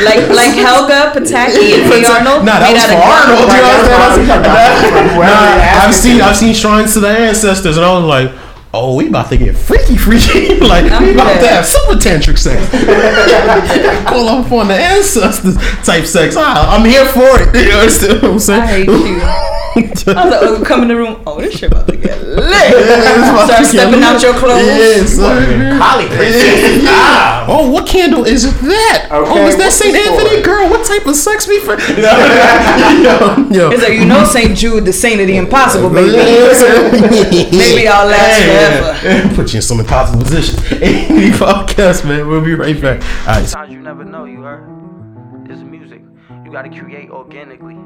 Like 0.00 0.26
like 0.34 0.54
Helga 0.54 1.12
Pataki 1.14 1.78
and 1.78 1.92
Hey 1.92 2.04
Arnold. 2.04 2.44
Nah, 2.44 2.58
that 2.58 2.72
was 2.74 2.84
for 2.90 2.98
Arnold. 2.98 3.46
glass. 3.46 3.78
You 3.78 3.86
know 3.86 3.98
what 3.98 4.10
I'm 4.10 4.16
saying? 4.18 4.30
Right, 4.30 4.50
that's 4.50 4.82
why 4.82 4.98
we 4.98 5.06
got 5.06 5.20
Nah, 5.20 5.46
that. 5.56 5.84
I've 5.86 5.94
seen 5.94 6.20
I've 6.20 6.36
seen 6.36 6.54
shrines 6.54 6.94
to 6.94 7.00
the 7.00 7.08
ancestors, 7.08 7.76
and 7.76 7.84
I 7.86 7.92
was 7.98 8.04
like, 8.04 8.30
oh, 8.72 8.96
we 8.96 9.08
about 9.08 9.28
to 9.30 9.36
get 9.36 9.56
freaky, 9.56 9.96
freaky. 9.96 10.58
like 10.60 10.90
I'm 10.90 11.02
we 11.02 11.14
about 11.14 11.40
to 11.40 11.46
have 11.48 11.66
super 11.66 11.94
tantric 11.94 12.38
sex. 12.38 12.70
Call 14.08 14.28
off 14.28 14.52
on 14.52 14.68
the 14.68 14.74
ancestors 14.74 15.56
type 15.84 16.04
sex. 16.04 16.34
Ah, 16.38 16.76
I'm 16.76 16.84
here 16.84 17.06
for 17.06 17.40
it. 17.40 17.50
You 17.70 17.76
understand 17.76 18.22
what 18.22 18.32
I'm 18.32 18.38
saying? 18.38 18.62
I 18.62 18.66
hate 18.66 18.88
you. 18.88 19.59
I 20.06 20.24
was 20.24 20.30
like, 20.30 20.42
oh, 20.42 20.62
come 20.64 20.82
in 20.82 20.88
the 20.88 20.96
room. 20.96 21.22
Oh, 21.26 21.40
this 21.40 21.58
shit 21.58 21.70
about 21.72 21.88
to 21.88 21.96
get 21.96 22.20
lit. 22.22 22.50
Start 22.50 23.48
Start 23.48 23.66
stepping 23.66 24.02
out 24.02 24.22
your 24.22 24.34
clothes. 24.34 24.66
Yes. 24.66 25.16
sir. 25.16 25.78
Holly 25.78 26.06
princess. 26.06 26.84
Ah. 26.86 27.46
Oh, 27.48 27.70
what 27.70 27.86
candle 27.86 28.24
is 28.24 28.44
that? 28.60 29.08
oh, 29.10 29.46
is 29.46 29.56
that 29.56 29.72
Saint 29.72 29.96
Anthony? 29.96 30.38
for? 30.38 30.44
Girl, 30.44 30.70
what 30.70 30.86
type 30.86 31.06
of 31.06 31.16
sex 31.16 31.48
we 31.48 31.58
for? 31.60 31.78
yo, 31.80 31.96
yo. 33.50 33.70
It's 33.70 33.82
like 33.82 33.94
you 33.94 34.04
know 34.04 34.24
Saint 34.24 34.56
Jude, 34.56 34.84
the 34.84 34.92
saint 34.92 35.20
of 35.20 35.26
the 35.26 35.36
impossible, 35.36 35.90
baby. 35.90 36.16
Maybe 37.56 37.88
I'll 37.88 38.06
last 38.06 39.00
forever. 39.00 39.34
Put 39.34 39.52
you 39.52 39.58
in 39.58 39.62
some 39.62 39.80
impossible 39.80 40.22
position. 40.22 40.58
Any 40.82 41.30
podcast, 41.30 42.04
man. 42.06 42.28
We'll 42.28 42.44
be 42.44 42.54
right 42.54 42.80
back. 42.80 43.02
All 43.26 43.34
right. 43.34 43.46
Sometimes 43.46 43.72
you 43.72 43.80
never 43.80 44.04
know, 44.04 44.24
you 44.24 44.42
heard? 44.42 45.46
This 45.48 45.58
is 45.58 45.64
music. 45.64 46.02
You 46.44 46.52
gotta 46.52 46.68
create 46.68 47.10
organically. 47.10 47.76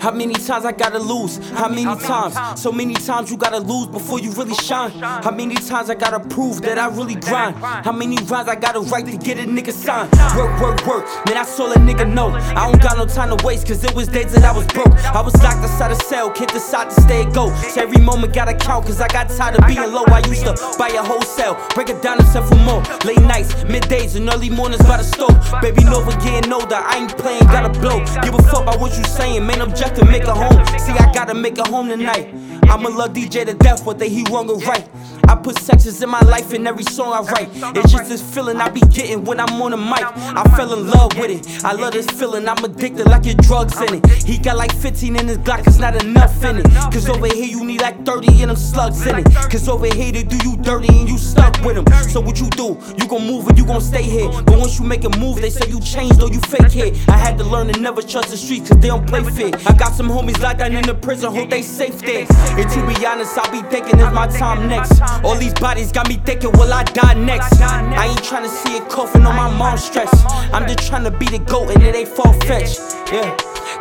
How 0.00 0.10
many 0.10 0.32
times 0.32 0.64
I 0.64 0.72
gotta 0.72 0.98
lose? 0.98 1.36
How 1.50 1.68
many 1.68 1.84
times? 1.84 2.60
So 2.60 2.72
many 2.72 2.94
times 2.94 3.30
you 3.30 3.36
gotta 3.36 3.58
lose 3.58 3.86
before 3.86 4.18
you 4.18 4.32
really 4.32 4.54
shine. 4.54 4.90
How 4.92 5.30
many 5.30 5.54
times 5.56 5.90
I 5.90 5.94
gotta 5.94 6.20
prove 6.20 6.62
that 6.62 6.78
I 6.78 6.88
really 6.88 7.16
grind? 7.16 7.56
How 7.56 7.92
many 7.92 8.16
rhymes 8.24 8.48
I 8.48 8.54
gotta 8.56 8.80
write 8.80 9.04
to 9.06 9.18
get 9.18 9.38
a 9.38 9.42
nigga 9.42 9.72
signed? 9.72 10.10
Work, 10.34 10.58
work, 10.60 10.86
work. 10.86 11.26
Man, 11.26 11.36
I 11.36 11.44
saw 11.44 11.70
a 11.70 11.74
nigga 11.76 12.10
know. 12.10 12.30
I 12.30 12.70
don't 12.70 12.80
got 12.80 12.96
no 12.96 13.04
time 13.04 13.36
to 13.36 13.44
waste, 13.44 13.66
cause 13.66 13.84
it 13.84 13.94
was 13.94 14.08
days 14.08 14.32
that 14.32 14.44
I 14.44 14.52
was 14.52 14.66
broke. 14.68 14.92
I 15.14 15.20
was 15.20 15.34
locked 15.42 15.62
inside 15.62 15.92
a 15.92 15.96
cell, 15.96 16.30
can't 16.30 16.50
decide 16.50 16.88
to 16.88 17.00
stay 17.02 17.26
go. 17.32 17.54
So 17.68 17.82
every 17.82 18.00
moment 18.00 18.32
gotta 18.32 18.54
count, 18.54 18.86
cause 18.86 19.02
I 19.02 19.08
got 19.08 19.28
tired 19.28 19.60
of 19.60 19.66
being 19.66 19.92
low. 19.92 20.04
I 20.06 20.20
used 20.26 20.44
to 20.46 20.54
buy 20.78 20.88
a 20.88 21.02
wholesale, 21.02 21.58
break 21.74 21.90
it 21.90 22.00
down 22.00 22.18
and 22.18 22.28
sell 22.28 22.46
for 22.46 22.56
more. 22.56 22.82
Late 23.04 23.20
nights, 23.20 23.52
middays, 23.64 24.16
and 24.16 24.28
early 24.32 24.48
mornings 24.48 24.82
by 24.82 24.96
the 24.96 25.04
stove. 25.04 25.36
Baby 25.60 25.84
Nova 25.84 26.10
getting 26.24 26.50
older, 26.52 26.76
I 26.76 27.00
ain't 27.02 27.18
playing, 27.18 27.44
gotta 27.44 27.68
blow. 27.80 28.00
Give 28.22 28.34
a 28.34 28.42
fuck 28.44 28.62
about 28.62 28.80
what 28.80 28.96
you 28.96 29.04
saying, 29.04 29.44
objective, 29.90 30.10
make 30.10 30.24
a 30.24 30.34
home. 30.34 30.66
See, 30.78 30.92
I 30.92 31.12
gotta 31.12 31.34
make 31.34 31.58
a 31.58 31.68
home 31.68 31.88
tonight. 31.88 32.34
I'ma 32.70 32.88
love 32.88 33.12
DJ 33.12 33.44
to 33.46 33.54
death, 33.54 33.84
whether 33.84 34.04
he 34.04 34.24
wrong 34.30 34.48
or 34.48 34.58
right. 34.58 34.88
I 35.28 35.34
put 35.36 35.58
sections 35.58 36.02
in 36.02 36.08
my 36.08 36.20
life 36.20 36.52
in 36.52 36.66
every 36.66 36.84
song 36.84 37.12
I 37.12 37.20
write. 37.20 37.48
It's 37.76 37.92
just 37.92 38.08
this 38.08 38.22
feeling 38.22 38.56
I 38.58 38.68
be 38.68 38.80
getting 38.80 39.24
when 39.24 39.40
I'm 39.40 39.60
on 39.62 39.72
the 39.72 39.76
mic. 39.76 40.02
I 40.02 40.42
fell 40.56 40.72
in 40.74 40.88
love 40.88 41.16
with 41.18 41.30
it. 41.30 41.64
I 41.64 41.72
love 41.72 41.92
this 41.92 42.06
feeling, 42.06 42.48
I'm 42.48 42.62
addicted 42.64 43.06
like 43.06 43.24
your 43.24 43.34
drugs 43.36 43.80
in 43.80 43.94
it. 43.94 44.06
He 44.24 44.38
got 44.38 44.56
like 44.56 44.72
15 44.74 45.16
in 45.16 45.28
his 45.28 45.38
Glock, 45.38 45.66
it's 45.66 45.78
not 45.78 46.02
enough 46.02 46.42
in 46.44 46.58
it. 46.58 46.66
Cause 46.92 47.08
over 47.08 47.26
here 47.26 47.44
you 47.44 47.64
need 47.64 47.80
like 47.80 48.04
30 48.04 48.28
and 48.42 48.50
them 48.50 48.56
slugs 48.56 49.06
in 49.06 49.18
it. 49.18 49.24
Cause 49.50 49.68
over 49.68 49.86
here 49.86 50.12
they 50.12 50.22
do 50.22 50.36
you 50.48 50.56
dirty 50.56 50.88
and 50.88 51.08
you 51.08 51.18
stuck 51.18 51.60
with 51.62 51.76
them. 51.76 51.86
So 52.08 52.20
what 52.20 52.40
you 52.40 52.48
do? 52.50 52.78
You 52.98 53.08
gon' 53.08 53.26
move 53.26 53.48
or 53.48 53.54
you 53.54 53.64
gon' 53.64 53.80
stay 53.80 54.02
here. 54.02 54.28
But 54.28 54.58
once 54.58 54.78
you 54.78 54.84
make 54.84 55.04
a 55.04 55.10
move, 55.18 55.40
they 55.40 55.50
say 55.50 55.68
you 55.68 55.80
changed 55.80 56.22
or 56.22 56.28
you 56.28 56.40
fake 56.40 56.70
here. 56.70 56.92
I 57.08 57.16
had 57.16 57.38
to 57.38 57.44
learn 57.44 57.68
to 57.72 57.80
never 57.80 58.02
trust 58.02 58.30
the 58.30 58.36
streets 58.36 58.68
cause 58.68 58.78
they 58.78 58.88
don't 58.88 59.06
play 59.06 59.22
fair. 59.22 59.50
I 59.66 59.74
got 59.80 59.94
some 59.94 60.08
homies 60.08 60.38
locked 60.42 60.58
down 60.58 60.76
in 60.76 60.82
the 60.82 60.94
prison, 60.94 61.34
hope 61.34 61.48
they 61.48 61.62
safe 61.62 61.98
there. 62.00 62.26
And 62.28 62.70
to 62.70 62.86
be 62.86 63.06
honest, 63.06 63.38
I'll 63.38 63.50
be 63.50 63.66
thinking 63.70 63.98
it's 63.98 64.14
my 64.14 64.26
time 64.28 64.68
next. 64.68 65.00
All 65.24 65.36
these 65.36 65.54
bodies 65.54 65.90
got 65.90 66.06
me 66.06 66.16
thinking, 66.16 66.52
will 66.52 66.70
I 66.70 66.84
die 66.84 67.14
next? 67.14 67.60
I 67.62 68.06
ain't 68.06 68.22
tryna 68.22 68.48
see 68.48 68.76
it 68.76 68.86
coughing 68.90 69.24
on 69.24 69.34
my 69.34 69.48
mom's 69.56 69.82
stress. 69.82 70.12
I'm 70.52 70.68
just 70.68 70.80
tryna 70.80 71.18
be 71.18 71.26
the 71.26 71.38
goat 71.38 71.70
and 71.70 71.82
it 71.82 71.94
ain't 71.96 72.10
far 72.10 72.32
fetched. 72.42 72.78
Yeah. 73.10 73.34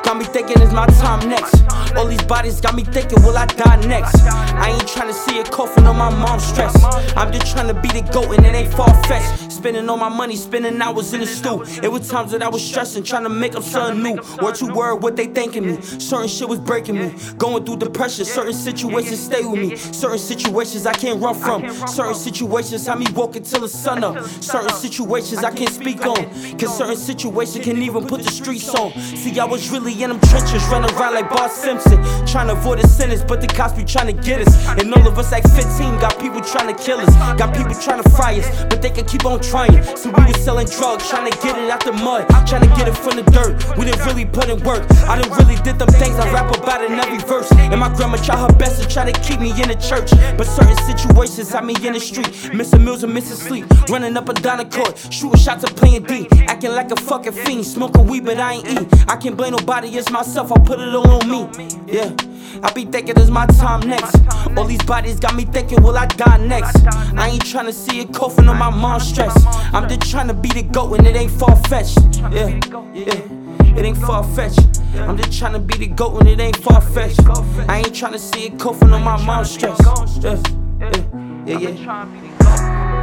Got 0.03 0.17
me 0.17 0.23
thinking 0.23 0.61
it's 0.61 0.71
my 0.71 0.87
time 0.87 1.27
next. 1.27 1.65
All 1.97 2.07
these 2.07 2.23
bodies 2.23 2.61
got 2.61 2.75
me 2.75 2.85
thinking, 2.85 3.21
will 3.23 3.37
I 3.37 3.45
die 3.45 3.85
next? 3.85 4.21
I 4.23 4.69
ain't 4.69 4.87
tryna 4.87 5.13
see 5.13 5.37
it 5.37 5.51
coughing 5.51 5.85
on 5.85 5.97
my 5.97 6.09
mom's 6.09 6.45
stress. 6.45 6.81
I'm 7.17 7.29
just 7.33 7.53
tryna 7.53 7.81
be 7.81 7.89
the 7.89 8.07
goat 8.13 8.31
and 8.37 8.45
it 8.45 8.55
ain't 8.55 8.73
far 8.73 8.87
fetched. 9.03 9.48
Spending 9.59 9.89
all 9.89 9.97
my 9.97 10.07
money, 10.07 10.37
spending 10.37 10.81
hours 10.81 11.13
in 11.13 11.19
the 11.19 11.27
stew. 11.27 11.61
It 11.83 11.91
was 11.91 12.07
times 12.07 12.31
that 12.31 12.41
I 12.41 12.47
was 12.47 12.65
stressing, 12.65 13.03
trying 13.03 13.23
to 13.23 13.29
make 13.29 13.57
up 13.57 13.63
something 13.63 14.01
new. 14.01 14.21
Or 14.41 14.53
to 14.53 14.73
word 14.73 15.03
what 15.03 15.17
they 15.17 15.25
thinking 15.25 15.67
me. 15.67 15.81
Certain 15.81 16.29
shit 16.29 16.47
was 16.47 16.59
breaking 16.59 16.95
me. 16.95 17.13
Going 17.37 17.65
through 17.65 17.79
depression, 17.79 18.23
certain 18.23 18.53
situations 18.53 19.19
stay 19.19 19.43
with 19.43 19.59
me. 19.59 19.75
Certain 19.75 20.17
situations 20.17 20.85
I 20.85 20.93
can't 20.93 21.21
run 21.21 21.35
from. 21.35 21.69
Certain 21.89 22.15
situations 22.15 22.87
have 22.87 22.99
me 22.99 23.07
woke 23.13 23.35
until 23.35 23.59
the 23.59 23.67
sun 23.67 24.01
up. 24.01 24.23
Certain 24.41 24.69
situations 24.69 25.43
I 25.43 25.51
can't 25.53 25.73
speak 25.73 26.05
on. 26.05 26.23
Cause 26.57 26.77
certain 26.77 26.95
situations 26.95 27.65
can 27.65 27.81
even 27.81 28.07
put 28.07 28.23
the 28.23 28.31
streets 28.31 28.69
on. 28.69 28.93
See, 28.93 29.37
I 29.41 29.43
was 29.43 29.69
really 29.71 29.91
in 30.01 30.09
them 30.09 30.21
trenches, 30.21 30.65
running 30.69 30.95
around 30.95 31.15
like 31.15 31.29
Bart 31.29 31.51
Simpson. 31.51 32.01
Trying 32.25 32.47
to 32.47 32.53
avoid 32.53 32.79
a 32.79 32.87
sentence, 32.87 33.23
but 33.27 33.41
the 33.41 33.47
cops 33.47 33.73
be 33.73 33.83
trying 33.83 34.07
to 34.07 34.23
get 34.23 34.39
us. 34.47 34.67
And 34.79 34.93
all 34.93 35.05
of 35.05 35.19
us 35.19 35.33
like 35.33 35.43
15 35.43 35.99
got 35.99 36.17
people 36.17 36.39
trying 36.39 36.73
to 36.73 36.81
kill 36.81 37.01
us. 37.01 37.13
Got 37.37 37.53
people 37.53 37.75
trying 37.75 38.01
to 38.01 38.09
fry 38.11 38.39
us, 38.39 38.63
but 38.69 38.81
they 38.81 38.89
can 38.89 39.03
keep 39.03 39.25
on 39.25 39.41
trying. 39.49 39.83
So 39.97 40.11
we 40.11 40.25
was 40.25 40.41
selling 40.43 40.67
drugs, 40.67 41.09
trying 41.09 41.29
to 41.29 41.37
get 41.39 41.57
it 41.57 41.69
out 41.69 41.83
the 41.83 41.93
mud, 41.93 42.27
trying 42.47 42.61
to 42.61 42.73
get 42.77 42.87
it 42.87 42.95
from 42.95 43.17
the 43.17 43.23
dirt. 43.31 43.77
We 43.77 43.85
didn't 43.85 44.05
really 44.05 44.25
put 44.25 44.49
in 44.49 44.61
work. 44.63 44.85
I 45.09 45.19
didn't 45.19 45.35
really 45.37 45.55
did 45.63 45.79
them 45.79 45.89
things 45.89 46.15
I 46.15 46.31
rap 46.31 46.55
about 46.55 46.83
in 46.83 46.93
every 46.93 47.17
verse. 47.19 47.51
And 47.51 47.79
my 47.79 47.93
grandma 47.93 48.17
tried 48.17 48.39
her 48.39 48.53
best 48.57 48.81
to 48.81 48.87
try 48.87 49.09
to 49.09 49.19
keep 49.21 49.39
me 49.39 49.49
in 49.61 49.69
the 49.69 49.75
church. 49.75 50.11
But 50.37 50.45
certain 50.45 50.77
situations 50.85 51.49
had 51.49 51.65
me 51.65 51.75
in 51.85 51.93
the 51.93 51.99
street, 51.99 52.53
missing 52.53 52.83
meals 52.83 53.03
and 53.03 53.13
missing 53.13 53.37
sleep. 53.37 53.65
Running 53.89 54.15
up 54.15 54.29
and 54.29 54.41
down 54.41 54.59
the 54.59 54.65
court, 54.65 54.97
shooting 55.11 55.39
shots 55.39 55.63
and 55.63 55.75
playing 55.75 56.03
D. 56.03 56.27
Acting 56.47 56.71
like 56.71 56.91
a 56.91 56.95
fucking 56.95 57.33
fiend, 57.33 57.65
smoking 57.65 58.07
weed, 58.07 58.25
but 58.25 58.39
I 58.39 58.53
ain't 58.53 58.67
eat. 58.67 59.09
I 59.09 59.17
can't 59.17 59.35
blame 59.35 59.51
nobody, 59.51 59.89
it's 59.89 60.11
myself, 60.11 60.51
I 60.51 60.59
put 60.59 60.79
it 60.79 60.93
all 60.93 61.09
on 61.09 61.27
me. 61.27 61.67
Yeah. 61.87 62.15
I 62.63 62.71
be 62.73 62.85
thinking 62.85 63.15
it's 63.17 63.29
my 63.29 63.45
time 63.45 63.81
next. 63.81 64.15
All 64.57 64.65
these 64.65 64.81
bodies 64.83 65.19
got 65.19 65.35
me 65.35 65.45
thinking, 65.45 65.81
will 65.81 65.97
I 65.97 66.05
die 66.07 66.37
next? 66.37 66.75
I 67.15 67.29
ain't 67.29 67.43
tryna 67.43 67.73
see 67.73 67.99
it 68.01 68.13
coughing 68.13 68.47
on 68.47 68.57
my 68.57 68.69
mom's 68.69 69.07
stress. 69.07 69.38
I'm 69.73 69.87
just 69.87 70.09
trying 70.11 70.27
to 70.27 70.33
be 70.33 70.49
the 70.49 70.63
goat 70.63 70.97
and 70.97 71.07
it 71.07 71.15
ain't 71.15 71.31
far 71.31 71.55
fetched. 71.55 71.97
Yeah, 72.31 72.59
yeah, 72.93 73.77
it 73.77 73.85
ain't 73.85 73.97
far 73.97 74.23
fetched. 74.23 74.81
I'm 74.95 75.17
just 75.17 75.37
trying 75.37 75.53
to 75.53 75.59
be 75.59 75.77
the 75.77 75.87
goat 75.87 76.19
and 76.19 76.27
it 76.29 76.39
ain't 76.39 76.57
far 76.57 76.81
fetched. 76.81 77.21
I 77.69 77.77
ain't 77.79 77.95
trying 77.95 78.13
to 78.13 78.19
see 78.19 78.45
it 78.47 78.59
coughing 78.59 78.91
on 78.91 79.03
my 79.03 79.23
mom's 79.25 79.51
stress. 79.51 79.79
Yeah, 80.21 80.41
yeah, 81.45 81.57
yeah, 81.59 81.69
yeah. 81.69 82.99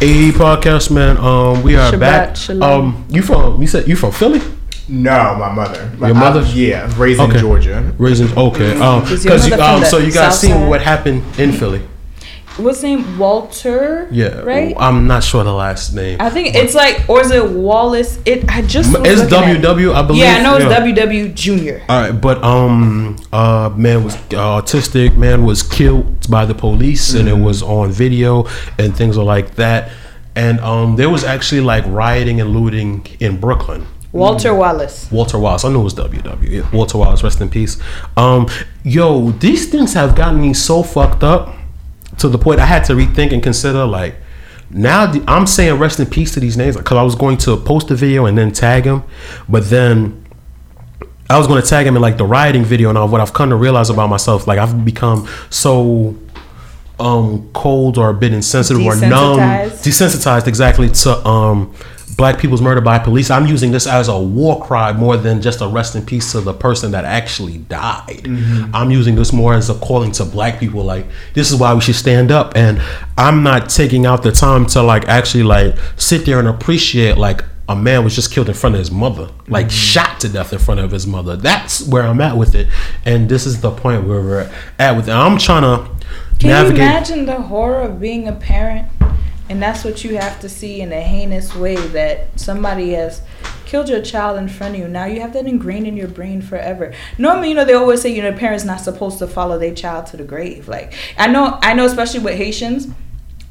A 0.00 0.32
podcast, 0.32 0.90
man. 0.90 1.16
Um, 1.16 1.62
we 1.62 1.76
are 1.76 1.90
Shabbat 1.92 2.00
back. 2.00 2.36
shalom. 2.36 2.62
Um, 2.96 3.06
you 3.08 3.22
from? 3.22 3.60
You 3.62 3.66
said 3.66 3.88
you 3.88 3.96
from 3.96 4.12
Philly? 4.12 4.40
No, 4.88 5.34
my 5.38 5.50
mother. 5.52 5.90
My- 5.98 6.08
Your 6.08 6.16
mother? 6.16 6.40
I- 6.40 6.52
yeah, 6.52 6.92
raised 6.98 7.20
in 7.20 7.30
Okay. 7.30 7.40
Georgia. 7.40 7.92
Raisins. 7.98 8.36
Okay. 8.36 8.78
Um, 8.78 9.00
because 9.02 9.48
you, 9.48 9.54
um, 9.54 9.84
so 9.84 9.98
you 9.98 10.12
guys 10.12 10.32
South 10.32 10.34
seen 10.34 10.50
Side? 10.50 10.68
what 10.68 10.82
happened 10.82 11.22
in 11.38 11.52
Philly? 11.52 11.80
What's 12.56 12.76
his 12.82 12.84
name? 12.84 13.18
Walter. 13.18 14.06
Yeah. 14.12 14.38
Right. 14.42 14.76
I'm 14.78 15.08
not 15.08 15.24
sure 15.24 15.42
the 15.42 15.52
last 15.52 15.92
name. 15.92 16.18
I 16.20 16.30
think 16.30 16.54
it's 16.54 16.72
like, 16.72 17.02
or 17.08 17.20
is 17.20 17.32
it 17.32 17.50
Wallace? 17.50 18.20
It. 18.24 18.48
I 18.48 18.62
just. 18.62 18.94
It's 19.04 19.22
looking 19.22 19.50
at 19.50 19.56
it. 19.56 19.62
WW, 19.62 19.92
I 19.92 20.02
believe. 20.02 20.22
Yeah, 20.22 20.36
I 20.38 20.42
know 20.42 20.54
it's 20.56 20.64
Yeah. 20.66 20.78
WW 20.80 21.34
Junior. 21.34 21.82
All 21.88 22.00
right, 22.00 22.12
but 22.12 22.44
um, 22.44 23.16
uh, 23.32 23.70
man 23.74 24.04
was 24.04 24.14
uh, 24.14 24.60
autistic. 24.60 25.16
Man 25.16 25.44
was 25.44 25.64
killed 25.64 26.30
by 26.30 26.44
the 26.44 26.54
police, 26.54 27.14
and 27.14 27.28
it 27.28 27.38
was 27.38 27.60
on 27.60 27.90
video 27.90 28.46
and 28.78 28.96
things 28.96 29.18
are 29.18 29.24
like 29.24 29.56
that. 29.56 29.90
And 30.36 30.60
um, 30.60 30.94
there 30.96 31.10
was 31.10 31.24
actually 31.24 31.60
like 31.62 31.84
rioting 31.88 32.40
and 32.40 32.50
looting 32.50 33.04
in 33.18 33.40
Brooklyn. 33.40 33.86
Walter 34.14 34.54
Wallace. 34.54 35.10
Walter 35.10 35.38
Wallace. 35.38 35.64
I 35.64 35.70
know 35.72 35.80
it 35.80 35.84
was 35.84 35.94
WW. 35.94 36.72
Walter 36.72 36.98
Wallace, 36.98 37.22
rest 37.24 37.40
in 37.40 37.48
peace. 37.50 37.78
Um, 38.16 38.48
yo, 38.84 39.30
these 39.32 39.68
things 39.70 39.92
have 39.94 40.14
gotten 40.14 40.40
me 40.40 40.54
so 40.54 40.82
fucked 40.82 41.22
up 41.24 41.54
to 42.18 42.28
the 42.28 42.38
point 42.38 42.60
I 42.60 42.66
had 42.66 42.84
to 42.84 42.92
rethink 42.94 43.32
and 43.32 43.42
consider 43.42 43.84
like 43.84 44.14
now 44.70 45.06
the- 45.06 45.24
I'm 45.26 45.46
saying 45.46 45.78
rest 45.80 45.98
in 45.98 46.06
peace 46.06 46.32
to 46.34 46.40
these 46.40 46.56
names 46.56 46.76
because 46.76 46.96
I 46.96 47.02
was 47.02 47.16
going 47.16 47.38
to 47.38 47.56
post 47.56 47.88
the 47.88 47.96
video 47.96 48.26
and 48.26 48.38
then 48.38 48.52
tag 48.52 48.84
him, 48.84 49.02
but 49.48 49.68
then 49.68 50.24
I 51.28 51.36
was 51.38 51.46
going 51.48 51.60
to 51.60 51.68
tag 51.68 51.86
him 51.86 51.96
in 51.96 52.02
like 52.02 52.16
the 52.16 52.24
rioting 52.24 52.64
video 52.64 52.90
and 52.90 52.96
all. 52.98 53.08
What 53.08 53.20
I've 53.20 53.32
come 53.32 53.50
to 53.50 53.56
realize 53.56 53.90
about 53.90 54.10
myself, 54.10 54.46
like 54.46 54.58
I've 54.60 54.84
become 54.84 55.28
so 55.50 56.16
um 57.00 57.50
cold 57.52 57.98
or 57.98 58.10
a 58.10 58.14
bit 58.14 58.32
insensitive 58.32 58.80
or 58.86 58.94
numb, 58.94 59.38
Desensitized. 59.40 59.82
desensitized 59.82 60.46
exactly 60.46 60.88
to 60.90 61.26
um 61.26 61.74
black 62.16 62.38
people's 62.38 62.60
murder 62.60 62.80
by 62.80 62.98
police. 62.98 63.30
I'm 63.30 63.46
using 63.46 63.72
this 63.72 63.86
as 63.86 64.08
a 64.08 64.18
war 64.18 64.64
cry 64.64 64.92
more 64.92 65.16
than 65.16 65.40
just 65.42 65.60
a 65.60 65.66
rest 65.66 65.96
in 65.96 66.04
peace 66.04 66.32
to 66.32 66.40
the 66.40 66.52
person 66.54 66.92
that 66.92 67.04
actually 67.04 67.58
died. 67.58 68.22
Mm-hmm. 68.24 68.74
I'm 68.74 68.90
using 68.90 69.14
this 69.14 69.32
more 69.32 69.54
as 69.54 69.70
a 69.70 69.74
calling 69.74 70.12
to 70.12 70.24
black 70.24 70.60
people 70.60 70.84
like 70.84 71.06
this 71.34 71.50
is 71.50 71.58
why 71.58 71.74
we 71.74 71.80
should 71.80 71.94
stand 71.94 72.30
up 72.30 72.52
and 72.56 72.80
I'm 73.18 73.42
not 73.42 73.68
taking 73.68 74.06
out 74.06 74.22
the 74.22 74.32
time 74.32 74.66
to 74.66 74.82
like 74.82 75.08
actually 75.08 75.44
like 75.44 75.76
sit 75.96 76.26
there 76.26 76.38
and 76.38 76.48
appreciate 76.48 77.16
like 77.16 77.44
a 77.68 77.74
man 77.74 78.04
was 78.04 78.14
just 78.14 78.30
killed 78.30 78.48
in 78.48 78.54
front 78.54 78.74
of 78.74 78.78
his 78.78 78.90
mother, 78.90 79.30
like 79.48 79.66
mm-hmm. 79.66 79.70
shot 79.70 80.20
to 80.20 80.28
death 80.28 80.52
in 80.52 80.58
front 80.58 80.80
of 80.80 80.90
his 80.90 81.06
mother. 81.06 81.34
That's 81.34 81.86
where 81.86 82.02
I'm 82.02 82.20
at 82.20 82.36
with 82.36 82.54
it, 82.54 82.68
and 83.06 83.26
this 83.28 83.46
is 83.46 83.62
the 83.62 83.70
point 83.70 84.06
where 84.06 84.20
we're 84.20 84.50
at 84.78 84.96
with 84.96 85.08
it. 85.08 85.12
I'm 85.12 85.38
trying 85.38 85.62
to 85.62 85.90
Can 86.38 86.50
navigate. 86.50 86.76
you 86.78 86.84
imagine 86.84 87.24
the 87.24 87.40
horror 87.40 87.80
of 87.80 88.00
being 88.00 88.28
a 88.28 88.32
parent? 88.32 88.88
And 89.54 89.62
that's 89.62 89.84
what 89.84 90.02
you 90.02 90.16
have 90.16 90.40
to 90.40 90.48
see 90.48 90.80
in 90.80 90.92
a 90.92 91.00
heinous 91.00 91.54
way 91.54 91.76
that 91.76 92.40
somebody 92.40 92.90
has 92.94 93.22
killed 93.66 93.88
your 93.88 94.02
child 94.02 94.36
in 94.36 94.48
front 94.48 94.74
of 94.74 94.80
you. 94.80 94.88
Now 94.88 95.04
you 95.04 95.20
have 95.20 95.32
that 95.34 95.46
ingrained 95.46 95.86
in 95.86 95.96
your 95.96 96.08
brain 96.08 96.42
forever. 96.42 96.92
Normally, 97.18 97.50
you 97.50 97.54
know, 97.54 97.64
they 97.64 97.74
always 97.74 98.02
say, 98.02 98.12
you 98.12 98.20
know, 98.20 98.32
parents 98.32 98.64
not 98.64 98.80
supposed 98.80 99.20
to 99.20 99.28
follow 99.28 99.56
their 99.56 99.72
child 99.72 100.06
to 100.06 100.16
the 100.16 100.24
grave. 100.24 100.66
Like 100.66 100.92
I 101.16 101.28
know 101.28 101.56
I 101.62 101.72
know 101.72 101.84
especially 101.84 102.18
with 102.18 102.34
Haitians, 102.34 102.88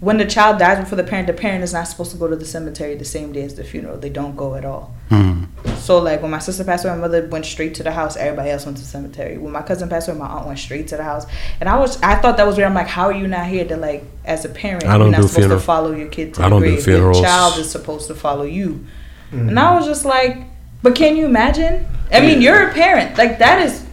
when 0.04 0.18
the 0.18 0.26
child 0.26 0.60
dies 0.60 0.80
before 0.80 0.98
the 0.98 1.04
parent, 1.04 1.28
the 1.28 1.34
parent 1.34 1.64
is 1.64 1.72
not 1.74 1.88
supposed 1.88 2.12
to 2.12 2.18
go 2.18 2.28
to 2.28 2.36
the 2.36 2.46
cemetery 2.46 2.94
the 2.96 3.06
same 3.06 3.32
day 3.32 3.44
as 3.44 3.56
the 3.56 3.64
funeral. 3.64 3.98
They 3.98 4.10
don't 4.10 4.36
go 4.36 4.56
at 4.56 4.66
all. 4.66 4.94
Hmm. 5.10 5.46
So 5.78 6.00
like 6.00 6.22
when 6.22 6.32
my 6.32 6.40
sister 6.40 6.64
passed 6.64 6.84
away, 6.86 6.94
my 6.96 7.02
mother 7.02 7.26
went 7.28 7.46
straight 7.46 7.74
to 7.76 7.84
the 7.84 7.92
house. 7.92 8.18
Everybody 8.18 8.50
else 8.50 8.66
went 8.66 8.78
to 8.78 8.84
the 8.84 8.90
cemetery. 8.90 9.38
When 9.38 9.54
my 9.54 9.62
cousin 9.62 9.88
passed 9.90 10.08
away, 10.10 10.18
my 10.18 10.28
aunt 10.28 10.46
went 10.48 10.60
straight 10.60 10.88
to 10.90 10.98
the 10.98 11.04
house. 11.04 11.26
And 11.60 11.70
I 11.70 11.78
was 11.80 12.02
I 12.02 12.16
thought 12.16 12.36
that 12.38 12.46
was 12.48 12.58
weird. 12.58 12.68
I'm 12.68 12.76
like, 12.76 12.88
how 12.88 13.06
are 13.06 13.14
you 13.14 13.28
not 13.28 13.48
here 13.48 13.66
to 13.66 13.78
like 13.78 14.04
as 14.26 14.44
a 14.46 14.50
parent? 14.50 14.86
I 14.86 14.98
don't 14.98 15.08
you're 15.08 15.12
not 15.12 15.18
do 15.22 15.28
supposed 15.28 15.36
funeral- 15.40 15.60
to 15.60 15.66
follow 15.66 15.92
your 15.94 16.08
kid 16.10 16.34
to 16.36 16.42
I 16.42 16.44
the 16.46 16.50
don't 16.50 16.62
do 16.62 16.68
grave. 16.72 16.84
funerals. 16.84 17.18
Your 17.18 17.26
child 17.26 17.58
is 17.58 17.70
supposed 17.72 18.08
to 18.08 18.16
follow 18.16 18.44
you. 18.44 18.86
And 19.32 19.58
I 19.60 19.74
was 19.76 19.86
just 19.86 20.06
like, 20.06 20.38
but 20.84 20.96
can 20.96 21.16
you 21.18 21.26
imagine? 21.26 21.86
I 22.12 22.20
mean, 22.22 22.42
you're 22.42 22.68
a 22.70 22.74
parent. 22.74 23.18
Like 23.18 23.40
that 23.40 23.62
is 23.66 23.86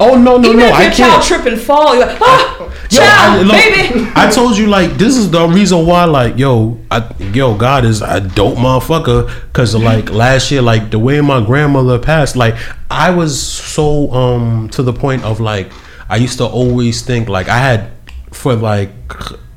Oh 0.00 0.16
no 0.16 0.36
no 0.38 0.48
even 0.48 0.58
no! 0.60 0.66
if 0.66 0.72
I 0.74 0.82
your 0.84 0.92
child 0.92 1.22
can't. 1.22 1.24
trip 1.42 1.52
and 1.52 1.60
fall, 1.60 1.96
you're 1.96 2.06
like, 2.06 2.20
ah, 2.20 2.58
Yo, 2.90 3.00
I, 3.00 3.04
child, 3.06 3.46
look, 3.46 3.56
baby. 3.56 4.10
I 4.14 4.30
told 4.30 4.56
you 4.56 4.66
like 4.66 4.92
this 4.92 5.16
is 5.16 5.30
the 5.30 5.46
reason 5.46 5.86
why 5.86 6.04
like 6.04 6.36
yo, 6.38 6.78
I, 6.90 7.08
yo, 7.32 7.56
God 7.56 7.84
is 7.84 8.02
a 8.02 8.20
dope 8.20 8.56
motherfucker. 8.56 9.28
Cause 9.52 9.74
like 9.74 10.10
last 10.10 10.50
year, 10.50 10.62
like 10.62 10.90
the 10.90 10.98
way 10.98 11.20
my 11.20 11.44
grandmother 11.44 11.98
passed, 11.98 12.36
like 12.36 12.54
I 12.90 13.10
was 13.10 13.40
so 13.40 14.10
um 14.12 14.68
to 14.70 14.82
the 14.82 14.92
point 14.92 15.24
of 15.24 15.40
like 15.40 15.70
I 16.08 16.16
used 16.16 16.38
to 16.38 16.46
always 16.46 17.02
think 17.02 17.28
like 17.28 17.48
I 17.48 17.58
had 17.58 17.90
for 18.32 18.54
like 18.54 18.90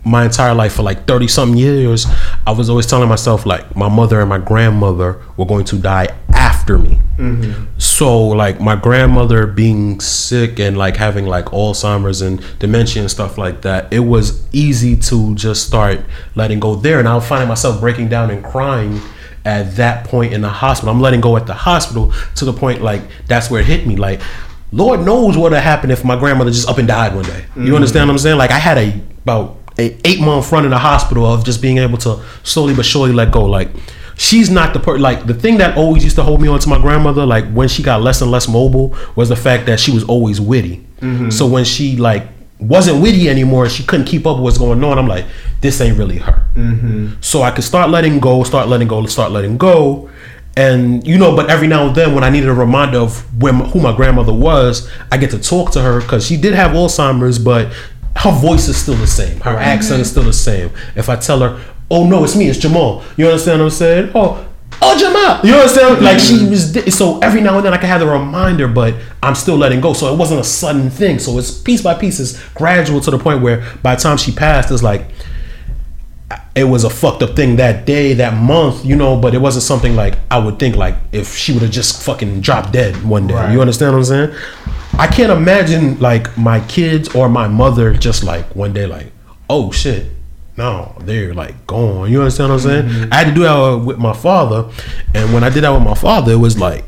my 0.04 0.26
entire 0.26 0.56
life 0.56 0.74
for 0.74 0.82
like 0.82 1.06
30 1.06 1.28
something 1.28 1.58
years 1.60 2.08
i 2.48 2.52
was 2.52 2.72
always 2.72 2.88
telling 2.88 3.08
myself 3.08 3.46
like 3.46 3.76
my 3.76 3.88
mother 3.88 4.20
and 4.20 4.28
my 4.30 4.40
grandmother 4.40 5.22
were 5.38 5.46
going 5.46 5.64
to 5.64 5.78
die 5.78 6.08
after 6.72 6.90
me. 6.90 7.00
Mm-hmm. 7.18 7.66
So 7.78 8.28
like 8.28 8.60
my 8.60 8.76
grandmother 8.76 9.48
being 9.48 10.00
sick 10.00 10.60
and 10.60 10.78
like 10.78 10.98
having 10.98 11.26
like 11.26 11.46
alzheimer's 11.46 12.22
and 12.22 12.44
dementia 12.60 13.02
and 13.02 13.12
stuff 13.12 13.38
like 13.38 13.62
that 13.62 13.92
it 13.92 14.00
was 14.00 14.48
easy 14.54 14.96
to 14.96 15.36
just 15.36 15.68
start 15.68 16.02
letting 16.36 16.60
go 16.60 16.76
there. 16.76 17.00
And 17.00 17.08
i 17.08 17.16
was 17.16 17.28
finding 17.28 17.48
myself 17.48 17.80
breaking 17.80 18.10
down 18.10 18.32
and 18.32 18.44
crying 18.44 19.00
at 19.44 19.76
that 19.76 20.06
point 20.06 20.34
in 20.34 20.42
the 20.42 20.50
hospital. 20.50 20.94
I'm 20.94 21.02
letting 21.02 21.22
go 21.22 21.36
at 21.38 21.48
the 21.48 21.54
hospital 21.54 22.14
to 22.36 22.46
the 22.46 22.54
point 22.54 22.82
like 22.82 23.02
that's 23.28 23.50
where 23.50 23.62
it 23.62 23.68
hit 23.68 23.88
me. 23.88 23.96
Like 23.96 24.22
lord 24.72 25.02
knows 25.02 25.36
what 25.36 25.52
would 25.52 25.54
have 25.54 25.64
happened 25.64 25.92
if 25.92 26.04
my 26.06 26.18
grandmother 26.18 26.52
just 26.52 26.70
up 26.70 26.78
and 26.78 26.88
died 26.88 27.14
one 27.14 27.26
day. 27.26 27.46
You 27.56 27.62
mm-hmm. 27.64 27.76
understand 27.76 28.08
what 28.08 28.14
i'm 28.14 28.20
saying? 28.20 28.38
Like 28.38 28.52
i 28.52 28.60
had 28.60 28.78
a 28.78 29.00
about 29.24 29.58
a 29.78 29.98
eight 30.06 30.20
month 30.20 30.52
run 30.52 30.66
in 30.66 30.72
the 30.72 30.78
hospital 30.78 31.26
of 31.26 31.46
just 31.46 31.62
being 31.62 31.78
able 31.78 31.98
to 31.98 32.22
slowly 32.44 32.74
but 32.74 32.86
surely 32.86 33.12
let 33.12 33.32
go. 33.32 33.46
Like 33.46 33.70
she's 34.16 34.50
not 34.50 34.74
the 34.74 34.80
per 34.80 34.98
like 34.98 35.26
the 35.26 35.34
thing 35.34 35.58
that 35.58 35.78
always 35.78 36.04
used 36.04 36.16
to 36.16 36.24
hold 36.24 36.42
me 36.42 36.48
on 36.48 36.60
to 36.60 36.70
my 36.70 36.80
grandmother 36.80 37.26
like 37.26 37.46
when 37.52 37.68
she 37.68 37.84
got 37.84 38.02
less 38.02 38.22
and 38.22 38.32
less 38.32 38.48
mobile 38.48 38.96
was 39.16 39.30
the 39.30 39.36
fact 39.36 39.66
that 39.66 39.80
she 39.80 39.92
was 39.92 40.04
always 40.06 40.40
witty. 40.40 40.86
Mm-hmm. 41.00 41.30
So 41.30 41.48
when 41.48 41.66
she 41.66 41.98
like 41.98 42.28
wasn't 42.60 43.02
witty 43.02 43.28
anymore 43.28 43.68
she 43.68 43.84
couldn't 43.84 44.06
keep 44.06 44.28
up 44.28 44.38
with 44.38 44.44
what's 44.44 44.58
going 44.60 44.84
on 44.84 45.00
i'm 45.00 45.08
like 45.08 45.26
this 45.62 45.82
ain't 45.82 45.98
really 45.98 46.18
her. 46.18 46.46
Mm-hmm. 46.56 47.22
So 47.22 47.42
i 47.42 47.52
could 47.52 47.64
start 47.64 47.90
letting 47.90 48.20
go 48.20 48.44
start 48.44 48.68
letting 48.68 48.88
go 48.88 49.06
start 49.06 49.32
letting 49.32 49.58
go. 49.58 50.10
And 50.58 51.08
you 51.08 51.18
know 51.18 51.36
but 51.36 51.50
every 51.50 51.68
now 51.68 51.88
and 51.88 51.96
then 51.96 52.14
when 52.14 52.24
i 52.24 52.30
needed 52.30 52.50
a 52.50 52.54
reminder 52.54 52.98
of 52.98 53.42
where 53.42 53.54
my, 53.54 53.66
who 53.70 53.80
my 53.80 53.96
grandmother 53.96 54.34
was 54.34 54.92
i 55.10 55.18
get 55.18 55.32
to 55.32 55.40
talk 55.40 55.72
to 55.72 55.82
her 55.82 56.02
because 56.02 56.28
she 56.28 56.36
did 56.36 56.54
have 56.54 56.72
alzheimer's 56.72 57.40
but 57.40 57.72
her 58.18 58.32
voice 58.32 58.68
is 58.68 58.78
still 58.78 58.96
the 58.96 59.08
same. 59.08 59.40
Her 59.40 59.58
accent 59.58 60.02
is 60.02 60.12
still 60.12 60.24
the 60.24 60.34
same. 60.34 60.70
If 60.96 61.10
i 61.10 61.16
tell 61.16 61.40
her 61.40 61.62
oh 61.92 62.08
no 62.08 62.24
it's 62.24 62.36
me 62.36 62.48
it's 62.48 62.58
jamal 62.58 63.04
you 63.18 63.28
understand 63.28 63.60
what 63.60 63.66
i'm 63.66 63.72
saying 63.72 64.12
oh 64.16 64.48
oh 64.82 64.98
jamal 64.98 65.46
you 65.46 65.54
understand 65.54 66.04
like 66.04 66.20
she 66.20 66.36
mm-hmm. 66.36 66.50
was 66.50 66.72
di- 66.72 66.90
so 66.90 67.20
every 67.20 67.42
now 67.42 67.58
and 67.58 67.66
then 67.66 67.74
i 67.74 67.78
can 67.78 67.88
have 67.88 68.00
the 68.00 68.08
reminder 68.08 68.68
but 68.68 68.96
i'm 69.22 69.36
still 69.36 69.58
letting 69.58 69.80
go 69.80 69.94
so 69.94 70.12
it 70.12 70.18
wasn't 70.18 70.40
a 70.40 70.44
sudden 70.44 70.90
thing 70.90 71.20
so 71.20 71.38
it's 71.38 71.52
piece 71.52 71.82
by 71.84 71.94
piece 71.94 72.20
it's 72.20 72.42
gradual 72.54 73.00
to 73.00 73.12
the 73.12 73.20
point 73.20 73.42
where 73.44 73.64
by 73.84 73.94
the 73.94 74.02
time 74.02 74.18
she 74.18 74.32
passed 74.32 74.72
it's 74.72 74.82
like 74.82 75.06
it 76.56 76.66
was 76.66 76.84
a 76.84 76.90
fucked 76.90 77.24
up 77.24 77.36
thing 77.36 77.56
that 77.58 77.86
day, 77.86 78.14
that 78.14 78.34
month, 78.34 78.86
you 78.86 78.96
know, 78.96 79.18
but 79.18 79.34
it 79.34 79.40
wasn't 79.40 79.64
something 79.64 79.96
like 79.96 80.18
I 80.30 80.38
would 80.38 80.60
think 80.60 80.76
like 80.76 80.96
if 81.12 81.36
she 81.36 81.54
would 81.54 81.62
have 81.62 81.72
just 81.72 82.04
fucking 82.04 82.42
dropped 82.42 82.74
dead 82.74 83.04
one 83.04 83.28
day. 83.28 83.36
Right. 83.36 83.54
You 83.54 83.62
understand 83.62 83.94
what 83.94 84.00
I'm 84.00 84.06
saying? 84.06 84.36
I 84.98 85.08
can't 85.08 85.32
imagine 85.32 86.00
like 86.00 86.38
my 86.38 86.60
kids 86.68 87.16
or 87.16 87.30
my 87.30 87.48
mother 87.48 87.94
just 87.94 88.24
like 88.24 88.56
one 88.56 88.74
day 88.74 88.86
like, 88.86 89.12
oh 89.50 89.72
shit. 89.72 90.08
No, 90.62 90.96
they're 91.02 91.34
like 91.34 91.66
gone. 91.66 92.12
You 92.12 92.20
understand 92.22 92.50
what 92.52 92.62
I'm 92.62 92.68
saying? 92.70 92.86
Mm-hmm. 92.86 93.14
I 93.14 93.16
had 93.16 93.28
to 93.30 93.34
do 93.34 93.42
that 93.42 93.84
with 93.84 93.98
my 93.98 94.14
father, 94.14 94.70
and 95.16 95.34
when 95.34 95.44
I 95.44 95.50
did 95.50 95.64
that 95.64 95.72
with 95.72 95.82
my 95.82 95.96
father, 95.96 96.34
it 96.34 96.42
was 96.48 96.60
like, 96.60 96.86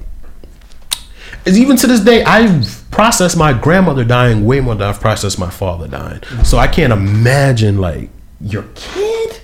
it's 1.43 1.57
even 1.57 1.75
to 1.77 1.87
this 1.87 2.01
day, 2.01 2.23
I've 2.23 2.83
processed 2.91 3.35
my 3.35 3.51
grandmother 3.51 4.03
dying 4.03 4.45
way 4.45 4.59
more 4.61 4.75
than 4.75 4.87
I've 4.87 4.99
processed 5.01 5.39
my 5.39 5.49
father 5.49 5.87
dying. 5.87 6.21
So 6.43 6.59
I 6.59 6.67
can't 6.67 6.93
imagine 6.93 7.79
like 7.79 8.11
your 8.39 8.65
kid, 8.75 9.41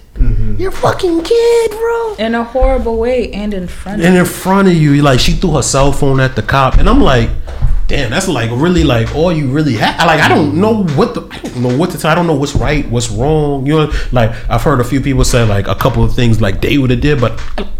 your 0.59 0.71
fucking 0.71 1.23
kid, 1.23 1.71
bro, 1.71 2.15
In 2.19 2.35
a 2.35 2.43
horrible 2.43 2.97
way 2.99 3.31
and 3.31 3.51
in 3.53 3.67
front 3.67 4.01
of 4.01 4.05
and 4.05 4.13
you. 4.13 4.19
in 4.21 4.25
front 4.27 4.67
of 4.67 4.75
you, 4.75 5.01
like 5.01 5.19
she 5.19 5.31
threw 5.33 5.55
her 5.55 5.63
cell 5.63 5.91
phone 5.91 6.19
at 6.19 6.35
the 6.35 6.43
cop, 6.43 6.75
and 6.77 6.87
I'm 6.87 7.01
like, 7.01 7.31
damn, 7.89 8.11
that's 8.11 8.27
like 8.27 8.49
really 8.53 8.83
like 8.83 9.13
all 9.15 9.33
you 9.33 9.49
really 9.49 9.73
have. 9.73 9.97
Like 9.97 10.21
I 10.21 10.29
don't 10.29 10.55
know 10.55 10.83
what 10.83 11.15
the, 11.15 11.27
I 11.29 11.39
don't 11.39 11.61
know 11.61 11.77
what 11.77 11.89
to 11.91 11.97
tell. 11.97 12.11
I 12.11 12.15
don't 12.15 12.27
know 12.27 12.35
what's 12.35 12.55
right, 12.55 12.87
what's 12.89 13.09
wrong. 13.09 13.65
You 13.65 13.73
know, 13.73 13.93
like 14.13 14.31
I've 14.49 14.61
heard 14.61 14.79
a 14.79 14.83
few 14.83 15.01
people 15.01 15.25
say 15.25 15.43
like 15.43 15.67
a 15.67 15.75
couple 15.75 16.03
of 16.03 16.15
things 16.15 16.39
like 16.39 16.61
they 16.61 16.77
would 16.77 16.91
have 16.91 17.01
did, 17.01 17.19
but 17.19 17.31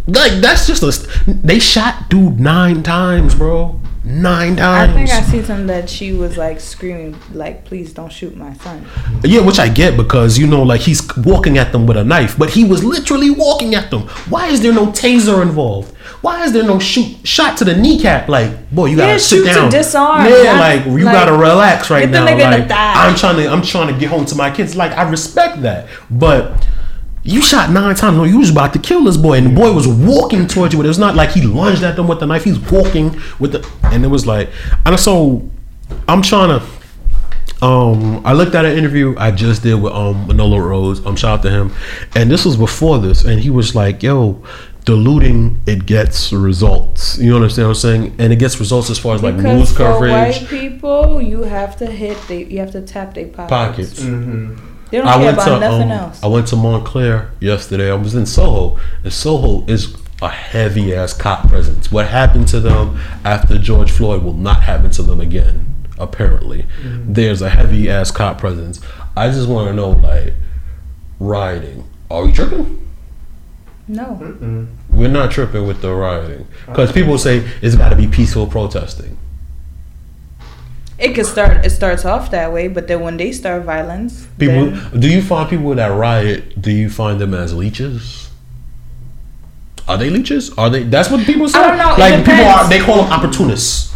like 0.07 0.33
that's 0.41 0.67
just 0.67 0.83
a. 0.83 1.31
They 1.31 1.59
shot 1.59 2.09
dude 2.09 2.39
nine 2.39 2.83
times, 2.83 3.35
bro. 3.35 3.79
Nine 4.09 4.59
I 4.59 4.87
think 4.91 5.09
I 5.11 5.21
see 5.21 5.43
something 5.43 5.67
that 5.67 5.87
she 5.87 6.13
was 6.13 6.35
like 6.35 6.59
screaming, 6.59 7.15
like, 7.31 7.63
"Please 7.63 7.93
don't 7.93 8.11
shoot 8.11 8.35
my 8.35 8.53
son." 8.55 8.83
Yeah, 9.23 9.41
which 9.41 9.59
I 9.59 9.69
get 9.69 9.95
because 9.97 10.35
you 10.39 10.47
know, 10.47 10.63
like 10.63 10.81
he's 10.81 11.07
walking 11.17 11.59
at 11.59 11.71
them 11.71 11.85
with 11.85 11.95
a 11.95 12.03
knife, 12.03 12.35
but 12.35 12.49
he 12.49 12.63
was 12.63 12.83
literally 12.83 13.29
walking 13.29 13.75
at 13.75 13.91
them. 13.91 14.01
Why 14.27 14.47
is 14.47 14.61
there 14.61 14.73
no 14.73 14.87
taser 14.87 15.43
involved? 15.43 15.95
Why 16.21 16.43
is 16.43 16.53
there 16.53 16.63
no 16.63 16.79
shoot 16.79 17.17
shot 17.23 17.55
to 17.57 17.65
the 17.65 17.75
kneecap? 17.77 18.27
Like, 18.27 18.71
boy, 18.71 18.87
you 18.87 18.97
gotta 18.97 19.11
Yeah, 19.11 19.17
sit 19.19 19.35
shoot 19.37 19.47
to 19.49 19.53
down. 19.53 19.69
disarm, 19.69 20.25
Yeah, 20.25 20.53
not- 20.53 20.59
like 20.59 20.85
you 20.85 21.05
like, 21.05 21.13
gotta 21.13 21.33
relax 21.33 21.91
right 21.91 22.09
now. 22.09 22.25
nigga 22.25 22.31
in 22.55 22.61
the 22.61 22.67
Like. 22.67 22.71
I'm 22.71 23.15
trying 23.15 23.35
to, 23.37 23.47
I'm 23.47 23.61
trying 23.61 23.93
to 23.93 23.99
get 23.99 24.09
home 24.09 24.25
to 24.25 24.35
my 24.35 24.49
kids. 24.49 24.75
Like, 24.75 24.91
I 24.97 25.07
respect 25.07 25.61
that, 25.61 25.87
but. 26.09 26.65
You 27.23 27.41
shot 27.41 27.69
nine 27.69 27.95
times. 27.95 28.17
No, 28.17 28.23
you 28.23 28.39
was 28.39 28.49
about 28.49 28.73
to 28.73 28.79
kill 28.79 29.03
this 29.03 29.17
boy, 29.17 29.37
and 29.37 29.47
the 29.47 29.51
boy 29.51 29.73
was 29.73 29.87
walking 29.87 30.47
towards 30.47 30.73
you. 30.73 30.79
But 30.79 30.85
It 30.85 30.89
was 30.89 30.99
not 30.99 31.15
like 31.15 31.31
he 31.31 31.41
lunged 31.41 31.83
at 31.83 31.95
them 31.95 32.07
with 32.07 32.19
the 32.19 32.25
knife. 32.25 32.43
He's 32.43 32.59
walking 32.71 33.19
with 33.39 33.51
the, 33.51 33.71
and 33.83 34.05
it 34.05 34.07
was 34.07 34.25
like, 34.25 34.49
and 34.85 34.99
so 34.99 35.49
I'm 36.07 36.21
trying 36.21 36.59
to 36.59 36.65
um, 37.61 38.25
I 38.25 38.33
looked 38.33 38.55
at 38.55 38.65
an 38.65 38.77
interview 38.77 39.15
I 39.17 39.31
just 39.31 39.63
did 39.63 39.75
with 39.75 39.91
um 39.93 40.27
Manolo 40.27 40.57
Rose. 40.59 41.05
Um, 41.05 41.15
shout 41.15 41.39
out 41.39 41.43
to 41.43 41.49
him, 41.49 41.73
and 42.15 42.31
this 42.31 42.45
was 42.45 42.55
before 42.55 42.99
this, 42.99 43.25
and 43.25 43.39
he 43.39 43.49
was 43.49 43.75
like, 43.75 44.01
"Yo, 44.01 44.41
diluting 44.85 45.59
it 45.65 45.85
gets 45.85 46.31
results." 46.31 47.17
You 47.17 47.35
understand 47.35 47.67
what 47.67 47.71
I'm 47.71 47.81
saying? 47.81 48.15
And 48.17 48.31
it 48.31 48.37
gets 48.37 48.59
results 48.59 48.89
as 48.89 48.97
far 48.97 49.15
as 49.15 49.23
like 49.23 49.35
Because 49.35 49.59
news 49.59 49.71
for 49.71 49.77
coverage, 49.77 50.11
white 50.39 50.47
people, 50.49 51.21
you 51.21 51.43
have 51.43 51.75
to 51.77 51.85
hit, 51.85 52.17
they, 52.29 52.45
you 52.45 52.59
have 52.59 52.71
to 52.71 52.81
tap 52.81 53.13
their 53.13 53.27
pockets. 53.27 53.49
pockets. 53.49 54.68
They 54.91 54.97
don't 54.97 55.07
I 55.07 55.13
care 55.15 55.25
went 55.25 55.37
about 55.37 55.45
to 55.45 55.59
nothing 55.59 55.91
um, 55.91 55.99
else. 55.99 56.23
I 56.23 56.27
went 56.27 56.47
to 56.47 56.55
Moncler 56.55 57.29
yesterday. 57.39 57.91
I 57.91 57.95
was 57.95 58.15
in 58.15 58.25
Soho, 58.25 58.79
and 59.03 59.13
Soho 59.13 59.65
is 59.67 59.95
a 60.21 60.29
heavy 60.29 60.93
ass 60.93 61.13
cop 61.13 61.47
presence. 61.47 61.91
What 61.91 62.07
happened 62.07 62.47
to 62.49 62.59
them 62.59 62.99
after 63.23 63.57
George 63.57 63.91
Floyd 63.91 64.23
will 64.23 64.33
not 64.33 64.63
happen 64.63 64.91
to 64.91 65.03
them 65.03 65.21
again. 65.21 65.75
Apparently, 65.97 66.65
there's 66.83 67.41
a 67.41 67.49
heavy 67.49 67.89
ass 67.89 68.09
cop 68.09 68.37
presence. 68.37 68.79
I 69.15 69.29
just 69.29 69.47
want 69.49 69.67
to 69.67 69.73
know, 69.73 69.91
like, 69.91 70.33
rioting. 71.19 71.87
Are 72.09 72.25
we 72.25 72.31
tripping? 72.31 72.87
No, 73.87 74.13
We're 74.91 75.09
not 75.09 75.31
tripping 75.31 75.65
with 75.65 75.81
the 75.81 75.93
rioting 75.93 76.47
because 76.67 76.91
people 76.91 77.17
say 77.17 77.39
it's 77.61 77.75
got 77.75 77.89
to 77.89 77.95
be 77.95 78.07
peaceful 78.07 78.45
protesting. 78.45 79.17
It 80.99 81.15
could 81.15 81.25
start. 81.25 81.65
It 81.65 81.69
starts 81.69 82.03
off 82.03 82.31
that 82.31 82.51
way, 82.51 82.67
but 82.67 82.87
then 82.87 82.99
when 83.01 83.17
they 83.17 83.31
start 83.31 83.63
violence, 83.63 84.27
People, 84.37 84.71
then- 84.71 84.99
do 84.99 85.07
you 85.09 85.21
find 85.21 85.49
people 85.49 85.73
that 85.75 85.87
riot? 85.87 86.61
Do 86.61 86.71
you 86.71 86.89
find 86.89 87.19
them 87.19 87.33
as 87.33 87.53
leeches? 87.53 88.29
Are 89.87 89.97
they 89.97 90.09
leeches? 90.09 90.51
Are 90.57 90.69
they? 90.69 90.83
That's 90.83 91.09
what 91.09 91.25
people 91.25 91.47
say. 91.47 91.59
I 91.59 91.67
don't 91.67 91.77
know, 91.77 91.95
Like 91.97 92.25
people 92.25 92.45
are. 92.45 92.69
They 92.69 92.79
call 92.79 93.03
them 93.03 93.11
opportunists. 93.11 93.89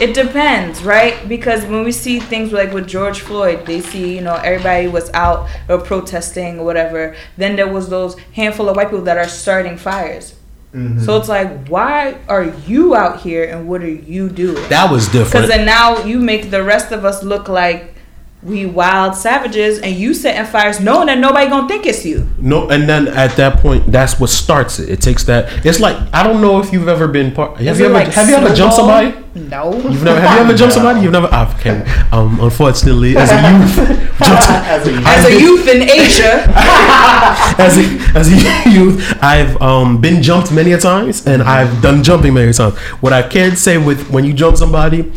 It 0.00 0.12
depends, 0.14 0.82
right? 0.82 1.28
Because 1.28 1.64
when 1.66 1.84
we 1.84 1.92
see 1.92 2.18
things 2.18 2.52
like 2.52 2.72
with 2.72 2.88
George 2.88 3.20
Floyd, 3.20 3.64
they 3.64 3.80
see, 3.80 4.16
you 4.16 4.22
know, 4.22 4.34
everybody 4.34 4.88
was 4.88 5.08
out 5.12 5.48
or 5.68 5.78
protesting 5.78 6.58
or 6.58 6.64
whatever. 6.64 7.14
Then 7.36 7.54
there 7.54 7.68
was 7.68 7.90
those 7.90 8.18
handful 8.34 8.68
of 8.68 8.76
white 8.76 8.88
people 8.90 9.04
that 9.04 9.18
are 9.18 9.28
starting 9.28 9.76
fires. 9.76 10.34
Mm-hmm. 10.74 11.04
So 11.04 11.16
it's 11.16 11.28
like, 11.28 11.68
why 11.68 12.18
are 12.28 12.44
you 12.66 12.96
out 12.96 13.20
here 13.20 13.44
and 13.44 13.68
what 13.68 13.80
are 13.82 13.88
you 13.88 14.28
doing? 14.28 14.68
That 14.70 14.90
was 14.90 15.06
different. 15.06 15.32
Because 15.32 15.48
then 15.48 15.64
now 15.64 16.02
you 16.04 16.18
make 16.18 16.50
the 16.50 16.64
rest 16.64 16.90
of 16.90 17.04
us 17.04 17.22
look 17.22 17.48
like 17.48 17.94
we 18.42 18.66
wild 18.66 19.14
savages 19.14 19.78
and 19.78 19.94
you 19.94 20.12
setting 20.12 20.44
fires 20.44 20.80
knowing 20.80 21.06
that 21.06 21.18
nobody 21.18 21.48
gonna 21.48 21.66
think 21.68 21.86
it's 21.86 22.04
you. 22.04 22.28
No, 22.38 22.68
and 22.68 22.88
then 22.88 23.08
at 23.08 23.36
that 23.36 23.60
point, 23.60 23.90
that's 23.90 24.20
what 24.20 24.30
starts 24.30 24.78
it. 24.78 24.88
It 24.90 25.00
takes 25.00 25.24
that. 25.24 25.64
It's 25.64 25.80
like 25.80 25.96
I 26.12 26.22
don't 26.22 26.42
know 26.42 26.60
if 26.60 26.72
you've 26.72 26.88
ever 26.88 27.08
been 27.08 27.32
part. 27.32 27.56
Have 27.58 27.66
Is 27.66 27.78
you 27.78 27.86
ever? 27.86 27.94
like 27.94 28.08
have 28.08 28.28
you 28.28 28.34
ever 28.34 28.54
jumped 28.54 28.76
somebody? 28.76 29.23
No. 29.34 29.72
You've 29.74 30.04
never. 30.04 30.20
Have 30.20 30.36
you 30.38 30.44
ever 30.44 30.54
jumped 30.56 30.74
somebody? 30.74 31.00
You've 31.00 31.12
never. 31.12 31.28
ah, 31.32 31.56
Okay. 31.58 31.82
Um. 32.12 32.38
Unfortunately, 32.40 33.16
as 33.16 33.30
a 33.32 33.36
youth, 33.50 33.76
jumped, 34.18 34.48
As 34.50 34.86
a 34.86 34.92
youth. 34.92 35.06
As 35.06 35.26
a 35.26 35.40
youth 35.40 35.68
in 35.68 35.82
Asia, 35.82 36.44
as 37.58 37.76
a 37.78 37.84
as 38.16 38.28
a 38.32 38.70
youth, 38.70 39.16
I've 39.22 39.60
um 39.60 40.00
been 40.00 40.22
jumped 40.22 40.52
many 40.52 40.72
a 40.72 40.78
times, 40.78 41.26
and 41.26 41.42
I've 41.42 41.82
done 41.82 42.02
jumping 42.04 42.34
many 42.34 42.52
times. 42.52 42.76
What 43.00 43.12
I 43.12 43.22
can 43.22 43.56
say 43.56 43.76
with 43.78 44.08
when 44.10 44.24
you 44.24 44.32
jump 44.32 44.56
somebody. 44.56 45.12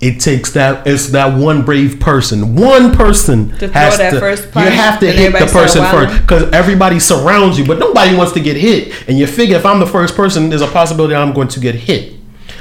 It 0.00 0.20
takes 0.20 0.52
that 0.52 0.86
it's 0.86 1.08
that 1.08 1.36
one 1.36 1.64
brave 1.64 1.98
person. 1.98 2.54
One 2.54 2.92
person 2.94 3.48
To 3.58 3.66
throw 3.66 3.68
has 3.70 3.98
that 3.98 4.10
to. 4.12 4.20
first 4.20 4.44
you 4.54 4.60
have 4.60 5.00
to 5.00 5.10
hit 5.10 5.32
the 5.32 5.46
person 5.46 5.82
first 5.86 6.20
because 6.20 6.52
everybody 6.52 7.00
surrounds 7.00 7.58
you, 7.58 7.66
but 7.66 7.80
nobody 7.80 8.14
wants 8.16 8.30
to 8.34 8.40
get 8.40 8.56
hit. 8.56 8.94
And 9.08 9.18
you 9.18 9.26
figure 9.26 9.56
if 9.56 9.66
I'm 9.66 9.80
the 9.80 9.88
first 9.88 10.14
person, 10.14 10.50
there's 10.50 10.62
a 10.62 10.68
possibility 10.68 11.16
I'm 11.16 11.32
going 11.34 11.48
to 11.48 11.58
get 11.58 11.74
hit. 11.74 12.14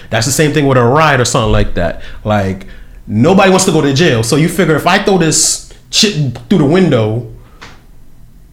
That's 0.10 0.26
the 0.26 0.32
same 0.32 0.54
thing 0.54 0.68
with 0.68 0.78
a 0.78 0.84
ride 0.84 1.20
or 1.20 1.26
something 1.26 1.52
like 1.52 1.74
that. 1.76 2.02
Like 2.24 2.68
nobody 3.06 3.50
wants 3.50 3.66
to 3.66 3.72
go 3.72 3.82
to 3.82 3.94
jail, 3.94 4.24
so 4.24 4.36
you 4.36 4.50
figure 4.50 4.76
if 4.76 4.88
I 4.88 5.04
throw 5.04 5.18
this 5.18 5.74
shit 5.90 6.38
through 6.50 6.60
the 6.60 6.66
window, 6.66 7.34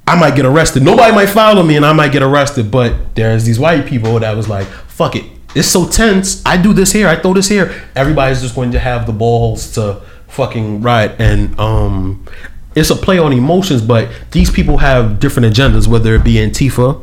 I 0.07 0.19
might 0.19 0.37
get 0.37 0.45
arrested. 0.45 0.83
Nobody 0.83 1.15
might 1.15 1.29
follow 1.29 1.63
me, 1.63 1.77
and 1.77 1.85
I 1.85 1.93
might 1.93 2.13
get 2.13 2.23
arrested. 2.23 2.71
But 2.71 3.15
there's 3.15 3.45
these 3.45 3.59
white 3.59 3.87
people 3.87 4.19
that 4.21 4.37
was 4.37 4.49
like, 4.49 4.67
"Fuck 4.67 5.17
it, 5.17 5.25
it's 5.55 5.69
so 5.69 5.89
tense. 5.89 6.43
I 6.45 6.57
do 6.57 6.73
this 6.73 6.93
here, 6.93 7.09
I 7.09 7.17
throw 7.17 7.35
this 7.35 7.49
here. 7.49 7.73
Everybody's 7.95 8.43
just 8.43 8.55
going 8.55 8.73
to 8.73 8.79
have 8.79 9.07
the 9.07 9.13
balls 9.13 9.73
to 9.75 10.03
fucking 10.29 10.83
ride." 10.83 11.21
And 11.21 11.59
um, 11.59 12.27
it's 12.75 12.91
a 12.91 12.97
play 12.97 13.19
on 13.19 13.33
emotions, 13.33 13.83
but 13.83 14.09
these 14.33 14.51
people 14.51 14.79
have 14.79 15.21
different 15.21 15.55
agendas, 15.55 15.87
whether 15.87 16.15
it 16.15 16.25
be 16.25 16.35
Antifa 16.35 17.03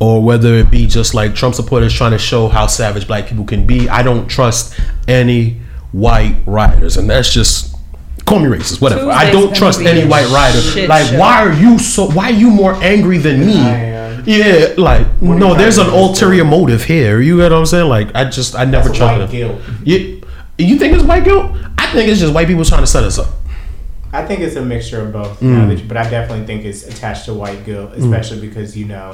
or 0.00 0.22
whether 0.22 0.54
it 0.54 0.70
be 0.70 0.86
just 0.86 1.14
like 1.14 1.34
Trump 1.34 1.54
supporters 1.54 1.92
trying 1.92 2.12
to 2.12 2.18
show 2.18 2.48
how 2.48 2.66
savage 2.66 3.06
black 3.06 3.26
people 3.26 3.44
can 3.44 3.66
be. 3.66 3.88
I 3.88 4.02
don't 4.02 4.28
trust 4.28 4.78
any 5.08 5.60
white 5.92 6.36
rioters, 6.46 6.96
and 6.96 7.08
that's 7.10 7.32
just 7.32 7.74
call 8.24 8.38
me 8.38 8.46
racist, 8.46 8.80
whatever. 8.80 9.10
I 9.10 9.30
don't 9.30 9.54
trust 9.56 9.80
any 9.80 10.06
white 10.08 10.28
rider. 10.30 10.86
Like, 10.86 11.06
show. 11.08 11.18
why 11.18 11.42
are 11.42 11.52
you 11.52 11.78
so? 11.78 12.10
Why 12.10 12.26
are 12.26 12.32
you 12.32 12.50
more 12.50 12.74
angry 12.74 13.18
than 13.18 13.40
me? 13.46 13.54
Yeah, 14.26 14.74
like 14.76 15.06
What 15.20 15.38
no, 15.38 15.54
there's 15.54 15.78
an 15.78 15.86
to 15.86 15.90
do? 15.90 15.96
ulterior 15.96 16.44
motive 16.44 16.84
here. 16.84 17.20
You 17.20 17.38
get 17.38 17.44
what 17.50 17.58
I'm 17.60 17.66
saying? 17.66 17.88
Like, 17.88 18.14
I 18.14 18.24
just 18.28 18.54
I 18.54 18.64
never 18.66 18.88
That's 18.88 18.98
trust 18.98 19.12
white 19.18 19.26
them. 19.26 19.30
guilt. 19.30 19.60
You, 19.84 20.22
you 20.58 20.78
think 20.78 20.92
it's 20.94 21.02
white 21.04 21.24
guilt? 21.24 21.50
I 21.78 21.86
think 21.92 22.10
it's 22.10 22.20
just 22.20 22.34
white 22.34 22.46
people 22.46 22.64
trying 22.64 22.82
to 22.82 22.86
set 22.86 23.04
us 23.04 23.18
up. 23.18 23.28
I 24.12 24.26
think 24.26 24.40
it's 24.40 24.56
a 24.56 24.62
mixture 24.64 25.00
of 25.00 25.12
both, 25.12 25.40
Mm. 25.40 25.42
now 25.42 25.66
that 25.68 25.88
but 25.88 25.96
I 25.96 26.08
definitely 26.10 26.44
think 26.46 26.64
it's 26.66 26.82
attached 26.86 27.24
to 27.26 27.32
white 27.34 27.64
guilt, 27.64 27.92
especially 27.94 28.46
because 28.46 28.76
you 28.76 28.84
know 28.86 29.12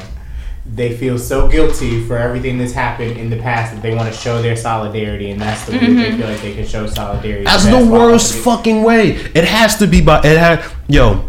they 0.66 0.97
feel 0.97 1.19
so 1.19 1.47
guilty 1.47 2.03
for 2.07 2.16
everything 2.16 2.57
that's 2.59 2.73
happened 2.73 3.16
in 3.19 3.28
the 3.31 3.36
past 3.36 3.74
that 3.74 3.82
they 3.82 3.95
want 3.95 4.12
to 4.12 4.19
show 4.19 4.41
their 4.41 4.57
solidarity, 4.57 5.31
and 5.31 5.41
that's 5.41 5.66
the 5.66 5.73
way 5.73 5.93
they 5.93 6.16
feel 6.16 6.27
like 6.27 6.41
they 6.41 6.55
can 6.55 6.66
show 6.66 6.86
solidarity. 6.86 7.45
That's 7.45 7.65
best 7.66 7.78
the 7.78 7.93
worst 7.93 8.32
possible. 8.32 8.57
fucking 8.57 8.82
way. 8.82 9.11
It 9.35 9.45
has 9.45 9.77
to 9.77 9.86
be 9.86 10.01
by 10.01 10.20
it 10.24 10.39
had 10.39 10.65
yo. 10.89 11.28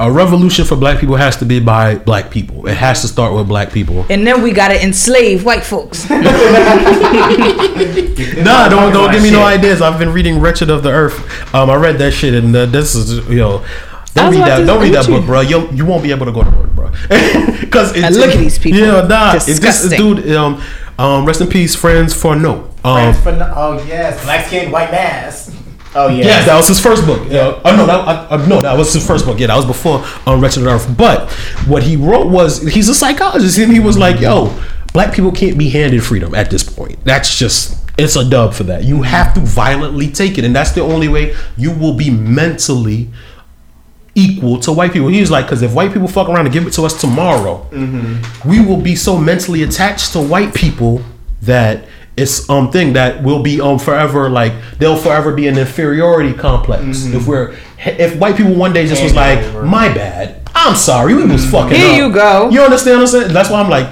A 0.00 0.08
revolution 0.12 0.64
for 0.64 0.76
black 0.76 1.00
people 1.00 1.16
has 1.16 1.36
to 1.38 1.44
be 1.44 1.58
by 1.58 1.96
black 1.96 2.30
people. 2.30 2.68
It 2.68 2.76
has 2.76 3.00
to 3.00 3.08
start 3.08 3.34
with 3.34 3.48
black 3.48 3.72
people. 3.72 4.06
and 4.08 4.24
then 4.24 4.42
we 4.42 4.52
gotta 4.52 4.80
enslave 4.80 5.44
white 5.44 5.64
folks. 5.64 6.08
Nah, 8.38 8.68
don't 8.68 8.92
don't 8.92 9.10
give 9.12 9.22
me 9.22 9.30
no 9.30 9.42
ideas. 9.42 9.82
I've 9.82 9.98
been 9.98 10.12
reading 10.12 10.40
Wretched 10.40 10.70
of 10.70 10.82
the 10.82 10.90
Earth. 10.90 11.18
Um, 11.54 11.68
I 11.70 11.74
read 11.76 11.98
that 11.98 12.12
shit, 12.12 12.34
and 12.34 12.54
uh, 12.54 12.66
this 12.66 12.94
is 12.94 13.26
yo. 13.28 13.58
I 13.58 13.64
Don't 14.14 14.30
read 14.32 14.40
that. 14.42 14.66
Don't 14.66 14.80
read 14.80 14.94
that 14.94 15.06
book, 15.06 15.24
bro. 15.26 15.40
You 15.40 15.68
you 15.70 15.84
won't 15.84 16.02
be 16.02 16.10
able 16.10 16.26
to 16.26 16.32
go 16.32 16.42
to 16.44 16.50
work, 16.50 16.67
bro. 16.78 16.90
Because 17.60 17.92
And 17.96 18.14
look 18.16 18.30
at 18.30 18.38
these 18.38 18.58
people. 18.58 18.80
Yeah, 18.80 19.06
nah. 19.06 19.34
It's 19.34 19.46
this 19.46 19.58
Disgusting. 19.60 19.98
dude. 19.98 20.32
Um, 20.34 20.62
um, 20.98 21.24
rest 21.26 21.40
in 21.40 21.48
peace, 21.48 21.74
Frantz 21.76 22.14
Fanon. 22.14 22.64
Um, 22.84 23.12
Friends 23.14 23.20
for 23.20 23.32
no- 23.32 23.52
oh 23.54 23.84
yes, 23.86 24.22
black 24.24 24.46
skin, 24.46 24.70
white 24.72 24.90
mask. 24.90 25.52
Oh 25.94 26.08
yeah. 26.08 26.24
Yes, 26.24 26.46
that 26.46 26.56
was 26.56 26.68
his 26.68 26.80
first 26.80 27.06
book. 27.06 27.26
Yeah. 27.30 27.60
Oh 27.64 27.76
no, 27.76 27.86
that, 27.86 28.08
I, 28.08 28.26
I, 28.36 28.46
no, 28.46 28.60
that 28.62 28.76
was 28.76 28.92
his 28.92 29.06
first 29.06 29.24
book. 29.24 29.38
Yeah, 29.38 29.48
that 29.48 29.56
was 29.56 29.64
before 29.66 30.04
um, 30.26 30.40
Wretched 30.40 30.66
on 30.66 30.68
Earth. 30.74 30.88
But 30.96 31.30
what 31.66 31.82
he 31.82 31.96
wrote 31.96 32.26
was 32.28 32.62
he's 32.62 32.88
a 32.88 32.94
psychologist, 32.94 33.58
and 33.58 33.72
he 33.72 33.80
was 33.80 33.96
like, 33.98 34.20
"Yo, 34.20 34.52
black 34.92 35.14
people 35.14 35.32
can't 35.32 35.56
be 35.58 35.68
handed 35.70 36.02
freedom 36.04 36.34
at 36.34 36.50
this 36.50 36.62
point. 36.62 36.98
That's 37.04 37.36
just 37.38 37.76
it's 37.98 38.16
a 38.16 38.28
dub 38.28 38.54
for 38.54 38.64
that. 38.64 38.84
You 38.84 39.02
have 39.02 39.34
to 39.34 39.40
violently 39.40 40.10
take 40.10 40.36
it, 40.38 40.44
and 40.44 40.54
that's 40.54 40.72
the 40.72 40.82
only 40.82 41.08
way 41.08 41.34
you 41.56 41.72
will 41.72 41.94
be 41.94 42.10
mentally." 42.10 43.08
Equal 44.18 44.58
to 44.60 44.72
white 44.72 44.92
people. 44.92 45.08
He 45.08 45.20
was 45.20 45.30
like, 45.30 45.44
because 45.46 45.62
if 45.62 45.72
white 45.72 45.92
people 45.92 46.08
fuck 46.08 46.28
around 46.28 46.46
and 46.46 46.52
give 46.52 46.66
it 46.66 46.72
to 46.72 46.82
us 46.82 47.00
tomorrow, 47.00 47.66
we 48.44 48.60
will 48.64 48.80
be 48.80 48.96
so 48.96 49.16
mentally 49.16 49.62
attached 49.62 50.12
to 50.14 50.20
white 50.20 50.54
people 50.54 51.02
that 51.42 51.86
it's 52.16 52.50
um 52.50 52.72
thing 52.72 52.94
that 52.94 53.22
will 53.22 53.44
be 53.44 53.60
um 53.60 53.78
forever 53.78 54.28
like 54.28 54.52
they'll 54.78 54.96
forever 54.96 55.32
be 55.32 55.46
an 55.46 55.56
inferiority 55.56 56.34
complex. 56.34 57.04
If 57.06 57.28
we're 57.28 57.56
if 57.78 58.16
white 58.18 58.36
people 58.36 58.54
one 58.54 58.72
day 58.72 58.86
just 58.86 59.02
was 59.04 59.14
like 59.14 59.38
my 59.64 59.88
bad. 59.88 60.42
I'm 60.54 60.74
sorry. 60.74 61.14
We 61.14 61.24
was 61.24 61.48
fucking 61.48 61.76
Here 61.76 61.90
up." 61.90 61.96
you 61.96 62.12
go. 62.12 62.50
you 62.50 62.60
understand 62.60 62.96
what 62.96 63.02
i'm 63.02 63.06
saying? 63.06 63.32
That's 63.32 63.50
why 63.50 63.60
i'm 63.60 63.70
like 63.70 63.88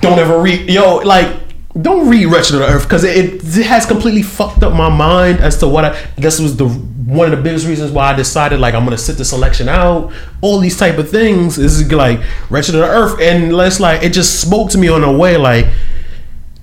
don't 0.00 0.18
ever 0.18 0.40
read 0.40 0.68
yo 0.68 0.96
like 0.96 1.42
don't 1.80 2.08
read 2.08 2.26
Wretched 2.26 2.54
of 2.54 2.60
the 2.60 2.66
Earth 2.66 2.82
because 2.82 3.04
it, 3.04 3.16
it 3.42 3.64
has 3.64 3.86
completely 3.86 4.22
fucked 4.22 4.62
up 4.62 4.74
my 4.74 4.90
mind 4.90 5.38
as 5.40 5.56
to 5.58 5.68
what 5.68 5.84
I, 5.86 5.98
I 6.18 6.20
guess 6.20 6.38
was 6.38 6.56
the 6.56 6.66
one 7.12 7.30
of 7.30 7.36
the 7.36 7.42
biggest 7.42 7.66
reasons 7.66 7.90
why 7.90 8.12
I 8.12 8.14
decided 8.14 8.60
like 8.60 8.74
I'm 8.74 8.84
gonna 8.84 8.98
sit 8.98 9.16
this 9.18 9.32
election 9.32 9.68
out. 9.68 10.12
All 10.40 10.58
these 10.58 10.78
type 10.78 10.98
of 10.98 11.10
things 11.10 11.58
is 11.58 11.90
like 11.92 12.20
Wretched 12.50 12.74
of 12.74 12.80
the 12.80 12.86
Earth, 12.86 13.20
and 13.20 13.52
it's 13.52 13.80
like 13.80 14.02
it 14.02 14.12
just 14.12 14.40
spoke 14.40 14.70
to 14.70 14.78
me 14.78 14.88
on 14.88 15.04
a 15.04 15.12
way 15.12 15.36
like, 15.36 15.66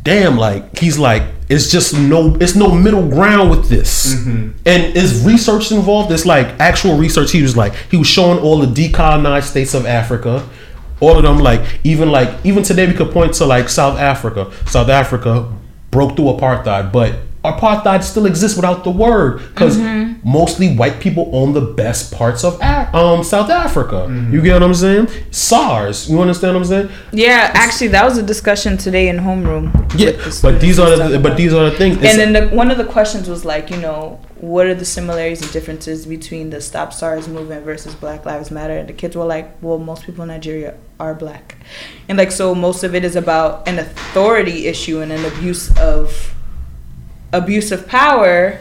damn, 0.03 0.37
like 0.37 0.77
he's 0.77 0.97
like 0.97 1.23
it's 1.47 1.71
just 1.71 1.97
no, 1.97 2.35
it's 2.39 2.55
no 2.55 2.71
middle 2.73 3.07
ground 3.07 3.49
with 3.49 3.69
this, 3.69 4.15
mm-hmm. 4.15 4.51
and 4.65 4.95
is 4.95 5.25
research 5.25 5.71
involved? 5.71 6.11
It's 6.11 6.25
like 6.25 6.47
actual 6.59 6.97
research. 6.97 7.31
He 7.31 7.41
was 7.41 7.55
like 7.55 7.73
he 7.89 7.97
was 7.97 8.07
showing 8.07 8.39
all 8.39 8.59
the 8.59 8.67
decolonized 8.67 9.43
states 9.43 9.73
of 9.73 9.85
Africa 9.85 10.47
all 11.01 11.17
of 11.17 11.23
them 11.23 11.39
like 11.39 11.61
even 11.83 12.11
like 12.11 12.29
even 12.45 12.63
today 12.63 12.85
we 12.85 12.93
could 12.93 13.11
point 13.11 13.33
to 13.33 13.45
like 13.45 13.69
south 13.69 13.97
africa 13.97 14.51
south 14.65 14.89
africa 14.89 15.49
broke 15.91 16.15
through 16.15 16.25
apartheid 16.25 16.91
but 16.91 17.19
apartheid 17.43 18.03
still 18.03 18.25
exists 18.25 18.57
without 18.57 18.83
the 18.83 18.91
word 18.91 19.39
because 19.39 19.77
mm-hmm. 19.77 20.19
mostly 20.29 20.75
white 20.75 20.99
people 20.99 21.29
own 21.33 21.53
the 21.53 21.61
best 21.61 22.13
parts 22.13 22.43
of 22.43 22.59
ah. 22.61 22.89
um 22.93 23.23
south 23.23 23.49
africa. 23.49 23.95
Mm-hmm. 23.95 24.33
You 24.33 24.41
get 24.41 24.53
what 24.53 24.63
i'm 24.63 24.73
saying? 24.73 25.07
Sars 25.31 26.09
you 26.09 26.19
understand 26.19 26.55
what 26.55 26.61
i'm 26.61 26.65
saying? 26.65 26.89
Yeah, 27.11 27.51
actually, 27.53 27.87
that 27.89 28.03
was 28.03 28.17
a 28.17 28.23
discussion 28.23 28.77
today 28.77 29.07
in 29.07 29.17
homeroom. 29.17 29.71
yeah 29.97 30.11
but 30.41 30.59
these 30.59 30.79
are 30.79 30.95
the 30.95 31.19
but 31.19 31.37
these 31.37 31.53
are 31.53 31.69
the 31.69 31.77
things. 31.77 31.97
It's- 31.97 32.17
And 32.17 32.35
then 32.35 32.49
the, 32.49 32.55
one 32.55 32.71
of 32.71 32.77
the 32.77 32.85
questions 32.85 33.29
was 33.29 33.45
like, 33.45 33.69
you 33.69 33.77
know, 33.77 34.19
what 34.37 34.67
are 34.67 34.75
the 34.75 34.85
similarities 34.85 35.41
and 35.41 35.51
differences 35.51 36.05
between 36.05 36.49
the 36.49 36.61
Stop 36.61 36.93
SARS 36.93 37.27
movement 37.27 37.65
versus 37.65 37.93
Black 37.95 38.25
Lives 38.25 38.51
Matter? 38.51 38.77
And 38.77 38.87
the 38.87 38.93
kids 38.93 39.15
were 39.15 39.25
like, 39.25 39.61
well, 39.61 39.77
most 39.77 40.03
people 40.03 40.23
in 40.23 40.29
Nigeria 40.29 40.75
are 40.99 41.13
black, 41.13 41.55
and 42.09 42.17
like 42.17 42.31
so 42.31 42.53
most 42.53 42.83
of 42.83 42.93
it 42.93 43.05
is 43.05 43.15
about 43.15 43.67
an 43.67 43.79
authority 43.79 44.67
issue 44.67 44.99
and 44.99 45.11
an 45.13 45.23
abuse 45.25 45.77
of 45.79 46.35
abuse 47.33 47.71
of 47.71 47.87
power 47.87 48.59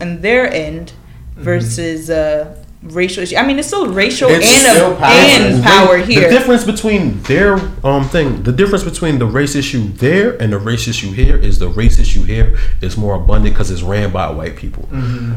on 0.00 0.20
their 0.20 0.52
end 0.52 0.92
versus 1.36 2.10
uh, 2.10 2.62
racial 2.82 3.22
issue. 3.22 3.36
I 3.36 3.46
mean, 3.46 3.58
it's 3.58 3.68
still 3.68 3.86
racial 3.86 4.28
It's 4.28 4.46
and, 4.46 4.76
still 4.76 4.92
a, 4.92 4.96
power. 4.96 5.08
and 5.10 5.64
power 5.64 5.98
the, 5.98 6.04
here. 6.04 6.28
The 6.28 6.36
difference 6.36 6.64
between 6.64 7.22
their 7.22 7.54
um 7.84 8.08
thing, 8.08 8.42
the 8.42 8.52
difference 8.52 8.84
between 8.84 9.18
the 9.18 9.26
race 9.26 9.54
issue 9.54 9.88
there 9.92 10.40
and 10.42 10.52
the 10.52 10.58
race 10.58 10.88
issue 10.88 11.12
here 11.12 11.36
is 11.36 11.58
the 11.58 11.68
race 11.68 11.98
issue 11.98 12.24
here 12.24 12.58
is 12.80 12.96
more 12.96 13.14
abundant 13.14 13.54
because 13.54 13.70
it's 13.70 13.82
ran 13.82 14.12
by 14.12 14.30
white 14.30 14.56
people. 14.56 14.88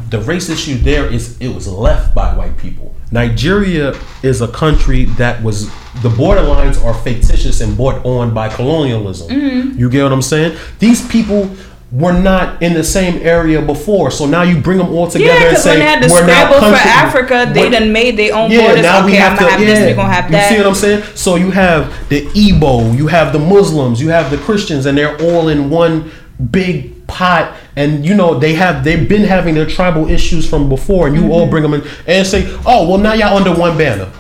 The 0.10 0.22
race 0.26 0.50
issue 0.50 0.76
there 0.78 1.06
is 1.06 1.40
it 1.40 1.50
was 1.50 1.68
left 1.68 2.16
by 2.16 2.36
white 2.36 2.58
people. 2.58 2.96
Nigeria 3.12 3.94
is 4.24 4.42
a 4.42 4.48
country 4.48 5.06
that 5.06 5.42
was 5.44 5.68
the 6.02 6.10
borderlines 6.10 6.84
are 6.84 6.94
fictitious 6.94 7.62
and 7.62 7.78
brought 7.78 8.04
on 8.06 8.34
by 8.34 8.50
colonialism. 8.50 9.30
You 9.78 9.90
get 9.90 10.04
what 10.04 10.12
I'm 10.12 10.22
saying? 10.22 10.58
These 10.80 11.08
people 11.08 11.56
were 11.92 12.12
not 12.20 12.62
in 12.62 12.74
the 12.74 12.84
same 12.84 13.22
area 13.22 13.62
before. 13.62 14.12
So 14.12 14.26
now 14.26 14.42
you 14.42 14.60
bring 14.60 14.80
them 14.80 14.90
all 14.90 15.08
together 15.10 15.32
Yeah, 15.40 15.50
and 15.50 15.58
say 15.58 15.70
when 15.72 15.80
they 15.80 15.86
had 15.86 16.04
the 16.04 16.08
we're 16.12 16.24
scramble 16.24 16.60
for 16.60 16.76
Africa, 16.76 17.50
they 17.54 17.70
done 17.70 17.92
made 17.94 18.18
their 18.18 18.36
own 18.36 18.52
yeah, 18.52 18.66
borders. 18.68 18.82
now 18.84 18.98
okay, 19.00 19.06
we 19.06 19.14
have 19.14 19.32
I'm 19.34 19.38
to. 19.46 19.52
have 19.52 19.60
yeah. 19.62 19.66
this. 19.68 19.80
We're 19.90 19.96
gonna 19.96 20.14
have 20.14 20.32
that. 20.32 20.50
You 20.52 20.58
see 20.58 20.62
what 20.64 20.68
I'm 20.70 20.76
saying? 20.76 21.04
So 21.16 21.36
you 21.36 21.52
have 21.52 22.10
the 22.10 22.26
Igbo, 22.28 22.98
you 22.98 23.08
have 23.08 23.32
the 23.34 23.40
Muslims, 23.40 24.02
you 24.02 24.10
have 24.10 24.32
the 24.32 24.38
Christians, 24.40 24.86
and 24.88 24.98
they're 24.98 25.16
all 25.22 25.48
in 25.48 25.70
one 25.70 26.12
big 26.52 27.06
pot. 27.08 27.56
And 27.78 28.06
you 28.06 28.16
know 28.16 28.40
they 28.40 28.54
have 28.56 28.84
they've 28.84 29.08
been 29.08 29.24
having 29.24 29.54
their 29.56 29.68
tribal 29.68 30.10
issues 30.10 30.50
from 30.50 30.68
before, 30.68 31.08
and 31.08 31.16
you 31.16 31.22
Mm-hmm. 31.22 31.32
all 31.32 31.48
bring 31.48 31.64
them 31.64 31.76
in 31.76 31.84
and 32.08 32.26
say, 32.28 32.46
oh 32.66 32.90
well, 32.90 32.98
now 32.98 33.14
y'all 33.14 33.38
under 33.38 33.54
one 33.58 33.78
banner. 33.78 34.12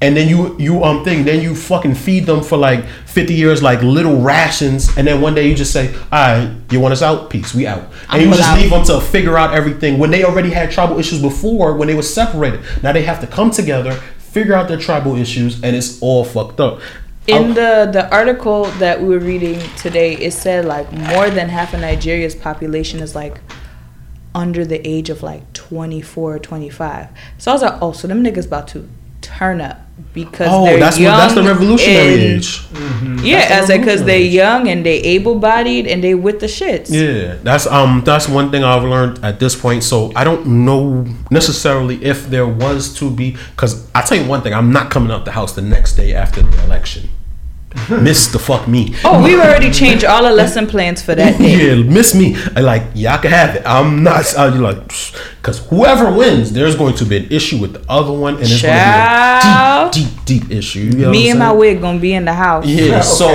And 0.00 0.16
then 0.16 0.28
you 0.28 0.58
you 0.58 0.84
um 0.84 1.04
thing, 1.04 1.24
then 1.24 1.40
you 1.40 1.54
fucking 1.54 1.94
feed 1.94 2.26
them 2.26 2.42
for 2.42 2.58
like 2.58 2.84
fifty 3.06 3.34
years 3.34 3.62
like 3.62 3.80
little 3.82 4.20
rations, 4.20 4.94
and 4.96 5.06
then 5.06 5.20
one 5.20 5.34
day 5.34 5.48
you 5.48 5.54
just 5.54 5.72
say, 5.72 5.94
"All 5.94 6.02
right, 6.10 6.54
you 6.70 6.80
want 6.80 6.92
us 6.92 7.00
out? 7.00 7.30
Peace, 7.30 7.54
we 7.54 7.66
out." 7.66 7.78
And 7.78 7.92
I'm 8.10 8.20
you 8.20 8.28
just 8.34 8.42
out. 8.42 8.58
leave 8.58 8.70
them 8.70 8.84
to 8.84 9.00
figure 9.00 9.38
out 9.38 9.54
everything 9.54 9.98
when 9.98 10.10
they 10.10 10.24
already 10.24 10.50
had 10.50 10.70
tribal 10.70 10.98
issues 10.98 11.22
before 11.22 11.76
when 11.76 11.88
they 11.88 11.94
were 11.94 12.02
separated. 12.02 12.60
Now 12.82 12.92
they 12.92 13.02
have 13.02 13.20
to 13.20 13.26
come 13.26 13.50
together, 13.50 13.92
figure 14.18 14.54
out 14.54 14.68
their 14.68 14.78
tribal 14.78 15.16
issues, 15.16 15.62
and 15.62 15.74
it's 15.74 16.02
all 16.02 16.24
fucked 16.24 16.60
up. 16.60 16.80
In 17.26 17.54
the 17.54 17.88
the 17.90 18.06
article 18.12 18.64
that 18.80 19.00
we 19.00 19.08
were 19.08 19.24
reading 19.24 19.58
today, 19.76 20.16
it 20.16 20.32
said 20.32 20.66
like 20.66 20.92
more 20.92 21.30
than 21.30 21.48
half 21.48 21.72
of 21.72 21.80
Nigeria's 21.80 22.34
population 22.34 23.00
is 23.00 23.14
like 23.14 23.40
under 24.34 24.64
the 24.64 24.86
age 24.86 25.08
of 25.08 25.22
like 25.22 25.50
24 25.52 26.34
or 26.34 26.38
25. 26.38 27.08
So 27.38 27.50
I 27.50 27.54
was 27.54 27.62
like, 27.62 27.80
oh, 27.80 27.92
so 27.92 28.08
them 28.08 28.22
niggas 28.22 28.46
about 28.46 28.68
to 28.68 28.88
turn 29.22 29.60
up 29.60 29.83
because 30.12 30.48
Oh, 30.50 30.64
they're 30.64 30.78
that's 30.80 30.98
what, 30.98 31.04
that's 31.04 31.34
the 31.34 31.42
revolutionary 31.42 32.14
and- 32.14 32.22
age. 32.22 32.60
Yeah, 33.22 33.38
That's 33.48 33.52
as 33.62 33.68
the 33.68 33.78
because 33.78 34.04
they're 34.04 34.18
young 34.18 34.68
and 34.68 34.84
they 34.84 34.98
able 35.00 35.36
bodied 35.38 35.86
and 35.86 36.02
they 36.04 36.14
with 36.14 36.40
the 36.40 36.46
shits. 36.46 36.90
Yeah, 36.90 37.36
that's 37.42 37.66
um 37.66 38.02
that's 38.04 38.28
one 38.28 38.50
thing 38.50 38.64
I've 38.64 38.82
learned 38.82 39.24
at 39.24 39.40
this 39.40 39.54
point. 39.54 39.82
So 39.82 40.12
I 40.14 40.24
don't 40.24 40.46
know 40.64 41.06
necessarily 41.30 42.04
if 42.04 42.28
there 42.28 42.46
was 42.46 42.94
to 42.98 43.10
be 43.10 43.36
because 43.52 43.88
I 43.94 44.02
tell 44.02 44.18
you 44.18 44.26
one 44.28 44.42
thing, 44.42 44.52
I'm 44.52 44.72
not 44.72 44.90
coming 44.90 45.10
out 45.10 45.24
the 45.24 45.32
house 45.32 45.52
the 45.54 45.62
next 45.62 45.94
day 45.96 46.12
after 46.14 46.42
the 46.42 46.64
election. 46.64 47.08
Miss 48.00 48.28
the 48.28 48.38
fuck 48.38 48.66
me. 48.68 48.94
Oh, 49.04 49.22
we've 49.22 49.38
already 49.38 49.70
changed 49.70 50.04
all 50.04 50.22
the 50.22 50.32
lesson 50.32 50.66
plans 50.66 51.02
for 51.02 51.14
that 51.14 51.38
day. 51.38 51.76
yeah, 51.76 51.82
miss 51.82 52.14
me. 52.14 52.36
I 52.56 52.60
like 52.60 52.82
y'all 52.94 53.18
can 53.18 53.30
have 53.30 53.56
it. 53.56 53.62
I'm 53.66 54.02
not. 54.02 54.36
I'm 54.38 54.60
like 54.60 54.76
because 55.36 55.66
whoever 55.68 56.12
wins, 56.12 56.52
there's 56.52 56.76
going 56.76 56.94
to 56.96 57.04
be 57.04 57.18
an 57.18 57.26
issue 57.30 57.58
with 57.58 57.74
the 57.74 57.84
other 57.88 58.12
one, 58.12 58.34
and 58.34 58.44
it's 58.44 58.60
Child. 58.60 59.92
going 59.92 59.92
to 59.92 60.00
be 60.00 60.06
a 60.06 60.08
deep, 60.08 60.24
deep, 60.24 60.48
deep 60.48 60.58
issue. 60.58 60.80
You 60.80 60.92
know 60.92 61.10
Me 61.10 61.30
and 61.30 61.38
my 61.38 61.52
wig 61.52 61.80
gonna 61.80 61.98
be 61.98 62.14
in 62.14 62.24
the 62.24 62.34
house. 62.34 62.66
Yeah. 62.66 63.02
So, 63.14 63.28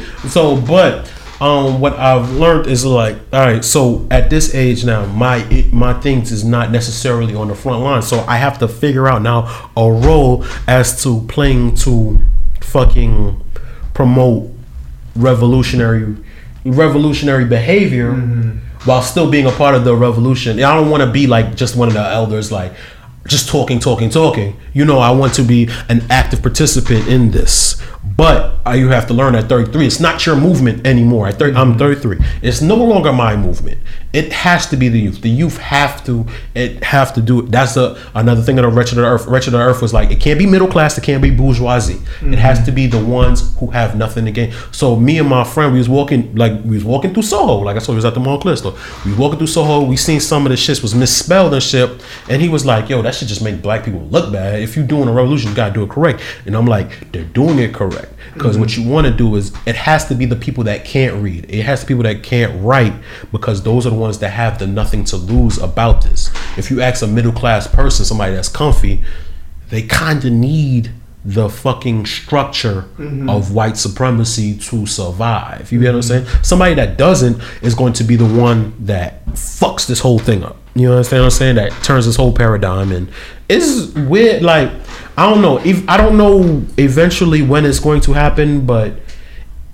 so, 0.28 0.60
but 0.60 1.10
um, 1.40 1.80
what 1.80 1.94
I've 1.94 2.32
learned 2.32 2.66
is 2.66 2.84
like, 2.84 3.16
all 3.32 3.40
right. 3.40 3.64
So 3.64 4.06
at 4.10 4.28
this 4.30 4.54
age 4.54 4.84
now, 4.84 5.06
my 5.06 5.38
it, 5.50 5.72
my 5.72 5.94
things 5.94 6.32
is 6.32 6.44
not 6.44 6.70
necessarily 6.70 7.34
on 7.34 7.48
the 7.48 7.54
front 7.54 7.82
line. 7.82 8.02
So 8.02 8.20
I 8.20 8.36
have 8.36 8.58
to 8.58 8.68
figure 8.68 9.08
out 9.08 9.22
now 9.22 9.70
a 9.76 9.90
role 9.90 10.44
as 10.66 11.02
to 11.04 11.22
playing 11.28 11.74
to 11.76 12.18
fucking 12.60 13.42
promote 14.00 14.50
revolutionary 15.14 16.16
revolutionary 16.64 17.44
behavior 17.44 18.12
mm-hmm. 18.12 18.58
while 18.88 19.02
still 19.02 19.30
being 19.30 19.44
a 19.44 19.50
part 19.50 19.74
of 19.74 19.84
the 19.84 19.94
revolution. 19.94 20.58
I 20.58 20.74
don't 20.74 20.88
want 20.88 21.02
to 21.02 21.10
be 21.10 21.26
like 21.26 21.54
just 21.54 21.76
one 21.76 21.88
of 21.88 21.92
the 21.92 22.00
elders 22.00 22.50
like 22.50 22.72
just 23.26 23.50
talking 23.50 23.78
talking 23.78 24.08
talking. 24.08 24.56
You 24.72 24.86
know, 24.86 25.00
I 25.00 25.10
want 25.10 25.34
to 25.34 25.42
be 25.42 25.68
an 25.90 26.00
active 26.08 26.40
participant 26.40 27.08
in 27.08 27.30
this. 27.30 27.82
But 28.16 28.56
you 28.74 28.88
have 28.88 29.06
to 29.08 29.14
learn 29.14 29.34
at 29.34 29.50
33 29.50 29.86
it's 29.86 30.00
not 30.00 30.24
your 30.24 30.36
movement 30.36 30.86
anymore. 30.86 31.28
At 31.28 31.38
30, 31.38 31.56
I'm 31.56 31.70
mm-hmm. 31.72 31.78
33. 31.78 32.18
It's 32.40 32.62
no 32.62 32.76
longer 32.76 33.12
my 33.12 33.36
movement. 33.36 33.80
It 34.12 34.32
has 34.32 34.66
to 34.68 34.76
be 34.76 34.88
the 34.88 34.98
youth. 34.98 35.20
The 35.20 35.30
youth 35.30 35.58
have 35.58 36.04
to 36.06 36.26
it 36.54 36.82
have 36.82 37.14
to 37.14 37.22
do 37.22 37.40
it. 37.40 37.50
That's 37.50 37.76
a, 37.76 38.00
another 38.14 38.42
thing 38.42 38.56
that 38.56 38.64
a 38.64 38.68
wretched 38.68 38.98
of 38.98 39.04
the 39.04 39.08
earth 39.08 39.26
wretched 39.26 39.54
of 39.54 39.60
the 39.60 39.64
earth 39.64 39.80
was 39.80 39.94
like 39.94 40.10
it 40.10 40.20
can't 40.20 40.38
be 40.38 40.46
middle 40.46 40.66
class, 40.66 40.98
it 40.98 41.04
can't 41.04 41.22
be 41.22 41.30
bourgeoisie. 41.30 42.00
It 42.22 42.38
has 42.38 42.58
mm-hmm. 42.58 42.66
to 42.66 42.72
be 42.72 42.86
the 42.86 43.04
ones 43.04 43.56
who 43.58 43.68
have 43.68 43.96
nothing 43.96 44.24
to 44.24 44.32
gain. 44.32 44.52
So 44.72 44.96
me 44.96 45.18
and 45.18 45.28
my 45.28 45.44
friend, 45.44 45.72
we 45.72 45.78
was 45.78 45.88
walking 45.88 46.34
like 46.34 46.52
we 46.64 46.74
was 46.74 46.84
walking 46.84 47.14
through 47.14 47.22
Soho. 47.22 47.58
Like 47.58 47.76
I 47.76 47.78
said, 47.78 47.90
we 47.90 47.96
was 47.96 48.04
at 48.04 48.14
the 48.14 48.20
Moncler 48.20 48.58
store. 48.58 48.74
We 49.04 49.12
was 49.12 49.18
walking 49.18 49.38
through 49.38 49.46
Soho. 49.46 49.82
We 49.82 49.96
seen 49.96 50.20
some 50.20 50.44
of 50.44 50.50
the 50.50 50.56
shits 50.56 50.82
was 50.82 50.94
misspelled 50.94 51.54
and 51.54 51.62
shit. 51.62 52.04
And 52.28 52.42
he 52.42 52.48
was 52.48 52.66
like, 52.66 52.88
"Yo, 52.88 53.02
that 53.02 53.14
should 53.14 53.28
just 53.28 53.42
make 53.42 53.62
black 53.62 53.84
people 53.84 54.00
look 54.06 54.32
bad. 54.32 54.60
If 54.60 54.76
you 54.76 54.82
doing 54.82 55.08
a 55.08 55.12
revolution, 55.12 55.50
you 55.50 55.56
gotta 55.56 55.74
do 55.74 55.84
it 55.84 55.90
correct." 55.90 56.20
And 56.46 56.56
I'm 56.56 56.66
like, 56.66 57.12
"They're 57.12 57.24
doing 57.24 57.58
it 57.60 57.72
correct 57.72 58.12
because 58.34 58.58
what 58.58 58.76
you 58.76 58.88
want 58.88 59.06
to 59.06 59.12
do 59.12 59.36
is 59.36 59.52
it 59.66 59.76
has 59.76 60.06
to 60.08 60.14
be 60.14 60.24
the 60.24 60.36
people 60.36 60.64
that 60.64 60.84
can't 60.84 61.22
read. 61.22 61.46
It 61.48 61.62
has 61.62 61.80
to 61.80 61.86
be 61.86 61.94
people 61.94 62.04
that 62.04 62.22
can't 62.22 62.62
write 62.62 62.92
because 63.32 63.62
those 63.62 63.86
are 63.86 63.90
the 63.90 63.96
ones 64.00 64.18
that 64.18 64.30
have 64.30 64.58
the 64.58 64.66
nothing 64.66 65.04
to 65.04 65.16
lose 65.16 65.58
about 65.58 66.02
this. 66.02 66.30
If 66.56 66.70
you 66.70 66.80
ask 66.80 67.02
a 67.02 67.06
middle 67.06 67.32
class 67.32 67.66
person, 67.66 68.04
somebody 68.04 68.34
that's 68.34 68.48
comfy, 68.48 69.04
they 69.68 69.82
kind 69.82 70.24
of 70.24 70.32
need 70.32 70.90
the 71.24 71.50
fucking 71.50 72.06
structure 72.06 72.82
mm-hmm. 72.96 73.28
of 73.28 73.52
white 73.52 73.76
supremacy 73.76 74.56
to 74.56 74.86
survive. 74.86 75.70
You 75.70 75.80
get 75.80 75.88
what 75.88 75.96
I'm 75.96 76.02
saying? 76.02 76.26
Somebody 76.42 76.74
that 76.74 76.96
doesn't 76.96 77.42
is 77.62 77.74
going 77.74 77.92
to 77.94 78.04
be 78.04 78.16
the 78.16 78.26
one 78.26 78.74
that 78.86 79.24
fucks 79.26 79.86
this 79.86 80.00
whole 80.00 80.18
thing 80.18 80.42
up. 80.42 80.56
You 80.74 80.90
understand 80.90 81.22
what 81.22 81.26
I'm 81.26 81.30
saying? 81.32 81.54
That 81.56 81.72
turns 81.82 82.06
this 82.06 82.16
whole 82.16 82.32
paradigm 82.32 82.90
and 82.92 83.10
it's 83.48 83.88
weird. 83.94 84.42
Like 84.42 84.70
I 85.18 85.28
don't 85.28 85.42
know. 85.42 85.58
If 85.58 85.86
I 85.88 85.96
don't 85.98 86.16
know 86.16 86.64
eventually 86.78 87.42
when 87.42 87.66
it's 87.66 87.80
going 87.80 88.00
to 88.02 88.12
happen, 88.12 88.64
but 88.64 88.94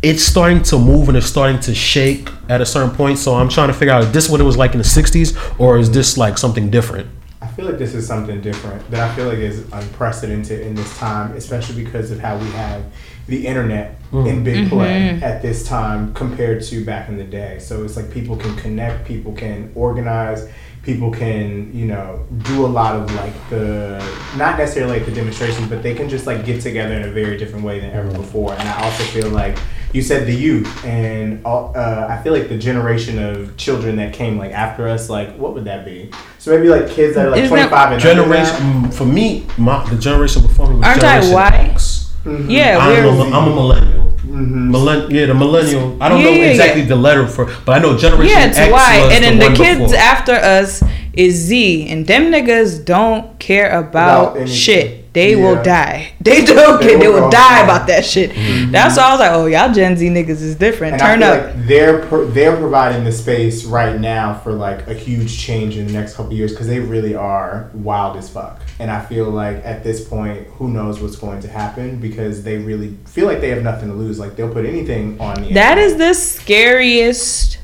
it's 0.03 0.23
starting 0.23 0.63
to 0.63 0.79
move 0.79 1.09
and 1.09 1.17
it's 1.17 1.27
starting 1.27 1.59
to 1.61 1.75
shake 1.75 2.29
at 2.49 2.61
a 2.61 2.67
certain 2.67 2.95
point. 2.95 3.19
So 3.19 3.35
I'm 3.35 3.49
trying 3.49 3.69
to 3.69 3.75
figure 3.75 3.95
out 3.95 4.05
is 4.05 4.13
this 4.13 4.29
what 4.29 4.41
it 4.41 4.45
was 4.45 4.57
like 4.57 4.73
in 4.73 4.79
the 4.79 4.85
'60s 4.85 5.59
or 5.59 5.79
is 5.79 5.91
this 5.91 6.17
like 6.17 6.39
something 6.39 6.71
different? 6.71 7.09
I 7.41 7.49
feel 7.49 7.67
like 7.67 7.79
this 7.79 7.95
is 7.95 8.07
something 8.07 8.41
different 8.41 8.91
that 8.91 9.11
I 9.11 9.15
feel 9.15 9.27
like 9.29 9.39
is 9.39 9.61
unprecedented 9.73 10.61
in 10.61 10.75
this 10.75 10.97
time, 10.99 11.33
especially 11.37 11.83
because 11.83 12.11
of 12.11 12.19
how 12.19 12.37
we 12.37 12.47
have 12.51 12.85
the 13.29 13.47
internet 13.47 14.01
mm-hmm. 14.11 14.27
in 14.27 14.45
big 14.45 14.69
play 14.69 15.11
mm-hmm. 15.11 15.25
at 15.25 15.43
this 15.43 15.67
time 15.67 16.15
compared 16.15 16.63
to 16.65 16.85
back 16.85 17.09
in 17.09 17.17
the 17.17 17.25
day. 17.25 17.59
So 17.59 17.85
it's 17.85 17.97
like 17.97 18.11
people 18.11 18.37
can 18.37 18.55
connect, 18.57 19.07
people 19.07 19.33
can 19.33 19.71
organize, 19.75 20.49
people 20.87 21.11
can, 21.11 21.77
you 21.77 21.85
know, 21.85 22.25
do 22.45 22.65
a 22.65 22.69
lot 22.69 22.95
of 22.95 23.13
like 23.17 23.35
the 23.51 23.99
not 24.37 24.57
necessarily 24.57 24.99
like 24.99 25.05
the 25.05 25.13
demonstrations, 25.13 25.69
but 25.69 25.83
they 25.83 25.95
can 25.95 26.09
just 26.09 26.27
like 26.29 26.47
get 26.47 26.63
together 26.63 26.95
in 26.95 27.03
a 27.03 27.11
very 27.11 27.37
different 27.37 27.65
way 27.65 27.81
than 27.81 27.91
ever 27.91 28.11
before. 28.13 28.53
And 28.53 28.69
I 28.69 28.85
also 28.85 29.03
feel 29.05 29.29
like 29.31 29.59
you 29.93 30.01
said 30.01 30.27
the 30.29 30.35
youth 30.35 30.85
and 30.85 31.45
all, 31.45 31.73
uh, 31.77 32.07
I 32.09 32.23
feel 32.23 32.33
like 32.33 32.49
the 32.49 32.57
generation 32.57 33.19
of 33.19 33.57
children 33.57 33.97
that 33.97 34.15
came 34.15 34.39
like 34.39 34.53
after 34.53 34.87
us, 34.89 35.11
like 35.11 35.37
what 35.37 35.55
would 35.55 35.65
that 35.65 35.85
be? 35.85 36.11
So 36.39 36.57
maybe 36.57 36.69
like 36.69 36.89
kids 36.89 37.17
that 37.17 37.27
are 37.27 37.31
like 37.31 37.43
Isn't 37.43 37.57
that- 37.57 37.69
25 37.69 37.93
and 37.93 38.01
Generation 38.01 38.57
mm, 38.57 38.95
for 38.95 39.07
me, 39.07 39.45
my 39.59 39.85
the 39.91 39.97
generation 39.99 40.43
before 40.43 40.69
me 40.71 40.77
was 40.77 40.87
Aren't 40.87 41.03
I 41.03 41.21
generation 41.21 41.35
white? 41.35 41.71
X. 41.73 42.03
Yeah, 42.49 42.79
I'm 42.81 43.05
a, 43.05 43.37
I'm 43.37 43.53
a 43.53 43.55
millennial. 43.55 43.96
Mm-hmm. 44.37 44.71
Millen- 44.71 45.11
yeah, 45.11 45.27
the 45.27 45.35
millennial. 45.35 45.97
I 46.03 46.09
don't 46.09 46.23
know 46.23 46.31
Yeah, 46.31 46.37
yeah, 46.37 46.51
exactly 46.51 46.83
yeah. 46.83 46.89
the 46.89 46.97
letter 46.97 47.27
for, 47.27 47.47
but 47.65 47.73
I 47.77 47.79
know 47.81 47.97
generation 47.97 48.37
Yeah, 48.37 48.47
it's 48.47 48.59
X 48.59 48.71
was 48.73 49.13
And 49.15 49.25
then 49.25 49.39
the, 49.39 49.47
one 49.47 49.55
kids 49.57 49.81
before. 49.81 49.97
after 49.97 50.33
us 50.35 50.83
is 51.15 51.35
Z, 51.37 51.89
and 51.89 52.07
them 52.07 52.25
niggas 52.31 52.85
don't 52.85 53.39
care 53.39 53.71
about, 53.79 54.33
About 54.33 54.37
anything. 54.37 54.55
shit. 54.55 55.06
They 55.17 55.35
will 55.35 55.63
die. 55.63 56.13
They 56.21 56.45
don't 56.45 56.81
They 56.81 56.89
care. 56.89 56.99
They 56.99 57.09
will 57.09 57.31
die 57.31 57.63
about 57.65 57.87
that 57.87 58.05
shit. 58.05 58.31
Mm-hmm. 58.33 58.71
That's 58.73 58.97
why 58.97 59.05
I 59.05 59.11
was 59.13 59.21
like, 59.21 59.31
oh, 59.33 59.47
y'all 59.47 59.73
Gen 59.73 59.97
Z 59.97 60.07
niggas 60.09 60.43
is 60.43 60.55
different. 60.57 60.95
And 60.95 61.01
Turn 61.03 61.23
I 61.23 61.27
up. 61.29 61.45
like 61.57 61.67
they're 61.67 62.05
pro- 62.07 62.27
they're 62.27 62.57
providing 62.57 63.05
the 63.05 63.13
space 63.13 63.65
right 63.65 63.99
now 64.01 64.35
for 64.41 64.53
like 64.53 64.87
a 64.89 64.95
huge 64.95 65.39
change 65.39 65.77
in 65.77 65.87
the 65.87 65.93
next 65.93 66.15
couple 66.17 66.33
years 66.35 66.53
because 66.53 66.67
they 66.67 66.81
really 66.81 67.15
are 67.15 67.71
wild 67.75 68.17
as 68.17 68.29
fuck. 68.29 68.61
And 68.79 68.91
I 68.91 69.05
feel 69.05 69.31
like 69.31 69.57
at 69.65 69.83
this 69.85 70.07
point, 70.07 70.47
who 70.59 70.69
knows 70.69 71.01
what's 71.01 71.17
going 71.17 71.41
to 71.41 71.49
happen 71.49 71.99
because 71.99 72.43
they 72.43 72.59
really 72.59 72.97
feel 73.07 73.27
like 73.27 73.41
they 73.41 73.49
have 73.51 73.63
nothing 73.63 73.89
to 73.89 73.95
lose. 73.95 74.19
Like 74.19 74.37
they'll 74.37 74.53
put 74.53 74.67
anything 74.67 75.19
on 75.21 75.37
the 75.43 75.55
That 75.55 75.79
internet. 75.79 75.79
is 75.79 75.97
the 75.97 76.13
scariest 76.15 77.59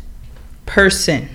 person. 0.67 1.29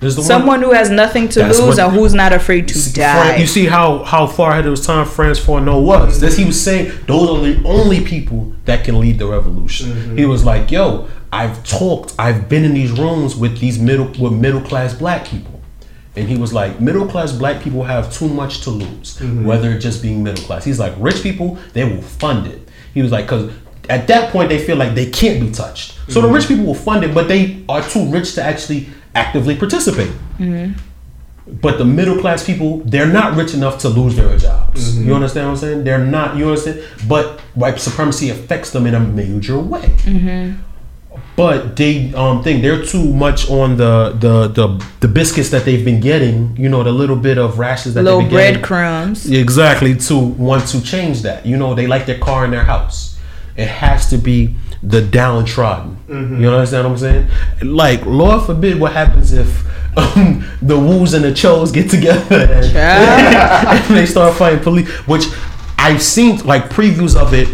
There's 0.00 0.16
the 0.16 0.22
one- 0.22 0.28
Someone 0.28 0.62
who 0.62 0.72
has 0.72 0.90
nothing 0.90 1.28
to 1.30 1.46
lose 1.46 1.60
what- 1.60 1.78
and 1.78 1.92
who's 1.92 2.14
not 2.14 2.32
afraid 2.32 2.66
to 2.68 2.74
See, 2.78 3.00
die. 3.00 3.28
Fran- 3.28 3.40
you 3.40 3.46
see 3.46 3.66
how 3.66 4.02
how 4.04 4.26
far 4.26 4.52
ahead 4.52 4.64
of 4.66 4.72
his 4.72 4.84
time 4.84 5.06
Frantz 5.06 5.38
Fanon 5.38 5.82
was. 5.82 6.20
This 6.20 6.36
he 6.36 6.44
was 6.46 6.60
saying 6.60 6.90
those 7.06 7.28
are 7.28 7.42
the 7.42 7.60
only 7.64 8.00
people 8.00 8.52
that 8.64 8.82
can 8.84 8.98
lead 8.98 9.18
the 9.18 9.26
revolution. 9.26 9.90
Mm-hmm. 9.90 10.16
He 10.16 10.24
was 10.24 10.44
like, 10.44 10.70
"Yo, 10.70 11.06
I've 11.32 11.62
talked, 11.64 12.14
I've 12.18 12.48
been 12.48 12.64
in 12.64 12.74
these 12.74 12.92
rooms 12.92 13.36
with 13.36 13.58
these 13.60 13.78
middle 13.78 14.10
with 14.18 14.32
middle 14.32 14.62
class 14.62 14.94
black 14.94 15.26
people." 15.26 15.60
And 16.16 16.28
he 16.28 16.36
was 16.36 16.52
like, 16.52 16.80
middle 16.80 17.06
class 17.06 17.30
black 17.30 17.62
people 17.62 17.84
have 17.84 18.12
too 18.12 18.28
much 18.28 18.62
to 18.62 18.70
lose, 18.70 19.16
mm-hmm. 19.18 19.44
whether 19.44 19.78
just 19.78 20.02
being 20.02 20.24
middle 20.24 20.42
class. 20.44 20.64
He's 20.64 20.80
like, 20.80 20.92
rich 20.98 21.22
people, 21.22 21.56
they 21.72 21.84
will 21.84 22.02
fund 22.02 22.48
it. 22.48 22.68
He 22.92 23.00
was 23.00 23.12
like, 23.12 23.26
because 23.26 23.52
at 23.88 24.08
that 24.08 24.32
point, 24.32 24.48
they 24.48 24.58
feel 24.58 24.76
like 24.76 24.94
they 24.94 25.08
can't 25.08 25.40
be 25.40 25.52
touched. 25.52 25.98
So 26.08 26.20
the 26.20 26.26
mm-hmm. 26.26 26.34
rich 26.34 26.48
people 26.48 26.64
will 26.64 26.74
fund 26.74 27.04
it, 27.04 27.14
but 27.14 27.28
they 27.28 27.64
are 27.68 27.82
too 27.82 28.10
rich 28.10 28.34
to 28.34 28.42
actually 28.42 28.88
actively 29.14 29.56
participate. 29.56 30.12
But 31.60 31.78
the 31.78 31.84
middle 31.84 32.18
class 32.20 32.44
people, 32.44 32.78
they're 32.84 33.08
not 33.12 33.36
rich 33.36 33.54
enough 33.54 33.78
to 33.78 33.88
lose 33.88 34.14
their 34.14 34.36
jobs. 34.38 34.98
You 35.04 35.14
understand 35.14 35.46
what 35.46 35.52
I'm 35.52 35.56
saying? 35.58 35.84
They're 35.84 36.04
not. 36.04 36.36
You 36.36 36.48
understand? 36.48 36.82
But 37.08 37.40
white 37.54 37.80
supremacy 37.80 38.30
affects 38.30 38.70
them 38.70 38.86
in 38.86 38.94
a 38.94 39.00
major 39.00 39.58
way. 39.58 39.90
but 41.36 41.74
they 41.76 42.12
um 42.14 42.42
think 42.44 42.62
they're 42.62 42.84
too 42.84 43.12
much 43.12 43.50
on 43.50 43.76
the 43.76 44.10
the 44.20 44.48
the 44.48 44.84
the 45.00 45.08
biscuits 45.08 45.50
that 45.50 45.64
they've 45.64 45.84
been 45.84 45.98
getting. 46.00 46.56
You 46.56 46.68
know, 46.68 46.82
the 46.84 46.92
little 46.92 47.16
bit 47.16 47.36
of 47.38 47.58
rashes 47.58 47.94
that 47.94 48.04
Little 48.04 48.20
they've 48.20 48.30
been 48.30 48.38
getting. 48.38 48.60
breadcrumbs. 48.60 49.28
Exactly 49.30 49.96
to 49.96 50.16
want 50.18 50.68
to 50.68 50.80
change 50.82 51.22
that. 51.22 51.44
You 51.46 51.56
know, 51.56 51.74
they 51.74 51.86
like 51.88 52.06
their 52.06 52.18
car 52.18 52.44
and 52.44 52.52
their 52.52 52.64
house. 52.64 53.09
It 53.60 53.68
has 53.68 54.08
to 54.10 54.16
be 54.18 54.54
the 54.82 55.02
downtrodden. 55.02 55.96
Mhm. 56.08 56.40
You 56.40 56.48
understand 56.50 56.84
what 56.86 56.92
I'm 56.94 56.98
saying? 56.98 57.26
Like, 57.62 58.06
Lord 58.06 58.44
forbid, 58.46 58.80
what 58.80 58.92
happens 58.92 59.32
if 59.32 59.50
um, 59.96 60.44
the 60.62 60.78
woos 60.78 61.14
and 61.14 61.24
the 61.24 61.34
chos 61.34 61.70
get 61.72 61.90
together 61.90 62.40
and, 62.40 62.66
and 63.88 63.96
they 63.96 64.06
start 64.06 64.34
fighting 64.36 64.60
police? 64.60 64.88
Which 65.06 65.24
I've 65.78 66.02
seen 66.02 66.38
like 66.46 66.70
previews 66.70 67.14
of 67.16 67.34
it 67.34 67.48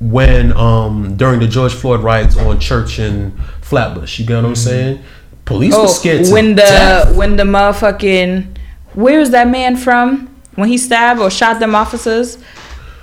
when 0.00 0.52
um 0.52 1.16
during 1.16 1.40
the 1.40 1.48
George 1.48 1.72
Floyd 1.74 2.00
riots 2.00 2.36
on 2.36 2.60
Church 2.60 2.98
and 3.00 3.32
Flatbush. 3.62 4.18
You 4.20 4.26
get 4.26 4.36
what 4.36 4.44
I'm 4.44 4.54
saying? 4.56 5.00
Police 5.44 5.74
were 5.76 5.88
scared 5.88 6.24
to 6.26 6.30
Oh, 6.30 6.34
when 6.34 6.48
the 6.50 6.62
death. 6.62 7.16
when 7.16 7.36
the 7.36 7.42
motherfucking 7.44 8.46
where's 8.94 9.30
that 9.30 9.48
man 9.48 9.76
from? 9.76 10.28
When 10.54 10.68
he 10.68 10.78
stabbed 10.78 11.20
or 11.20 11.30
shot 11.30 11.58
them 11.60 11.74
officers 11.74 12.38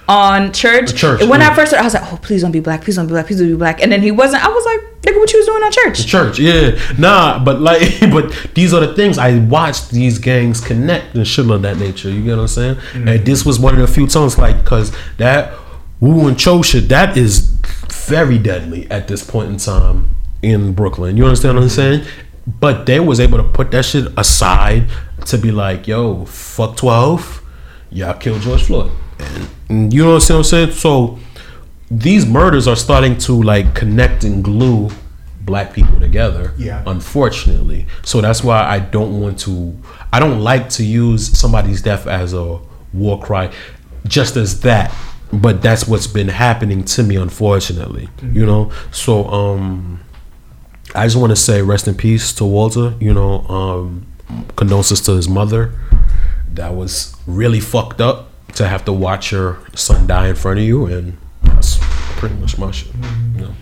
on 0.07 0.53
church. 0.53 0.95
Church, 0.95 1.23
When 1.23 1.41
yeah. 1.41 1.49
I 1.49 1.55
first 1.55 1.71
heard, 1.71 1.79
I 1.79 1.83
was 1.83 1.93
like, 1.93 2.11
oh, 2.13 2.17
please 2.17 2.41
don't 2.41 2.51
be 2.51 2.59
black, 2.59 2.83
please 2.83 2.95
don't 2.95 3.07
be 3.07 3.11
black, 3.11 3.27
please 3.27 3.39
don't 3.39 3.47
be 3.47 3.55
black. 3.55 3.81
And 3.81 3.91
then 3.91 4.01
he 4.01 4.11
wasn't. 4.11 4.43
I 4.43 4.49
was 4.49 4.65
like, 4.65 4.95
nigga, 5.05 5.19
what 5.19 5.31
you 5.31 5.39
was 5.39 5.45
doing 5.45 5.63
on 5.63 5.71
church? 5.71 6.05
church 6.05 6.39
yeah 6.39 6.77
nah 6.97 7.43
but 7.43 7.61
like 7.61 7.81
but 8.11 8.31
these 8.53 8.73
are 8.73 8.85
the 8.85 8.93
things 8.95 9.17
i 9.17 9.37
watched 9.39 9.91
these 9.91 10.17
gangs 10.19 10.59
connect 10.59 11.15
and 11.15 11.27
shit 11.27 11.49
of 11.49 11.61
that 11.61 11.77
nature 11.77 12.09
you 12.09 12.23
get 12.23 12.31
what 12.35 12.41
i'm 12.41 12.47
saying 12.47 12.75
mm. 12.75 13.15
and 13.15 13.25
this 13.25 13.45
was 13.45 13.59
one 13.59 13.73
of 13.73 13.79
the 13.79 13.87
few 13.87 14.07
times 14.07 14.37
like 14.37 14.57
because 14.63 14.95
that 15.17 15.53
woo 15.99 16.27
and 16.27 16.39
cho 16.39 16.61
shit 16.61 16.89
that 16.89 17.15
is 17.17 17.51
very 18.07 18.37
deadly 18.37 18.89
at 18.91 19.07
this 19.07 19.23
point 19.23 19.49
in 19.49 19.57
time 19.57 20.15
in 20.41 20.73
brooklyn 20.73 21.17
you 21.17 21.23
understand 21.23 21.55
what 21.55 21.63
i'm 21.63 21.69
saying 21.69 22.05
but 22.59 22.85
they 22.85 22.99
was 22.99 23.19
able 23.19 23.37
to 23.37 23.43
put 23.43 23.71
that 23.71 23.83
shit 23.83 24.05
aside 24.17 24.87
to 25.25 25.37
be 25.37 25.51
like 25.51 25.87
yo 25.87 26.25
fuck 26.25 26.75
12 26.77 27.41
y'all 27.91 28.13
killed 28.13 28.41
george 28.41 28.63
floyd 28.63 28.91
and, 29.69 29.93
you 29.93 30.03
know 30.03 30.13
what 30.15 30.29
i'm 30.29 30.43
saying? 30.43 30.71
So 30.71 31.19
these 31.89 32.25
murders 32.25 32.67
are 32.67 32.75
starting 32.75 33.17
to 33.19 33.33
like 33.43 33.75
connect 33.75 34.23
and 34.23 34.43
glue 34.43 34.89
black 35.41 35.73
people 35.73 35.99
together 35.99 36.53
Yeah. 36.57 36.81
unfortunately. 36.87 37.85
So 38.03 38.19
that's 38.21 38.43
why 38.43 38.63
i 38.63 38.79
don't 38.79 39.19
want 39.21 39.39
to 39.41 39.77
i 40.11 40.19
don't 40.19 40.39
like 40.41 40.69
to 40.69 40.83
use 40.83 41.37
somebody's 41.37 41.81
death 41.81 42.07
as 42.07 42.33
a 42.33 42.59
war 42.93 43.21
cry 43.21 43.51
just 44.07 44.35
as 44.37 44.61
that 44.61 44.93
but 45.33 45.61
that's 45.61 45.87
what's 45.87 46.07
been 46.07 46.29
happening 46.29 46.83
to 46.85 47.03
me 47.03 47.15
unfortunately 47.17 48.09
you 48.31 48.45
know? 48.45 48.71
So 48.91 49.25
um 49.27 49.99
i 50.95 51.05
just 51.05 51.17
want 51.17 51.31
to 51.31 51.35
say 51.35 51.61
rest 51.61 51.87
in 51.87 51.93
peace 51.95 52.33
to 52.33 52.45
walter 52.45 52.95
you 52.99 53.13
know 53.13 53.41
um 53.47 54.07
condolences 54.55 55.01
to 55.01 55.11
his 55.15 55.29
mother. 55.29 55.71
That 56.53 56.73
was 56.73 57.15
really 57.27 57.59
fucked 57.59 58.01
up 58.01 58.31
to 58.55 58.67
have 58.67 58.83
to 58.85 58.93
watch 58.93 59.31
your 59.31 59.57
son 59.75 60.07
die 60.07 60.27
in 60.29 60.35
front 60.35 60.59
of 60.59 60.65
you 60.65 60.85
and 60.85 61.17
that's 61.43 61.77
pretty 62.17 62.35
much 62.35 62.57
my 62.57 62.71
shit 62.71 62.91
you 63.35 63.41
know 63.41 63.53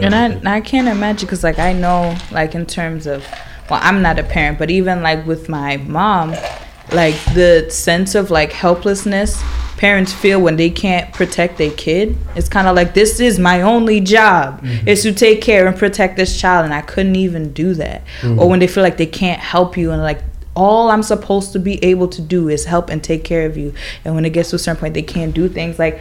And 0.00 0.14
I 0.14 0.56
I 0.56 0.60
can't 0.60 0.88
imagine 0.88 1.26
because 1.26 1.44
like 1.44 1.58
I 1.58 1.72
know 1.72 2.16
like 2.30 2.54
in 2.54 2.64
terms 2.66 3.06
of 3.06 3.26
well 3.70 3.80
I'm 3.82 4.00
not 4.02 4.18
a 4.18 4.22
parent 4.22 4.58
but 4.58 4.70
even 4.70 5.02
like 5.02 5.26
with 5.26 5.48
my 5.48 5.76
mom 5.78 6.34
like 6.92 7.14
the 7.34 7.66
sense 7.70 8.14
of 8.14 8.30
like 8.30 8.52
helplessness 8.52 9.42
parents 9.78 10.12
feel 10.12 10.40
when 10.40 10.56
they 10.56 10.70
can't 10.70 11.12
protect 11.12 11.58
their 11.58 11.70
kid 11.72 12.16
it's 12.36 12.48
kind 12.48 12.68
of 12.68 12.76
like 12.76 12.94
this 12.94 13.20
is 13.20 13.38
my 13.38 13.62
only 13.62 14.00
job 14.00 14.62
is 14.86 15.02
to 15.02 15.12
take 15.12 15.40
care 15.42 15.66
and 15.66 15.76
protect 15.76 16.16
this 16.16 16.38
child 16.40 16.64
and 16.64 16.72
I 16.74 16.80
couldn't 16.82 17.16
even 17.16 17.52
do 17.52 17.74
that. 17.74 18.02
Mhm. 18.22 18.38
or 18.38 18.48
when 18.48 18.60
they 18.60 18.66
feel 18.68 18.82
like 18.84 18.96
they 18.98 19.06
can't 19.22 19.40
help 19.40 19.76
you 19.76 19.90
and 19.90 20.02
like 20.02 20.20
all 20.54 20.90
I'm 20.90 21.02
supposed 21.02 21.52
to 21.52 21.58
be 21.58 21.82
able 21.84 22.08
to 22.08 22.22
do 22.22 22.48
is 22.48 22.64
help 22.64 22.88
and 22.88 23.02
take 23.02 23.24
care 23.24 23.46
of 23.46 23.56
you 23.56 23.74
and 24.04 24.14
when 24.14 24.24
it 24.24 24.30
gets 24.30 24.50
to 24.50 24.56
a 24.56 24.58
certain 24.58 24.80
point 24.80 24.94
they 24.94 25.02
can't 25.02 25.34
do 25.34 25.48
things 25.48 25.78
like 25.78 26.00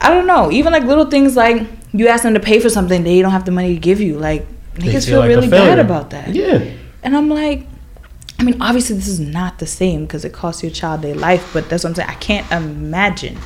I 0.00 0.10
don't 0.10 0.26
know. 0.26 0.50
Even 0.50 0.72
like 0.72 0.84
little 0.84 1.06
things 1.06 1.36
like 1.36 1.66
you 1.92 2.08
ask 2.08 2.22
them 2.22 2.34
to 2.34 2.40
pay 2.40 2.60
for 2.60 2.70
something, 2.70 3.02
they 3.02 3.20
don't 3.20 3.32
have 3.32 3.44
the 3.44 3.50
money 3.50 3.74
to 3.74 3.80
give 3.80 4.00
you. 4.00 4.18
Like 4.18 4.46
They 4.74 4.88
niggas 4.88 5.06
feel 5.06 5.20
like 5.20 5.28
really 5.28 5.48
bad 5.48 5.78
about 5.78 6.10
that. 6.10 6.34
Yeah. 6.34 6.64
And 7.02 7.16
I'm 7.16 7.28
like, 7.28 7.66
I 8.38 8.44
mean, 8.44 8.60
obviously 8.60 8.96
this 8.96 9.08
is 9.08 9.18
not 9.18 9.58
the 9.58 9.66
same 9.66 10.02
because 10.02 10.24
it 10.24 10.32
costs 10.32 10.62
your 10.62 10.70
child 10.70 11.02
their 11.02 11.14
life, 11.14 11.50
but 11.52 11.68
that's 11.68 11.82
what 11.82 11.90
I'm 11.90 11.94
saying. 11.96 12.08
I 12.08 12.14
can't 12.14 12.50
imagine 12.52 13.36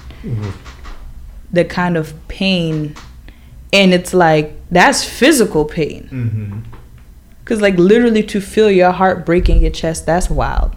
the 1.51 1.64
kind 1.64 1.97
of 1.97 2.14
pain, 2.28 2.94
and 3.72 3.94
it's 3.94 4.12
like 4.12 4.55
that's 4.70 5.02
physical 5.02 5.64
pain. 5.64 6.09
Mm-hmm. 6.12 6.76
Cause 7.53 7.61
like 7.61 7.77
literally 7.77 8.23
to 8.23 8.41
feel 8.41 8.70
your 8.70 8.93
heart 8.93 9.27
break 9.27 9.51
in 9.51 9.61
your 9.61 9.70
chest, 9.70 10.07
that's 10.07 10.31
wild. 10.31 10.74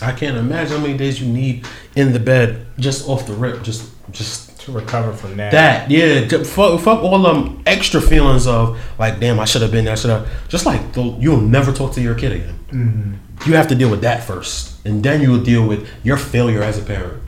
I 0.00 0.12
can't 0.12 0.36
imagine 0.36 0.76
how 0.76 0.82
many 0.86 0.96
days 0.96 1.20
you 1.20 1.26
need 1.26 1.66
in 1.96 2.12
the 2.12 2.20
bed 2.20 2.64
just 2.78 3.08
off 3.08 3.26
the 3.26 3.32
rip, 3.32 3.64
just 3.64 3.90
just 4.12 4.56
to 4.60 4.70
recover 4.70 5.12
from 5.12 5.36
that. 5.38 5.50
That 5.50 5.90
yeah, 5.90 6.26
ju- 6.26 6.44
fuck, 6.44 6.80
fuck 6.80 7.02
all 7.02 7.18
them 7.24 7.60
extra 7.66 8.00
feelings 8.00 8.46
of 8.46 8.78
like, 8.96 9.18
damn, 9.18 9.40
I 9.40 9.46
should 9.46 9.62
have 9.62 9.72
been 9.72 9.84
there. 9.84 9.96
Should 9.96 10.10
have 10.10 10.28
just 10.48 10.64
like 10.64 10.92
the, 10.92 11.02
you'll 11.18 11.40
never 11.40 11.72
talk 11.72 11.92
to 11.94 12.00
your 12.00 12.14
kid 12.14 12.30
again. 12.30 12.54
Mhm. 12.70 13.48
You 13.48 13.54
have 13.54 13.66
to 13.66 13.74
deal 13.74 13.90
with 13.90 14.02
that 14.02 14.22
first, 14.22 14.74
and 14.86 15.02
then 15.02 15.20
you 15.20 15.32
will 15.32 15.42
deal 15.42 15.66
with 15.66 15.88
your 16.04 16.16
failure 16.18 16.62
as 16.62 16.78
a 16.78 16.82
parent, 16.82 17.20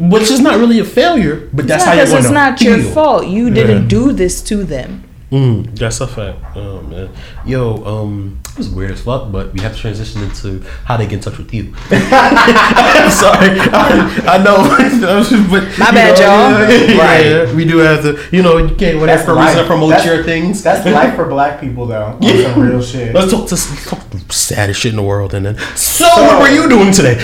which 0.00 0.32
is 0.32 0.40
not 0.40 0.58
really 0.58 0.80
a 0.80 0.84
failure, 0.84 1.48
but 1.52 1.68
that's 1.68 1.84
It's 1.84 1.84
how 1.84 1.90
not 1.92 1.96
you're 1.96 2.04
'cause 2.06 2.10
going 2.10 2.22
it's 2.24 2.28
to 2.28 2.34
not 2.34 2.60
your 2.84 2.92
fault. 2.92 3.26
You 3.28 3.50
didn't 3.50 3.86
do 3.86 4.10
this 4.12 4.42
to 4.42 4.64
them. 4.64 5.01
Mm, 5.32 5.78
that's 5.78 6.00
a 6.02 6.06
fact. 6.06 6.38
Oh 6.54 6.82
man, 6.82 7.08
yo, 7.46 7.82
um, 7.86 8.41
it 8.52 8.58
was 8.58 8.68
weird 8.68 8.90
as 8.90 9.00
fuck, 9.00 9.32
but 9.32 9.52
we 9.54 9.60
have 9.60 9.74
to 9.74 9.78
transition 9.80 10.22
into 10.22 10.60
how 10.84 10.96
they 10.98 11.04
get 11.04 11.14
in 11.14 11.20
touch 11.20 11.38
with 11.38 11.52
you. 11.54 11.72
I'm 11.90 13.10
sorry, 13.10 13.58
I, 13.60 14.20
I 14.26 14.38
know, 14.44 14.56
but 15.50 15.78
My 15.78 15.90
bad, 15.90 16.18
know, 16.18 16.26
y'all. 16.26 16.96
yeah, 16.96 17.44
yeah, 17.46 17.54
we 17.54 17.64
do 17.64 17.78
have 17.78 18.02
to, 18.02 18.18
you 18.30 18.42
know, 18.42 18.58
you 18.58 18.74
can't 18.76 19.00
whatever 19.00 19.24
for 19.24 19.34
reason 19.40 19.56
to 19.56 19.64
promote 19.64 19.90
That's- 19.90 20.06
your 20.06 20.22
things. 20.22 20.62
That's 20.62 20.84
life 20.86 21.16
for 21.16 21.26
black 21.26 21.60
people, 21.60 21.86
though. 21.86 22.18
Yeah. 22.20 22.52
Some 22.52 22.62
real 22.62 22.82
shit. 22.82 23.14
Let's 23.14 23.30
talk 23.32 23.48
to 23.48 23.54
let's 23.54 23.88
talk 23.88 24.02
saddest 24.30 24.80
shit 24.80 24.90
in 24.90 24.96
the 24.96 25.02
world, 25.02 25.32
and 25.34 25.46
then. 25.46 25.56
So, 25.76 26.04
So- 26.04 26.22
what 26.22 26.40
were 26.42 26.48
you 26.54 26.68
doing 26.68 26.92
today? 26.92 27.18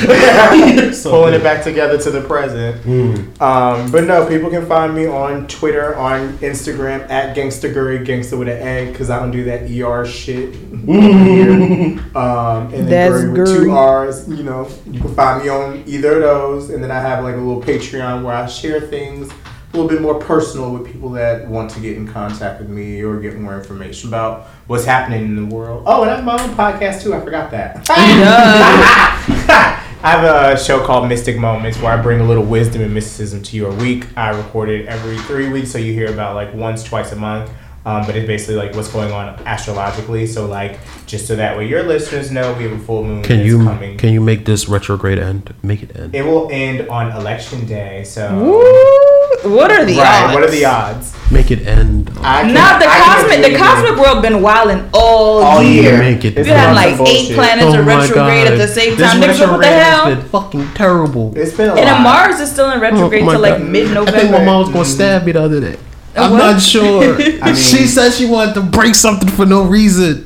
So 0.93 1.11
Pulling 1.11 1.33
good. 1.33 1.41
it 1.41 1.45
back 1.45 1.63
together 1.63 1.99
to 1.99 2.11
the 2.11 2.23
present. 2.23 2.83
Mm. 2.85 3.41
Um, 3.41 3.91
but 3.93 4.05
no, 4.05 4.27
people 4.27 4.51
can 4.51 4.67
find 4.67 4.95
me 4.95 5.07
on 5.07 5.47
Twitter, 5.47 5.95
on 5.97 6.39
Instagram 6.39 7.09
at 7.11 7.37
Gangstagurry, 7.37 8.05
gangster 8.05 8.37
with 8.37 8.49
an 8.49 8.57
egg, 8.59 8.93
because 8.93 9.11
I 9.11 9.19
don't 9.19 9.31
do 9.31 9.45
that 9.45 9.63
ER 9.71 10.07
shit. 10.07 10.53
Mm. 10.73 11.18
um, 12.15 12.73
and 12.75 12.89
then 12.89 12.89
That's 12.89 13.25
Gurry 13.25 13.39
with 13.39 13.49
two 13.49 13.59
Gurry. 13.65 13.71
R's. 13.71 14.29
You 14.29 14.43
know, 14.43 14.69
you 14.87 15.01
can 15.01 15.15
find 15.15 15.43
me 15.43 15.49
on 15.49 15.83
either 15.87 16.17
of 16.17 16.23
those. 16.23 16.71
And 16.71 16.83
then 16.83 16.91
I 16.91 17.01
have 17.01 17.25
like 17.25 17.35
a 17.35 17.39
little 17.39 17.63
Patreon 17.63 18.23
where 18.23 18.35
I 18.35 18.47
share 18.47 18.81
things 18.81 19.31
a 19.31 19.77
little 19.77 19.89
bit 19.89 20.01
more 20.01 20.19
personal 20.19 20.73
with 20.73 20.91
people 20.91 21.11
that 21.11 21.47
want 21.47 21.71
to 21.73 21.81
get 21.81 21.97
in 21.97 22.09
contact 22.09 22.61
with 22.61 22.71
me 22.71 23.03
or 23.03 23.21
get 23.21 23.39
more 23.39 23.57
information 23.59 24.09
about 24.09 24.47
what's 24.67 24.85
happening 24.85 25.25
in 25.25 25.37
the 25.37 25.55
world. 25.55 25.85
Oh, 25.87 26.03
and 26.03 26.11
I 26.11 26.17
have 26.17 26.25
my 26.25 26.43
own 26.43 26.51
podcast 26.51 27.03
too. 27.03 27.15
I 27.15 27.21
forgot 27.21 27.51
that. 27.51 27.87
I 30.01 30.13
have 30.13 30.25
a 30.25 30.63
show 30.63 30.85
called 30.87 31.09
Mystic 31.09 31.39
Moments 31.39 31.77
where 31.79 31.93
I 31.93 32.01
bring 32.01 32.21
a 32.21 32.25
little 32.25 32.45
wisdom 32.45 32.83
and 32.83 32.95
mysticism 32.95 33.43
to 33.43 33.57
your 33.57 33.73
week. 33.73 34.07
I 34.17 34.31
record 34.31 34.69
it 34.69 34.87
every 34.87 35.19
three 35.19 35.49
weeks, 35.49 35.73
so 35.73 35.79
you 35.79 35.93
hear 35.93 36.11
about 36.13 36.37
like 36.37 36.55
once, 36.55 36.85
twice 36.85 37.11
a 37.11 37.17
month. 37.17 37.51
Um, 37.87 38.05
but 38.05 38.17
it's 38.17 38.27
basically 38.27 38.57
like 38.57 38.75
what's 38.75 38.93
going 38.93 39.13
on 39.13 39.29
astrologically. 39.47 40.27
So 40.27 40.47
like 40.47 40.79
just 41.07 41.27
so 41.27 41.37
that 41.37 41.57
way 41.57 41.67
your 41.69 41.83
listeners 41.85 42.31
know 42.31 42.53
we 42.55 42.65
have 42.65 42.73
a 42.73 42.79
full 42.79 43.03
moon 43.05 43.23
Can 43.23 43.41
you 43.41 43.65
coming. 43.65 43.97
can 43.97 44.13
you 44.13 44.21
make 44.21 44.45
this 44.45 44.69
retrograde 44.69 45.19
end? 45.19 45.55
Make 45.63 45.83
it 45.83 45.97
end. 45.97 46.15
It 46.15 46.23
will 46.23 46.49
end 46.51 46.87
on 46.91 47.13
election 47.13 47.67
day. 47.67 48.05
So 48.05 48.29
Woo! 48.37 49.55
What 49.57 49.71
are 49.71 49.85
the 49.87 49.97
right, 49.97 50.25
odds? 50.25 50.35
What 50.35 50.43
are 50.43 50.51
the 50.51 50.65
odds? 50.65 51.15
Make 51.31 51.51
it 51.51 51.67
end. 51.67 52.09
Can- 52.09 52.53
Not 52.53 52.81
the 52.81 52.87
I 52.89 52.99
cosmic. 52.99 53.37
do 53.37 53.43
The 53.43 53.55
it. 53.55 53.59
cosmic 53.59 53.97
world 53.99 54.21
been 54.23 54.43
wilding 54.43 54.89
all, 54.93 55.43
All 55.43 55.63
year. 55.63 55.83
year. 55.93 55.99
Make 55.99 56.25
it 56.25 56.35
You 56.35 56.41
end. 56.41 56.49
had 56.49 56.67
Some 56.67 56.75
like 56.75 56.93
eight 56.95 56.97
bullshit. 56.99 57.35
planets 57.37 57.65
Oh 57.65 57.79
in 57.79 57.87
my 57.87 57.97
retrograde 58.01 58.45
God. 58.45 58.53
at 58.53 58.59
the 58.59 58.69
same 58.69 58.97
This 58.97 59.11
time. 59.13 59.21
Niggas, 59.23 59.29
what 59.29 59.39
the 59.39 59.47
retrograde 59.47 59.73
hell? 59.73 60.05
has 60.07 60.19
been 60.19 60.29
fucking 60.29 60.69
terrible. 60.75 61.33
It's 61.37 61.57
been 61.57 61.69
a 61.71 61.75
And 61.75 61.87
then 61.87 62.03
lot. 62.05 62.29
Mars 62.29 62.41
is 62.41 62.51
still 62.51 62.71
in 62.73 62.81
retrograde 62.81 63.23
Oh 63.23 63.31
till 63.31 63.41
like 63.41 63.59
God. 63.59 63.69
mid 63.69 63.87
I 63.97 64.05
think 64.05 64.15
my 64.15 64.15
November. 64.21 64.45
mom 64.45 64.61
was 64.63 64.69
gonna 64.71 64.85
stab 64.85 65.25
me 65.25 65.33
the 65.33 65.43
other 65.43 65.61
day. 65.61 65.77
I'm 66.19 66.31
what? 66.33 66.39
not 66.39 66.61
sure. 66.63 67.15
I 67.43 67.47
mean- 67.47 67.57
she 67.57 67.87
said 67.87 68.11
she 68.13 68.27
wanted 68.27 68.55
to 68.55 68.63
break 68.63 68.95
something 68.95 69.29
for 69.29 69.47
no 69.47 69.65
reason. 69.65 70.25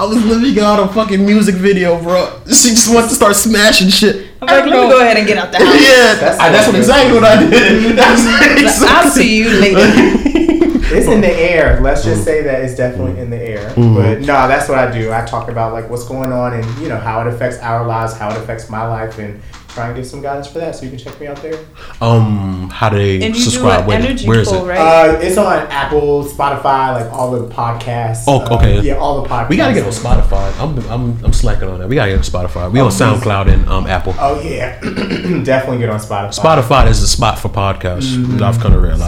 I 0.00 0.04
was 0.04 0.24
living 0.24 0.62
out 0.62 0.78
a 0.78 0.86
fucking 0.92 1.26
music 1.26 1.56
video, 1.56 2.00
bro. 2.00 2.40
She 2.46 2.70
just 2.70 2.92
wants 2.94 3.08
to 3.08 3.14
start 3.16 3.34
smashing 3.34 3.88
shit. 3.88 4.28
I'm 4.40 4.46
like, 4.46 4.64
let 4.66 4.66
me 4.66 4.70
go 4.70 5.00
ahead 5.00 5.16
and 5.16 5.26
get 5.26 5.36
out 5.36 5.50
the 5.50 5.58
house. 5.58 5.74
Yeah, 5.74 6.14
That's 6.14 6.20
that's, 6.20 6.38
that's 6.38 6.66
what 6.68 6.76
exactly 6.76 7.14
what 7.14 7.24
I 7.24 7.40
did. 7.50 7.98
That's 7.98 8.22
exactly- 8.62 8.88
I'll 8.88 9.10
see 9.10 9.38
you 9.38 9.48
later. 9.60 10.24
It's 10.90 11.06
in 11.06 11.20
the 11.20 11.30
air. 11.30 11.78
Let's 11.82 12.02
just 12.02 12.24
say 12.24 12.40
that 12.44 12.62
it's 12.62 12.74
definitely 12.74 13.20
in 13.20 13.28
the 13.28 13.36
air. 13.36 13.68
Mhm. 13.72 13.94
But 13.94 14.20
no, 14.20 14.48
that's 14.48 14.70
what 14.70 14.78
I 14.78 14.90
do. 14.90 15.12
I 15.12 15.22
talk 15.26 15.50
about 15.50 15.74
like 15.74 15.90
what's 15.90 16.04
going 16.08 16.32
on 16.32 16.54
and 16.54 16.64
you 16.80 16.88
know 16.88 16.96
how 16.96 17.20
it 17.20 17.26
affects 17.26 17.58
our 17.58 17.86
lives, 17.86 18.14
how 18.16 18.30
it 18.30 18.38
affects 18.38 18.70
my 18.70 18.86
life, 18.88 19.18
and 19.18 19.38
try 19.68 19.86
and 19.88 19.96
get 19.96 20.06
some 20.06 20.20
guidance 20.22 20.46
for 20.48 20.58
that. 20.58 20.74
So 20.76 20.84
you 20.84 20.90
can 20.90 20.98
check 20.98 21.18
me 21.20 21.26
out 21.26 21.36
there. 21.42 21.58
Um, 22.00 22.70
how 22.70 22.88
do 22.88 22.96
they 22.96 23.16
And 23.24 23.34
you 23.36 23.40
subscribe? 23.40 23.86
do 23.86 23.92
an 23.92 24.02
energy 24.02 24.26
where 24.26 24.40
is 24.40 24.48
poll, 24.48 24.64
it? 24.64 24.68
right? 24.68 24.78
Uh, 25.10 25.18
it's 25.20 25.36
on 25.36 25.66
Apple, 25.70 26.24
Spotify, 26.24 26.94
like 27.02 27.12
all 27.12 27.30
the 27.32 27.46
podcasts. 27.54 28.24
Oh, 28.26 28.40
Uh, 28.40 28.56
okay. 28.56 28.80
yeah, 28.80 28.94
all 28.94 29.22
the 29.22 29.28
podcasts. 29.28 29.48
We 29.50 29.56
gotta 29.56 29.74
get 29.74 29.84
on 29.84 29.92
Spotify. 29.92 30.58
I'm, 30.60 30.78
I'm, 30.90 31.24
I'm 31.24 31.32
slacking 31.32 31.68
on 31.68 31.78
that. 31.80 31.88
We 31.88 31.94
gotta 31.96 32.10
get 32.12 32.18
on 32.18 32.24
Spotify. 32.24 32.70
We 32.72 32.80
Oh, 32.80 32.86
on 32.86 32.90
please. 32.90 33.00
SoundCloud 33.00 33.52
and 33.52 33.68
um, 33.68 33.86
Apple. 33.86 34.14
Oh 34.18 34.40
yeah, 34.40 34.80
definitely 35.44 35.78
get 35.78 35.90
on 35.90 36.00
Spotify. 36.00 36.38
Spotify 36.38 36.88
is 36.88 37.00
the 37.00 37.06
spot 37.06 37.38
for 37.38 37.48
podcasts. 37.48 38.14
Mm-hmm. 38.16 38.42
I've 38.42 38.58
come 38.60 38.72
to 38.72 38.78
realize. 38.78 39.00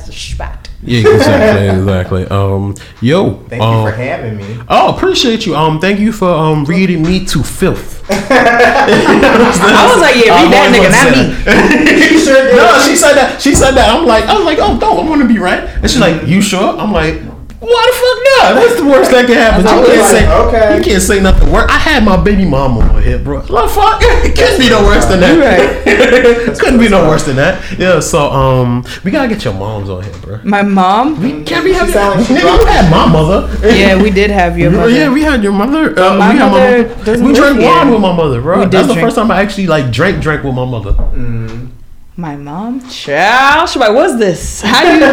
is 0.00 0.06
the 0.06 0.12
spot. 0.12 0.67
Yeah, 0.82 1.00
exactly, 1.00 1.68
exactly. 1.68 2.26
Um, 2.26 2.74
yo, 3.00 3.34
Thank 3.48 3.62
um, 3.62 3.84
you 3.84 3.90
for 3.90 3.96
having 3.96 4.36
me. 4.36 4.60
Oh, 4.68 4.94
appreciate 4.94 5.44
you. 5.44 5.56
Um, 5.56 5.80
thank 5.80 5.98
you 5.98 6.12
for 6.12 6.28
um 6.30 6.64
reading 6.66 7.02
me 7.02 7.24
to 7.26 7.42
filth. 7.42 8.04
I 8.10 9.90
was 9.92 10.00
like, 10.00 10.16
yeah, 10.24 10.40
read 10.40 10.52
that 10.52 10.70
nigga, 10.72 10.90
not 10.94 11.10
me. 11.12 12.08
She 12.08 12.18
sure 12.24 12.42
did. 12.42 12.56
no, 12.56 12.80
she 12.86 12.94
said 12.96 13.14
that. 13.14 13.42
She 13.42 13.54
said 13.54 13.72
that. 13.72 13.90
I'm 13.94 14.06
like, 14.06 14.24
I 14.24 14.34
was 14.34 14.44
like, 14.44 14.58
oh, 14.58 14.76
no, 14.76 15.00
I'm 15.00 15.08
gonna 15.08 15.26
be 15.26 15.38
right. 15.38 15.60
And 15.64 15.90
she's 15.90 16.00
like, 16.00 16.26
you 16.26 16.40
sure? 16.40 16.78
I'm 16.78 16.92
like, 16.92 17.20
why 17.60 17.82
the 17.90 17.96
fuck 17.98 18.18
not? 18.38 18.54
What's 18.62 18.76
the 18.80 18.86
worst 18.86 19.10
that 19.10 19.26
can 19.26 19.36
happen? 19.36 19.62
You 19.66 19.86
can't 19.86 19.98
like, 19.98 20.10
say, 20.10 20.30
okay. 20.46 20.76
you 20.78 20.82
can't 20.82 21.02
say 21.02 21.20
nothing 21.20 21.50
worse. 21.50 21.68
I 21.68 21.78
had 21.78 22.04
my 22.04 22.16
baby 22.16 22.44
mama 22.44 22.80
on 22.80 23.02
here, 23.02 23.18
bro. 23.18 23.38
Like, 23.48 23.70
fuck, 23.70 23.98
it 24.02 24.36
couldn't 24.36 24.60
be 24.60 24.68
no 24.70 24.82
worse 24.84 25.06
than 25.06 25.20
that. 25.20 25.34
Right. 25.34 26.56
couldn't 26.58 26.78
be 26.78 26.88
no 26.88 27.08
worse 27.08 27.24
than 27.24 27.36
that. 27.36 27.62
Yeah. 27.78 27.98
So, 28.00 28.30
um, 28.30 28.84
we 29.04 29.10
gotta 29.10 29.28
get 29.28 29.44
your 29.44 29.54
moms 29.54 29.90
on 29.90 30.04
here, 30.04 30.12
bro. 30.22 30.40
My 30.44 30.62
mom. 30.62 31.20
We 31.20 31.42
can't 31.42 31.64
be 31.64 31.72
having. 31.72 31.92
sound 31.92 32.20
like 32.20 32.28
Nigga, 32.28 32.60
you 32.60 32.66
had 32.66 32.90
my 32.90 33.10
mother. 33.10 33.48
Yeah, 33.66 34.00
we 34.00 34.10
did 34.10 34.30
have 34.30 34.56
your 34.58 34.70
mother. 34.70 34.90
Yeah, 34.90 35.12
we 35.12 35.22
had 35.22 35.42
your 35.42 35.52
mother. 35.52 35.98
Uh, 35.98 36.16
My 36.16 36.32
we 36.32 36.38
had 36.38 36.50
mother 36.50 36.94
my 36.96 37.04
doesn't 37.04 37.26
We 37.26 37.32
drank 37.34 37.60
wine 37.60 37.90
with 37.90 38.00
my 38.00 38.14
mother, 38.14 38.40
bro. 38.40 38.58
We 38.58 38.64
did 38.64 38.72
That's 38.72 38.88
the 38.88 38.94
drink- 38.94 39.06
first 39.06 39.16
time 39.16 39.30
I 39.30 39.40
actually 39.40 39.66
like 39.66 39.90
drank 39.90 40.22
drank 40.22 40.44
with 40.44 40.54
my 40.54 40.64
mother. 40.64 40.94
My 42.18 42.34
mom. 42.34 42.80
Child, 42.90 43.68
she 43.68 43.78
like, 43.78 43.94
what's 43.94 44.18
this? 44.18 44.60
How 44.62 44.82
you 44.82 45.04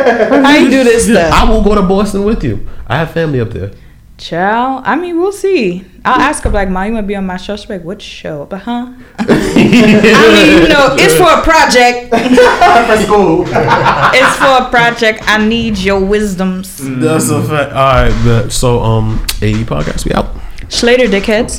how 0.41 0.55
you 0.55 0.71
do 0.71 0.83
this 0.83 1.05
stuff? 1.05 1.31
I 1.31 1.47
will 1.47 1.63
go 1.63 1.75
to 1.75 1.83
Boston 1.83 2.23
with 2.23 2.43
you. 2.43 2.67
I 2.87 2.97
have 2.97 3.11
family 3.11 3.39
up 3.39 3.51
there. 3.51 3.73
Child, 4.17 4.81
I 4.87 4.95
mean, 4.95 5.19
we'll 5.19 5.31
see. 5.31 5.85
I'll 6.03 6.19
ask 6.19 6.41
her 6.45 6.49
like, 6.49 6.67
"Mom, 6.67 6.87
you 6.87 6.93
want 6.93 7.03
to 7.03 7.07
be 7.07 7.15
on 7.15 7.27
my 7.27 7.37
show?" 7.37 7.57
She's 7.57 7.69
like, 7.69 7.83
"What 7.83 8.01
show?" 8.01 8.45
But 8.45 8.61
huh? 8.61 8.93
I 9.19 9.25
mean, 9.53 10.63
you 10.63 10.67
know, 10.67 10.95
it's 10.97 11.13
for 11.13 11.29
a 11.29 11.43
project. 11.43 12.09
for 12.89 12.97
school. 13.03 13.45
It's 13.45 14.35
for 14.37 14.65
a 14.65 14.69
project. 14.71 15.19
I 15.27 15.45
need 15.45 15.77
your 15.77 16.03
wisdoms. 16.03 16.79
That's 16.81 17.29
a 17.29 17.43
fact. 17.43 17.71
All 17.71 17.85
right, 17.85 18.25
bet. 18.25 18.51
so 18.51 18.81
um, 18.81 19.23
AE 19.43 19.63
podcast, 19.63 20.05
we 20.05 20.13
out. 20.13 20.29
Slater, 20.69 21.05
dickheads. 21.05 21.51